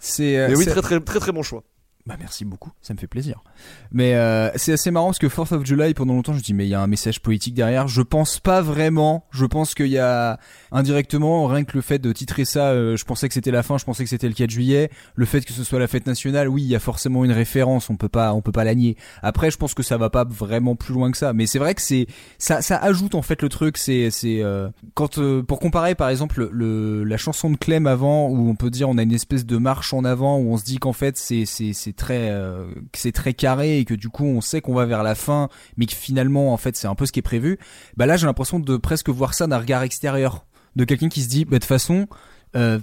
C'est 0.00 0.48
oui, 0.54 0.64
c'est- 0.64 0.70
très 0.72 0.82
très 0.82 1.00
très 1.00 1.20
très 1.20 1.32
bon 1.32 1.42
choix. 1.44 1.62
Bah 2.06 2.14
merci 2.20 2.44
beaucoup, 2.44 2.70
ça 2.82 2.94
me 2.94 3.00
fait 3.00 3.08
plaisir. 3.08 3.42
Mais 3.90 4.14
euh, 4.14 4.48
c'est 4.54 4.72
assez 4.72 4.92
marrant 4.92 5.06
parce 5.06 5.18
que 5.18 5.26
4th 5.26 5.52
of 5.54 5.64
July 5.66 5.92
pendant 5.92 6.14
longtemps 6.14 6.34
je 6.34 6.40
dis 6.40 6.54
mais 6.54 6.64
il 6.64 6.68
y 6.68 6.74
a 6.74 6.80
un 6.80 6.86
message 6.86 7.20
politique 7.20 7.54
derrière. 7.54 7.88
Je 7.88 8.00
pense 8.00 8.38
pas 8.38 8.62
vraiment. 8.62 9.24
Je 9.32 9.44
pense 9.44 9.74
qu'il 9.74 9.88
y 9.88 9.98
a 9.98 10.38
indirectement 10.70 11.48
rien 11.48 11.64
que 11.64 11.72
le 11.74 11.80
fait 11.80 11.98
de 11.98 12.12
titrer 12.12 12.44
ça. 12.44 12.68
euh, 12.68 12.96
je 12.96 13.04
pensais 13.04 13.26
que 13.26 13.34
c'était 13.34 13.50
la 13.50 13.64
fin. 13.64 13.76
Je 13.76 13.84
pensais 13.84 14.04
que 14.04 14.10
c'était 14.10 14.28
le 14.28 14.34
4 14.34 14.50
juillet. 14.50 14.88
Le 15.16 15.26
fait 15.26 15.40
que 15.44 15.52
ce 15.52 15.64
soit 15.64 15.80
la 15.80 15.88
fête 15.88 16.06
nationale, 16.06 16.48
oui 16.48 16.62
il 16.62 16.68
y 16.68 16.76
a 16.76 16.78
forcément 16.78 17.24
une 17.24 17.32
référence. 17.32 17.90
On 17.90 17.96
peut 17.96 18.08
pas 18.08 18.32
on 18.34 18.40
peut 18.40 18.52
pas 18.52 18.62
la 18.62 18.76
nier. 18.76 18.96
Après 19.22 19.50
je 19.50 19.56
pense 19.56 19.74
que 19.74 19.82
ça 19.82 19.96
va 19.96 20.08
pas 20.08 20.24
vraiment 20.24 20.76
plus 20.76 20.94
loin 20.94 21.10
que 21.10 21.18
ça. 21.18 21.32
Mais 21.32 21.46
c'est 21.46 21.58
vrai 21.58 21.74
que 21.74 21.82
c'est 21.82 22.06
ça 22.38 22.62
ça 22.62 22.76
ajoute 22.76 23.16
en 23.16 23.22
fait 23.22 23.42
le 23.42 23.48
truc. 23.48 23.78
C'est 23.78 24.12
c'est 24.12 24.44
euh, 24.44 24.68
quand 24.94 25.18
euh, 25.18 25.42
pour 25.42 25.58
comparer 25.58 25.96
par 25.96 26.08
exemple 26.10 26.48
le 26.52 27.02
la 27.02 27.16
chanson 27.16 27.50
de 27.50 27.56
Clem 27.56 27.88
avant 27.88 28.28
où 28.28 28.48
on 28.48 28.54
peut 28.54 28.70
dire 28.70 28.88
on 28.88 28.96
a 28.96 29.02
une 29.02 29.12
espèce 29.12 29.44
de 29.44 29.56
marche 29.56 29.92
en 29.92 30.04
avant 30.04 30.38
où 30.38 30.52
on 30.52 30.56
se 30.56 30.64
dit 30.64 30.78
qu'en 30.78 30.92
fait 30.92 31.16
c'est 31.16 31.46
c'est 31.46 31.95
c'est 31.96 32.04
très 32.04 32.30
euh, 32.30 32.66
c'est 32.94 33.12
très 33.12 33.32
carré 33.32 33.78
et 33.78 33.84
que 33.84 33.94
du 33.94 34.10
coup 34.10 34.24
on 34.24 34.40
sait 34.40 34.60
qu'on 34.60 34.74
va 34.74 34.84
vers 34.84 35.02
la 35.02 35.14
fin 35.14 35.48
mais 35.76 35.86
que 35.86 35.94
finalement 35.94 36.52
en 36.52 36.56
fait 36.56 36.76
c'est 36.76 36.86
un 36.86 36.94
peu 36.94 37.06
ce 37.06 37.12
qui 37.12 37.20
est 37.20 37.22
prévu 37.22 37.58
bah 37.96 38.04
là 38.04 38.16
j'ai 38.16 38.26
l'impression 38.26 38.60
de 38.60 38.76
presque 38.76 39.08
voir 39.08 39.32
ça 39.32 39.46
d'un 39.46 39.58
regard 39.58 39.82
extérieur 39.82 40.46
de 40.76 40.84
quelqu'un 40.84 41.08
qui 41.08 41.22
se 41.22 41.28
dit 41.28 41.44
bah 41.44 41.52
de 41.52 41.58
toute 41.58 41.64
façon 41.64 42.06
euh, 42.54 42.78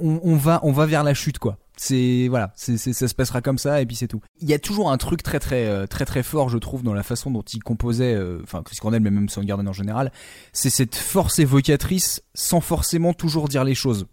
on, 0.00 0.36
va 0.36 0.60
on 0.62 0.72
va 0.72 0.86
vers 0.86 1.02
la 1.02 1.12
chute 1.12 1.38
quoi 1.38 1.58
C'est 1.76 2.28
voilà, 2.28 2.52
c'est 2.56 2.76
ça 2.78 3.08
se 3.08 3.14
passera 3.14 3.42
comme 3.42 3.58
ça 3.58 3.82
et 3.82 3.86
puis 3.86 3.96
c'est 3.96 4.06
tout. 4.06 4.20
Il 4.40 4.48
y 4.48 4.54
a 4.54 4.58
toujours 4.58 4.90
un 4.90 4.96
truc 4.96 5.22
très 5.22 5.38
très 5.38 5.66
euh, 5.66 5.86
très 5.86 6.06
très 6.06 6.22
fort, 6.22 6.48
je 6.48 6.56
trouve, 6.56 6.82
dans 6.82 6.94
la 6.94 7.02
façon 7.02 7.30
dont 7.30 7.42
il 7.42 7.62
composait, 7.62 8.16
enfin 8.42 8.62
Chris 8.62 8.76
Cornell, 8.80 9.02
mais 9.02 9.10
même 9.10 9.28
Soundgarden 9.28 9.68
en 9.68 9.72
général. 9.72 10.12
C'est 10.52 10.70
cette 10.70 10.94
force 10.94 11.40
évocatrice 11.40 12.22
sans 12.32 12.60
forcément 12.60 13.12
toujours 13.12 13.48
dire 13.48 13.64
les 13.64 13.74
choses. 13.74 14.06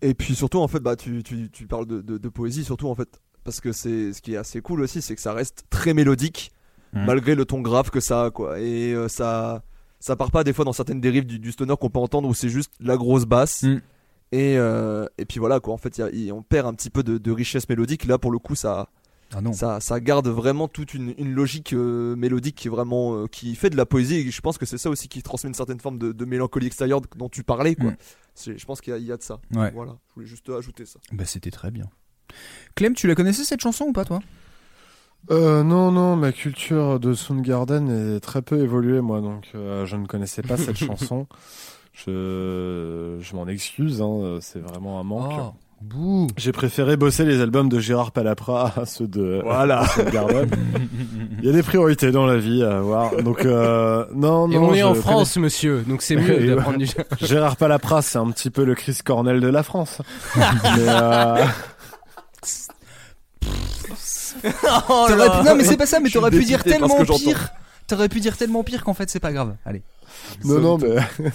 Et 0.00 0.14
puis 0.14 0.36
surtout, 0.36 0.60
en 0.60 0.68
fait, 0.68 0.78
bah, 0.78 0.94
tu, 0.94 1.22
tu, 1.24 1.66
parles 1.66 1.86
de 1.86 2.28
poésie, 2.28 2.64
surtout 2.64 2.88
en 2.88 2.94
fait, 2.94 3.20
parce 3.48 3.60
que 3.62 3.72
c'est 3.72 4.12
ce 4.12 4.20
qui 4.20 4.34
est 4.34 4.36
assez 4.36 4.60
cool 4.60 4.82
aussi, 4.82 5.00
c'est 5.00 5.14
que 5.14 5.20
ça 5.22 5.32
reste 5.32 5.64
très 5.70 5.94
mélodique, 5.94 6.52
Mhm. 6.92 7.04
malgré 7.06 7.34
le 7.34 7.46
ton 7.46 7.60
grave 7.62 7.88
que 7.90 8.00
ça 8.00 8.24
a, 8.26 8.30
quoi. 8.30 8.60
Et 8.60 8.92
euh, 8.92 9.08
ça, 9.08 9.62
ça 10.00 10.16
part 10.16 10.30
pas 10.30 10.44
des 10.44 10.52
fois 10.52 10.64
dans 10.66 10.72
certaines 10.74 11.00
dérives 11.00 11.24
du, 11.26 11.38
du 11.38 11.52
stoner 11.52 11.74
qu'on 11.80 11.88
peut 11.88 11.98
entendre 11.98 12.28
où 12.28 12.34
c'est 12.34 12.50
juste 12.50 12.72
la 12.80 12.96
grosse 12.98 13.24
basse. 13.24 13.62
Mhm. 13.62 13.80
Et, 14.32 14.58
euh, 14.58 15.06
et 15.16 15.24
puis 15.24 15.40
voilà, 15.40 15.60
quoi. 15.60 15.72
En 15.72 15.78
fait, 15.78 15.96
y 15.98 16.30
a- 16.30 16.34
on 16.34 16.42
perd 16.42 16.66
un 16.66 16.74
petit 16.74 16.90
peu 16.90 17.02
de, 17.02 17.16
de 17.16 17.30
richesse 17.32 17.66
mélodique. 17.70 18.04
Là, 18.04 18.18
pour 18.18 18.30
le 18.30 18.38
coup, 18.38 18.54
ça, 18.54 18.90
Ah 19.32 19.40
non. 19.40 19.54
ça, 19.54 19.80
ça 19.80 19.98
garde 20.00 20.28
vraiment 20.28 20.68
toute 20.68 20.92
une, 20.92 21.14
une 21.16 21.32
logique 21.32 21.72
euh, 21.72 22.14
mélodique 22.16 22.56
qui 22.56 22.68
est 22.68 22.70
vraiment 22.70 23.14
euh, 23.16 23.26
qui 23.26 23.54
fait 23.54 23.70
de 23.70 23.76
la 23.76 23.86
poésie 23.86 24.16
et 24.16 24.30
je 24.30 24.40
pense 24.42 24.58
que 24.58 24.66
c'est 24.66 24.76
ça 24.78 24.90
aussi 24.90 25.08
qui 25.08 25.22
transmet 25.22 25.48
une 25.48 25.54
certaine 25.54 25.80
forme 25.80 25.98
de, 25.98 26.12
de 26.12 26.24
mélancolie 26.26 26.66
extérieure 26.66 27.00
dont 27.16 27.28
tu 27.30 27.42
parlais 27.42 27.74
quoi. 27.74 27.90
Mm. 27.92 27.96
Je 28.58 28.64
pense 28.66 28.80
qu'il 28.82 28.92
y, 28.92 28.96
a- 28.96 28.98
il 28.98 29.04
y 29.06 29.12
a 29.12 29.16
de 29.16 29.22
ça. 29.22 29.40
Ouais. 29.54 29.70
Voilà, 29.72 29.96
je 30.10 30.14
voulais 30.14 30.26
juste 30.26 30.48
ajouter 30.50 30.84
ça. 30.86 30.98
Bah 31.12 31.24
c'était 31.26 31.50
très 31.50 31.70
bien. 31.70 31.86
Clem, 32.74 32.94
tu 32.94 33.06
la 33.06 33.14
connaissais 33.14 33.44
cette 33.44 33.60
chanson 33.60 33.86
ou 33.86 33.92
pas 33.92 34.04
toi? 34.04 34.20
Euh, 35.30 35.62
non, 35.62 35.90
non, 35.92 36.16
ma 36.16 36.32
culture 36.32 36.98
de 37.00 37.12
Soundgarden 37.12 38.16
est 38.16 38.20
très 38.20 38.40
peu 38.40 38.58
évoluée, 38.62 39.00
moi, 39.00 39.20
donc 39.20 39.48
euh, 39.54 39.84
je 39.84 39.96
ne 39.96 40.06
connaissais 40.06 40.42
pas 40.42 40.56
cette 40.56 40.76
chanson. 40.78 41.26
Je, 41.92 43.18
je 43.20 43.36
m'en 43.36 43.46
excuse, 43.48 44.00
hein, 44.00 44.38
c'est 44.40 44.60
vraiment 44.60 45.00
un 45.00 45.02
manque. 45.02 45.32
Oh, 45.36 45.52
bouh. 45.82 46.26
J'ai 46.36 46.52
préféré 46.52 46.96
bosser 46.96 47.24
les 47.24 47.40
albums 47.40 47.68
de 47.68 47.78
Gérard 47.80 48.12
Palapra 48.12 48.72
à 48.80 48.86
ceux 48.86 49.06
de, 49.08 49.40
Voilà. 49.44 49.82
de 49.82 49.88
Soundgarden. 49.88 50.48
Il 51.40 51.44
y 51.44 51.48
a 51.48 51.52
des 51.52 51.62
priorités 51.64 52.10
dans 52.12 52.24
la 52.26 52.36
vie 52.38 52.62
à 52.62 52.78
avoir. 52.78 53.16
Donc, 53.22 53.44
euh, 53.44 54.06
non, 54.14 54.48
Et 54.50 54.54
non. 54.54 54.68
on 54.68 54.74
est 54.74 54.82
en 54.82 54.90
connais- 54.92 55.00
France, 55.02 55.36
monsieur, 55.36 55.82
donc 55.86 56.02
c'est 56.02 56.16
mieux 56.16 56.30
Et 56.42 56.46
de 56.46 56.54
ouais. 56.54 56.62
prendre 56.62 56.78
du. 56.78 56.86
Gérard 57.20 57.56
Palapra, 57.56 58.00
c'est 58.00 58.18
un 58.18 58.30
petit 58.30 58.50
peu 58.50 58.64
le 58.64 58.74
Chris 58.76 58.98
Cornell 59.04 59.40
de 59.40 59.48
la 59.48 59.62
France. 59.64 60.00
Mais, 60.36 60.86
T'aurais 64.82 65.30
pu- 65.40 65.46
Non 65.46 65.54
mais 65.56 65.64
c'est 65.64 65.76
pas 65.76 65.86
ça, 65.86 65.98
mais 66.00 66.06
Je 66.06 66.10
suis 66.10 66.18
t'aurais 66.18 66.30
pu 66.30 66.44
dire 66.44 66.58
dépité 66.58 66.78
par 66.78 66.88
ce 66.88 66.94
tellement 66.94 67.00
que 67.02 67.06
j'entends. 67.06 67.18
pire. 67.24 67.50
T'aurais 67.86 68.08
pu 68.08 68.20
dire 68.20 68.36
tellement 68.36 68.64
pire 68.64 68.84
qu'en 68.84 68.94
fait 68.94 69.08
c'est 69.10 69.20
pas 69.20 69.32
grave. 69.32 69.56
Allez. 69.64 69.82
non, 70.44 70.60
non, 70.60 70.78
mais 70.78 70.96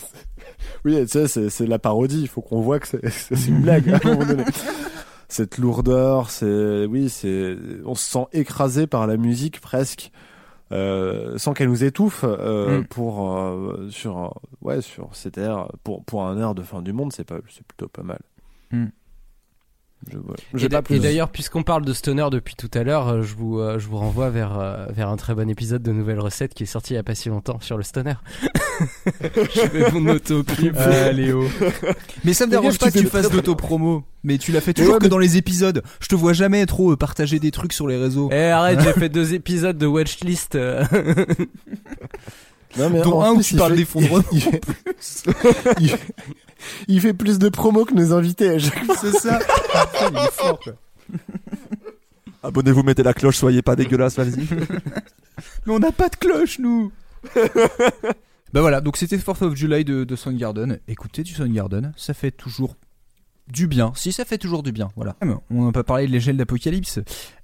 oui, 0.85 1.01
tu 1.01 1.07
sais, 1.07 1.27
c'est, 1.27 1.49
c'est 1.49 1.65
de 1.65 1.69
la 1.69 1.79
parodie. 1.79 2.21
Il 2.21 2.27
faut 2.27 2.41
qu'on 2.41 2.61
voit 2.61 2.79
que 2.79 2.87
c'est, 2.87 3.09
c'est 3.35 3.47
une 3.47 3.61
blague 3.61 3.89
à 3.89 3.99
un 4.03 4.09
moment 4.13 4.25
donné. 4.25 4.43
Cette 5.29 5.57
lourdeur, 5.57 6.29
c'est, 6.29 6.85
oui, 6.85 7.09
c'est, 7.09 7.57
on 7.85 7.95
se 7.95 8.07
sent 8.09 8.25
écrasé 8.33 8.85
par 8.85 9.07
la 9.07 9.17
musique 9.17 9.61
presque, 9.61 10.11
euh, 10.71 11.37
sans 11.39 11.53
qu'elle 11.53 11.69
nous 11.69 11.83
étouffe. 11.83 12.23
Euh, 12.23 12.81
Mm. 12.81 12.85
Pour 12.85 13.35
euh, 13.35 13.87
sur, 13.89 14.17
euh, 14.19 14.29
ouais, 14.61 14.81
sur 14.81 15.09
cet 15.13 15.37
air, 15.39 15.67
pour 15.83 16.03
pour 16.05 16.23
un 16.25 16.39
air 16.39 16.53
de 16.53 16.61
fin 16.61 16.81
du 16.83 16.93
monde, 16.93 17.11
c'est 17.13 17.23
pas, 17.23 17.37
c'est 17.49 17.65
plutôt 17.65 17.87
pas 17.87 18.03
mal. 18.03 18.19
Mm. 18.71 18.85
Je, 20.11 20.17
voilà. 20.17 20.37
J'ai 20.53 20.65
Et 20.65 20.69
pas 20.69 20.75
d'a- 20.77 20.81
plus. 20.81 20.95
et 20.95 20.99
d'ailleurs, 20.99 21.29
puisqu'on 21.29 21.63
parle 21.63 21.85
de 21.85 21.93
stoner 21.93 22.27
depuis 22.31 22.55
tout 22.55 22.69
à 22.73 22.83
l'heure, 22.83 23.07
euh, 23.07 23.21
je 23.21 23.35
vous, 23.35 23.59
euh, 23.59 23.79
je 23.79 23.87
vous 23.87 23.97
renvoie 23.97 24.29
vers, 24.29 24.59
euh, 24.59 24.85
vers 24.89 25.09
un 25.09 25.15
très 25.17 25.33
bon 25.33 25.49
épisode 25.49 25.81
de 25.81 25.91
Nouvelle 25.91 26.19
Recette 26.19 26.53
qui 26.53 26.63
est 26.63 26.67
sorti 26.67 26.93
il 26.93 26.95
y 26.97 26.99
a 26.99 27.03
pas 27.03 27.15
si 27.15 27.29
longtemps 27.29 27.59
sur 27.61 27.77
le 27.77 27.83
stoner. 27.83 28.15
je 29.21 29.61
fais 29.61 29.91
mon. 29.91 30.17
Allez 30.77 31.31
oh. 31.33 31.45
Mais 32.25 32.33
ça 32.33 32.45
me 32.45 32.51
dérange 32.51 32.77
pas 32.77 32.91
que 32.91 32.99
tu 32.99 33.05
fasses 33.07 33.29
d'auto-promo. 33.29 34.03
Mais 34.25 34.37
tu 34.37 34.51
l'as 34.51 34.61
fait 34.61 34.73
toujours 34.73 34.93
ouais, 34.93 34.99
que 34.99 35.03
mais- 35.03 35.09
dans 35.09 35.17
les 35.17 35.37
épisodes. 35.37 35.83
Je 35.99 36.07
te 36.07 36.15
vois 36.15 36.33
jamais 36.33 36.65
trop 36.65 36.95
partager 36.95 37.39
des 37.39 37.51
trucs 37.51 37.73
sur 37.73 37.87
les 37.87 37.97
réseaux. 37.97 38.29
Eh 38.31 38.45
arrête, 38.49 38.79
j'ai 38.81 38.93
fait 38.93 39.09
deux 39.09 39.33
épisodes 39.33 39.77
de 39.77 39.85
watchlist. 39.85 40.55
Non, 42.75 42.89
mais 42.89 43.01
Dont 43.01 43.21
un 43.21 43.31
où 43.33 43.41
tu 43.41 43.53
il 43.53 43.57
parles 43.59 43.73
fait- 43.73 43.77
d'effondrement. 43.77 44.23
il 46.87 46.99
fait- 47.01 47.13
plus 47.13 47.39
de 47.39 47.49
promos 47.49 47.85
que 47.85 47.93
nos 47.93 48.13
invités 48.13 48.49
à 48.49 48.59
chaque 48.59 48.83
fois. 48.85 48.95
C'est 48.99 49.11
ça. 49.11 49.39
Putain, 49.39 50.09
il 50.11 50.17
est 50.17 50.31
fort, 50.31 50.59
quoi. 50.59 50.73
Abonnez-vous, 52.43 52.83
mettez 52.83 53.03
la 53.03 53.13
cloche, 53.13 53.37
soyez 53.37 53.61
pas 53.61 53.75
dégueulasse, 53.75 54.17
vas-y. 54.17 54.45
Mais 55.65 55.73
on 55.73 55.79
n'a 55.79 55.91
pas 55.91 56.09
de 56.09 56.15
cloche, 56.17 56.59
nous 56.59 56.91
Bah 58.53 58.61
voilà, 58.61 58.81
donc 58.81 58.97
c'était 58.97 59.17
4th 59.17 59.43
of 59.45 59.55
July 59.55 59.83
de, 59.85 60.03
de 60.03 60.15
Soundgarden. 60.15 60.79
Écoutez 60.87 61.23
du 61.23 61.33
Soundgarden, 61.33 61.93
ça 61.95 62.13
fait 62.13 62.31
toujours 62.31 62.75
du 63.47 63.67
bien. 63.67 63.91
Si 63.95 64.11
ça 64.11 64.25
fait 64.25 64.37
toujours 64.37 64.61
du 64.61 64.71
bien, 64.71 64.89
voilà. 64.95 65.15
On 65.49 65.65
n'a 65.65 65.71
pas 65.71 65.83
parlé 65.83 66.05
de 66.05 66.11
l'échelle 66.11 66.37
d'Apocalypse. 66.37 66.99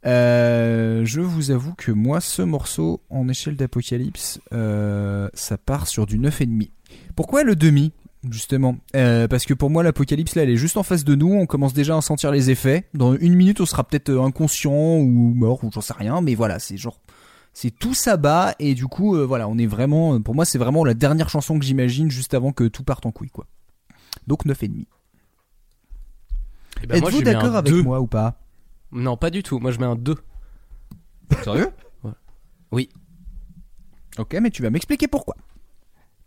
Euh, 0.05 1.03
je 1.05 1.21
vous 1.21 1.51
avoue 1.51 1.73
que 1.73 1.91
moi, 1.91 2.21
ce 2.21 2.41
morceau 2.41 3.01
en 3.09 3.27
échelle 3.27 3.55
d'Apocalypse, 3.55 4.39
euh, 4.53 5.29
ça 5.33 5.57
part 5.57 5.87
sur 5.87 6.05
du 6.05 6.19
9,5. 6.19 6.69
Pourquoi 7.15 7.43
le 7.43 7.55
demi? 7.55 7.91
Justement, 8.29 8.75
Euh, 8.97 9.29
parce 9.29 9.45
que 9.45 9.53
pour 9.53 9.69
moi 9.69 9.81
l'apocalypse 9.81 10.35
là 10.35 10.43
elle 10.43 10.49
est 10.49 10.57
juste 10.57 10.75
en 10.75 10.83
face 10.83 11.05
de 11.05 11.15
nous, 11.15 11.31
on 11.33 11.45
commence 11.45 11.73
déjà 11.73 11.95
à 11.95 12.01
sentir 12.01 12.31
les 12.31 12.49
effets. 12.49 12.89
Dans 12.93 13.15
une 13.15 13.33
minute 13.33 13.61
on 13.61 13.65
sera 13.65 13.85
peut-être 13.85 14.09
euh, 14.09 14.21
inconscient 14.21 14.73
ou 14.97 15.33
mort 15.33 15.63
ou 15.63 15.71
j'en 15.71 15.79
sais 15.81 15.93
rien, 15.93 16.19
mais 16.19 16.35
voilà 16.35 16.59
c'est 16.59 16.75
genre 16.75 16.99
c'est 17.53 17.71
tout 17.71 17.93
ça 17.93 18.17
bas 18.17 18.55
et 18.59 18.75
du 18.75 18.87
coup 18.87 19.15
euh, 19.15 19.25
voilà 19.25 19.47
on 19.47 19.57
est 19.57 19.65
vraiment 19.67 20.19
pour 20.21 20.35
moi 20.35 20.43
c'est 20.43 20.57
vraiment 20.57 20.83
la 20.83 20.93
dernière 20.93 21.29
chanson 21.29 21.57
que 21.57 21.63
j'imagine 21.65 22.11
juste 22.11 22.33
avant 22.33 22.51
que 22.51 22.65
tout 22.67 22.83
parte 22.83 23.05
en 23.05 23.11
couille 23.11 23.29
quoi 23.29 23.45
donc 24.27 24.43
9 24.45 24.63
et 24.63 24.67
demi 24.67 24.87
Eh 26.83 26.87
ben, 26.87 26.95
êtes-vous 27.03 27.21
d'accord 27.23 27.55
avec 27.55 27.71
deux. 27.71 27.83
moi 27.83 27.99
ou 28.01 28.07
pas? 28.07 28.39
Non, 28.91 29.17
pas 29.17 29.29
du 29.29 29.43
tout. 29.43 29.59
Moi, 29.59 29.71
je 29.71 29.77
mets 29.79 29.85
un 29.85 29.95
2. 29.95 30.15
sérieux? 31.43 31.69
Ouais. 32.03 32.11
Oui. 32.71 32.89
ok 34.17 34.37
mais 34.41 34.49
tu 34.51 34.61
vas 34.61 34.69
m'expliquer 34.69 35.07
pourquoi 35.07 35.35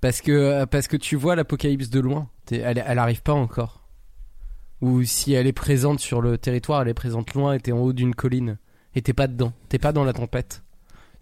Parce 0.03 0.21
que, 0.21 0.33
euh, 0.33 0.67
parce 0.67 0.89
que 0.89 0.97
tu 0.97 1.15
vois 1.15 1.37
l'apocalypse 1.37 1.89
de 1.89 2.01
loin. 2.01 2.29
Elle, 2.51 2.85
elle 2.85 2.99
arrive 2.99 3.23
pas 3.23 3.33
encore. 3.33 3.87
Ou 4.81 5.05
si 5.05 5.33
elle 5.33 5.47
est 5.47 5.53
présente 5.53 6.01
sur 6.01 6.21
le 6.21 6.37
territoire, 6.37 6.83
elle 6.83 6.89
est 6.89 6.95
présente 6.95 7.35
loin 7.35 7.55
et 7.55 7.61
t'es 7.61 7.71
en 7.71 7.79
haut 7.79 7.93
d'une 7.93 8.13
colline. 8.13 8.59
Et 8.97 9.03
t'es 9.03 9.13
pas 9.13 9.29
dedans. 9.29 9.53
T'es 9.69 9.79
pas 9.79 9.93
dans 9.93 10.03
la 10.03 10.13
tempête. 10.13 10.65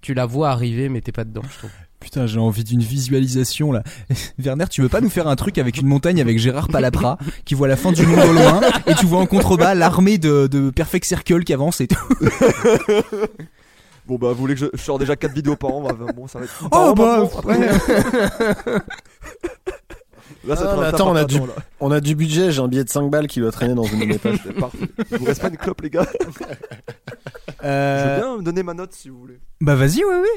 Tu 0.01 0.15
la 0.15 0.25
vois 0.25 0.49
arriver, 0.49 0.89
mais 0.89 1.03
t'es 1.03 1.13
pas 1.13 1.25
dedans, 1.25 1.43
je 1.53 1.59
trouve. 1.59 1.71
Putain, 2.01 2.27
j'ai 2.27 2.39
envie 2.39 2.65
d'une 2.65 2.81
visualisation 2.81 3.71
là. 3.71 3.83
Werner, 4.39 4.65
tu 4.71 4.81
veux 4.81 4.89
pas 4.89 5.03
nous 5.03 5.11
faire 5.11 5.29
un 5.29 5.37
truc 5.37 5.59
avec 5.59 5.77
une 5.77 5.87
montagne 5.87 6.19
avec 6.19 6.39
Gérard 6.39 6.69
Palapra 6.69 7.19
qui 7.45 7.55
voit 7.55 7.69
la 7.69 7.77
fin 7.77 7.93
du 7.93 8.07
monde 8.07 8.21
au 8.21 8.33
loin 8.33 8.63
et 8.87 8.95
tu 8.95 9.05
vois 9.05 9.21
en 9.21 9.27
contrebas 9.27 9.75
l'armée 9.75 10.17
de, 10.17 10.47
de 10.47 10.71
Perfect 10.71 11.05
Circle 11.05 11.45
qui 11.45 11.53
avance 11.53 11.83
et 11.83 11.89
tout? 11.89 12.09
Bon, 14.11 14.19
bah, 14.19 14.29
vous 14.33 14.41
voulez 14.41 14.55
que 14.55 14.61
je, 14.61 14.67
je 14.75 14.83
sors 14.83 14.99
déjà 14.99 15.15
4 15.15 15.33
vidéos 15.33 15.55
par 15.55 15.71
an 15.73 15.83
bah, 15.83 15.95
Bon, 16.17 16.27
ça 16.27 16.41
va 16.41 16.45
être. 16.47 16.69
Oh, 16.73 16.95
bah, 16.97 17.23
après. 17.33 17.59
Là, 20.45 20.57
ça 20.57 20.63
Ah, 20.73 20.75
mais 20.75 20.77
fera 20.77 20.87
attends, 20.89 21.11
on 21.13 21.17
a 21.17 21.25
du- 21.25 21.39
là. 21.39 21.45
On 21.81 21.91
a 21.93 22.01
du 22.01 22.15
budget, 22.17 22.51
j'ai 22.51 22.61
un 22.61 22.67
billet 22.69 22.83
de 22.83 22.89
5 22.89 23.09
balles 23.11 23.27
qui 23.29 23.39
doit 23.41 23.53
traîner 23.53 23.75
dans 23.75 23.85
une 23.85 24.01
de 24.01 24.05
mes 24.07 24.19
poches. 24.19 24.39
C'est 24.45 24.53
parfait. 24.55 24.79
Il 25.13 25.19
vous 25.19 25.25
reste 25.27 25.43
pas 25.43 25.49
une 25.49 25.57
clope, 25.57 25.81
les 25.83 25.91
gars 25.91 26.07
Je 27.63 27.67
Euh, 27.67 28.15
veux 28.17 28.21
bien 28.23 28.37
me 28.39 28.43
donner 28.43 28.63
ma 28.63 28.75
note 28.75 28.93
si 28.95 29.11
vous 29.11 29.19
voulez. 29.21 29.39
Bah 29.61 29.75
vas-y, 29.77 30.03
oui, 30.05 30.15
oui. 30.23 30.29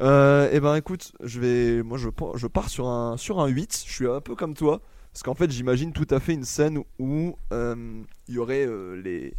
Euh, 0.00 0.50
et 0.50 0.58
ben 0.60 0.74
écoute, 0.76 1.12
je 1.22 1.38
vais, 1.40 1.82
moi 1.84 1.98
je, 1.98 2.08
pars- 2.08 2.36
je 2.36 2.46
pars 2.48 2.68
sur 2.68 2.88
un, 2.88 3.16
sur 3.16 3.38
un 3.40 3.46
8, 3.46 3.84
je 3.86 3.92
suis 3.92 4.08
un 4.08 4.20
peu 4.20 4.34
comme 4.34 4.54
toi, 4.54 4.80
parce 5.12 5.22
qu'en 5.22 5.34
fait 5.34 5.50
j'imagine 5.50 5.92
tout 5.92 6.06
à 6.10 6.18
fait 6.18 6.32
une 6.32 6.44
scène 6.44 6.82
où 6.98 7.36
euh, 7.52 7.76
il 8.28 8.34
y 8.34 8.38
aurait 8.38 8.66
euh, 8.66 9.00
les, 9.00 9.34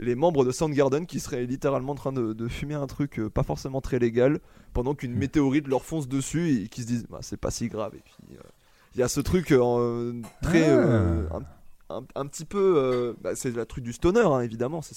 les 0.00 0.14
membres 0.14 0.44
de 0.44 0.50
Soundgarden 0.50 1.06
qui 1.06 1.20
seraient 1.20 1.44
littéralement 1.46 1.92
en 1.92 1.96
train 1.96 2.12
de, 2.12 2.32
de 2.32 2.48
fumer 2.48 2.74
un 2.74 2.86
truc 2.86 3.18
euh, 3.18 3.28
pas 3.30 3.42
forcément 3.42 3.80
très 3.80 3.98
légal, 3.98 4.40
pendant 4.72 4.94
qu'une 4.94 5.14
météorite 5.14 5.66
leur 5.68 5.84
fonce 5.84 6.08
dessus 6.08 6.50
et 6.62 6.68
qui 6.68 6.82
se 6.82 6.86
disent 6.86 7.06
bah, 7.08 7.18
c'est 7.22 7.36
pas 7.36 7.50
si 7.50 7.68
grave. 7.68 7.94
Et 7.96 8.00
puis 8.04 8.36
euh, 8.36 8.42
il 8.94 9.00
y 9.00 9.02
a 9.02 9.08
ce 9.08 9.20
truc 9.20 9.52
euh, 9.52 10.20
très... 10.42 10.68
euh, 10.68 11.28
un, 11.30 11.96
un- 11.96 12.04
un 12.14 12.26
petit 12.26 12.44
peu... 12.44 13.16
bah, 13.22 13.34
c'est 13.34 13.54
la 13.56 13.64
truc 13.66 13.82
du 13.84 13.92
stoner 13.92 14.20
hein, 14.20 14.40
évidemment, 14.40 14.82
c'est 14.82 14.94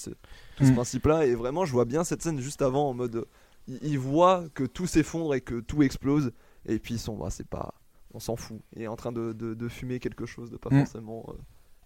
tout 0.56 0.64
ce 0.64 0.70
Mm. 0.70 0.74
principe-là, 0.74 1.26
et 1.26 1.34
vraiment 1.34 1.64
je 1.64 1.72
vois 1.72 1.84
bien 1.86 2.04
cette 2.04 2.22
scène 2.22 2.38
juste 2.40 2.62
avant 2.62 2.90
en 2.90 2.94
mode 2.94 3.24
ils, 3.68 3.98
voient 3.98 4.44
que 4.54 4.64
tout 4.64 4.86
s'effondre 4.86 5.34
et 5.34 5.40
que 5.40 5.60
tout 5.60 5.82
explose 5.82 6.32
et 6.66 6.78
puis 6.78 6.94
ils 6.94 7.00
sont 7.00 7.16
bah, 7.16 7.28
c'est 7.30 7.46
pas 7.46 7.74
on 8.14 8.20
s'en 8.20 8.36
fout 8.36 8.60
et 8.76 8.88
en 8.88 8.96
train 8.96 9.10
de, 9.12 9.32
de, 9.32 9.54
de 9.54 9.68
fumer 9.68 9.98
quelque 10.00 10.26
chose 10.26 10.50
de 10.50 10.56
pas 10.58 10.68
Mm. 10.70 10.78
forcément 10.80 11.24
euh, 11.28 11.32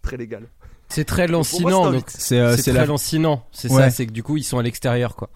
très 0.06 0.16
légal 0.16 0.46
C'est 0.88 1.04
très 1.04 1.26
lancinant. 1.26 1.90
donc. 1.90 2.04
C'est 2.08 2.38
euh, 2.40 2.56
c'est 2.56 2.70
très 2.70 2.80
la, 2.80 2.86
lancinant. 2.86 3.44
C'est 3.52 3.70
Ouais. 3.70 3.82
ça, 3.82 3.90
c'est 3.90 4.06
que 4.06 4.12
du 4.12 4.22
coup, 4.22 4.36
ils 4.36 4.44
sont 4.44 4.58
à 4.58 4.62
l'extérieur, 4.62 5.16
quoi. 5.16 5.28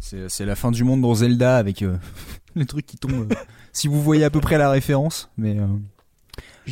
c'est 0.00 0.28
c'est 0.28 0.44
la 0.44 0.54
fin 0.56 0.70
du 0.70 0.84
monde 0.84 1.00
dans 1.00 1.14
Zelda 1.14 1.56
avec 1.56 1.82
euh, 1.82 1.96
les 2.54 2.66
trucs 2.66 2.86
qui 2.86 2.96
tombent. 2.98 3.32
euh, 3.32 3.34
si 3.72 3.88
vous 3.88 4.02
voyez 4.02 4.24
à 4.24 4.30
peu 4.30 4.40
près 4.40 4.58
la 4.58 4.70
référence, 4.70 5.30
mais 5.38 5.58
euh, 5.58 5.66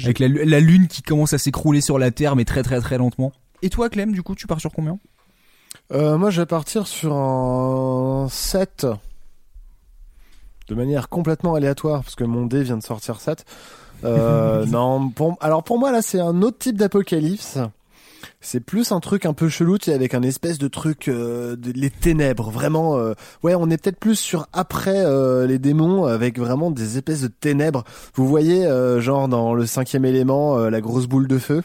avec 0.03 0.19
la, 0.19 0.29
la 0.29 0.61
lune 0.61 0.89
qui 0.89 1.03
commence 1.03 1.33
à 1.33 1.39
s'écrouler 1.39 1.81
sur 1.81 1.99
la 1.99 2.11
Terre, 2.11 2.37
mais 2.37 2.45
très 2.45 2.63
très 2.63 2.81
très 2.81 2.99
lentement. 2.99 3.33
Et 3.63 3.71
toi, 3.71 3.89
Clem, 3.89 4.13
du 4.13 4.23
coup, 4.23 4.35
tu 4.35 4.47
pars 4.47 4.61
sur 4.61 4.73
combien? 4.73 4.99
Euh, 5.93 6.19
moi, 6.19 6.31
je 6.31 6.43
vais 6.43 6.47
partir 6.47 6.87
sur 6.87 7.15
un 7.15 8.29
7. 8.31 8.87
De 10.69 10.75
manière 10.75 11.09
complètement 11.09 11.55
aléatoire, 11.55 12.03
parce 12.03 12.15
que 12.15 12.25
mon 12.25 12.47
dé 12.47 12.63
vient 12.63 12.77
de 12.79 12.83
sortir 12.83 13.21
7. 13.21 13.45
Euh, 14.05 14.67
non, 14.67 15.13
alors 15.41 15.63
pour 15.65 15.79
moi, 15.79 15.93
là, 15.93 16.03
c'est 16.03 16.21
un 16.21 16.43
autre 16.43 16.59
type 16.59 16.77
d'apocalypse. 16.77 17.59
C'est 18.41 18.61
plus 18.61 18.93
un 18.93 19.01
truc 19.01 19.25
un 19.25 19.33
peu 19.33 19.49
chelou, 19.49 19.79
tu 19.79 19.87
sais, 19.87 19.95
avec 19.95 20.13
un 20.15 20.23
espèce 20.23 20.59
de 20.59 20.69
truc, 20.69 21.09
euh, 21.09 21.57
de, 21.57 21.73
les 21.73 21.89
ténèbres, 21.91 22.51
vraiment. 22.51 22.97
euh, 22.99 23.15
ouais, 23.43 23.55
on 23.55 23.71
est 23.71 23.83
peut-être 23.83 23.99
plus 23.99 24.17
sur 24.19 24.47
après 24.53 25.03
euh, 25.05 25.47
les 25.47 25.59
démons, 25.59 26.05
avec 26.05 26.39
vraiment 26.39 26.71
des 26.71 26.97
espèces 26.97 27.23
de 27.23 27.29
ténèbres. 27.29 27.85
Vous 28.15 28.27
voyez, 28.29 28.67
euh, 28.67 29.01
genre 29.01 29.29
dans 29.29 29.55
le 29.55 29.65
cinquième 29.67 30.05
élément, 30.05 30.59
la 30.59 30.81
grosse 30.83 31.07
boule 31.07 31.27
de 31.27 31.39
feu, 31.39 31.63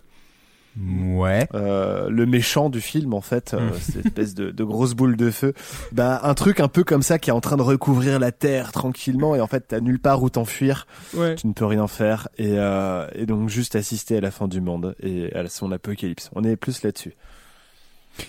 Ouais. 0.77 1.47
euh, 1.55 2.09
le 2.09 2.25
méchant 2.25 2.69
du 2.69 2.79
film 2.81 3.13
en 3.13 3.21
fait, 3.21 3.53
euh, 3.53 3.69
Mm. 3.69 3.73
cette 3.79 4.05
espèce 4.05 4.33
de, 4.35 4.51
de 4.51 4.63
grosse 4.63 4.93
boule 4.93 5.17
de 5.17 5.31
feu. 5.31 5.53
Bah, 5.91 6.19
un 6.23 6.33
truc 6.33 6.59
un 6.59 6.67
peu 6.67 6.83
comme 6.83 7.01
ça 7.01 7.19
qui 7.19 7.29
est 7.29 7.33
en 7.33 7.41
train 7.41 7.57
de 7.57 7.61
recouvrir 7.61 8.19
la 8.19 8.31
terre 8.31 8.71
tranquillement, 8.71 9.35
et 9.35 9.41
en 9.41 9.47
fait, 9.47 9.65
t'as 9.67 9.79
nulle 9.79 9.99
part 9.99 10.21
où 10.23 10.29
t'enfuir. 10.29 10.87
Ouais. 11.15 11.35
tu 11.35 11.47
ne 11.47 11.53
peux 11.53 11.65
rien 11.65 11.87
faire 11.87 12.27
et, 12.37 12.53
euh, 12.57 13.07
et 13.15 13.25
donc 13.25 13.49
juste 13.49 13.75
assister 13.75 14.17
à 14.17 14.21
la 14.21 14.31
fin 14.31 14.47
du 14.47 14.61
monde 14.61 14.95
et 15.01 15.33
à 15.35 15.47
son 15.49 15.71
apocalypse. 15.71 16.29
On 16.35 16.43
est 16.43 16.55
plus 16.55 16.83
là-dessus. 16.83 17.13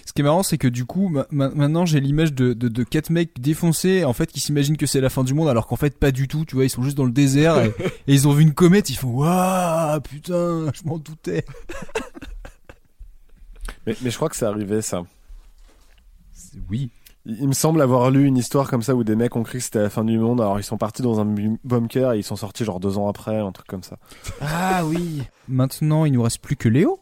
Ce 0.06 0.12
qui 0.12 0.20
est 0.20 0.24
marrant, 0.24 0.44
c'est 0.44 0.58
que 0.58 0.68
du 0.68 0.84
coup, 0.84 1.08
ma- 1.08 1.26
ma- 1.30 1.48
maintenant, 1.48 1.84
j'ai 1.84 1.98
l'image 1.98 2.32
de, 2.32 2.52
de, 2.52 2.68
de 2.68 2.84
quatre 2.84 3.10
mecs 3.10 3.40
défoncés, 3.40 4.04
en 4.04 4.12
fait, 4.12 4.30
qui 4.30 4.38
s'imaginent 4.38 4.76
que 4.76 4.86
c'est 4.86 5.00
la 5.00 5.08
fin 5.08 5.24
du 5.24 5.34
monde, 5.34 5.48
alors 5.48 5.66
qu'en 5.66 5.74
fait, 5.76 5.98
pas 5.98 6.12
du 6.12 6.28
tout. 6.28 6.44
Tu 6.44 6.54
vois, 6.54 6.64
ils 6.64 6.70
sont 6.70 6.82
juste 6.82 6.96
dans 6.96 7.06
le 7.06 7.10
désert 7.10 7.58
et, 7.58 7.68
et 8.06 8.14
ils 8.14 8.28
ont 8.28 8.32
vu 8.32 8.42
une 8.42 8.52
comète. 8.54 8.88
Ils 8.90 8.94
font 8.96 9.08
waouh, 9.10 10.00
putain, 10.02 10.66
je 10.74 10.82
m'en 10.88 10.98
doutais. 10.98 11.44
Mais, 13.86 13.96
mais 14.02 14.10
je 14.10 14.16
crois 14.16 14.28
que 14.28 14.36
c'est 14.36 14.46
arrivé 14.46 14.82
ça. 14.82 15.02
C'est- 16.32 16.58
Oui. 16.68 16.90
Il, 17.26 17.48
me 17.48 17.52
semble 17.52 17.82
avoir 17.82 18.10
lu 18.10 18.24
une 18.24 18.38
histoire 18.38 18.68
comme 18.70 18.80
ça 18.82 18.94
où 18.94 19.04
des 19.04 19.14
mecs 19.14 19.36
ont 19.36 19.42
cru 19.42 19.58
que 19.58 19.64
c'était 19.64 19.82
la 19.82 19.90
fin 19.90 20.04
du 20.04 20.18
monde. 20.18 20.40
Alors 20.40 20.58
ils 20.58 20.62
sont 20.64 20.78
partis 20.78 21.02
dans 21.02 21.20
un 21.20 21.26
bu- 21.26 21.58
bunker 21.64 22.12
et 22.12 22.18
ils 22.18 22.22
sont 22.24 22.34
sortis 22.36 22.64
genre 22.64 22.80
deux 22.80 22.96
ans 22.96 23.08
après, 23.08 23.36
un 23.38 23.52
truc 23.52 23.66
comme 23.66 23.82
ça. 23.82 23.98
Ah 24.40 24.84
oui. 24.86 25.22
Maintenant, 25.46 26.06
il 26.06 26.12
nous 26.14 26.22
reste 26.22 26.38
plus 26.38 26.56
que 26.56 26.68
Léo. 26.70 26.98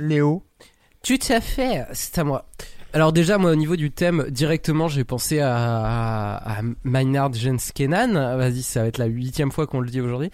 Léo. 0.00 0.42
Tout 1.04 1.18
à 1.30 1.40
fait, 1.40 1.84
c'est 1.92 2.18
à 2.18 2.24
moi. 2.24 2.44
Alors 2.92 3.12
déjà, 3.12 3.38
moi, 3.38 3.52
au 3.52 3.54
niveau 3.54 3.76
du 3.76 3.92
thème, 3.92 4.26
directement, 4.30 4.88
j'ai 4.88 5.04
pensé 5.04 5.38
à, 5.38 5.54
à, 5.54 6.58
à 6.58 6.62
Maynard 6.82 7.32
Jenskenan. 7.32 8.14
Vas-y, 8.36 8.62
ça 8.62 8.82
va 8.82 8.88
être 8.88 8.98
la 8.98 9.04
huitième 9.06 9.52
fois 9.52 9.66
qu'on 9.68 9.80
le 9.80 9.88
dit 9.90 10.00
aujourd'hui. 10.00 10.30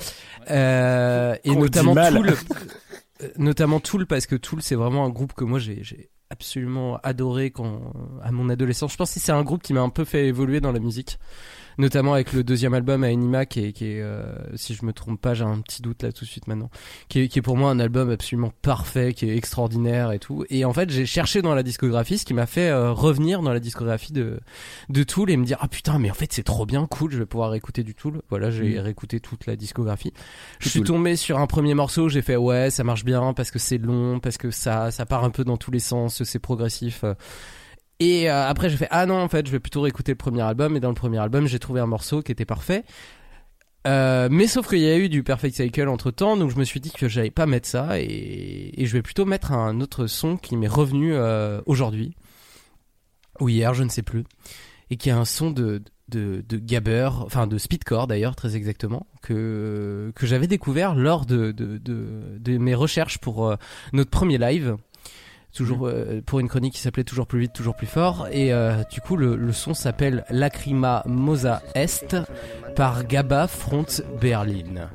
Euh, 0.50 1.34
et 1.44 1.50
le 1.50 1.56
notamment 1.60 1.92
dit 1.92 1.96
mal. 2.00 2.34
Euh, 3.22 3.28
notamment 3.38 3.80
Tool, 3.80 4.06
parce 4.06 4.26
que 4.26 4.36
Tool, 4.36 4.62
c'est 4.62 4.74
vraiment 4.74 5.04
un 5.04 5.10
groupe 5.10 5.32
que 5.32 5.44
moi, 5.44 5.58
j'ai 5.58 5.82
j'ai 5.82 6.10
absolument 6.30 6.98
adoré 7.02 7.50
quand, 7.50 7.92
à 8.22 8.32
mon 8.32 8.48
adolescence. 8.48 8.92
Je 8.92 8.96
pense 8.96 9.12
que 9.12 9.20
c'est 9.20 9.32
un 9.32 9.42
groupe 9.42 9.62
qui 9.62 9.74
m'a 9.74 9.82
un 9.82 9.90
peu 9.90 10.04
fait 10.04 10.26
évoluer 10.26 10.60
dans 10.60 10.72
la 10.72 10.80
musique. 10.80 11.18
Notamment 11.78 12.14
avec 12.14 12.32
le 12.32 12.44
deuxième 12.44 12.74
album 12.74 13.04
à 13.04 13.08
Enima, 13.08 13.46
qui 13.46 13.64
est, 13.64 13.72
qui 13.72 13.86
est 13.86 14.02
euh, 14.02 14.22
si 14.56 14.74
je 14.74 14.84
me 14.84 14.92
trompe 14.92 15.20
pas, 15.20 15.34
j'ai 15.34 15.44
un 15.44 15.60
petit 15.60 15.82
doute 15.82 16.02
là 16.02 16.12
tout 16.12 16.24
de 16.24 16.30
suite 16.30 16.46
maintenant 16.46 16.70
qui 17.08 17.20
est, 17.20 17.28
qui 17.28 17.38
est 17.38 17.42
pour 17.42 17.56
moi 17.56 17.70
un 17.70 17.78
album 17.78 18.10
absolument 18.10 18.52
parfait, 18.62 19.12
qui 19.14 19.28
est 19.28 19.36
extraordinaire 19.36 20.12
et 20.12 20.18
tout. 20.18 20.44
Et 20.50 20.64
en 20.64 20.72
fait, 20.72 20.90
j'ai 20.90 21.06
cherché 21.06 21.42
dans 21.42 21.54
la 21.54 21.62
discographie, 21.62 22.18
ce 22.18 22.24
qui 22.24 22.34
m'a 22.34 22.46
fait 22.46 22.68
euh, 22.68 22.92
revenir 22.92 23.42
dans 23.42 23.52
la 23.52 23.60
discographie 23.60 24.12
de 24.12 24.40
de 24.88 25.02
Tool 25.02 25.30
et 25.30 25.36
me 25.36 25.44
dire 25.44 25.58
ah 25.60 25.68
putain, 25.68 25.98
mais 25.98 26.10
en 26.10 26.14
fait 26.14 26.32
c'est 26.32 26.42
trop 26.42 26.66
bien, 26.66 26.86
cool, 26.86 27.12
je 27.12 27.18
vais 27.18 27.26
pouvoir 27.26 27.54
écouter 27.54 27.82
du 27.82 27.94
Tool. 27.94 28.22
Voilà, 28.30 28.50
j'ai 28.50 28.80
réécouté 28.80 29.20
toute 29.20 29.46
la 29.46 29.56
discographie. 29.56 30.12
Je 30.58 30.68
suis 30.68 30.82
tombé 30.82 31.16
sur 31.16 31.38
un 31.38 31.46
premier 31.46 31.74
morceau, 31.74 32.08
j'ai 32.08 32.22
fait 32.22 32.36
ouais, 32.36 32.70
ça 32.70 32.84
marche 32.84 33.04
bien 33.04 33.32
parce 33.34 33.50
que 33.50 33.58
c'est 33.58 33.78
long, 33.78 34.20
parce 34.20 34.38
que 34.38 34.50
ça 34.50 34.90
ça 34.90 35.06
part 35.06 35.24
un 35.24 35.30
peu 35.30 35.44
dans 35.44 35.56
tous 35.56 35.70
les 35.70 35.80
sens, 35.80 36.22
c'est 36.22 36.38
progressif. 36.38 37.04
euh. 37.04 37.14
Et 38.02 38.28
euh, 38.28 38.48
après 38.48 38.68
j'ai 38.68 38.76
fait 38.76 38.88
ah 38.90 39.06
non 39.06 39.14
en 39.14 39.28
fait 39.28 39.46
je 39.46 39.52
vais 39.52 39.60
plutôt 39.60 39.82
réécouter 39.82 40.10
le 40.10 40.16
premier 40.16 40.42
album. 40.42 40.76
Et 40.76 40.80
dans 40.80 40.88
le 40.88 40.94
premier 40.94 41.18
album 41.18 41.46
j'ai 41.46 41.60
trouvé 41.60 41.80
un 41.80 41.86
morceau 41.86 42.20
qui 42.20 42.32
était 42.32 42.44
parfait. 42.44 42.82
Euh, 43.86 44.28
mais 44.30 44.48
sauf 44.48 44.68
qu'il 44.68 44.80
y 44.80 44.88
a 44.88 44.96
eu 44.96 45.08
du 45.08 45.22
Perfect 45.22 45.56
Cycle 45.56 45.88
entre 45.88 46.10
temps, 46.10 46.36
donc 46.36 46.50
je 46.50 46.56
me 46.56 46.64
suis 46.64 46.80
dit 46.80 46.90
que 46.90 47.08
j'allais 47.08 47.30
pas 47.30 47.46
mettre 47.46 47.68
ça. 47.68 48.00
Et, 48.00 48.74
je 48.76 48.92
vais 48.92 49.02
plutôt 49.02 49.24
mettre 49.24 49.52
un 49.52 49.80
autre 49.80 50.06
son 50.08 50.36
qui 50.36 50.56
m'est 50.56 50.68
revenu 50.68 51.14
euh, 51.14 51.60
aujourd'hui. 51.66 52.16
Ou 53.40 53.48
hier, 53.48 53.72
je 53.72 53.84
ne 53.84 53.88
sais 53.88 54.02
plus, 54.02 54.24
et 54.90 54.96
qui 54.96 55.08
est 55.08 55.12
un 55.12 55.24
son 55.24 55.50
de 55.50 55.82
de, 56.08 56.44
de 56.46 56.56
gabber, 56.58 57.08
enfin 57.24 57.46
de 57.46 57.56
speedcore 57.56 58.06
d'ailleurs 58.06 58.36
très 58.36 58.56
exactement, 58.56 59.06
que 59.22 60.12
que 60.14 60.26
j'avais 60.26 60.48
découvert 60.48 60.94
lors 60.94 61.24
de 61.24 61.52
de, 61.52 62.58
mes 62.58 62.74
recherches 62.74 63.18
pour 63.18 63.56
notre 63.92 64.10
premier 64.10 64.38
live. 64.38 64.76
Toujours 65.54 65.86
euh, 65.86 66.22
pour 66.24 66.40
une 66.40 66.48
chronique 66.48 66.74
qui 66.74 66.80
s'appelait 66.80 67.04
toujours 67.04 67.26
plus 67.26 67.40
vite, 67.40 67.52
toujours 67.52 67.74
plus 67.74 67.86
fort. 67.86 68.26
Et 68.32 68.52
euh, 68.52 68.82
du 68.90 69.00
coup, 69.00 69.16
le, 69.16 69.36
le 69.36 69.52
son 69.52 69.74
s'appelle 69.74 70.24
Lacrima 70.30 71.02
Mosa 71.06 71.62
Est 71.74 72.16
par 72.74 73.04
Gaba 73.04 73.46
Front 73.46 73.86
Berlin. 74.20 74.88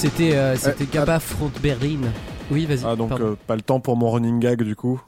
C'était 0.00 0.34
euh, 0.36 0.56
c'était 0.56 0.84
Euh, 0.84 0.86
Gaba 0.92 1.20
Front 1.20 1.50
Berlin. 1.62 2.00
Oui, 2.50 2.66
vas-y. 2.66 2.80
Ah 2.84 2.96
donc 2.96 3.12
euh, 3.12 3.36
pas 3.46 3.54
le 3.56 3.62
temps 3.62 3.80
pour 3.80 3.96
mon 3.96 4.10
running 4.10 4.40
gag 4.40 4.62
du 4.62 4.74
coup. 4.76 5.00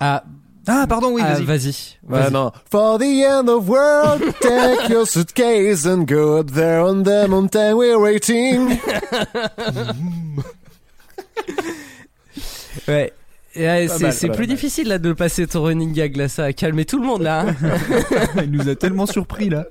ah, 0.00 0.22
Ah, 0.66 0.86
pardon, 0.88 1.12
oui, 1.12 1.20
ah, 1.24 1.34
vas-y. 1.34 1.44
vas-y. 1.44 1.68
Ouais, 2.08 2.20
vas-y. 2.22 2.32
non. 2.32 2.52
For 2.70 2.98
the 2.98 3.02
end 3.02 3.48
of 3.48 3.68
world, 3.68 4.22
take 4.40 4.90
your 4.92 5.06
suitcase 5.06 5.86
and 5.86 6.04
go 6.06 6.38
up 6.38 6.50
there 6.52 6.80
on 6.82 7.02
the 7.02 7.26
mountain 7.28 7.74
we're 7.74 7.98
waiting. 7.98 8.78
Ouais. 12.88 13.12
Ouais, 13.56 13.86
c'est 13.88 14.28
plus 14.30 14.38
mal. 14.38 14.46
difficile 14.48 14.88
là 14.88 14.98
de 14.98 15.12
passer 15.12 15.46
ton 15.46 15.62
running 15.62 15.92
gag 15.92 16.16
là, 16.16 16.28
ça 16.28 16.44
a 16.46 16.52
calmé 16.52 16.84
tout 16.84 16.98
le 16.98 17.06
monde 17.06 17.22
là. 17.22 17.46
hein. 17.46 17.54
Il 18.42 18.50
nous 18.50 18.68
a 18.68 18.74
tellement 18.74 19.06
surpris 19.06 19.48
là. 19.48 19.64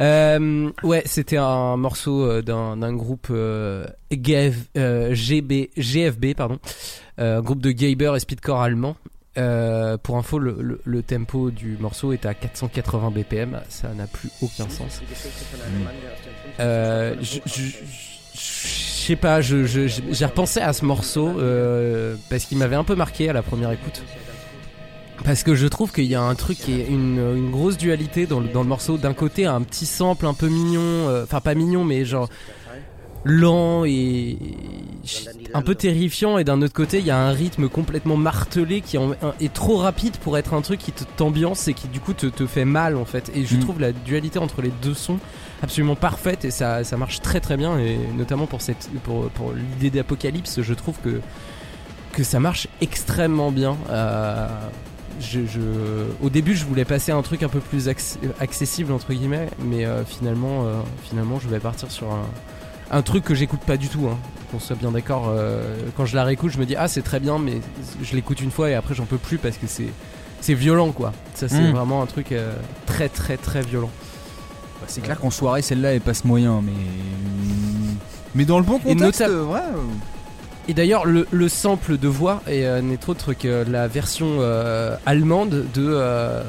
Euh, 0.00 0.70
ouais, 0.82 1.02
c'était 1.06 1.36
un 1.36 1.76
morceau 1.76 2.24
euh, 2.24 2.42
d'un 2.42 2.92
groupe 2.94 3.28
euh, 3.30 3.86
GF, 4.10 4.54
euh, 4.76 5.14
GFB, 5.14 6.34
pardon, 6.36 6.58
euh, 7.18 7.38
un 7.38 7.42
groupe 7.42 7.60
de 7.60 7.70
Gaber 7.72 8.12
et 8.16 8.20
speedcore 8.20 8.60
allemand. 8.62 8.96
Pour 10.02 10.16
info, 10.16 10.38
le, 10.40 11.02
tempo 11.06 11.50
du 11.52 11.76
morceau 11.78 12.12
est 12.12 12.26
à 12.26 12.34
480 12.34 13.10
BPM, 13.12 13.60
ça 13.68 13.88
n'a 13.94 14.08
plus 14.08 14.30
aucun 14.42 14.68
sens. 14.68 15.00
Je- 16.58 17.40
sais 18.34 19.16
pas, 19.16 19.40
j'ai 19.40 20.24
repensé 20.26 20.60
à 20.60 20.72
ce 20.72 20.84
morceau 20.84 21.34
parce 22.30 22.44
qu'il 22.46 22.58
m'avait 22.58 22.76
un 22.76 22.84
peu 22.84 22.96
marqué 22.96 23.28
à 23.28 23.32
la 23.32 23.42
première 23.42 23.70
écoute. 23.70 24.02
Parce 25.24 25.42
que 25.42 25.54
je 25.54 25.66
trouve 25.66 25.92
qu'il 25.92 26.04
y 26.06 26.14
a 26.14 26.22
un 26.22 26.34
truc 26.34 26.58
qui 26.58 26.80
est 26.80 26.86
une, 26.88 27.18
une 27.36 27.50
grosse 27.50 27.76
dualité 27.76 28.26
dans 28.26 28.40
le, 28.40 28.48
dans 28.48 28.62
le 28.62 28.68
morceau. 28.68 28.96
D'un 28.98 29.14
côté, 29.14 29.46
un 29.46 29.60
petit 29.62 29.86
sample 29.86 30.26
un 30.26 30.34
peu 30.34 30.48
mignon, 30.48 30.80
euh, 30.82 31.24
enfin 31.24 31.40
pas 31.40 31.54
mignon, 31.54 31.84
mais 31.84 32.04
genre 32.04 32.28
lent 33.24 33.84
et 33.84 34.38
un 35.52 35.60
peu 35.62 35.74
terrifiant 35.74 36.38
et 36.38 36.44
d'un 36.44 36.62
autre 36.62 36.72
côté 36.72 37.00
il 37.00 37.04
y 37.04 37.10
a 37.10 37.18
un 37.18 37.32
rythme 37.32 37.68
complètement 37.68 38.16
martelé 38.16 38.80
qui 38.80 38.96
est 39.40 39.52
trop 39.52 39.76
rapide 39.76 40.16
pour 40.18 40.38
être 40.38 40.54
un 40.54 40.60
truc 40.62 40.78
qui 40.78 40.92
t'ambiance 41.16 41.66
et 41.66 41.74
qui 41.74 41.88
du 41.88 41.98
coup 41.98 42.12
te, 42.12 42.26
te 42.26 42.46
fait 42.46 42.64
mal 42.64 42.96
en 42.96 43.04
fait 43.04 43.30
et 43.34 43.44
je 43.44 43.56
Mm. 43.56 43.60
trouve 43.60 43.80
la 43.80 43.90
dualité 43.92 44.38
entre 44.38 44.62
les 44.62 44.70
deux 44.82 44.94
sons 44.94 45.18
absolument 45.62 45.96
parfaite 45.96 46.44
et 46.44 46.52
ça, 46.52 46.84
ça 46.84 46.96
marche 46.96 47.20
très 47.20 47.40
très 47.40 47.56
bien 47.56 47.76
et 47.78 47.98
notamment 48.16 48.46
pour 48.46 48.62
cette 48.62 48.88
pour, 49.02 49.28
pour 49.30 49.52
l'idée 49.52 49.90
d'apocalypse 49.90 50.62
je 50.62 50.74
trouve 50.74 50.94
que 51.02 51.20
que 52.12 52.22
ça 52.22 52.38
marche 52.38 52.68
extrêmement 52.80 53.50
bien 53.50 53.76
Euh, 53.90 54.46
je, 55.20 55.40
je- 55.46 56.06
au 56.22 56.30
début 56.30 56.54
je 56.54 56.64
voulais 56.64 56.84
passer 56.84 57.12
un 57.12 57.22
truc 57.22 57.42
un 57.42 57.48
peu 57.48 57.60
plus 57.60 57.88
acc- 57.88 58.18
accessible 58.40 58.92
entre 58.92 59.12
guillemets 59.12 59.48
mais 59.64 59.84
euh, 59.84 60.04
finalement 60.04 60.64
euh, 60.64 60.80
finalement 61.04 61.38
je 61.40 61.48
vais 61.48 61.58
partir 61.60 61.90
sur 61.90 62.10
un 62.12 62.24
un 62.90 63.02
truc 63.02 63.22
que 63.24 63.34
j'écoute 63.34 63.60
pas 63.60 63.76
du 63.76 63.88
tout, 63.88 64.08
hein, 64.10 64.16
qu'on 64.50 64.58
soit 64.58 64.74
bien 64.74 64.90
d'accord. 64.90 65.26
euh, 65.28 65.76
quand 65.94 66.06
je 66.06 66.16
la 66.16 66.24
réécoute, 66.24 66.50
je 66.52 66.58
me 66.58 66.64
dis 66.64 66.74
ah 66.74 66.88
c'est 66.88 67.02
très 67.02 67.20
bien, 67.20 67.38
mais 67.38 67.60
je 68.02 68.14
l'écoute 68.16 68.40
une 68.40 68.50
fois 68.50 68.70
et 68.70 68.74
après 68.74 68.94
j'en 68.94 69.04
peux 69.04 69.18
plus 69.18 69.36
parce 69.36 69.58
que 69.58 69.66
c'est 69.66 69.90
c'est 70.40 70.54
violent 70.54 70.90
quoi. 70.92 71.12
Ça 71.34 71.50
c'est 71.50 71.60
Mm. 71.60 71.72
vraiment 71.72 72.00
un 72.00 72.06
truc 72.06 72.32
euh, 72.32 72.54
très 72.86 73.10
très 73.10 73.36
très 73.36 73.60
violent. 73.60 73.90
Bah, 74.80 74.86
c'est 74.88 75.02
clair 75.02 75.20
qu'en 75.20 75.28
soirée, 75.28 75.60
celle-là, 75.60 75.92
elle 75.92 76.00
passe 76.00 76.24
moyen, 76.24 76.62
mais. 76.64 76.72
Mais 78.34 78.46
dans 78.46 78.58
le 78.58 78.64
bon 78.64 78.78
contexte, 78.78 79.20
euh, 79.20 79.44
ouais. 79.44 79.58
Et 80.68 80.74
d'ailleurs 80.74 81.06
le, 81.06 81.26
le 81.30 81.48
sample 81.48 81.96
de 81.96 82.08
voix 82.08 82.42
euh, 82.46 82.82
n'est 82.82 83.08
autre 83.08 83.32
que 83.32 83.64
la 83.68 83.88
version 83.88 84.36
euh, 84.40 84.96
allemande 85.06 85.64
de, 85.72 85.86
euh, 85.88 86.42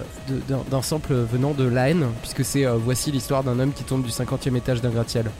d'un, 0.70 0.82
sample 0.82 1.14
venant 1.14 1.54
de 1.54 1.64
La 1.64 1.90
haine, 1.90 2.06
puisque 2.22 2.44
c'est 2.44 2.66
voici 2.66 3.12
l'histoire 3.12 3.46
d'un 3.46 3.60
homme 3.60 3.72
qui 3.72 3.86
tombe 3.86 4.04
du 4.04 4.12
50e 4.12 4.58
étage 4.58 4.82
d'un 4.82 4.90
gratte-ciel. 4.90 5.32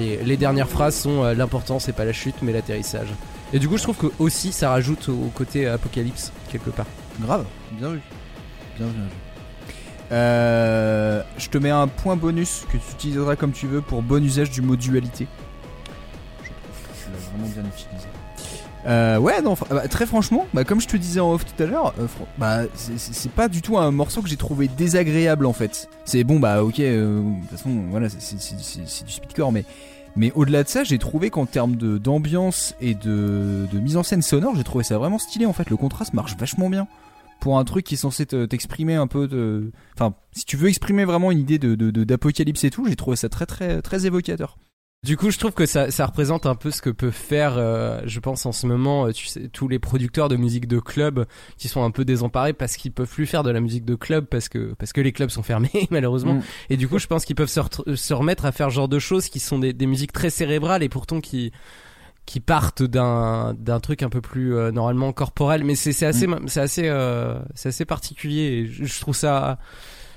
Et 0.00 0.24
les, 0.24 0.36
dernières 0.36 0.68
phrases 0.68 0.96
sont 0.96 1.22
l'important 1.32 1.78
c'est 1.78 1.92
pas 1.92 2.04
la 2.04 2.12
chute 2.12 2.36
mais 2.42 2.52
l'atterrissage. 2.52 3.08
Et 3.52 3.60
du 3.60 3.68
coup 3.68 3.78
je 3.78 3.84
trouve 3.84 3.96
que 3.96 4.08
aussi 4.18 4.50
ça 4.50 4.70
rajoute 4.70 5.08
au 5.08 5.30
côté 5.32 5.68
apocalypse 5.68 6.32
quelque 6.50 6.70
part. 6.70 6.86
Grave, 7.20 7.44
bien 7.72 7.90
vu. 7.90 8.00
Bien 8.76 8.86
vu, 8.86 8.92
bien 8.92 9.04
vu. 9.04 9.16
Euh, 10.12 11.22
je 11.36 11.48
te 11.48 11.58
mets 11.58 11.70
un 11.70 11.88
point 11.88 12.16
bonus 12.16 12.64
que 12.70 12.76
tu 12.76 12.92
utiliseras 12.92 13.36
comme 13.36 13.52
tu 13.52 13.66
veux 13.66 13.80
pour 13.80 14.02
bon 14.02 14.24
usage 14.24 14.50
du 14.50 14.62
mot 14.62 14.76
dualité. 14.76 15.26
Bien 17.44 17.62
utilisé. 17.64 18.08
Euh, 18.86 19.18
ouais, 19.18 19.42
non, 19.42 19.54
fr- 19.54 19.68
bah, 19.68 19.88
très 19.88 20.06
franchement, 20.06 20.46
bah, 20.54 20.62
comme 20.64 20.80
je 20.80 20.86
te 20.86 20.96
disais 20.96 21.18
en 21.18 21.32
off 21.32 21.44
tout 21.44 21.60
à 21.62 21.66
l'heure, 21.66 21.92
euh, 21.98 22.06
bah, 22.38 22.60
c'est- 22.74 23.30
pas 23.32 23.48
du 23.48 23.60
tout 23.60 23.76
un 23.78 23.90
morceau 23.90 24.22
que 24.22 24.28
j'ai 24.28 24.36
trouvé 24.36 24.68
désagréable 24.68 25.46
en 25.46 25.52
fait. 25.52 25.88
C'est 26.04 26.22
bon, 26.22 26.38
bah 26.38 26.62
ok, 26.62 26.78
euh, 26.80 27.20
de 27.20 27.40
toute 27.40 27.50
façon, 27.50 27.70
voilà, 27.90 28.08
c'est- 28.08 29.04
du 29.04 29.12
speedcore, 29.12 29.50
mais, 29.50 29.64
mais 30.14 30.30
au-delà 30.36 30.62
de 30.62 30.68
ça, 30.68 30.84
j'ai 30.84 30.98
trouvé 30.98 31.30
qu'en 31.30 31.46
termes 31.46 31.74
d'ambiance 31.74 32.76
et 32.80 32.94
de, 32.94 33.66
de 33.72 33.78
mise 33.80 33.96
en 33.96 34.04
scène 34.04 34.22
sonore, 34.22 34.54
j'ai 34.54 34.64
trouvé 34.64 34.84
ça 34.84 34.98
vraiment 34.98 35.18
stylé 35.18 35.46
en 35.46 35.52
fait. 35.52 35.68
Le 35.68 35.76
contraste 35.76 36.14
marche 36.14 36.36
vachement 36.36 36.70
bien 36.70 36.86
pour 37.40 37.58
un 37.58 37.64
truc 37.64 37.84
qui 37.84 37.94
est 37.94 37.98
censé 37.98 38.24
te- 38.24 38.46
t'exprimer 38.46 38.94
un 38.94 39.08
peu 39.08 39.26
de. 39.26 39.72
Enfin, 39.94 40.14
si 40.32 40.44
tu 40.44 40.56
veux 40.56 40.68
exprimer 40.68 41.04
vraiment 41.04 41.32
une 41.32 41.40
idée 41.40 41.58
de 41.58 41.74
de- 41.74 42.04
d'apocalypse 42.04 42.62
et 42.62 42.70
tout, 42.70 42.86
j'ai 42.86 42.94
trouvé 42.96 43.16
ça 43.16 43.28
très 43.28 43.46
très 43.46 43.82
très 43.82 44.06
évocateur. 44.06 44.58
Du 45.06 45.16
coup, 45.16 45.30
je 45.30 45.38
trouve 45.38 45.52
que 45.52 45.66
ça, 45.66 45.92
ça 45.92 46.04
représente 46.04 46.46
un 46.46 46.56
peu 46.56 46.72
ce 46.72 46.82
que 46.82 46.90
peut 46.90 47.12
faire, 47.12 47.54
euh, 47.58 48.00
je 48.06 48.18
pense 48.18 48.44
en 48.44 48.50
ce 48.50 48.66
moment, 48.66 49.06
euh, 49.06 49.12
tu 49.12 49.26
sais, 49.26 49.48
tous 49.52 49.68
les 49.68 49.78
producteurs 49.78 50.28
de 50.28 50.34
musique 50.34 50.66
de 50.66 50.80
club 50.80 51.26
qui 51.56 51.68
sont 51.68 51.84
un 51.84 51.92
peu 51.92 52.04
désemparés 52.04 52.52
parce 52.52 52.76
qu'ils 52.76 52.90
peuvent 52.90 53.08
plus 53.08 53.26
faire 53.26 53.44
de 53.44 53.50
la 53.50 53.60
musique 53.60 53.84
de 53.84 53.94
club 53.94 54.24
parce 54.26 54.48
que 54.48 54.74
parce 54.74 54.92
que 54.92 55.00
les 55.00 55.12
clubs 55.12 55.30
sont 55.30 55.44
fermés 55.44 55.70
malheureusement. 55.92 56.34
Mm. 56.34 56.42
Et 56.70 56.76
du 56.76 56.88
coup, 56.88 56.98
je 56.98 57.06
pense 57.06 57.24
qu'ils 57.24 57.36
peuvent 57.36 57.48
se, 57.48 57.60
re- 57.60 57.94
se 57.94 58.14
remettre 58.14 58.46
à 58.46 58.50
faire 58.50 58.68
ce 58.68 58.74
genre 58.74 58.88
de 58.88 58.98
choses 58.98 59.28
qui 59.28 59.38
sont 59.38 59.60
des, 59.60 59.72
des 59.72 59.86
musiques 59.86 60.12
très 60.12 60.28
cérébrales 60.28 60.82
et 60.82 60.88
pourtant 60.88 61.20
qui 61.20 61.52
qui 62.24 62.40
partent 62.40 62.82
d'un 62.82 63.54
d'un 63.54 63.78
truc 63.78 64.02
un 64.02 64.08
peu 64.08 64.20
plus 64.20 64.56
euh, 64.56 64.72
normalement 64.72 65.12
corporel. 65.12 65.62
Mais 65.62 65.76
c'est 65.76 65.92
c'est 65.92 66.06
assez 66.06 66.26
c'est 66.48 66.60
assez 66.60 66.88
euh, 66.88 67.38
c'est 67.54 67.68
assez 67.68 67.84
particulier. 67.84 68.42
Et 68.42 68.66
je, 68.66 68.84
je 68.84 69.00
trouve 69.00 69.14
ça 69.14 69.60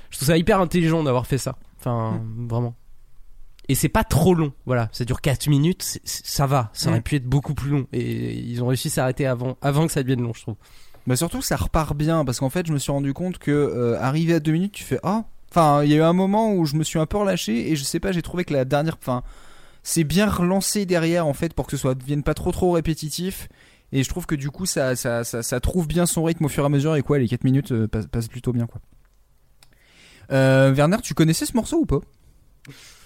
je 0.09 0.17
trouve 0.17 0.29
ça 0.29 0.37
hyper 0.37 0.59
intelligent 0.59 1.03
d'avoir 1.03 1.27
fait 1.27 1.37
ça. 1.37 1.57
Enfin, 1.79 2.23
vraiment. 2.49 2.73
Et 3.69 3.75
c'est 3.75 3.87
pas 3.87 4.03
trop 4.03 4.33
long, 4.33 4.51
voilà. 4.65 4.89
Ça 4.91 5.05
dure 5.05 5.21
4 5.21 5.47
minutes, 5.47 5.99
ça 6.03 6.47
va. 6.47 6.71
Ça 6.73 6.89
aurait 6.89 7.01
pu 7.01 7.15
être 7.15 7.25
beaucoup 7.25 7.53
plus 7.53 7.69
long. 7.69 7.87
Et 7.93 8.33
ils 8.33 8.63
ont 8.63 8.67
réussi 8.67 8.87
à 8.87 8.91
s'arrêter 8.91 9.27
avant, 9.27 9.57
avant 9.61 9.85
que 9.85 9.93
ça 9.93 10.01
devienne 10.01 10.21
long, 10.21 10.33
je 10.33 10.41
trouve. 10.41 10.55
Bah 11.07 11.15
surtout 11.15 11.41
ça 11.41 11.55
repart 11.55 11.95
bien 11.95 12.23
parce 12.23 12.39
qu'en 12.39 12.51
fait 12.51 12.67
je 12.67 12.73
me 12.73 12.77
suis 12.77 12.91
rendu 12.91 13.13
compte 13.13 13.39
que 13.39 13.49
euh, 13.49 13.99
arrivé 13.99 14.35
à 14.35 14.39
deux 14.39 14.51
minutes 14.51 14.73
tu 14.73 14.83
fais 14.83 14.99
ah 15.01 15.23
enfin 15.49 15.83
il 15.83 15.89
y 15.89 15.93
a 15.95 15.97
eu 15.97 16.01
un 16.01 16.13
moment 16.13 16.53
où 16.53 16.65
je 16.65 16.75
me 16.75 16.83
suis 16.83 16.99
un 16.99 17.07
peu 17.07 17.17
relâché 17.17 17.71
et 17.71 17.75
je 17.75 17.83
sais 17.83 17.99
pas 17.99 18.11
j'ai 18.11 18.21
trouvé 18.21 18.43
que 18.43 18.53
la 18.53 18.63
dernière 18.63 18.95
enfin 19.01 19.23
c'est 19.81 20.03
bien 20.03 20.29
relancé 20.29 20.85
derrière 20.85 21.25
en 21.25 21.33
fait 21.33 21.53
pour 21.53 21.65
que 21.65 21.71
ce 21.71 21.77
soit 21.77 21.95
devienne 21.95 22.21
pas 22.21 22.35
trop 22.35 22.51
trop 22.51 22.73
répétitif 22.73 23.47
et 23.91 24.03
je 24.03 24.09
trouve 24.09 24.27
que 24.27 24.35
du 24.35 24.51
coup 24.51 24.67
ça 24.67 24.95
ça, 24.95 25.23
ça, 25.23 25.41
ça 25.41 25.59
trouve 25.59 25.87
bien 25.87 26.05
son 26.05 26.23
rythme 26.23 26.45
au 26.45 26.49
fur 26.49 26.63
et 26.63 26.65
à 26.67 26.69
mesure 26.69 26.95
et 26.95 27.01
quoi 27.01 27.17
les 27.17 27.27
4 27.27 27.43
minutes 27.43 27.71
euh, 27.71 27.87
passent, 27.87 28.05
passent 28.05 28.27
plutôt 28.27 28.53
bien 28.53 28.67
quoi. 28.67 28.79
Euh, 30.31 30.71
Werner 30.73 30.97
tu 31.01 31.15
connaissais 31.15 31.47
ce 31.47 31.55
morceau 31.55 31.77
ou 31.77 31.85
pas? 31.87 32.01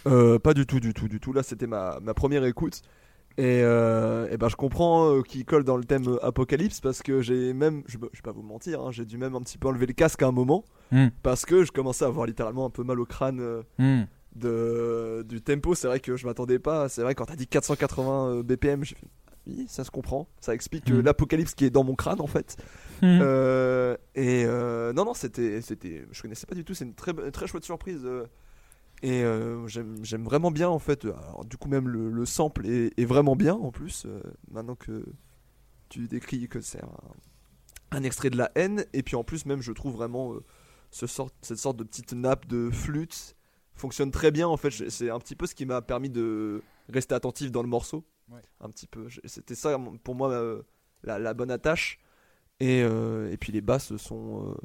Euh, 0.08 0.40
pas 0.40 0.54
du 0.54 0.66
tout, 0.66 0.80
du 0.80 0.94
tout, 0.94 1.08
du 1.08 1.20
tout. 1.20 1.34
Là, 1.34 1.44
c'était 1.44 1.68
ma, 1.68 2.00
ma 2.02 2.14
première 2.14 2.44
écoute. 2.46 2.82
Et, 3.38 3.62
euh, 3.64 4.30
et 4.30 4.38
ben, 4.38 4.48
je 4.48 4.56
comprends 4.56 5.10
euh, 5.10 5.22
qu'il 5.24 5.44
colle 5.44 5.64
dans 5.64 5.76
le 5.78 5.84
thème 5.84 6.20
apocalypse 6.22 6.82
parce 6.82 7.02
que 7.02 7.22
j'ai 7.22 7.54
même, 7.54 7.82
je, 7.88 7.98
je 7.98 8.18
vais 8.20 8.22
pas 8.24 8.32
vous 8.32 8.44
mentir, 8.44 8.82
hein, 8.82 8.92
j'ai 8.92 9.06
dû 9.06 9.18
même 9.18 9.34
un 9.34 9.42
petit 9.42 9.58
peu 9.58 9.70
enlever 9.70 9.88
le 9.88 9.94
casque 9.94 10.22
à 10.22 10.28
un 10.28 10.32
moment 10.32 10.64
Hmm. 10.92 11.08
parce 11.24 11.44
que 11.46 11.64
je 11.66 11.72
commençais 11.72 12.06
à 12.06 12.10
avoir 12.10 12.28
littéralement 12.28 12.66
un 12.68 12.70
peu 12.70 12.84
mal 12.84 13.00
au 13.00 13.06
crâne 13.06 13.42
Hmm. 13.80 14.04
de, 14.36 15.26
du 15.28 15.42
tempo. 15.42 15.74
C'est 15.74 15.88
vrai 15.88 16.00
que 16.00 16.16
je 16.16 16.28
m'attendais 16.28 16.60
pas. 16.60 16.90
C'est 16.90 17.02
vrai 17.02 17.16
quand 17.16 17.26
t'as 17.26 17.36
dit 17.36 17.48
480 17.48 18.28
euh, 18.30 18.44
BPM, 18.44 18.84
j'ai 18.84 18.94
fait 18.96 19.08
oui, 19.48 19.66
ça 19.68 19.84
se 19.84 19.92
comprend. 19.92 20.28
Ça 20.40 20.54
explique 20.54 20.90
Hmm. 20.92 21.02
l'apocalypse 21.02 21.56
qui 21.56 21.66
est 21.66 21.70
dans 21.72 21.84
mon 21.84 21.96
crâne 21.96 22.22
en 22.22 22.28
fait. 22.28 22.56
Euh, 23.02 23.98
et 24.16 24.44
euh, 24.46 24.94
non, 24.94 25.04
non, 25.06 25.14
c'était, 25.14 25.60
c'était, 25.62 26.06
je 26.12 26.22
connaissais 26.22 26.46
pas 26.46 26.56
du 26.56 26.64
tout. 26.64 26.74
C'est 26.74 26.86
une 26.86 26.94
très, 26.94 27.14
très 27.32 27.48
chouette 27.48 27.66
surprise. 27.66 28.02
euh, 28.06 28.26
et 29.04 29.24
euh, 29.24 29.68
j'aime, 29.68 30.24
vraiment 30.24 30.50
bien 30.50 30.70
en 30.70 30.80
fait. 30.80 31.06
Alors, 31.06 31.46
du 31.46 31.58
coup, 31.58 31.68
même 31.70 31.88
le, 31.88 32.10
le 32.10 32.26
sample 32.26 32.66
est, 32.66 32.98
est 32.98 33.06
vraiment 33.06 33.36
bien 33.36 33.54
en 33.54 33.72
plus. 33.72 34.06
euh, 34.06 34.22
maintenant 34.50 34.76
que 34.76 35.06
tu 35.90 36.08
décris 36.08 36.48
que 36.48 36.62
c'est 36.62 36.82
un, 36.84 36.98
un 37.92 38.04
extrait 38.04 38.32
de 38.32 38.38
la 38.38 38.50
haine. 38.56 38.86
Et 38.94 39.04
puis 39.04 39.16
en 39.16 39.24
plus, 39.24 39.46
même, 39.46 39.62
je 39.62 39.72
trouve 39.74 39.94
vraiment 39.94 40.34
euh, 40.34 40.44
ce 40.90 41.06
sort, 41.06 41.30
cette 41.42 41.60
sorte 41.60 41.78
de 41.78 41.84
petite 41.84 42.14
nappe 42.14 42.48
de 42.48 42.70
flûte 42.72 43.36
fonctionne 43.76 44.10
très 44.10 44.32
bien 44.32 44.48
en 44.48 44.58
fait. 44.58 44.72
C'est 44.90 45.10
un 45.10 45.20
petit 45.20 45.36
peu 45.36 45.46
ce 45.46 45.54
qui 45.54 45.66
m'a 45.66 45.82
permis 45.82 46.10
de 46.10 46.64
rester 46.90 47.14
attentif 47.14 47.52
dans 47.52 47.62
le 47.62 47.70
morceau. 47.70 48.06
Ouais. 48.32 48.42
Un 48.62 48.70
petit 48.70 48.88
peu. 48.88 49.08
C'était 49.26 49.56
ça 49.56 49.78
pour 50.04 50.16
moi 50.16 50.64
la, 51.04 51.20
la 51.20 51.34
bonne 51.34 51.52
attache. 51.52 52.00
Et, 52.60 52.80
et 52.80 53.38
puis 53.38 53.52
les 53.52 53.62
basses 53.62 53.98
sont 53.98 54.56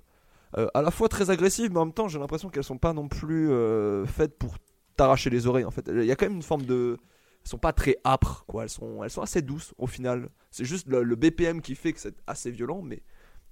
à 0.54 0.82
la 0.82 0.90
fois 0.90 1.08
très 1.08 1.30
agressives, 1.30 1.70
mais 1.72 1.78
en 1.78 1.86
même 1.86 1.94
temps 1.94 2.08
j'ai 2.08 2.18
l'impression 2.18 2.48
qu'elles 2.48 2.64
sont 2.64 2.78
pas 2.78 2.92
non 2.92 3.08
plus 3.08 3.50
euh, 3.50 4.06
faites 4.06 4.38
pour 4.38 4.56
t'arracher 4.96 5.30
les 5.30 5.46
oreilles. 5.46 5.64
En 5.64 5.70
fait, 5.70 5.88
il 5.92 6.04
y 6.04 6.10
a 6.12 6.16
quand 6.16 6.26
même 6.26 6.36
une 6.36 6.42
forme 6.42 6.62
de, 6.62 6.96
elles 7.44 7.48
sont 7.48 7.58
pas 7.58 7.72
très 7.72 7.98
âpres, 8.04 8.44
quoi. 8.48 8.64
Elles 8.64 8.68
sont, 8.70 9.04
elles 9.04 9.10
sont 9.10 9.22
assez 9.22 9.42
douces 9.42 9.74
au 9.78 9.86
final. 9.86 10.28
C'est 10.50 10.64
juste 10.64 10.88
le, 10.88 11.02
le 11.02 11.16
BPM 11.16 11.60
qui 11.60 11.74
fait 11.74 11.92
que 11.92 12.00
c'est 12.00 12.16
assez 12.26 12.50
violent, 12.50 12.82
mais 12.82 13.02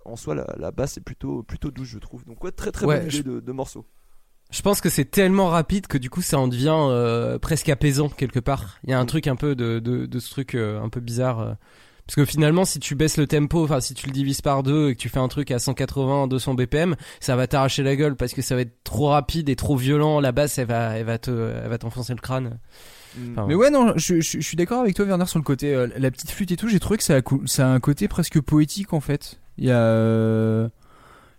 en 0.05 0.17
soi 0.17 0.35
la, 0.35 0.47
la 0.59 0.71
basse 0.71 0.97
est 0.97 1.03
plutôt, 1.03 1.43
plutôt 1.43 1.71
douce, 1.71 1.89
je 1.89 1.99
trouve. 1.99 2.25
Donc 2.25 2.43
ouais, 2.43 2.51
très 2.53 2.73
très 2.73 2.87
Ouais, 2.87 2.99
bonne 2.99 3.07
idée 3.09 3.19
je- 3.19 3.23
de, 3.23 3.41
de 3.41 3.53
morceau. 3.53 3.87
Je 4.51 4.63
pense 4.63 4.81
que 4.81 4.89
c'est 4.89 5.05
tellement 5.07 5.49
rapide 5.49 5.89
que 5.89 5.99
du 5.99 6.09
coup 6.09 6.23
ça 6.23 6.39
en 6.39 6.47
devient 6.47 6.71
euh, 6.73 7.37
presque 7.39 7.69
apaisant 7.69 8.09
quelque 8.09 8.39
part. 8.39 8.79
Il 8.85 8.91
y 8.91 8.93
a 8.93 8.99
un 8.99 9.03
Mm. 9.03 9.07
truc 9.09 9.27
un 9.27 9.35
peu 9.37 9.57
de, 9.57 9.81
de, 9.81 10.07
de 10.07 10.19
ce 10.21 10.31
truc 10.31 10.55
euh, 10.55 10.81
un 10.81 10.89
peu 10.89 11.01
bizarre. 11.01 11.57
Parce 12.07 12.15
que 12.17 12.25
finalement, 12.25 12.65
si 12.65 12.79
tu 12.79 12.95
baisses 12.95 13.17
le 13.17 13.27
tempo, 13.27 13.65
enfin 13.65 13.81
si 13.81 13.93
tu 13.95 14.07
le 14.07 14.13
divises 14.13 14.41
par 14.41 14.63
deux 14.63 14.91
et 14.91 14.95
que 14.95 15.01
tu 15.01 15.09
fais 15.09 15.19
un 15.19 15.27
truc 15.27 15.51
à 15.51 15.59
180, 15.59 16.29
200 16.29 16.55
BPM, 16.55 16.95
ça 17.19 17.35
va 17.35 17.47
t'arracher 17.49 17.83
la 17.83 17.97
gueule 17.97 18.15
parce 18.15 18.33
que 18.33 18.43
ça 18.43 18.55
va 18.55 18.61
être 18.61 18.83
trop 18.85 19.09
rapide 19.09 19.49
et 19.49 19.57
trop 19.57 19.77
violent. 19.77 20.21
La 20.21 20.31
basse, 20.31 20.59
elle 20.59 20.69
va, 20.69 20.97
elle 20.97 21.05
va 21.05 21.19
te, 21.19 21.31
elle 21.31 21.69
va 21.69 21.79
t'enfoncer 21.79 22.15
le 22.15 22.21
crâne. 22.21 22.59
Enfin, 23.33 23.47
Mais 23.49 23.55
ouais, 23.57 23.71
non, 23.71 23.93
je, 23.97 24.21
je- 24.21 24.39
je 24.39 24.47
suis 24.47 24.57
d'accord 24.57 24.81
avec 24.83 24.95
toi, 24.95 25.05
Werner, 25.05 25.27
sur 25.27 25.39
le 25.39 25.45
côté 25.45 25.75
euh, 25.75 25.89
la 25.97 26.11
petite 26.13 26.31
flûte 26.31 26.53
et 26.53 26.57
tout. 26.57 26.69
J'ai 26.69 26.79
trouvé 26.79 26.97
que 26.99 27.03
ça 27.03 27.17
a, 27.17 27.23
cou- 27.23 27.43
ça 27.47 27.67
a 27.67 27.71
un 27.71 27.81
côté 27.81 28.07
presque 28.09 28.41
poétique 28.41 28.93
en 28.93 29.01
fait. 29.01 29.41
Il 29.59 29.65
y 29.65 29.71
a, 29.73 29.79
euh, 29.81 30.69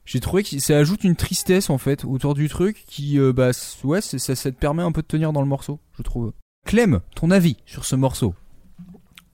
j'ai 0.06 0.20
trouvé 0.20 0.44
que 0.44 0.60
ça 0.60 0.78
ajoute 0.78 1.04
une 1.06 1.16
tristesse 1.16 1.70
en 1.70 1.78
fait 1.78 2.04
autour 2.04 2.34
du 2.34 2.50
truc 2.50 2.84
qui, 2.88 3.20
euh, 3.20 3.32
bah, 3.32 3.52
ouais, 3.84 4.02
ça 4.02 4.36
te 4.36 4.58
permet 4.58 4.84
un 4.84 4.92
peu 4.92 5.02
de 5.02 5.08
tenir 5.08 5.32
dans 5.32 5.42
le 5.42 5.48
morceau, 5.48 5.80
je 5.98 6.02
trouve. 6.04 6.34
Clem, 6.66 7.00
ton 7.16 7.32
avis 7.32 7.56
sur 7.66 7.86
ce 7.86 7.96
morceau? 7.96 8.34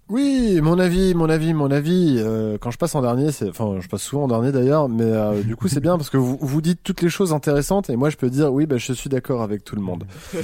Oui, 0.10 0.60
mon 0.62 0.80
avis, 0.80 1.14
mon 1.16 1.30
avis, 1.30 1.54
mon 1.54 1.72
avis. 1.72 2.18
Euh, 2.20 2.58
quand 2.60 2.72
je 2.72 2.78
passe 2.78 2.94
en 2.94 3.02
dernier, 3.02 3.32
c'est, 3.32 3.48
enfin, 3.50 3.78
je 3.80 3.88
passe 3.88 4.02
souvent 4.02 4.24
en 4.24 4.28
dernier 4.28 4.52
d'ailleurs, 4.52 4.90
mais 4.90 5.06
euh, 5.06 5.42
du 5.46 5.56
coup 5.56 5.68
c'est 5.68 5.80
bien 5.80 5.98
parce 5.98 6.10
que 6.10 6.18
vous 6.18 6.38
vous 6.40 6.62
dites 6.62 6.82
toutes 6.84 7.02
les 7.02 7.10
choses 7.10 7.34
intéressantes 7.34 7.90
et 7.90 7.96
moi 7.96 8.10
je 8.10 8.18
peux 8.18 8.30
dire 8.30 8.52
oui, 8.52 8.66
bah, 8.66 8.78
je 8.78 8.94
suis 8.94 9.10
d'accord 9.10 9.42
avec 9.42 9.64
tout 9.64 9.76
le 9.76 9.82
monde. 9.82 10.04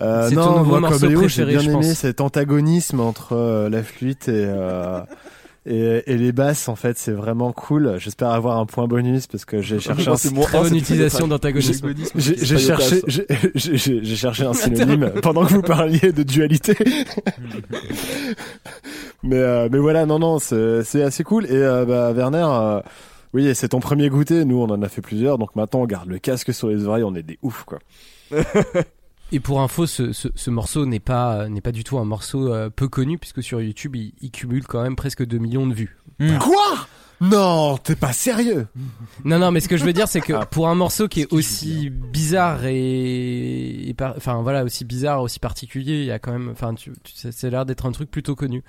Euh, 0.00 0.30
ton 0.30 0.36
non, 0.36 0.64
moi 0.64 0.80
morceau 0.80 1.06
Corbeau, 1.06 1.28
j'ai 1.28 1.44
bien 1.44 1.60
aimé 1.60 1.94
cet 1.94 2.20
antagonisme 2.20 3.00
entre 3.00 3.34
euh, 3.34 3.68
la 3.68 3.82
flûte 3.82 4.28
et, 4.28 4.46
euh, 4.46 5.00
et 5.66 6.02
et 6.06 6.16
les 6.16 6.32
basses. 6.32 6.68
En 6.68 6.76
fait, 6.76 6.98
c'est 6.98 7.12
vraiment 7.12 7.52
cool. 7.52 7.96
J'espère 7.98 8.30
avoir 8.30 8.58
un 8.58 8.66
point 8.66 8.86
bonus 8.86 9.26
parce 9.26 9.44
que 9.44 9.60
j'ai 9.62 9.78
cherché 9.80 10.08
un, 10.10 10.16
C'est 10.16 10.32
mon 10.32 10.42
Très 10.42 10.58
bonne 10.60 10.74
utilisation 10.76 11.28
d'antagonisme. 11.28 11.94
j'ai 12.16 12.36
j'ai 12.36 12.58
cherché, 12.58 13.02
j'ai 13.06 13.26
j'ai- 13.54 13.76
j'ai- 13.76 14.04
j'ai 14.04 14.16
cherché 14.16 14.44
un 14.44 14.52
synonyme 14.54 15.10
pendant 15.22 15.44
que 15.46 15.52
vous 15.52 15.62
parliez 15.62 16.12
de 16.12 16.22
dualité. 16.22 16.74
mais 19.22 19.36
euh, 19.36 19.68
mais 19.70 19.78
voilà, 19.78 20.06
non 20.06 20.18
non, 20.18 20.38
c'est 20.38 20.82
c'est 20.84 21.02
assez 21.02 21.24
cool. 21.24 21.46
Et 21.46 21.50
euh, 21.52 21.84
bah, 21.84 22.12
Werner, 22.12 22.46
euh, 22.48 22.80
oui, 23.34 23.54
c'est 23.54 23.68
ton 23.68 23.80
premier 23.80 24.08
goûter. 24.08 24.44
Nous, 24.44 24.58
on 24.60 24.68
en 24.70 24.82
a 24.82 24.88
fait 24.88 25.00
plusieurs, 25.02 25.38
donc 25.38 25.54
maintenant 25.56 25.80
on 25.82 25.86
garde 25.86 26.08
le 26.08 26.18
casque 26.18 26.52
sur 26.52 26.68
les 26.68 26.84
oreilles, 26.86 27.04
on 27.04 27.14
est 27.14 27.22
des 27.22 27.38
oufs 27.42 27.64
quoi. 27.64 27.78
Et 29.32 29.40
pour 29.40 29.60
info, 29.62 29.86
ce, 29.86 30.12
ce, 30.12 30.28
ce 30.34 30.50
morceau 30.50 30.84
n'est 30.86 31.00
pas 31.00 31.48
n'est 31.48 31.60
pas 31.62 31.72
du 31.72 31.82
tout 31.84 31.98
un 31.98 32.04
morceau 32.04 32.52
euh, 32.52 32.68
peu 32.70 32.86
connu 32.88 33.18
puisque 33.18 33.42
sur 33.42 33.60
YouTube, 33.60 33.96
il, 33.96 34.12
il 34.20 34.30
cumule 34.30 34.64
quand 34.66 34.82
même 34.82 34.94
presque 34.96 35.24
2 35.26 35.38
millions 35.38 35.66
de 35.66 35.74
vues. 35.74 35.96
Quoi? 36.38 36.86
Non, 37.20 37.76
t'es 37.78 37.94
pas 37.94 38.12
sérieux 38.12 38.66
Non, 39.24 39.38
non, 39.38 39.52
mais 39.52 39.60
ce 39.60 39.68
que 39.68 39.76
je 39.76 39.84
veux 39.84 39.92
dire, 39.92 40.08
c'est 40.08 40.20
que 40.20 40.32
Ah. 40.32 40.44
pour 40.44 40.68
un 40.68 40.74
morceau 40.74 41.06
qui 41.06 41.20
est 41.20 41.32
aussi 41.32 41.88
bizarre 41.88 42.64
et, 42.66 43.88
et 43.88 43.94
par- 43.94 44.14
enfin 44.16 44.42
voilà, 44.42 44.64
aussi 44.64 44.84
bizarre, 44.84 45.22
aussi 45.22 45.38
particulier, 45.38 46.00
il 46.00 46.04
y 46.06 46.10
a 46.10 46.18
quand 46.18 46.32
même, 46.32 46.48
enfin, 46.50 46.74
tu, 46.74 46.90
tu- 47.04 47.12
ça 47.14 47.30
ça 47.30 47.46
a 47.46 47.50
l'air 47.50 47.64
d'être 47.64 47.86
un 47.86 47.92
truc 47.92 48.10
plutôt 48.10 48.34
connu 48.34 48.64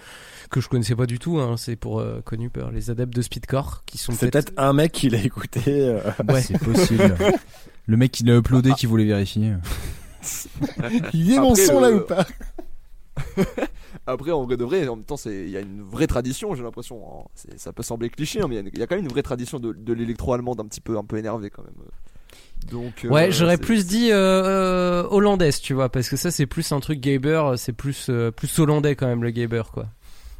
que 0.52 0.61
je 0.61 0.69
connaissais 0.69 0.95
pas 0.95 1.07
du 1.07 1.18
tout. 1.18 1.40
Hein, 1.40 1.56
c'est 1.57 1.76
pour 1.76 1.99
euh, 1.99 2.22
connu 2.23 2.52
par 2.52 2.69
les 2.72 2.91
adeptes 2.91 3.15
de 3.15 3.23
speedcore 3.23 3.84
qui 3.88 3.98
sont 3.98 4.11
C'est 4.14 4.30
peut-être. 4.30 4.53
un 4.57 4.73
mec 4.73 4.91
qui 4.91 5.10
l'a 5.10 5.18
écouté. 5.23 5.61
euh, 5.68 5.99
Ouais, 6.30 6.41
c'est 6.41 6.60
possible. 6.60 7.15
Le 7.88 7.98
mec 7.98 8.11
qui 8.11 8.23
l'a 8.23 8.35
uploadé 8.38 8.72
qui 8.73 8.85
voulait 8.85 9.03
vérifier. 9.06 9.53
Il 11.14 11.28
y 11.30 11.36
est 11.36 11.40
mon 11.40 11.52
Après, 11.52 11.66
son 11.66 11.80
là 11.80 11.88
euh, 11.88 11.98
ou 12.00 12.02
pas? 12.02 12.26
Après, 14.08 14.32
en 14.32 14.44
vrai 14.44 14.58
de 14.58 14.64
vrai, 14.64 14.88
en 14.88 14.95
même 14.95 15.06
temps, 15.06 15.18
c'est 15.18 15.44
il 15.44 15.50
y 15.50 15.58
a 15.58 15.60
une 15.62 15.84
vraie 15.84 16.08
tradition, 16.08 16.56
j'ai 16.56 16.64
l'impression. 16.64 17.00
hein. 17.06 17.30
Ça 17.58 17.72
peut 17.72 17.84
sembler 17.84 18.10
cliché, 18.10 18.41
hein, 18.41 18.48
mais 18.50 18.56
il 18.58 18.78
y 18.78 18.82
a 18.82 18.84
y, 18.84 18.88
quand 18.88 18.95
même 18.95 19.06
une 19.06 19.12
vraie 19.12 19.22
tradition 19.24 19.60
de, 19.60 19.72
de 19.72 19.94
l'électro-allemande 19.94 20.60
un 20.60 20.66
petit 20.66 20.82
peu, 20.82 20.98
un 20.98 21.04
peu 21.04 21.18
énervé 21.18 21.50
quand 21.50 21.64
même. 21.64 21.74
Donc. 22.72 23.06
euh, 23.06 23.10
Ouais, 23.10 23.32
j'aurais 23.32 23.58
plus 23.58 23.86
dit 23.86 24.10
euh, 24.12 24.16
euh, 24.16 25.08
hollandaise, 25.10 25.60
tu 25.62 25.74
vois, 25.74 25.90
parce 25.90 26.10
que 26.10 26.18
ça 26.18 26.32
c'est 26.32 26.45
plus 26.45 26.72
un 26.72 26.80
truc 26.80 27.00
Gaber, 27.00 27.54
c'est 27.58 27.74
plus 27.74 28.08
euh, 28.10 28.32
plus 28.32 28.58
hollandais 28.60 28.95
quand 28.95 29.08
même 29.08 29.24
le 29.24 29.30
Gaber 29.32 29.64
quoi. 29.72 29.86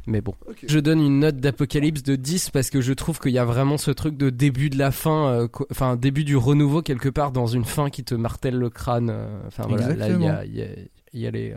Mais 0.06 0.20
bon, 0.20 0.34
je 0.66 0.78
donne 0.78 1.00
une 1.00 1.20
note 1.20 1.36
d'Apocalypse 1.38 2.02
de 2.02 2.14
10 2.16 2.50
parce 2.50 2.68
que 2.68 2.80
je 2.82 2.92
trouve 2.92 3.18
qu'il 3.20 3.32
y 3.32 3.38
a 3.38 3.44
vraiment 3.44 3.78
ce 3.78 3.90
truc 3.90 4.16
de 4.18 4.28
début 4.30 4.68
de 4.68 4.76
la 4.78 4.90
fin, 4.90 5.28
euh, 5.28 5.48
enfin 5.70 5.96
début 5.96 6.24
du 6.24 6.36
renouveau 6.36 6.82
quelque 6.82 7.08
part 7.08 7.32
dans 7.32 7.46
une 7.46 7.64
fin 7.64 7.88
qui 7.88 8.04
te 8.04 8.14
martèle 8.14 8.56
le 8.56 8.68
crâne. 8.68 9.08
euh, 9.10 9.40
Enfin 9.46 9.64
voilà, 9.66 9.88
là 9.96 10.08
il 10.08 10.22
y 10.22 10.26
a, 10.28 10.44
il 10.44 10.54
y 10.56 10.62
a- 10.62 10.66
il 11.14 11.20
y 11.20 11.26
a 11.28 11.30
les 11.30 11.54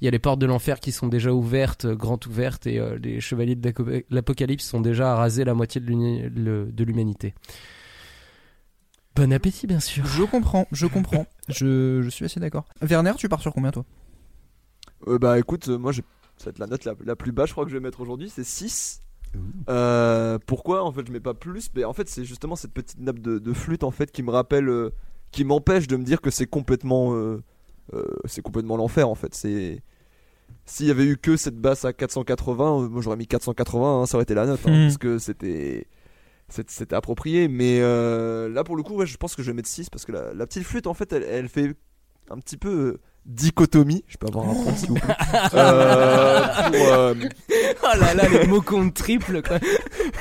il 0.00 0.04
y 0.04 0.08
a 0.08 0.10
les 0.12 0.18
portes 0.20 0.38
de 0.38 0.46
l'enfer 0.46 0.78
qui 0.80 0.92
sont 0.92 1.08
déjà 1.08 1.32
ouvertes, 1.32 1.84
euh, 1.84 1.94
grandes 1.96 2.24
ouvertes, 2.26 2.66
et 2.66 2.78
euh, 2.78 2.96
les 3.02 3.20
chevaliers 3.20 3.56
de 3.56 4.04
l'Apocalypse 4.08 4.64
sont 4.64 4.80
déjà 4.80 5.12
à 5.12 5.16
raser 5.16 5.44
la 5.44 5.52
moitié 5.52 5.80
de 5.80 6.84
l'humanité. 6.84 7.34
Bon 9.16 9.32
appétit 9.32 9.66
bien 9.66 9.80
sûr. 9.80 10.06
Je 10.06 10.22
comprends, 10.22 10.66
je 10.72 10.86
comprends. 10.86 11.26
je, 11.48 12.00
je 12.02 12.08
suis 12.08 12.24
assez 12.24 12.40
d'accord. 12.40 12.64
Werner, 12.80 13.12
tu 13.16 13.28
pars 13.28 13.40
sur 13.42 13.52
combien 13.52 13.72
toi? 13.72 13.84
Euh, 15.08 15.18
bah 15.18 15.38
écoute, 15.38 15.68
moi, 15.68 15.92
j'ai- 15.92 16.04
ça 16.40 16.46
va 16.46 16.50
être 16.50 16.58
la 16.58 16.66
note 16.66 16.84
la, 16.84 16.94
la 17.04 17.16
plus 17.16 17.32
basse, 17.32 17.48
je 17.48 17.52
crois 17.54 17.64
que 17.64 17.70
je 17.70 17.76
vais 17.76 17.82
mettre 17.82 18.00
aujourd'hui, 18.00 18.30
c'est 18.30 18.44
6. 18.44 19.02
Euh, 19.68 20.38
pourquoi 20.46 20.82
en 20.84 20.90
fait 20.92 21.06
je 21.06 21.12
mets 21.12 21.20
pas 21.20 21.34
plus? 21.34 21.70
Mais 21.74 21.84
en 21.84 21.92
fait 21.92 22.08
c'est 22.08 22.24
justement 22.24 22.56
cette 22.56 22.72
petite 22.72 22.98
nappe 22.98 23.20
de, 23.20 23.38
de 23.38 23.52
flûte 23.52 23.84
en 23.84 23.90
fait 23.90 24.10
qui 24.10 24.22
me 24.22 24.30
rappelle, 24.30 24.68
euh, 24.68 24.90
qui 25.30 25.44
m'empêche 25.44 25.86
de 25.86 25.96
me 25.96 26.02
dire 26.02 26.20
que 26.20 26.30
c'est 26.30 26.46
complètement, 26.46 27.14
euh, 27.14 27.42
euh, 27.94 28.04
c'est 28.24 28.42
complètement 28.42 28.76
l'enfer 28.76 29.08
en 29.08 29.14
fait. 29.14 29.34
C'est 29.34 29.82
s'il 30.66 30.86
y 30.86 30.90
avait 30.90 31.04
eu 31.04 31.16
que 31.16 31.36
cette 31.36 31.56
basse 31.60 31.84
à 31.84 31.92
480, 31.92 32.84
euh, 32.84 32.88
moi 32.88 33.02
j'aurais 33.02 33.16
mis 33.16 33.26
480, 33.28 34.02
hein, 34.02 34.06
ça 34.06 34.16
aurait 34.16 34.24
été 34.24 34.34
la 34.34 34.46
note 34.46 34.60
hein, 34.66 34.70
Mhm. 34.70 34.86
parce 34.86 34.98
que 34.98 35.18
c'était 35.18 35.86
c'était 36.48 36.72
c'était 36.72 36.96
approprié. 36.96 37.46
Mais 37.46 37.78
euh, 37.80 38.48
là 38.48 38.64
pour 38.64 38.74
le 38.76 38.82
coup, 38.82 38.94
ouais, 38.96 39.06
je 39.06 39.16
pense 39.16 39.36
que 39.36 39.42
je 39.42 39.50
vais 39.50 39.54
mettre 39.54 39.68
6 39.68 39.90
parce 39.90 40.04
que 40.04 40.10
la, 40.12 40.34
la 40.34 40.46
petite 40.46 40.64
flûte 40.64 40.86
en 40.88 40.94
fait 40.94 41.12
elle, 41.12 41.22
elle 41.22 41.48
fait 41.48 41.74
un 42.30 42.38
petit 42.38 42.56
peu 42.56 42.68
euh, 42.70 43.00
dichotomie. 43.26 44.04
Je 44.08 44.16
peux 44.16 44.26
avoir 44.26 44.48
un 44.48 44.54
point 44.54 44.74
s'il 44.74 44.88
vous 44.88 44.94
plaît. 44.94 45.14
Euh, 45.54 46.46
pour, 46.70 46.92
euh, 46.92 47.14
Oh 47.82 47.98
là 47.98 48.14
là, 48.14 48.28
les 48.28 48.46
mots 48.46 48.60
comptent 48.62 48.94
triple 48.94 49.42
quoi. 49.42 49.58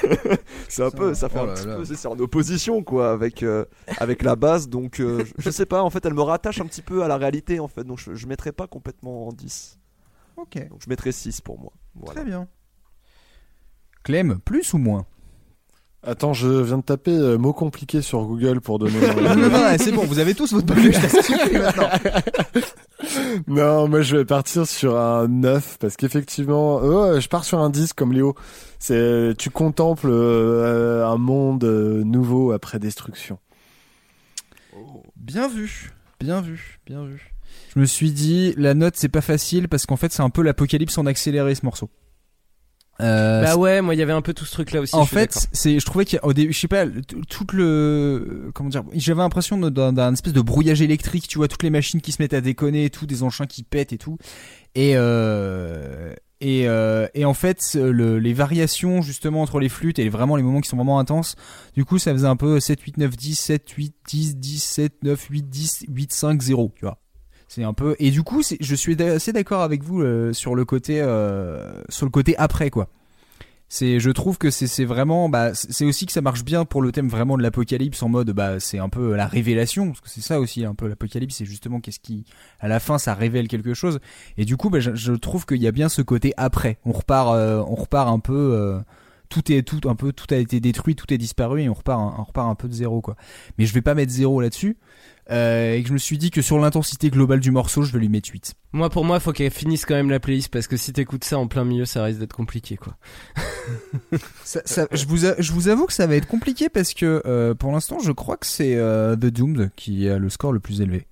c'est 0.70 0.84
un 0.84 0.92
peu, 0.92 1.14
ça 1.14 1.30
fait 1.30 1.40
Oh 1.40 1.44
un 1.44 1.48
là 1.48 1.54
petit 1.54 1.68
là. 1.68 1.76
peu, 1.78 1.86
c'est 1.86 1.96
c'est 1.96 2.08
en 2.08 2.18
opposition 2.20 2.84
quoi 2.84 3.12
avec 3.12 3.44
euh, 3.44 3.66
avec 3.98 4.24
la 4.24 4.36
base. 4.36 4.70
Donc 4.70 5.00
euh, 5.00 5.24
je, 5.26 5.44
je 5.44 5.50
sais 5.50 5.66
pas, 5.66 5.84
en 5.84 5.90
fait, 5.90 6.06
elle 6.06 6.14
me 6.14 6.22
rattache 6.22 6.62
un 6.62 6.66
petit 6.66 6.82
peu 6.82 7.04
à 7.04 7.08
la 7.08 7.18
réalité 7.18 7.60
en 7.60 7.68
fait. 7.68 7.84
Donc 7.84 8.00
je, 8.00 8.16
je 8.16 8.28
mettrai 8.28 8.52
pas 8.52 8.68
complètement 8.68 9.28
en 9.28 9.32
10. 9.34 9.78
Ok, 10.38 10.70
Donc 10.70 10.80
je 10.84 10.90
mettrai 10.90 11.12
6 11.12 11.42
pour 11.42 11.60
moi. 11.60 11.72
Voilà. 11.96 12.22
très 12.22 12.30
bien. 12.30 12.48
Clem, 14.04 14.40
plus 14.46 14.74
ou 14.74 14.78
moins? 14.78 15.06
Attends, 16.02 16.32
je 16.32 16.48
viens 16.48 16.78
de 16.78 16.84
taper 16.84 17.12
euh, 17.12 17.38
mots 17.38 17.52
compliqués 17.52 18.02
sur 18.02 18.24
Google 18.24 18.62
pour 18.62 18.80
donner. 18.80 18.98
Non, 19.22 19.36
non, 19.36 19.50
non, 19.50 19.76
c'est 19.78 19.92
bon, 19.92 20.06
vous 20.06 20.20
avez 20.20 20.34
tous 20.34 20.54
votre 20.54 20.66
papier, 20.66 20.94
je 20.94 21.02
t'assure 21.02 21.38
maintenant. 21.62 21.90
non, 23.48 23.88
moi 23.88 24.02
je 24.02 24.18
vais 24.18 24.26
partir 24.26 24.68
sur 24.68 24.98
un 24.98 25.28
9 25.28 25.78
parce 25.80 25.96
qu'effectivement, 25.96 26.78
oh, 26.78 27.20
je 27.20 27.28
pars 27.28 27.44
sur 27.44 27.60
un 27.60 27.70
10 27.70 27.94
comme 27.94 28.14
Léo. 28.14 28.36
C'est 28.80 29.34
tu 29.38 29.50
contemples 29.50 30.10
euh, 30.10 31.06
un 31.06 31.18
monde 31.18 31.64
euh, 31.64 32.04
nouveau 32.04 32.52
après 32.52 32.80
destruction. 32.80 33.40
Bien 35.16 35.48
vu, 35.48 35.92
bien 36.20 36.42
vu, 36.42 36.80
bien 36.86 37.06
vu. 37.06 37.34
Je 37.76 37.80
me 37.80 37.86
suis 37.86 38.12
dit, 38.12 38.54
la 38.58 38.74
note 38.74 38.96
c'est 38.96 39.10
pas 39.10 39.22
facile 39.22 39.68
parce 39.68 39.86
qu'en 39.86 39.98
fait 39.98 40.12
c'est 40.12 40.24
un 40.24 40.30
peu 40.30 40.42
l'apocalypse 40.42 40.98
en 40.98 41.06
accéléré 41.06 41.56
ce 41.56 41.66
morceau. 41.66 41.90
Euh, 43.02 43.44
Bah 43.44 43.56
ouais, 43.56 43.82
moi 43.82 43.96
il 43.96 43.98
y 43.98 44.02
avait 44.02 44.14
un 44.14 44.22
peu 44.22 44.34
tout 44.34 44.46
ce 44.46 44.52
truc 44.52 44.72
là 44.72 44.82
aussi. 44.82 44.96
en 44.96 45.06
fait, 45.06 45.48
c'est, 45.52 45.80
je 45.80 45.86
trouvais 45.86 46.06
qu'au 46.06 46.34
début, 46.34 46.54
je 46.54 46.60
sais 46.60 46.68
pas, 46.68 46.86
tout 47.30 47.46
le, 47.54 48.52
comment 48.54 48.70
dire, 48.70 48.84
j'avais 48.94 49.22
l'impression 49.22 49.58
d'un, 49.58 50.14
espèce 50.14 50.34
de 50.34 50.42
brouillage 50.42 50.82
électrique, 50.82 51.28
tu 51.28 51.38
vois, 51.38 51.48
toutes 51.48 51.64
les 51.64 51.70
machines 51.70 52.02
qui 52.02 52.12
se 52.12 52.22
mettent 52.22 52.34
à 52.34 52.42
déconner 52.42 52.86
et 52.86 52.90
tout, 52.90 53.06
des 53.06 53.24
engins 53.24 53.46
qui 53.46 53.64
pètent 53.64 53.94
et 53.94 53.98
tout. 53.98 54.18
Et, 54.76 54.94
euh, 54.96 56.14
et, 56.42 56.68
euh, 56.68 57.08
et 57.14 57.26
en 57.26 57.34
fait, 57.34 57.74
le, 57.76 58.18
les 58.20 58.34
variations 58.34 59.02
justement 59.02 59.42
entre 59.42 59.60
les 59.60 59.70
flûtes 59.70 60.00
et 60.00 60.08
vraiment 60.10 60.36
les 60.36 60.44
moments 60.44 60.62
qui 60.62 60.70
sont 60.70 60.78
vraiment 60.78 61.00
intenses, 61.00 61.36
du 61.76 61.86
coup, 61.86 61.98
ça 62.00 62.14
faisait 62.14 62.28
un 62.28 62.36
peu 62.38 62.60
7, 62.60 62.80
8, 62.82 62.98
9, 62.98 63.16
10, 63.18 63.36
7, 63.36 63.70
8, 63.70 63.96
10, 64.08 64.36
10, 64.38 64.64
7, 64.64 65.04
9, 65.04 65.28
8, 65.30 65.50
10, 65.50 65.86
8, 65.90 66.14
5, 66.14 66.42
0, 66.42 66.72
tu 66.76 66.86
vois. 66.86 66.98
C'est 67.50 67.64
un 67.64 67.74
peu 67.74 67.96
et 67.98 68.12
du 68.12 68.22
coup 68.22 68.44
je 68.44 68.76
suis 68.76 69.02
assez 69.02 69.34
d'accord 69.34 69.64
avec 69.64 69.84
vous 69.84 70.02
euh, 70.02 70.34
sur 70.34 70.54
le 70.54 70.66
côté 70.66 71.02
euh, 71.02 71.82
sur 71.90 72.06
le 72.06 72.12
côté 72.12 72.38
après 72.38 72.70
quoi. 72.70 72.90
C'est 73.70 74.00
je 74.00 74.12
trouve 74.12 74.38
que 74.38 74.52
c'est 74.52 74.86
vraiment 74.86 75.30
bah 75.30 75.56
c'est 75.56 75.84
aussi 75.86 76.06
que 76.06 76.12
ça 76.12 76.22
marche 76.22 76.44
bien 76.44 76.64
pour 76.64 76.84
le 76.84 76.92
thème 76.92 77.08
vraiment 77.08 77.38
de 77.38 77.42
l'apocalypse 77.42 78.04
en 78.04 78.10
mode 78.10 78.30
bah 78.32 78.60
c'est 78.60 78.78
un 78.78 78.90
peu 78.90 79.16
la 79.16 79.26
révélation 79.26 79.88
parce 79.88 80.02
que 80.02 80.10
c'est 80.10 80.22
ça 80.22 80.40
aussi 80.40 80.64
un 80.64 80.76
peu 80.76 80.88
l'apocalypse 80.88 81.38
c'est 81.38 81.46
justement 81.46 81.80
qu'est-ce 81.80 82.00
qui 82.00 82.24
à 82.60 82.68
la 82.68 82.80
fin 82.80 83.00
ça 83.00 83.16
révèle 83.16 83.48
quelque 83.48 83.74
chose 83.74 84.00
et 84.38 84.46
du 84.46 84.56
coup 84.56 84.70
bah, 84.70 84.80
je, 84.80 85.14
trouve 85.14 85.48
qu'il 85.48 85.62
y 85.62 85.68
a 85.68 85.72
bien 85.72 85.90
ce 85.90 86.04
côté 86.04 86.34
après 86.38 86.78
on 86.86 86.92
repart 86.92 87.34
euh, 87.34 87.64
on 87.68 87.76
repart 87.76 88.10
un 88.10 88.20
peu 88.20 88.80
tout 89.30 89.52
est 89.52 89.62
tout 89.62 89.88
un 89.88 89.96
peu 89.96 90.12
tout 90.12 90.26
a 90.34 90.38
été 90.38 90.60
détruit 90.60 90.96
tout 90.96 91.12
est 91.14 91.18
disparu 91.18 91.62
et 91.62 91.70
on 91.70 91.74
repart 91.74 92.00
un- 92.00 92.16
on 92.20 92.24
repart 92.24 92.50
un 92.50 92.56
peu 92.56 92.68
de 92.68 92.74
zéro 92.74 93.00
quoi 93.02 93.16
mais 93.58 93.66
je 93.66 93.74
vais 93.74 93.82
pas 93.82 93.94
mettre 93.96 94.12
zéro 94.12 94.42
là-dessus 94.42 94.78
euh, 95.32 95.76
et 95.76 95.84
que 95.84 95.88
je 95.90 95.94
me 95.94 96.00
suis 96.00 96.18
dit 96.18 96.32
que 96.32 96.42
sur 96.42 96.58
l'intensité 96.58 97.12
globale 97.12 97.40
du 97.40 97.52
morceau 97.52 97.84
je 97.84 97.94
vais 97.94 98.00
lui 98.00 98.10
mettre 98.10 98.30
8 98.32 98.56
Moi 98.74 98.90
pour 98.90 99.06
moi, 99.06 99.20
faut 99.20 99.32
qu'elle 99.32 99.52
finisse 99.52 99.86
quand 99.86 99.94
même 99.94 100.10
la 100.10 100.20
playlist 100.20 100.52
parce 100.52 100.66
que 100.68 100.76
si 100.76 100.92
t'écoutes 100.92 101.24
ça 101.24 101.38
en 101.38 101.48
plein 101.48 101.64
milieu, 101.66 101.86
ça 101.86 102.04
risque 102.04 102.20
d'être 102.20 102.34
compliqué 102.34 102.78
quoi. 102.78 102.98
Ça- 104.44 104.62
ça- 104.66 104.88
je, 104.92 105.06
vous 105.06 105.26
a- 105.28 105.36
je 105.40 105.52
vous 105.54 105.68
avoue 105.68 105.86
que 105.86 105.94
ça 105.94 106.08
va 106.08 106.16
être 106.16 106.28
compliqué 106.28 106.70
parce 106.70 106.96
que 106.96 107.22
euh, 107.28 107.54
pour 107.54 107.72
l'instant, 107.72 108.00
je 108.00 108.12
crois 108.12 108.38
que 108.38 108.48
c'est 108.48 108.76
euh, 108.76 109.16
The 109.16 109.28
Doomed 109.28 109.70
qui 109.76 110.10
a 110.10 110.18
le 110.18 110.30
score 110.30 110.52
le 110.52 110.60
plus 110.60 110.82
élevé. 110.82 111.06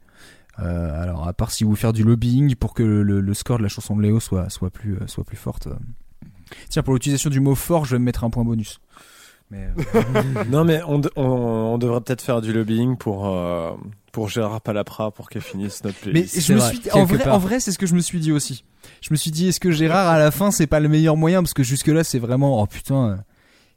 Euh, 0.60 1.04
alors, 1.04 1.28
à 1.28 1.34
part 1.34 1.52
si 1.52 1.64
vous 1.64 1.76
faire 1.76 1.94
du 1.94 2.04
lobbying 2.04 2.56
pour 2.56 2.74
que 2.74 2.82
le, 2.82 3.22
le- 3.22 3.34
score 3.36 3.60
de 3.60 3.64
la 3.64 3.70
chanson 3.70 3.96
de 3.96 4.02
Léo 4.02 4.20
soit, 4.20 4.50
soit, 4.50 4.72
plus, 4.72 4.98
soit 5.06 5.24
plus 5.24 5.38
forte. 5.38 5.68
Tiens, 6.70 6.84
pour 6.84 6.94
l'utilisation 6.94 7.30
du 7.30 7.40
mot 7.40 7.56
fort, 7.56 7.86
je 7.86 7.92
vais 7.96 8.00
me 8.00 8.06
mettre 8.06 8.24
un 8.24 8.30
point 8.30 8.44
bonus. 8.44 8.80
Mais, 9.50 9.70
euh, 9.96 10.44
non 10.50 10.66
mais 10.66 10.82
on, 10.88 11.00
de- 11.00 11.12
on, 11.16 11.24
on 11.24 11.78
devrait 11.78 12.02
peut-être 12.02 12.22
faire 12.22 12.42
du 12.42 12.52
lobbying 12.52 12.98
pour 12.98 13.28
euh, 13.28 13.72
pour 14.12 14.28
Gérard 14.30 14.60
Palapra 14.62 15.12
pour 15.12 15.30
qu'elle 15.30 15.42
finisse 15.42 15.84
notre 15.86 15.98
mais 16.06 16.12
playlist. 16.12 16.42
je 16.42 16.54
me 16.54 16.60
vrai, 16.60 16.70
suis 16.70 16.80
quelque 16.80 16.98
en 16.98 17.06
vrai, 17.06 17.24
part. 17.24 17.36
en 17.36 17.38
vrai, 17.38 17.60
c'est 17.60 17.72
ce 17.72 17.78
que 17.78 17.86
je 17.86 17.96
me 17.96 18.02
suis 18.02 18.20
dit 18.20 18.32
aussi. 18.32 18.66
Je 19.02 19.10
me 19.12 19.16
suis 19.16 19.32
dit, 19.32 19.48
est-ce 19.50 19.60
que 19.60 19.72
Gérard 19.72 20.08
à 20.08 20.18
la 20.20 20.32
fin, 20.32 20.52
c'est 20.52 20.68
pas 20.68 20.80
le 20.80 20.90
meilleur 20.90 21.16
moyen? 21.18 21.42
Parce 21.44 21.54
que 21.54 21.64
jusque 21.64 21.88
là, 21.88 22.04
c'est 22.04 22.20
vraiment, 22.20 22.62
oh 22.62 22.66
putain, 22.66 23.10
euh, 23.10 23.16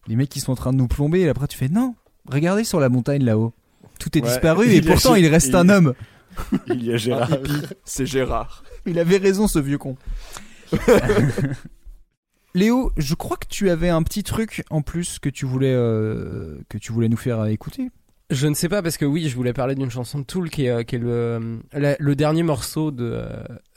les 0.09 0.16
mecs 0.16 0.28
qui 0.30 0.40
sont 0.40 0.52
en 0.52 0.56
train 0.56 0.72
de 0.72 0.78
nous 0.78 0.88
plomber. 0.88 1.20
Et 1.20 1.28
après, 1.28 1.47
tu 1.47 1.56
fais 1.59 1.68
non. 1.68 1.94
Regardez 2.28 2.64
sur 2.64 2.80
la 2.80 2.88
montagne 2.88 3.22
là-haut. 3.24 3.52
Tout 3.98 4.16
est 4.16 4.22
Ouais. 4.22 4.28
disparu 4.28 4.70
et 4.72 4.80
pourtant 4.82 5.14
il 5.14 5.26
reste 5.26 5.48
il- 5.48 5.56
un 5.56 5.68
homme. 5.68 5.94
Il 6.68 6.82
y 6.84 6.92
a 6.92 6.97
Gérard. 6.97 7.28
C'est 7.84 8.06
Gérard. 8.06 8.62
Il 8.86 8.98
avait 8.98 9.18
raison, 9.18 9.47
ce 9.47 9.59
vieux 9.59 9.78
con. 9.78 9.97
Léo, 12.55 12.90
je 12.97 13.14
crois 13.14 13.36
que 13.36 13.47
tu 13.48 13.70
avais 13.70 13.89
un 13.90 14.02
petit 14.02 14.22
truc 14.22 14.64
en 14.70 14.82
plus 14.82 15.18
que 15.18 15.28
tu 15.28 15.47
voulais 15.47 15.72
euh, 15.72 16.59
que 16.68 16.78
tu 16.78 16.93
voulais 16.93 17.09
nous 17.09 17.16
faire 17.16 17.44
écouter. 17.47 17.90
Je 18.31 18.47
ne 18.47 18.55
sais 18.55 18.68
pas 18.68 18.81
parce 18.82 18.97
que 18.97 19.05
oui, 19.05 19.28
je 19.28 19.35
voulais 19.36 19.52
parler 19.52 19.74
d'une 19.74 19.90
chanson 19.90 20.18
de 20.20 20.24
Tool 20.24 20.51
qui 20.51 20.66
est, 20.66 20.70
euh, 20.70 20.82
qui 20.85 20.97
est 20.97 20.98
le, 21.01 21.10
euh, 21.10 21.56
la- 21.72 21.97
le 21.98 22.14
dernier 22.16 22.43
morceau 22.44 22.90
de, 22.93 23.24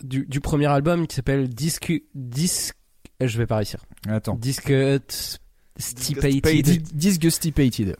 du, 0.03 0.25
du 0.27 0.39
premier 0.41 0.67
album 0.67 1.07
qui 1.07 1.15
s'appelle 1.15 1.49
Disc 1.49 1.91
Disc. 2.15 2.75
Je 3.19 3.37
vais 3.37 3.47
pas 3.47 3.57
réussir. 3.57 3.79
Attends. 4.07 4.35
Disgust 4.35 5.39
Stipated. 5.77 6.83
Disgustipated. 6.93 7.95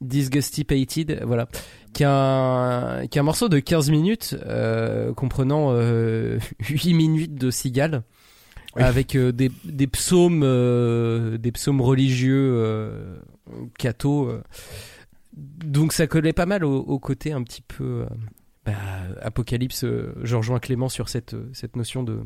Disgustipated. 0.00 1.22
Voilà. 1.24 1.48
Qui 1.92 2.02
est 2.02 2.06
un, 2.08 3.06
qui 3.10 3.18
est 3.18 3.20
un 3.20 3.24
morceau 3.24 3.48
de 3.48 3.58
15 3.58 3.90
minutes 3.90 4.36
euh, 4.46 5.12
comprenant 5.14 5.68
euh, 5.72 6.38
8 6.68 6.94
minutes 6.94 7.34
de 7.34 7.50
avec 8.76 9.14
euh, 9.14 9.32
des, 9.32 9.86
psaumes, 9.86 10.42
euh, 10.44 11.38
des 11.38 11.52
psaumes 11.52 11.80
religieux 11.80 12.52
euh, 12.56 13.16
catho. 13.78 14.40
Donc 15.34 15.92
ça 15.92 16.06
collait 16.06 16.32
pas 16.32 16.46
mal 16.46 16.64
au, 16.64 16.78
au 16.78 16.98
côté 16.98 17.32
un 17.32 17.42
petit 17.42 17.62
peu 17.62 18.06
bah, 18.64 18.72
apocalypse. 19.20 19.84
je 19.84 20.36
rejoins 20.36 20.58
Clément 20.58 20.88
sur 20.88 21.08
cette 21.08 21.36
cette 21.52 21.76
notion 21.76 22.02
de 22.02 22.20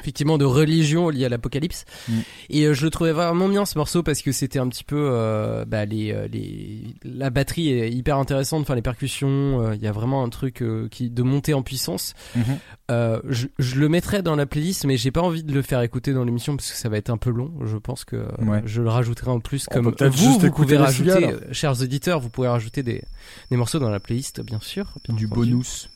effectivement 0.00 0.38
de 0.38 0.44
religion 0.44 1.08
liée 1.10 1.24
à 1.26 1.28
l'apocalypse 1.28 1.84
Mm. 2.08 2.12
et 2.50 2.64
euh, 2.64 2.74
je 2.74 2.84
le 2.84 2.90
trouvais 2.90 3.12
vraiment 3.12 3.48
bien 3.48 3.64
ce 3.66 3.76
morceau 3.78 4.02
parce 4.02 4.22
que 4.22 4.32
c'était 4.32 4.58
un 4.58 4.68
petit 4.68 4.84
peu 4.84 4.96
euh, 5.12 5.64
bah, 5.64 5.84
les, 5.84 6.12
euh, 6.12 6.26
les 6.28 6.82
la 7.04 7.30
batterie 7.30 7.68
est 7.70 7.90
hyper 7.90 8.16
intéressante 8.18 8.62
enfin 8.62 8.74
les 8.74 8.82
percussions 8.82 9.60
euh, 9.62 9.74
il 9.74 9.82
y 9.82 9.86
a 9.86 9.92
vraiment 9.92 10.24
un 10.24 10.28
truc 10.30 10.62
euh, 10.62 10.88
qui 10.90 11.10
de 11.10 11.22
monter 11.22 11.52
en 11.54 11.62
puissance 11.62 12.14
Mhm. 12.34 12.42
euh, 12.90 13.20
je, 13.28 13.46
je 13.58 13.76
le 13.76 13.88
mettrai 13.88 14.22
dans 14.22 14.34
la 14.36 14.46
playlist 14.46 14.84
mais 14.86 14.96
j'ai 14.96 15.10
pas 15.10 15.20
envie 15.20 15.44
de 15.44 15.52
le 15.52 15.62
faire 15.62 15.80
écouter 15.82 16.12
dans 16.12 16.24
l'émission 16.24 16.56
parce 16.56 16.70
que 16.70 16.76
ça 16.76 16.88
va 16.88 16.96
être 16.96 17.10
un 17.10 17.18
peu 17.18 17.30
long 17.30 17.52
je 17.64 17.76
pense 17.76 18.04
que 18.04 18.16
Ouais. 18.42 18.62
je 18.64 18.80
le 18.82 18.88
rajouterai 18.88 19.30
en 19.30 19.40
plus 19.40 19.66
On 19.70 19.74
comme 19.74 19.94
vous 19.94 20.16
juste 20.16 20.40
vous 20.42 20.50
pouvez 20.52 20.76
rajouter 20.78 21.34
chers 21.52 21.80
auditeurs 21.82 22.18
vous 22.20 22.30
pouvez 22.30 22.48
rajouter 22.48 22.82
des, 22.82 23.02
des 23.50 23.56
morceaux 23.56 23.78
dans 23.78 23.90
la 23.90 24.00
playlist 24.00 24.40
bien 24.40 24.60
sûr 24.60 24.86
bien 25.06 25.14
Du 25.14 25.26
entendu. 25.26 25.50
bonus. 25.50 25.88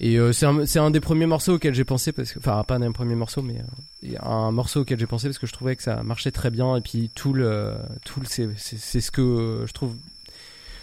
Et 0.00 0.16
euh, 0.16 0.32
c'est 0.32 0.46
un, 0.46 0.84
un 0.84 0.90
des 0.90 1.00
premiers 1.00 1.26
morceaux 1.26 1.54
auxquels 1.54 1.74
j'ai 1.74 1.84
pensé 1.84 2.12
parce 2.12 2.32
que 2.32 2.38
enfin 2.38 2.62
pas 2.62 2.76
un 2.76 2.80
des 2.80 2.90
premiers 2.90 3.16
morceaux 3.16 3.42
mais 3.42 3.56
euh, 4.04 4.16
un 4.22 4.52
morceau 4.52 4.82
auquel 4.82 4.98
j'ai 4.98 5.06
pensé 5.06 5.26
parce 5.26 5.38
que 5.38 5.46
je 5.48 5.52
trouvais 5.52 5.74
que 5.74 5.82
ça 5.82 6.02
marchait 6.04 6.30
très 6.30 6.50
bien 6.50 6.76
et 6.76 6.80
puis 6.80 7.10
tout 7.14 7.32
le 7.32 7.74
tout 8.04 8.22
c'est 8.24 8.54
ce 8.56 9.10
que 9.10 9.20
euh, 9.20 9.66
je 9.66 9.72
trouve 9.72 9.96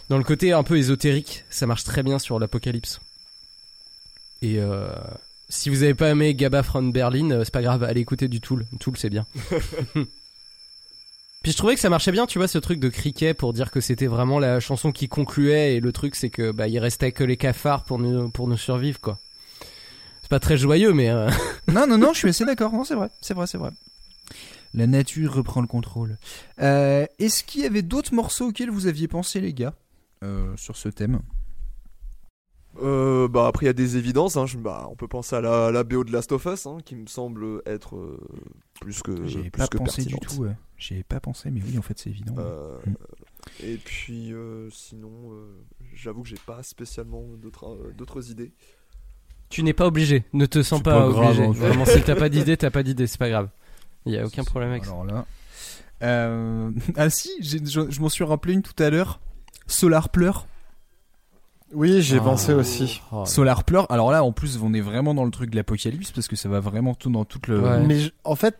dans 0.09 0.17
le 0.17 0.23
côté 0.25 0.51
un 0.51 0.63
peu 0.63 0.77
ésotérique 0.77 1.45
ça 1.49 1.65
marche 1.65 1.85
très 1.85 2.03
bien 2.03 2.19
sur 2.19 2.39
l'apocalypse. 2.39 2.99
Et 4.41 4.59
si 5.49 5.69
vous 5.71 5.81
avez 5.81 5.95
pas 5.95 6.11
aimé 6.11 6.35
Gabba 6.35 6.61
from 6.61 6.91
Berlin, 6.91 7.41
c'est 7.43 7.53
pas 7.53 7.63
grave, 7.63 7.83
allez 7.83 8.01
écouter 8.01 8.27
du 8.27 8.41
Tool. 8.41 8.67
Tool 8.79 8.95
c'est 8.95 9.09
bien. 9.09 9.25
Puis 11.45 11.51
je 11.51 11.57
trouvais 11.57 11.75
que 11.75 11.79
ça 11.79 11.91
marchait 11.91 12.11
bien, 12.11 12.25
tu 12.25 12.39
vois, 12.39 12.47
ce 12.47 12.57
truc 12.57 12.79
de 12.79 12.89
criquet 12.89 13.35
pour 13.35 13.53
dire 13.53 13.69
que 13.69 13.79
c'était 13.79 14.07
vraiment 14.07 14.39
la 14.39 14.59
chanson 14.59 14.91
qui 14.91 15.07
concluait 15.07 15.75
et 15.75 15.79
le 15.79 15.91
truc 15.91 16.15
c'est 16.15 16.31
que 16.31 16.49
bah 16.49 16.67
il 16.67 16.79
restait 16.79 17.11
que 17.11 17.23
les 17.23 17.37
cafards 17.37 17.83
pour 17.83 17.99
nous 17.99 18.31
pour 18.31 18.47
nous 18.47 18.57
survivre 18.57 18.99
quoi. 18.99 19.19
C'est 20.23 20.31
pas 20.31 20.39
très 20.39 20.57
joyeux 20.57 20.91
mais 20.91 21.11
euh, 21.11 21.29
non, 21.67 21.85
non, 21.85 21.99
non, 21.99 22.13
je 22.13 22.17
suis 22.17 22.29
assez 22.29 22.45
d'accord. 22.45 22.73
Non, 22.73 22.83
c'est 22.83 22.95
vrai, 22.95 23.11
c'est 23.21 23.35
vrai, 23.35 23.45
c'est 23.45 23.59
vrai. 23.59 23.69
La 24.73 24.87
nature 24.87 25.35
reprend 25.35 25.61
le 25.61 25.67
contrôle. 25.67 26.17
Euh, 26.63 27.05
Est-ce 27.19 27.43
qu'il 27.43 27.61
y 27.61 27.65
avait 27.67 27.83
d'autres 27.83 28.15
morceaux 28.15 28.47
auxquels 28.47 28.71
vous 28.71 28.87
aviez 28.87 29.07
pensé, 29.07 29.39
les 29.39 29.53
gars, 29.53 29.75
euh, 30.23 30.51
sur 30.57 30.75
ce 30.75 30.89
thème? 30.89 31.19
Euh, 32.81 33.27
bah 33.27 33.47
après 33.47 33.65
il 33.65 33.67
y 33.67 33.69
a 33.69 33.73
des 33.73 33.95
évidences, 33.97 34.35
hein. 34.37 34.45
Je- 34.45 34.57
bah, 34.57 34.87
on 34.91 34.95
peut 34.95 35.07
penser 35.07 35.35
à 35.35 35.41
la, 35.41 35.71
la 35.71 35.83
BO 35.83 36.03
de 36.03 36.11
Last 36.11 36.31
of 36.33 36.45
Us, 36.45 36.65
hein, 36.65 36.77
qui 36.83 36.95
me 36.95 37.07
semble 37.07 37.61
être 37.65 37.95
euh, 37.95 38.19
plus 38.81 39.01
que 39.01 39.11
plus 39.11 39.49
pas 39.51 39.67
que 39.67 39.77
pensé 39.77 40.03
du 40.03 40.15
pertinente. 40.15 40.37
tout. 40.37 40.43
ouais. 40.43 40.55
J'y 40.77 40.95
avais 40.95 41.03
pas 41.03 41.19
pensé, 41.21 41.51
mais 41.51 41.61
oui, 41.65 41.77
en 41.77 41.81
fait, 41.81 41.97
c'est 41.97 42.09
évident. 42.09 42.35
Euh, 42.37 42.77
Mm. 42.85 42.93
Et 43.63 43.77
puis 43.77 44.33
euh, 44.33 44.69
sinon, 44.71 45.11
euh, 45.31 45.45
j'avoue 45.93 46.23
que 46.23 46.27
j'ai 46.29 46.39
pas 46.47 46.63
spécialement 46.63 47.21
d'autres 47.37 47.67
euh, 47.67 47.93
d'autres 47.95 48.31
idées. 48.31 48.51
tu 49.49 49.61
n'es 49.61 49.73
pas 49.73 49.85
obligé, 49.85 50.25
ne 50.33 50.47
te 50.47 50.63
sens 50.63 50.81
pas, 50.81 50.99
pas 50.99 51.07
grave, 51.09 51.25
obligé. 51.27 51.43
en 51.45 51.53
fait. 51.53 51.59
Vraiment 51.59 51.85
si 51.85 52.01
t'as 52.01 52.15
pas 52.15 52.27
d'idée, 52.29 52.57
t'as 52.57 52.71
pas 52.71 52.81
d'idée, 52.83 53.05
c'est 53.07 53.19
pas 53.19 53.29
grave. 53.29 53.49
Il 54.07 54.13
y 54.13 54.17
a 54.17 54.25
aucun 54.25 54.43
problème 54.43 54.71
avec 54.71 54.85
ça. 54.85 54.95
Là. 55.07 55.25
Euh, 56.01 56.71
Ah 56.97 57.09
si, 57.11 57.29
j'ai- 57.39 57.63
je, 57.65 57.89
je 57.89 58.01
m'en 58.01 58.09
suis 58.09 58.23
rappelé 58.23 58.55
une 58.55 58.63
tout 58.63 58.73
à 58.83 58.89
l'heure. 58.89 59.19
Solar 59.67 60.09
Pleur. 60.09 60.47
Oui, 61.75 62.01
j'ai 62.01 62.17
Ah. 62.17 62.21
pensé 62.21 62.53
aussi. 62.53 63.01
Oh, 63.11 63.25
Solar 63.25 63.63
Pleur. 63.63 63.85
Alors 63.91 64.11
là, 64.11 64.23
en 64.23 64.31
plus, 64.31 64.59
on 64.63 64.73
est 64.73 64.81
vraiment 64.81 65.13
dans 65.13 65.25
le 65.25 65.31
truc 65.31 65.49
de 65.51 65.55
l'apocalypse 65.55 66.11
parce 66.11 66.27
que 66.27 66.35
ça 66.35 66.49
va 66.49 66.59
vraiment 66.59 66.93
tout 66.95 67.09
dans 67.11 67.25
toute 67.25 67.47
le. 67.47 67.59
Ouais. 67.61 67.79
Mais 67.85 67.99
je- 67.99 68.09
en 68.23 68.35
fait, 68.35 68.55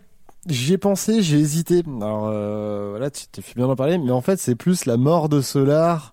j'y 0.48 0.74
ai 0.74 0.78
pensé, 0.78 1.22
j'ai 1.22 1.38
hésité. 1.38 1.82
Alors 2.00 2.28
euh, 2.30 2.88
voilà, 2.90 3.10
tu 3.10 3.26
t'es 3.26 3.42
fait 3.42 3.54
bien 3.56 3.66
d'en 3.66 3.76
parler, 3.76 3.98
mais 3.98 4.10
en 4.12 4.20
fait, 4.20 4.38
c'est 4.38 4.54
plus 4.54 4.84
la 4.84 4.96
mort 4.96 5.28
de 5.28 5.40
Solar. 5.40 6.12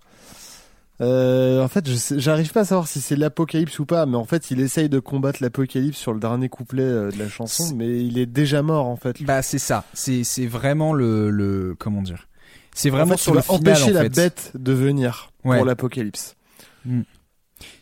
Euh, 1.00 1.60
en 1.62 1.66
fait, 1.68 1.84
j'arrive 2.18 2.52
pas 2.52 2.60
à 2.60 2.64
savoir 2.64 2.86
si 2.86 3.00
c'est 3.00 3.16
l'apocalypse 3.16 3.80
ou 3.80 3.84
pas, 3.84 4.06
mais 4.06 4.16
en 4.16 4.24
fait, 4.24 4.52
il 4.52 4.60
essaye 4.60 4.88
de 4.88 5.00
combattre 5.00 5.42
l'apocalypse 5.42 5.98
sur 5.98 6.12
le 6.12 6.20
dernier 6.20 6.48
couplet 6.48 6.84
euh, 6.84 7.10
de 7.10 7.18
la 7.18 7.28
chanson, 7.28 7.74
mais 7.74 8.04
il 8.04 8.16
est 8.16 8.26
déjà 8.26 8.62
mort 8.62 8.86
en 8.86 8.94
fait. 8.96 9.20
Bah 9.24 9.42
c'est 9.42 9.58
ça. 9.58 9.84
C'est 9.92 10.22
c'est 10.22 10.46
vraiment 10.46 10.92
le 10.92 11.30
le 11.30 11.74
comment 11.78 12.00
dire? 12.00 12.28
C'est 12.76 12.90
En 12.90 12.94
vraiment 12.94 13.12
fait, 13.16 13.22
sur 13.22 13.34
le 13.34 13.40
final 13.40 13.60
empêcher 13.60 13.90
en 13.90 13.94
la 13.94 14.02
fait. 14.02 14.08
bête 14.10 14.52
de 14.54 14.72
venir 14.72 15.30
Ouais. 15.44 15.56
pour 15.56 15.66
l'apocalypse. 15.66 16.36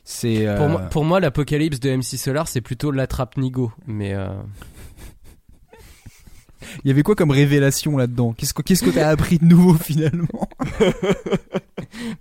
C'est 0.04 0.46
euh, 0.46 0.56
Pour, 0.56 0.68
moi, 0.68 0.80
pour 0.82 1.04
moi, 1.04 1.20
l'apocalypse 1.20 1.80
de 1.80 1.96
MC 1.96 2.18
Solar, 2.18 2.48
c'est 2.48 2.60
plutôt 2.60 2.90
l'attrape 2.90 3.36
Nigo. 3.36 3.72
Mais 3.86 4.14
euh, 4.14 4.28
il 6.84 6.88
y 6.88 6.90
avait 6.90 7.02
quoi 7.02 7.14
comme 7.14 7.30
révélation 7.30 7.96
là-dedans? 7.96 8.32
Qu'est-ce 8.32 8.54
que 8.54 8.62
qu'est-ce 8.62 8.84
que 8.84 8.90
t'as 8.90 9.08
appris 9.08 9.38
de 9.38 9.44
nouveau 9.44 9.74
finalement? 9.74 10.48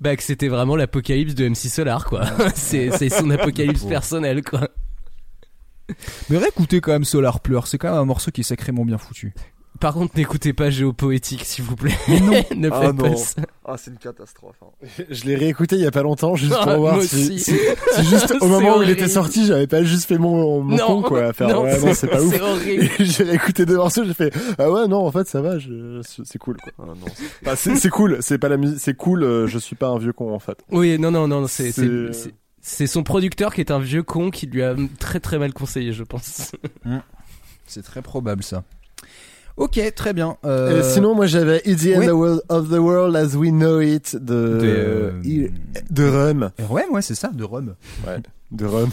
Bah, 0.02 0.16
que 0.18 0.24
c'était 0.24 0.50
vraiment 0.50 0.76
l'apocalypse 0.76 1.34
de 1.34 1.48
MC 1.48 1.70
Solar, 1.70 2.06
quoi. 2.06 2.26
c'est 2.56 2.92
c'est 2.92 3.10
son 3.10 3.30
apocalypse 3.30 3.84
personnel, 3.86 4.44
quoi. 4.44 4.68
Mais 6.30 6.38
réécoutez 6.38 6.82
quand 6.82 6.92
même 6.92 7.06
Solar 7.06 7.40
Pleur. 7.40 7.68
C'est 7.68 7.78
quand 7.78 7.90
même 7.90 8.00
un 8.00 8.06
morceau 8.06 8.32
qui 8.32 8.42
est 8.42 8.46
sacrément 8.46 8.84
bien 8.84 8.98
foutu. 8.98 9.34
Par 9.82 9.94
contre, 9.96 10.16
n'écoutez 10.16 10.54
pas 10.54 10.70
Géopoétique, 10.70 11.44
s'il 11.44 11.66
vous 11.66 11.76
plaît. 11.76 11.98
ne 12.08 12.70
faites 12.70 12.72
Ah 12.72 12.94
pas 12.94 13.10
non. 13.10 13.18
ça. 13.18 13.42
Ah 13.66 13.76
c'est 13.78 13.92
une 13.92 13.98
catastrophe. 13.98 14.56
hein. 14.62 14.88
Je 15.10 15.26
l'ai 15.26 15.36
réécouté 15.36 15.76
il 15.76 15.82
y 15.82 15.86
a 15.88 15.92
pas 15.92 16.04
longtemps, 16.04 16.36
juste 16.36 16.54
Ah, 16.58 16.64
pour 16.68 16.78
voir 16.78 16.96
moi 16.96 17.04
si, 17.04 17.40
si 17.40 17.52
juste 18.04 18.32
au 18.36 18.40
C'est 18.40 18.48
moment 18.48 18.78
où 18.78 18.84
il 18.84 18.90
était 18.92 19.08
sorti, 19.08 19.46
j'avais 19.48 19.68
pas 19.68 19.84
juste 19.84 20.06
fait 20.06 20.18
mon, 20.18 20.62
mon 20.62 20.78
Non, 20.78 21.02
con 21.02 21.02
quoi, 21.02 21.26
à 21.26 21.34
faire 21.34 21.50
non, 21.50 21.64
ouais, 21.64 21.80
non, 21.80 21.94
c'est 21.94 22.08
pas 22.08 22.22
ouf. 22.22 22.34
C'est 22.64 23.04
j'ai 23.06 23.24
réécouté 23.24 23.66
deux 23.66 23.76
morceaux, 23.78 24.04
j'ai 24.06 24.14
fait 24.14 24.32
ah 24.60 24.70
ouais 24.72 24.88
non 24.88 25.06
en 25.06 25.12
fait 25.12 25.28
ça 25.28 25.42
va, 25.42 25.58
je- 25.60 26.02
c'est 26.24 26.38
cool 26.38 26.58
quoi. 26.58 26.72
Ah 26.80 26.84
non, 26.88 26.96
c'est- 27.16 27.24
Enfin, 27.46 27.56
c'est 27.56 27.76
c'est 27.76 27.90
cool, 27.90 28.18
c'est 28.22 28.38
pas 28.38 28.50
la 28.50 28.58
musique, 28.58 28.80
c'est 28.80 28.96
cool. 28.96 29.24
euh, 29.24 29.48
je 29.48 29.58
suis 29.58 29.76
pas 29.76 29.88
un 29.88 29.98
vieux 29.98 30.14
con 30.14 30.34
en 30.34 30.40
fait. 30.40 30.58
Oui, 30.72 30.98
non, 31.00 31.12
non, 31.12 31.28
non, 31.28 31.48
c'est 31.48 31.72
c'est- 31.72 31.82
C'est- 31.82 32.14
c'est- 32.14 32.34
c'est 32.62 32.88
son 32.88 33.02
producteur 33.04 33.54
qui 33.56 33.62
est 33.62 33.72
un 33.72 33.80
vieux 33.80 34.04
con 34.04 34.30
qui 34.30 34.46
lui 34.46 34.62
a 34.62 34.76
très 35.00 35.20
très 35.20 35.40
mal 35.40 35.54
conseillé, 35.54 35.92
je 35.92 36.04
pense. 36.04 36.52
C'est 37.66 37.82
très 37.84 38.02
probable 38.04 38.44
ça. 38.44 38.64
Ok, 39.58 39.80
très 39.96 40.14
bien. 40.14 40.38
Euh, 40.46 40.82
sinon 40.94 41.14
moi 41.16 41.26
j'avais 41.28 41.62
It's 41.66 41.84
the 41.84 41.88
End 41.96 42.00
ouais. 42.00 42.08
the 42.08 42.12
world 42.12 42.42
of 42.50 42.70
the 42.70 42.80
world 42.80 43.16
as 43.16 43.36
we 43.36 43.52
know 43.52 43.80
it 43.82 44.16
de 44.16 44.20
de, 44.20 44.60
euh, 44.64 45.50
de 45.90 46.08
Rum, 46.10 46.52
Ouais, 46.70 46.86
ouais, 46.90 47.02
c'est 47.02 47.16
ça, 47.16 47.28
de 47.30 47.44
Rome. 47.44 47.76
de 48.52 48.66
Rum. 48.66 48.90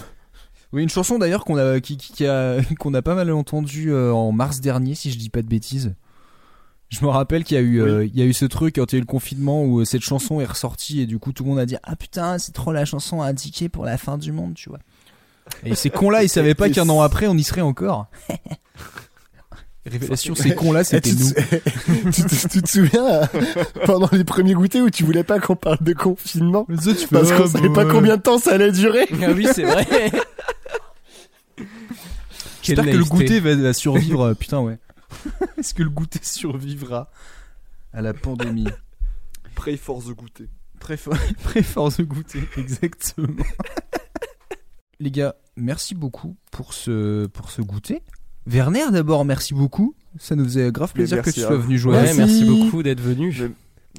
Oui, 0.73 0.83
une 0.83 0.91
chanson 0.91 1.19
d'ailleurs 1.19 1.45
qu'on 1.47 1.57
a 1.57 1.81
qui, 1.81 1.97
qui- 1.97 2.13
qui 2.13 2.27
a 2.27 2.57
qu'on 2.79 2.93
a 2.95 3.01
pas 3.03 3.15
mal 3.15 3.31
entendu 3.33 3.91
euh, 3.93 4.13
en 4.13 4.33
mars 4.33 4.61
dernier, 4.61 4.95
si 4.95 5.11
je 5.11 5.19
dis 5.19 5.31
pas 5.31 5.43
de 5.43 5.49
bêtises. 5.49 5.95
Je 6.91 7.05
me 7.05 7.09
rappelle 7.11 7.45
qu'il 7.45 7.55
y 7.57 7.59
a 7.61 7.63
eu 7.63 7.81
euh, 7.83 8.05
il 8.05 8.17
y 8.19 8.23
a 8.23 8.25
eu 8.25 8.33
ce 8.33 8.45
truc 8.47 8.77
quand 8.77 8.93
il 8.93 8.97
y 8.97 8.97
a 8.97 8.99
eu 8.99 9.03
le 9.03 9.07
confinement 9.07 9.63
où 9.65 9.81
euh, 9.81 9.85
cette 9.85 10.01
chanson 10.03 10.41
est 10.41 10.47
ressortie 10.47 11.01
et 11.03 11.07
du 11.07 11.19
coup 11.19 11.33
tout 11.33 11.45
le 11.45 11.51
monde 11.51 11.59
a 11.59 11.67
dit 11.67 11.77
ah 11.83 11.97
putain 11.97 12.39
c'est 12.39 12.53
trop 12.53 12.73
la 12.73 12.85
chanson 12.87 13.21
indiquée 13.23 13.69
pour 13.69 13.85
la 13.85 13.97
fin 13.99 14.17
du 14.19 14.33
monde, 14.33 14.55
tu 14.55 14.69
vois. 14.71 14.79
Et 15.65 15.75
ces 15.75 15.89
cons 15.91 16.11
là 16.11 16.23
ils 16.23 16.29
savaient 16.29 16.55
pas 16.55 16.69
qu'un 16.71 16.89
an 16.89 17.01
après 17.03 17.27
on 17.27 17.35
y 17.37 17.45
serait 17.45 17.61
encore. 17.63 18.07
Révélation, 19.89 20.35
ces 20.35 20.55
cons 20.55 20.73
là 20.73 20.81
Eh, 20.83 20.85
c'était 20.85 21.11
tu, 21.11 21.17
nous. 21.17 21.31
te- 21.33 21.41
tu, 22.11 22.23
te, 22.23 22.49
tu 22.49 22.63
te 22.63 22.69
souviens 22.69 23.05
euh, 23.07 23.27
pendant 23.87 24.09
les 24.13 24.25
premiers 24.25 24.55
goûters 24.55 24.83
où 24.83 24.91
tu 24.91 25.05
voulais 25.05 25.25
pas 25.25 25.41
qu'on 25.41 25.57
parle 25.57 25.83
de 25.83 25.93
confinement? 25.93 26.67
Parce 27.11 27.33
qu'on 27.33 27.47
savait 27.47 27.73
pas 27.73 27.85
combien 27.87 28.17
de 28.17 28.23
temps 28.23 28.39
ça 28.39 28.53
allait 28.55 28.73
durer. 28.73 29.07
ah 29.23 29.31
oui, 29.35 29.47
c'est 29.55 29.65
vrai. 29.65 29.87
J'espère 32.63 32.85
que 32.85 32.91
le 32.97 33.05
goûter 33.05 33.41
va, 33.41 33.55
va 33.55 33.73
survivre. 33.73 34.21
euh, 34.23 34.35
putain, 34.35 34.61
ouais. 34.61 34.79
Est-ce 35.57 35.73
que 35.75 35.83
le 35.83 35.91
goûter 35.91 36.21
survivra 36.23 37.11
à 37.93 38.03
la 38.03 38.13
pandémie? 38.13 38.69
Pray 39.55 39.77
for 39.77 40.03
the 40.05 40.11
goûter. 40.11 40.49
Très 40.81 40.97
fort 41.63 41.91
de 41.97 42.03
goûter, 42.05 42.41
exactement. 42.57 43.43
Les 45.01 45.11
gars, 45.11 45.35
merci 45.57 45.95
beaucoup 45.95 46.37
pour 46.51 46.73
ce, 46.75 47.27
pour 47.27 47.51
ce 47.51 47.63
goûter. 47.63 48.03
Werner, 48.49 48.91
d'abord, 48.93 49.25
merci 49.25 49.55
beaucoup. 49.55 49.95
Ça 50.19 50.35
nous 50.35 50.45
faisait 50.45 50.73
grave 50.73 50.93
plaisir 50.93 51.23
que 51.23 51.31
tu 51.31 51.41
sois 51.41 51.57
venu 51.57 51.79
jouer. 51.79 51.93
Merci. 51.93 52.19
merci 52.19 52.45
beaucoup 52.45 52.83
d'être 52.83 53.01
venu. 53.01 53.35
Mais, 53.41 53.51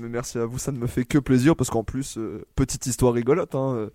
mais 0.02 0.10
merci 0.10 0.38
à 0.38 0.46
vous, 0.46 0.58
ça 0.58 0.72
ne 0.72 0.78
me 0.80 0.88
fait 0.88 1.06
que 1.06 1.18
plaisir 1.20 1.56
parce 1.56 1.70
qu'en 1.70 1.84
plus, 1.84 2.18
euh, 2.18 2.46
petite 2.56 2.86
histoire 2.88 3.14
rigolote, 3.14 3.54
hein, 3.56 3.74
euh, 3.76 3.90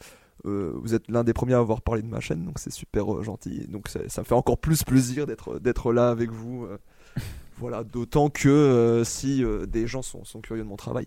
euh, 0.46 0.72
vous 0.82 0.94
êtes 0.94 1.10
l'un 1.10 1.24
des 1.24 1.32
premiers 1.32 1.54
à 1.54 1.58
avoir 1.58 1.82
parlé 1.82 2.02
de 2.02 2.06
ma 2.08 2.20
chaîne, 2.20 2.44
donc 2.44 2.58
c'est 2.58 2.72
super 2.72 3.12
euh, 3.14 3.22
gentil. 3.22 3.66
Donc 3.68 3.88
ça, 3.88 4.00
ça 4.08 4.20
me 4.22 4.26
fait 4.26 4.34
encore 4.34 4.58
plus 4.58 4.84
plaisir 4.84 5.26
d'être 5.26 5.58
d'être 5.58 5.92
là 5.92 6.10
avec 6.10 6.30
vous. 6.30 6.64
euh. 6.64 6.78
voilà, 7.58 7.84
d'autant 7.84 8.30
que 8.30 8.48
euh, 8.48 9.04
si 9.04 9.42
euh, 9.44 9.66
des 9.66 9.86
gens 9.86 10.02
sont, 10.02 10.24
sont 10.24 10.40
curieux 10.40 10.62
de 10.62 10.68
mon 10.68 10.76
travail, 10.76 11.06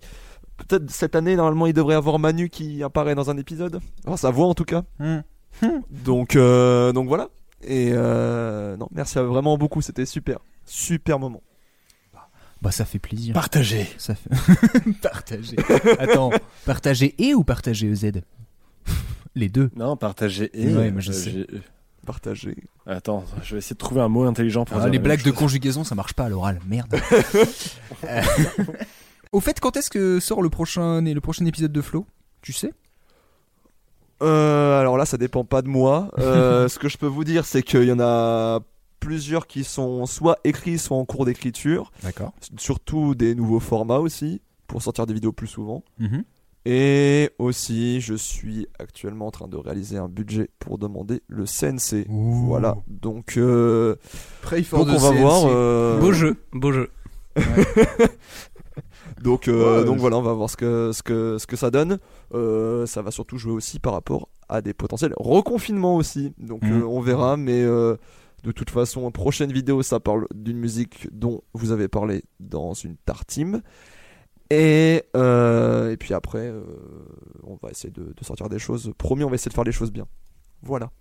peut-être 0.57 0.89
cette 0.89 1.15
année 1.15 1.35
normalement 1.35 1.67
il 1.67 1.73
devrait 1.73 1.93
y 1.93 1.97
avoir 1.97 2.19
Manu 2.19 2.49
qui 2.49 2.83
apparaît 2.83 3.15
dans 3.15 3.29
un 3.29 3.37
épisode. 3.37 3.79
Alors 4.05 4.17
sa 4.19 4.31
voix 4.31 4.47
en 4.47 4.53
tout 4.53 4.65
cas. 4.65 4.83
Hmm. 4.99 5.19
Donc 6.05 6.35
euh, 6.35 6.91
donc 6.93 7.07
voilà. 7.07 7.29
Et 7.63 7.91
euh, 7.91 8.77
non, 8.77 8.87
merci 8.91 9.17
à 9.19 9.23
vraiment 9.23 9.57
beaucoup, 9.57 9.81
c'était 9.81 10.05
super, 10.05 10.39
super 10.65 11.19
moment. 11.19 11.41
Bah, 12.61 12.71
ça 12.71 12.85
fait 12.85 12.99
plaisir. 12.99 13.33
Partagez. 13.33 13.87
Ça 13.97 14.15
fait... 14.15 14.29
partager. 15.01 15.57
Attends, 15.99 16.31
partager 16.65 17.13
et 17.19 17.35
ou 17.35 17.43
partager 17.43 17.87
EZ 17.87 18.11
Les 19.35 19.49
deux. 19.49 19.69
Non, 19.75 19.95
partagez 19.95 20.49
et. 20.53 20.73
Ouais, 20.73 20.91
moi, 20.91 21.01
je 21.01 21.11
euh, 21.11 21.13
sais. 21.13 21.47
Partagé. 22.05 22.55
Attends, 22.85 23.25
je 23.43 23.55
vais 23.55 23.59
essayer 23.59 23.73
de 23.73 23.79
trouver 23.79 24.01
un 24.01 24.07
mot 24.07 24.23
intelligent 24.23 24.65
pour 24.65 24.77
Ah, 24.77 24.81
dire 24.81 24.89
les 24.89 24.97
la 24.97 25.03
blagues 25.03 25.23
de 25.23 25.31
conjugaison, 25.31 25.83
ça 25.83 25.93
marche 25.93 26.13
pas 26.13 26.25
à 26.25 26.29
l'oral. 26.29 26.59
Merde. 26.67 26.95
Euh, 28.03 28.21
Au 29.31 29.39
fait, 29.39 29.59
quand 29.59 29.75
est-ce 29.75 29.89
que 29.89 30.19
sort 30.19 30.43
le 30.43 30.49
prochain, 30.49 31.01
le 31.01 31.19
prochain 31.19 31.45
épisode 31.47 31.71
de 31.71 31.81
Flow 31.81 32.05
Tu 32.43 32.53
sais? 32.53 32.71
Euh, 34.21 34.79
alors 34.79 34.97
là, 34.97 35.05
ça 35.05 35.17
dépend 35.17 35.43
pas 35.45 35.61
de 35.61 35.67
moi. 35.67 36.09
Euh, 36.19 36.67
ce 36.69 36.79
que 36.79 36.89
je 36.89 36.97
peux 36.97 37.07
vous 37.07 37.23
dire, 37.23 37.45
c'est 37.45 37.63
qu'il 37.63 37.83
y 37.83 37.91
en 37.91 37.99
a 37.99 38.59
plusieurs 38.99 39.45
qui 39.47 39.63
sont 39.63 40.05
soit 40.05 40.39
écrits, 40.43 40.77
soit 40.79 40.97
en 40.97 41.05
cours 41.05 41.25
d'écriture. 41.25 41.91
D'accord. 42.03 42.33
Surtout 42.57 43.13
des 43.15 43.35
nouveaux 43.35 43.59
formats 43.59 43.99
aussi, 43.99 44.41
pour 44.67 44.81
sortir 44.81 45.05
des 45.05 45.13
vidéos 45.13 45.31
plus 45.31 45.47
souvent. 45.47 45.83
Mhm. 45.99 46.23
Et 46.69 47.29
aussi, 47.39 48.01
je 48.01 48.13
suis 48.15 48.67
actuellement 48.77 49.27
en 49.27 49.31
train 49.31 49.47
de 49.47 49.55
réaliser 49.55 49.97
un 49.97 50.09
budget 50.09 50.49
pour 50.59 50.77
demander 50.77 51.21
le 51.27 51.45
CNC. 51.45 52.05
Voilà. 52.09 52.75
Donc, 52.87 53.37
euh, 53.37 53.95
Pray 54.41 54.63
for 54.65 54.85
donc 54.85 54.89
the 54.95 54.99
on 54.99 55.01
va 55.01 55.09
CNC. 55.11 55.21
voir. 55.21 55.43
euh, 55.47 55.99
Beau 56.01 56.11
jeu, 56.11 56.35
beau 56.51 56.73
jeu. 56.73 56.89
Donc, 59.21 59.47
euh, 59.47 59.79
Ouais, 59.79 59.85
donc 59.85 59.97
voilà, 59.97 60.17
on 60.17 60.21
va 60.21 60.33
voir 60.33 60.49
ce 60.49 60.57
que, 60.57 60.91
ce 60.93 61.01
que, 61.03 61.37
ce 61.37 61.47
que 61.47 61.55
ça 61.55 61.71
donne. 61.71 61.99
Euh, 62.33 62.85
ça 62.85 63.01
va 63.01 63.11
surtout 63.11 63.37
jouer 63.37 63.53
aussi 63.53 63.79
par 63.79 63.93
rapport 63.93 64.29
à 64.49 64.61
des 64.61 64.73
potentiels 64.73 65.13
reconfinements 65.17 65.95
aussi. 65.95 66.33
Donc 66.37 66.63
Mhm. 66.63 66.81
euh, 66.81 66.85
on 66.85 67.01
verra, 67.01 67.35
mais 67.37 67.63
de 67.63 68.51
toute 68.55 68.69
façon, 68.69 69.09
prochaine 69.11 69.51
vidéo, 69.51 69.81
ça 69.81 69.99
parle 69.99 70.27
d'une 70.33 70.57
musique 70.57 71.07
dont 71.11 71.41
vous 71.53 71.71
avez 71.71 71.87
parlé 71.87 72.23
dans 72.39 72.73
une 72.73 72.95
tartine. 72.97 73.61
Et, 74.49 75.03
et 75.15 75.97
puis 75.99 76.13
après, 76.13 76.53
on 77.43 77.55
va 77.61 77.69
essayer 77.71 77.91
de, 77.91 78.13
de 78.15 78.23
sortir 78.23 78.47
des 78.49 78.59
choses. 78.59 78.93
Promis, 78.97 79.23
on 79.23 79.29
va 79.29 79.35
essayer 79.35 79.49
de 79.49 79.55
faire 79.55 79.63
les 79.63 79.71
choses 79.71 79.91
bien. 79.91 80.05
Voilà. 80.61 80.91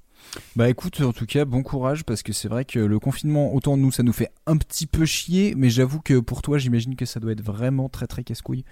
Bah 0.55 0.69
écoute, 0.69 1.01
en 1.01 1.13
tout 1.13 1.27
cas, 1.27 1.45
bon 1.45 1.63
courage 1.63 2.05
parce 2.05 2.23
que 2.23 2.33
c'est 2.33 2.49
vrai 2.49 2.65
que 2.65 2.79
le 2.79 2.99
confinement, 2.99 3.55
autant 3.55 3.77
nous, 3.77 3.91
ça 3.91 4.03
nous 4.03 4.13
fait 4.13 4.31
un 4.47 4.57
petit 4.57 4.87
peu 4.87 5.05
chier, 5.07 5.55
mais 5.57 5.71
j'avoue 5.71 6.01
que 6.01 6.19
pour 6.19 6.43
toi, 6.43 6.59
j'imagine 6.59 6.95
que 6.97 7.07
ça 7.07 7.21
doit 7.21 7.33
être 7.33 7.43
vraiment 7.43 7.89
très 7.89 8.07
très 8.07 8.23
casse-couille 8.25 8.65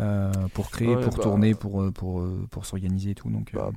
euh, 0.00 0.30
pour 0.54 0.70
créer, 0.70 0.88
Ouais, 0.94 1.00
pour 1.02 1.16
bah, 1.16 1.22
tourner, 1.22 1.54
pour 1.54 1.82
euh, 1.82 1.90
pour 1.90 2.20
euh, 2.20 2.46
pour 2.50 2.64
s'organiser 2.66 3.10
et 3.10 3.14
tout. 3.14 3.28
Donc, 3.30 3.50
euh, 3.54 3.58
Bah, 3.58 3.70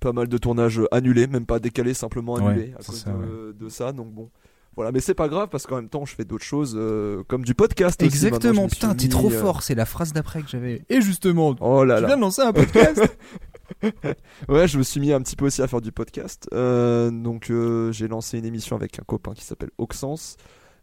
Pas 0.00 0.12
mal 0.12 0.28
de 0.28 0.38
tournages 0.38 0.80
annulés, 0.92 1.26
même 1.26 1.46
pas 1.46 1.58
décalés, 1.58 1.94
simplement 1.94 2.34
Ouais, 2.34 2.44
annulés 2.52 2.74
à 2.78 2.82
cause 2.84 3.00
ça, 3.00 3.10
de, 3.12 3.56
de 3.58 3.68
ça. 3.68 3.92
Donc 3.92 4.12
bon. 4.12 4.30
Voilà, 4.76 4.92
mais 4.92 5.00
c'est 5.00 5.14
pas 5.14 5.28
grave 5.28 5.48
parce 5.50 5.66
qu'en 5.66 5.76
même 5.76 5.88
temps, 5.88 6.04
je 6.04 6.14
fais 6.14 6.26
d'autres 6.26 6.44
choses 6.44 6.74
euh, 6.78 7.22
comme 7.28 7.44
du 7.46 7.54
podcast. 7.54 8.02
exactement. 8.02 8.68
Putain, 8.68 8.94
t'es 8.94 9.04
mis, 9.04 9.08
trop 9.08 9.30
fort. 9.30 9.62
C'est 9.62 9.74
la 9.74 9.86
phrase 9.86 10.12
d'après 10.12 10.42
que 10.42 10.48
j'avais. 10.50 10.82
Et 10.90 11.00
justement, 11.00 11.56
Oh 11.60 11.82
là 11.82 11.96
tu 11.96 12.02
là. 12.02 12.08
viens 12.08 12.16
de 12.16 12.20
lancer 12.20 12.42
un 12.42 12.52
podcast. 12.52 13.00
Ouais, 14.48 14.68
je 14.68 14.78
me 14.78 14.82
suis 14.82 15.00
mis 15.00 15.12
un 15.12 15.20
petit 15.20 15.36
peu 15.36 15.46
aussi 15.46 15.62
à 15.62 15.66
faire 15.66 15.80
du 15.80 15.92
podcast. 15.92 16.48
Euh, 16.54 17.10
donc, 17.10 17.50
euh, 17.50 17.92
j'ai 17.92 18.08
lancé 18.08 18.38
une 18.38 18.44
émission 18.44 18.76
avec 18.76 18.98
un 18.98 19.02
copain 19.06 19.32
qui 19.34 19.44
s'appelle 19.44 19.70
Oxens, 19.78 20.36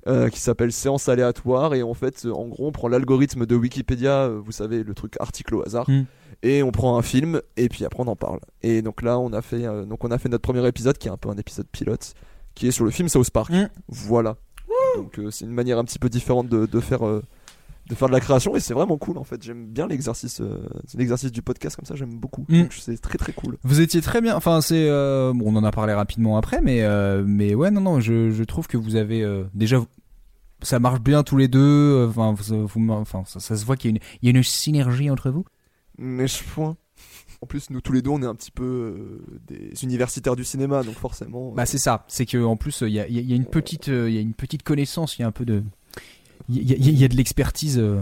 euh, 0.08 0.30
qui 0.30 0.40
s'appelle 0.40 0.72
Séance 0.72 1.08
aléatoire. 1.10 1.74
Et 1.76 1.84
en 1.84 1.94
fait, 1.94 2.26
en 2.26 2.48
gros, 2.48 2.68
on 2.68 2.72
prend 2.72 2.88
l'algorithme 2.88 3.46
de 3.46 3.56
Wikipédia, 3.56 4.28
vous 4.30 4.52
savez, 4.52 4.84
le 4.84 4.94
truc 4.94 5.16
article 5.20 5.56
au 5.56 5.64
hasard, 5.66 5.90
Mm. 5.90 6.04
et 6.44 6.64
on 6.64 6.72
prend 6.72 6.98
un 6.98 7.02
film, 7.02 7.42
et 7.58 7.70
puis 7.70 7.86
après, 7.86 8.04
on 8.04 8.08
en 8.08 8.16
parle. 8.16 8.40
Et 8.62 8.82
donc 8.82 9.02
là, 9.02 9.18
on 9.20 9.32
a 9.34 9.42
fait, 9.42 9.66
euh, 9.66 9.86
donc 9.86 10.04
on 10.04 10.12
a 10.12 10.18
fait 10.18 10.30
notre 10.30 10.42
premier 10.42 10.66
épisode, 10.68 10.98
qui 10.98 11.08
est 11.08 11.12
un 11.12 11.18
peu 11.18 11.30
un 11.30 11.38
épisode 11.38 11.68
pilote, 11.72 12.14
qui 12.56 12.68
est 12.68 12.72
sur 12.72 12.86
le 12.86 12.92
film 12.92 13.08
South 13.10 13.30
Park. 13.32 13.52
Mm. 13.52 13.70
Voilà. 13.88 14.36
Donc, 14.98 15.18
euh, 15.20 15.32
c'est 15.32 15.46
une 15.46 15.52
manière 15.54 15.78
un 15.80 15.86
petit 15.86 16.00
peu 16.00 16.10
différente 16.10 16.50
de, 16.50 16.66
de 16.66 16.80
faire. 16.80 17.02
De 17.90 17.96
faire 17.96 18.08
de 18.08 18.14
la 18.14 18.20
création 18.22 18.56
et 18.56 18.60
c'est 18.62 18.74
vraiment 18.74 18.98
cool 18.98 19.18
en 19.18 19.24
fait 19.26 19.44
j'aime 19.44 19.66
bien 19.68 19.88
l'exercice 19.88 20.40
euh, 20.40 20.66
l'exercice 20.96 21.32
du 21.34 21.42
podcast 21.42 21.76
comme 21.76 21.86
ça 21.86 21.96
j'aime 21.96 22.18
beaucoup 22.18 22.46
Mm. 22.48 22.62
Donc, 22.62 22.74
c'est 22.74 22.98
très 23.02 23.18
très 23.18 23.34
cool 23.34 23.58
Vous 23.64 23.82
étiez 23.82 24.02
très 24.02 24.22
bien. 24.22 24.36
Enfin, 24.36 24.62
c'est. 24.62 24.88
euh, 24.90 25.34
bon, 25.36 25.54
on 25.54 25.56
en 25.58 25.64
a 25.64 25.72
parlé 25.72 25.94
rapidement 25.94 26.38
après, 26.38 26.62
mais 26.62 26.82
euh, 26.84 27.24
mais 27.26 27.56
ouais, 27.56 27.72
non, 27.72 27.82
non. 27.82 28.00
Je, 28.00 28.32
je 28.32 28.44
trouve 28.44 28.68
que 28.68 28.78
vous 28.78 28.96
avez 28.96 29.26
déjà. 29.54 29.78
Ça 30.62 30.80
marche 30.80 31.02
bien 31.02 31.24
tous 31.24 31.36
les 31.38 31.48
deux. 31.50 32.08
Enfin, 32.10 32.34
vous, 32.34 32.68
vous- 32.68 32.92
enfin, 32.92 33.24
ça, 33.26 33.40
ça 33.40 33.56
se 33.58 33.66
voit 33.66 33.76
qu'il 33.76 33.92
y 33.92 33.94
a 33.94 33.96
une, 33.98 34.02
il 34.22 34.30
y 34.30 34.34
a 34.34 34.38
une 34.38 34.44
synergie 34.44 35.10
entre 35.10 35.30
vous. 35.30 35.46
Mais 35.98 36.28
je 36.28 36.42
point. 36.44 36.76
En 37.42 37.46
plus, 37.46 37.70
nous 37.70 37.82
tous 37.82 37.92
les 37.94 38.02
deux, 38.02 38.10
on 38.12 38.22
est 38.22 38.26
un 38.26 38.36
petit 38.36 38.52
peu 38.52 39.22
des 39.48 39.72
universitaires 39.84 40.36
du 40.38 40.46
cinéma, 40.46 40.84
donc 40.84 40.96
forcément. 40.96 41.52
Bah, 41.52 41.66
c'est 41.66 41.78
ça. 41.78 42.06
C'est 42.08 42.26
que 42.26 42.42
en 42.44 42.56
plus, 42.56 42.82
il 42.82 42.94
y 42.94 43.00
a, 43.00 43.08
y 43.10 43.18
a- 43.18 43.22
y 43.22 43.34
a 43.34 43.36
une 43.36 43.46
petite, 43.46 43.88
il 43.88 44.10
y 44.12 44.18
a 44.18 44.22
une 44.22 44.34
petite 44.34 44.64
connaissance. 44.64 45.18
Il 45.18 45.22
y 45.22 45.26
a 45.26 45.28
un 45.28 45.32
peu 45.34 45.44
de, 45.46 45.64
il 46.50 46.70
y 46.70 46.74
a, 46.74 46.78
y 46.78 47.04
y 47.04 47.08
de 47.10 47.16
l'expertise 47.16 47.78
euh, 47.80 48.00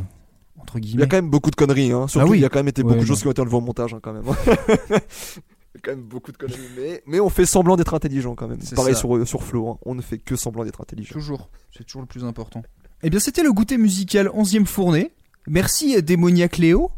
entre 0.60 0.78
il 0.78 0.86
y 0.86 0.88
guillemets. 0.88 1.04
a 1.04 1.08
quand 1.08 1.18
même 1.18 1.30
beaucoup 1.30 1.52
de 1.52 1.56
conneries, 1.56 1.92
hein. 1.92 2.08
Surtout, 2.08 2.28
Ah 2.28 2.30
oui. 2.32 2.38
il 2.40 2.42
y 2.42 2.46
a 2.46 2.50
quand 2.50 2.60
même 2.60 2.68
été 2.68 2.82
Ouais, 2.84 2.90
beaucoup 2.90 3.02
de 3.02 3.08
choses 3.08 3.22
qui 3.22 3.28
ont 3.28 3.32
été 3.32 3.42
enlevées 3.42 3.56
au 3.58 3.62
montage, 3.62 3.94
hein, 3.94 4.00
quand 4.02 4.14
même. 4.14 4.24
il 4.48 5.76
y 5.76 5.78
a 5.78 5.82
quand 5.84 5.92
même 5.92 6.04
beaucoup 6.04 6.32
de 6.32 6.38
conneries, 6.38 6.60
mais, 6.78 7.02
mais 7.06 7.20
on 7.20 7.30
fait 7.30 7.46
semblant 7.46 7.76
d'être 7.76 7.94
intelligent 7.94 8.36
quand 8.36 8.48
même. 8.48 8.60
C'est 8.62 8.76
Pareil 8.76 8.94
ça. 8.94 9.00
sur, 9.00 9.28
sur 9.28 9.44
Flo, 9.44 9.70
hein. 9.70 9.78
on 9.86 9.96
ne 9.96 10.02
fait 10.02 10.18
que 10.18 10.36
semblant 10.36 10.64
d'être 10.64 10.82
intelligent. 10.82 11.14
Toujours. 11.14 11.50
C'est 11.76 11.84
toujours 11.86 12.02
le 12.02 12.08
plus 12.08 12.24
important. 12.24 12.64
Eh 13.04 13.10
bien, 13.10 13.20
c'était 13.20 13.44
le 13.44 13.52
goûter 13.54 13.78
musical 13.78 14.28
11e 14.28 14.66
fournée. 14.66 15.12
Merci 15.48 15.96
euh, 15.98 16.02
Démoniaque 16.02 16.58
Léo. 16.58 16.92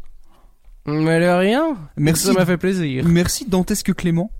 Mais 0.86 1.18
de 1.18 1.26
rien. 1.26 1.78
Merci. 1.96 2.26
Ça 2.26 2.32
m'a 2.34 2.44
fait 2.44 2.58
plaisir. 2.58 3.04
Merci 3.08 3.46
Dantesque 3.48 3.94
Clément. 3.94 4.30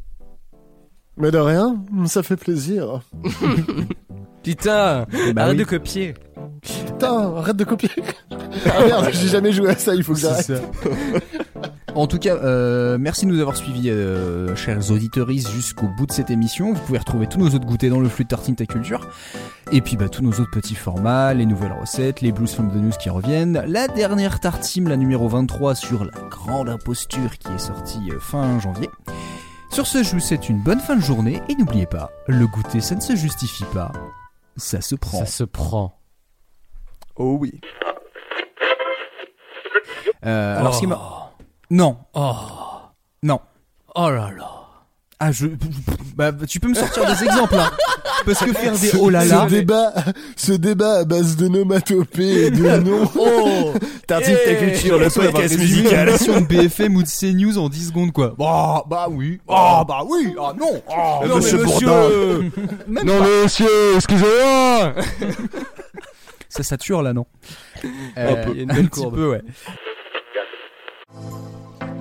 Mais 1.16 1.30
de 1.30 1.38
rien, 1.38 1.82
ça 2.06 2.22
fait 2.22 2.36
plaisir. 2.36 3.00
Putain, 4.44 5.06
Bah 5.34 5.42
arrête 5.42 5.52
oui. 5.52 5.58
de 5.58 5.64
copier. 5.64 6.14
Putain, 6.86 7.34
arrête 7.36 7.56
de 7.56 7.64
copier. 7.64 7.90
ah 8.30 8.84
merde, 8.86 9.08
j'ai 9.12 9.28
jamais 9.28 9.52
joué 9.52 9.70
à 9.70 9.76
ça, 9.76 9.94
il 9.94 10.02
faut 10.04 10.14
que 10.14 10.20
j'arrête. 10.20 10.52
En 11.94 12.06
tout 12.08 12.18
cas, 12.18 12.34
euh, 12.34 12.98
merci 12.98 13.24
de 13.24 13.30
nous 13.30 13.40
avoir 13.40 13.56
suivis, 13.56 13.88
euh, 13.88 14.56
chers 14.56 14.90
auditeuristes, 14.90 15.48
jusqu'au 15.50 15.86
bout 15.96 16.06
de 16.06 16.12
cette 16.12 16.28
émission. 16.30 16.72
Vous 16.72 16.80
pouvez 16.80 16.98
retrouver 16.98 17.28
tous 17.28 17.38
nos 17.38 17.46
autres 17.46 17.64
goûters 17.66 17.88
dans 17.90 18.00
le 18.00 18.08
flux 18.08 18.24
de 18.24 18.28
Tartine 18.30 18.56
Ta 18.56 18.66
Culture. 18.66 19.06
Et 19.70 19.80
puis, 19.80 19.96
bah, 19.96 20.08
tous 20.08 20.22
nos 20.22 20.32
autres 20.32 20.50
petits 20.50 20.74
formats, 20.74 21.34
les 21.34 21.46
nouvelles 21.46 21.72
recettes, 21.80 22.20
les 22.20 22.32
blues 22.32 22.52
from 22.52 22.70
the 22.72 22.76
news 22.76 22.90
qui 23.00 23.10
reviennent. 23.10 23.62
La 23.68 23.86
dernière 23.86 24.40
tartine, 24.40 24.88
la 24.88 24.96
numéro 24.96 25.28
23 25.28 25.76
sur 25.76 26.04
la 26.04 26.10
grande 26.30 26.68
imposture 26.68 27.38
qui 27.38 27.46
est 27.52 27.58
sortie 27.58 28.10
euh, 28.10 28.18
fin 28.18 28.58
janvier. 28.58 28.90
Sur 29.70 29.86
ce, 29.86 30.02
je 30.02 30.10
vous 30.12 30.20
souhaite 30.20 30.48
une 30.48 30.60
bonne 30.62 30.80
fin 30.80 30.96
de 30.96 31.00
journée. 31.00 31.40
Et 31.48 31.54
n'oubliez 31.54 31.86
pas, 31.86 32.10
le 32.26 32.46
goûter, 32.48 32.80
ça 32.80 32.96
ne 32.96 33.00
se 33.00 33.14
justifie 33.14 33.64
pas. 33.72 33.92
Ça 34.56 34.80
se 34.80 34.94
prend. 34.94 35.18
Ça 35.18 35.26
se 35.26 35.44
prend. 35.44 36.00
Oh 37.16 37.36
oui. 37.40 37.60
Euh, 40.26 40.58
alors, 40.58 40.74
ce 40.74 40.80
qui 40.80 40.86
m'a- 40.86 40.98
Oh. 41.00 41.42
Non, 41.70 41.98
Oh. 42.14 42.34
non. 43.22 43.40
Oh 43.94 44.10
là 44.10 44.30
là. 44.32 44.63
Ah, 45.20 45.30
je. 45.32 45.46
Bah, 46.16 46.32
tu 46.46 46.60
peux 46.60 46.68
me 46.68 46.74
sortir 46.74 47.04
des 47.06 47.24
exemples, 47.24 47.54
là. 47.54 47.70
Parce 48.26 48.40
que 48.44 48.52
faire 48.52 48.72
des 48.72 48.88
Ce- 48.88 48.96
oh 48.96 49.08
là 49.10 49.24
là. 49.24 49.46
Ce 49.48 49.54
débat, 49.54 49.92
ce 50.36 50.52
débat 50.52 50.98
à 51.00 51.04
base 51.04 51.36
de 51.36 51.48
nomatopées 51.48 52.46
et 52.46 52.50
de 52.50 52.62
noms. 52.80 53.08
Oh 53.18 53.72
Tartine 54.06 54.36
ta 54.44 54.54
culture, 54.54 54.98
le 54.98 55.08
podcast 55.10 55.58
musical. 55.58 56.08
De 56.12 56.40
BFM 56.48 56.96
ou 56.96 57.02
de 57.02 57.08
CNews 57.08 57.58
en 57.58 57.68
10 57.68 57.88
secondes, 57.88 58.12
quoi. 58.12 58.34
Bah, 58.38 58.84
bah 58.88 59.06
oui. 59.10 59.40
Ah, 59.48 59.84
bah 59.86 60.00
oui. 60.06 60.34
Ah 60.38 60.52
non. 60.58 60.82
Ah, 60.90 61.20
non, 61.26 61.36
Monsieur 61.36 61.58
mais 61.58 61.64
Bourdin. 61.64 62.08
Même 62.88 63.04
Non, 63.06 63.18
pas. 63.20 63.26
monsieur, 63.44 63.94
excusez-moi. 63.96 64.94
Ça 66.48 66.62
sature, 66.62 67.02
là, 67.02 67.12
non 67.12 67.26
Un 68.16 68.34
peu. 68.36 68.50
Il 68.52 68.56
y 68.56 68.60
a 68.60 68.62
une 68.64 68.70
un 68.70 68.74
belle 68.74 68.88
petit 68.90 69.00
courbe. 69.00 69.14
peu, 69.16 69.30
ouais. 69.30 69.42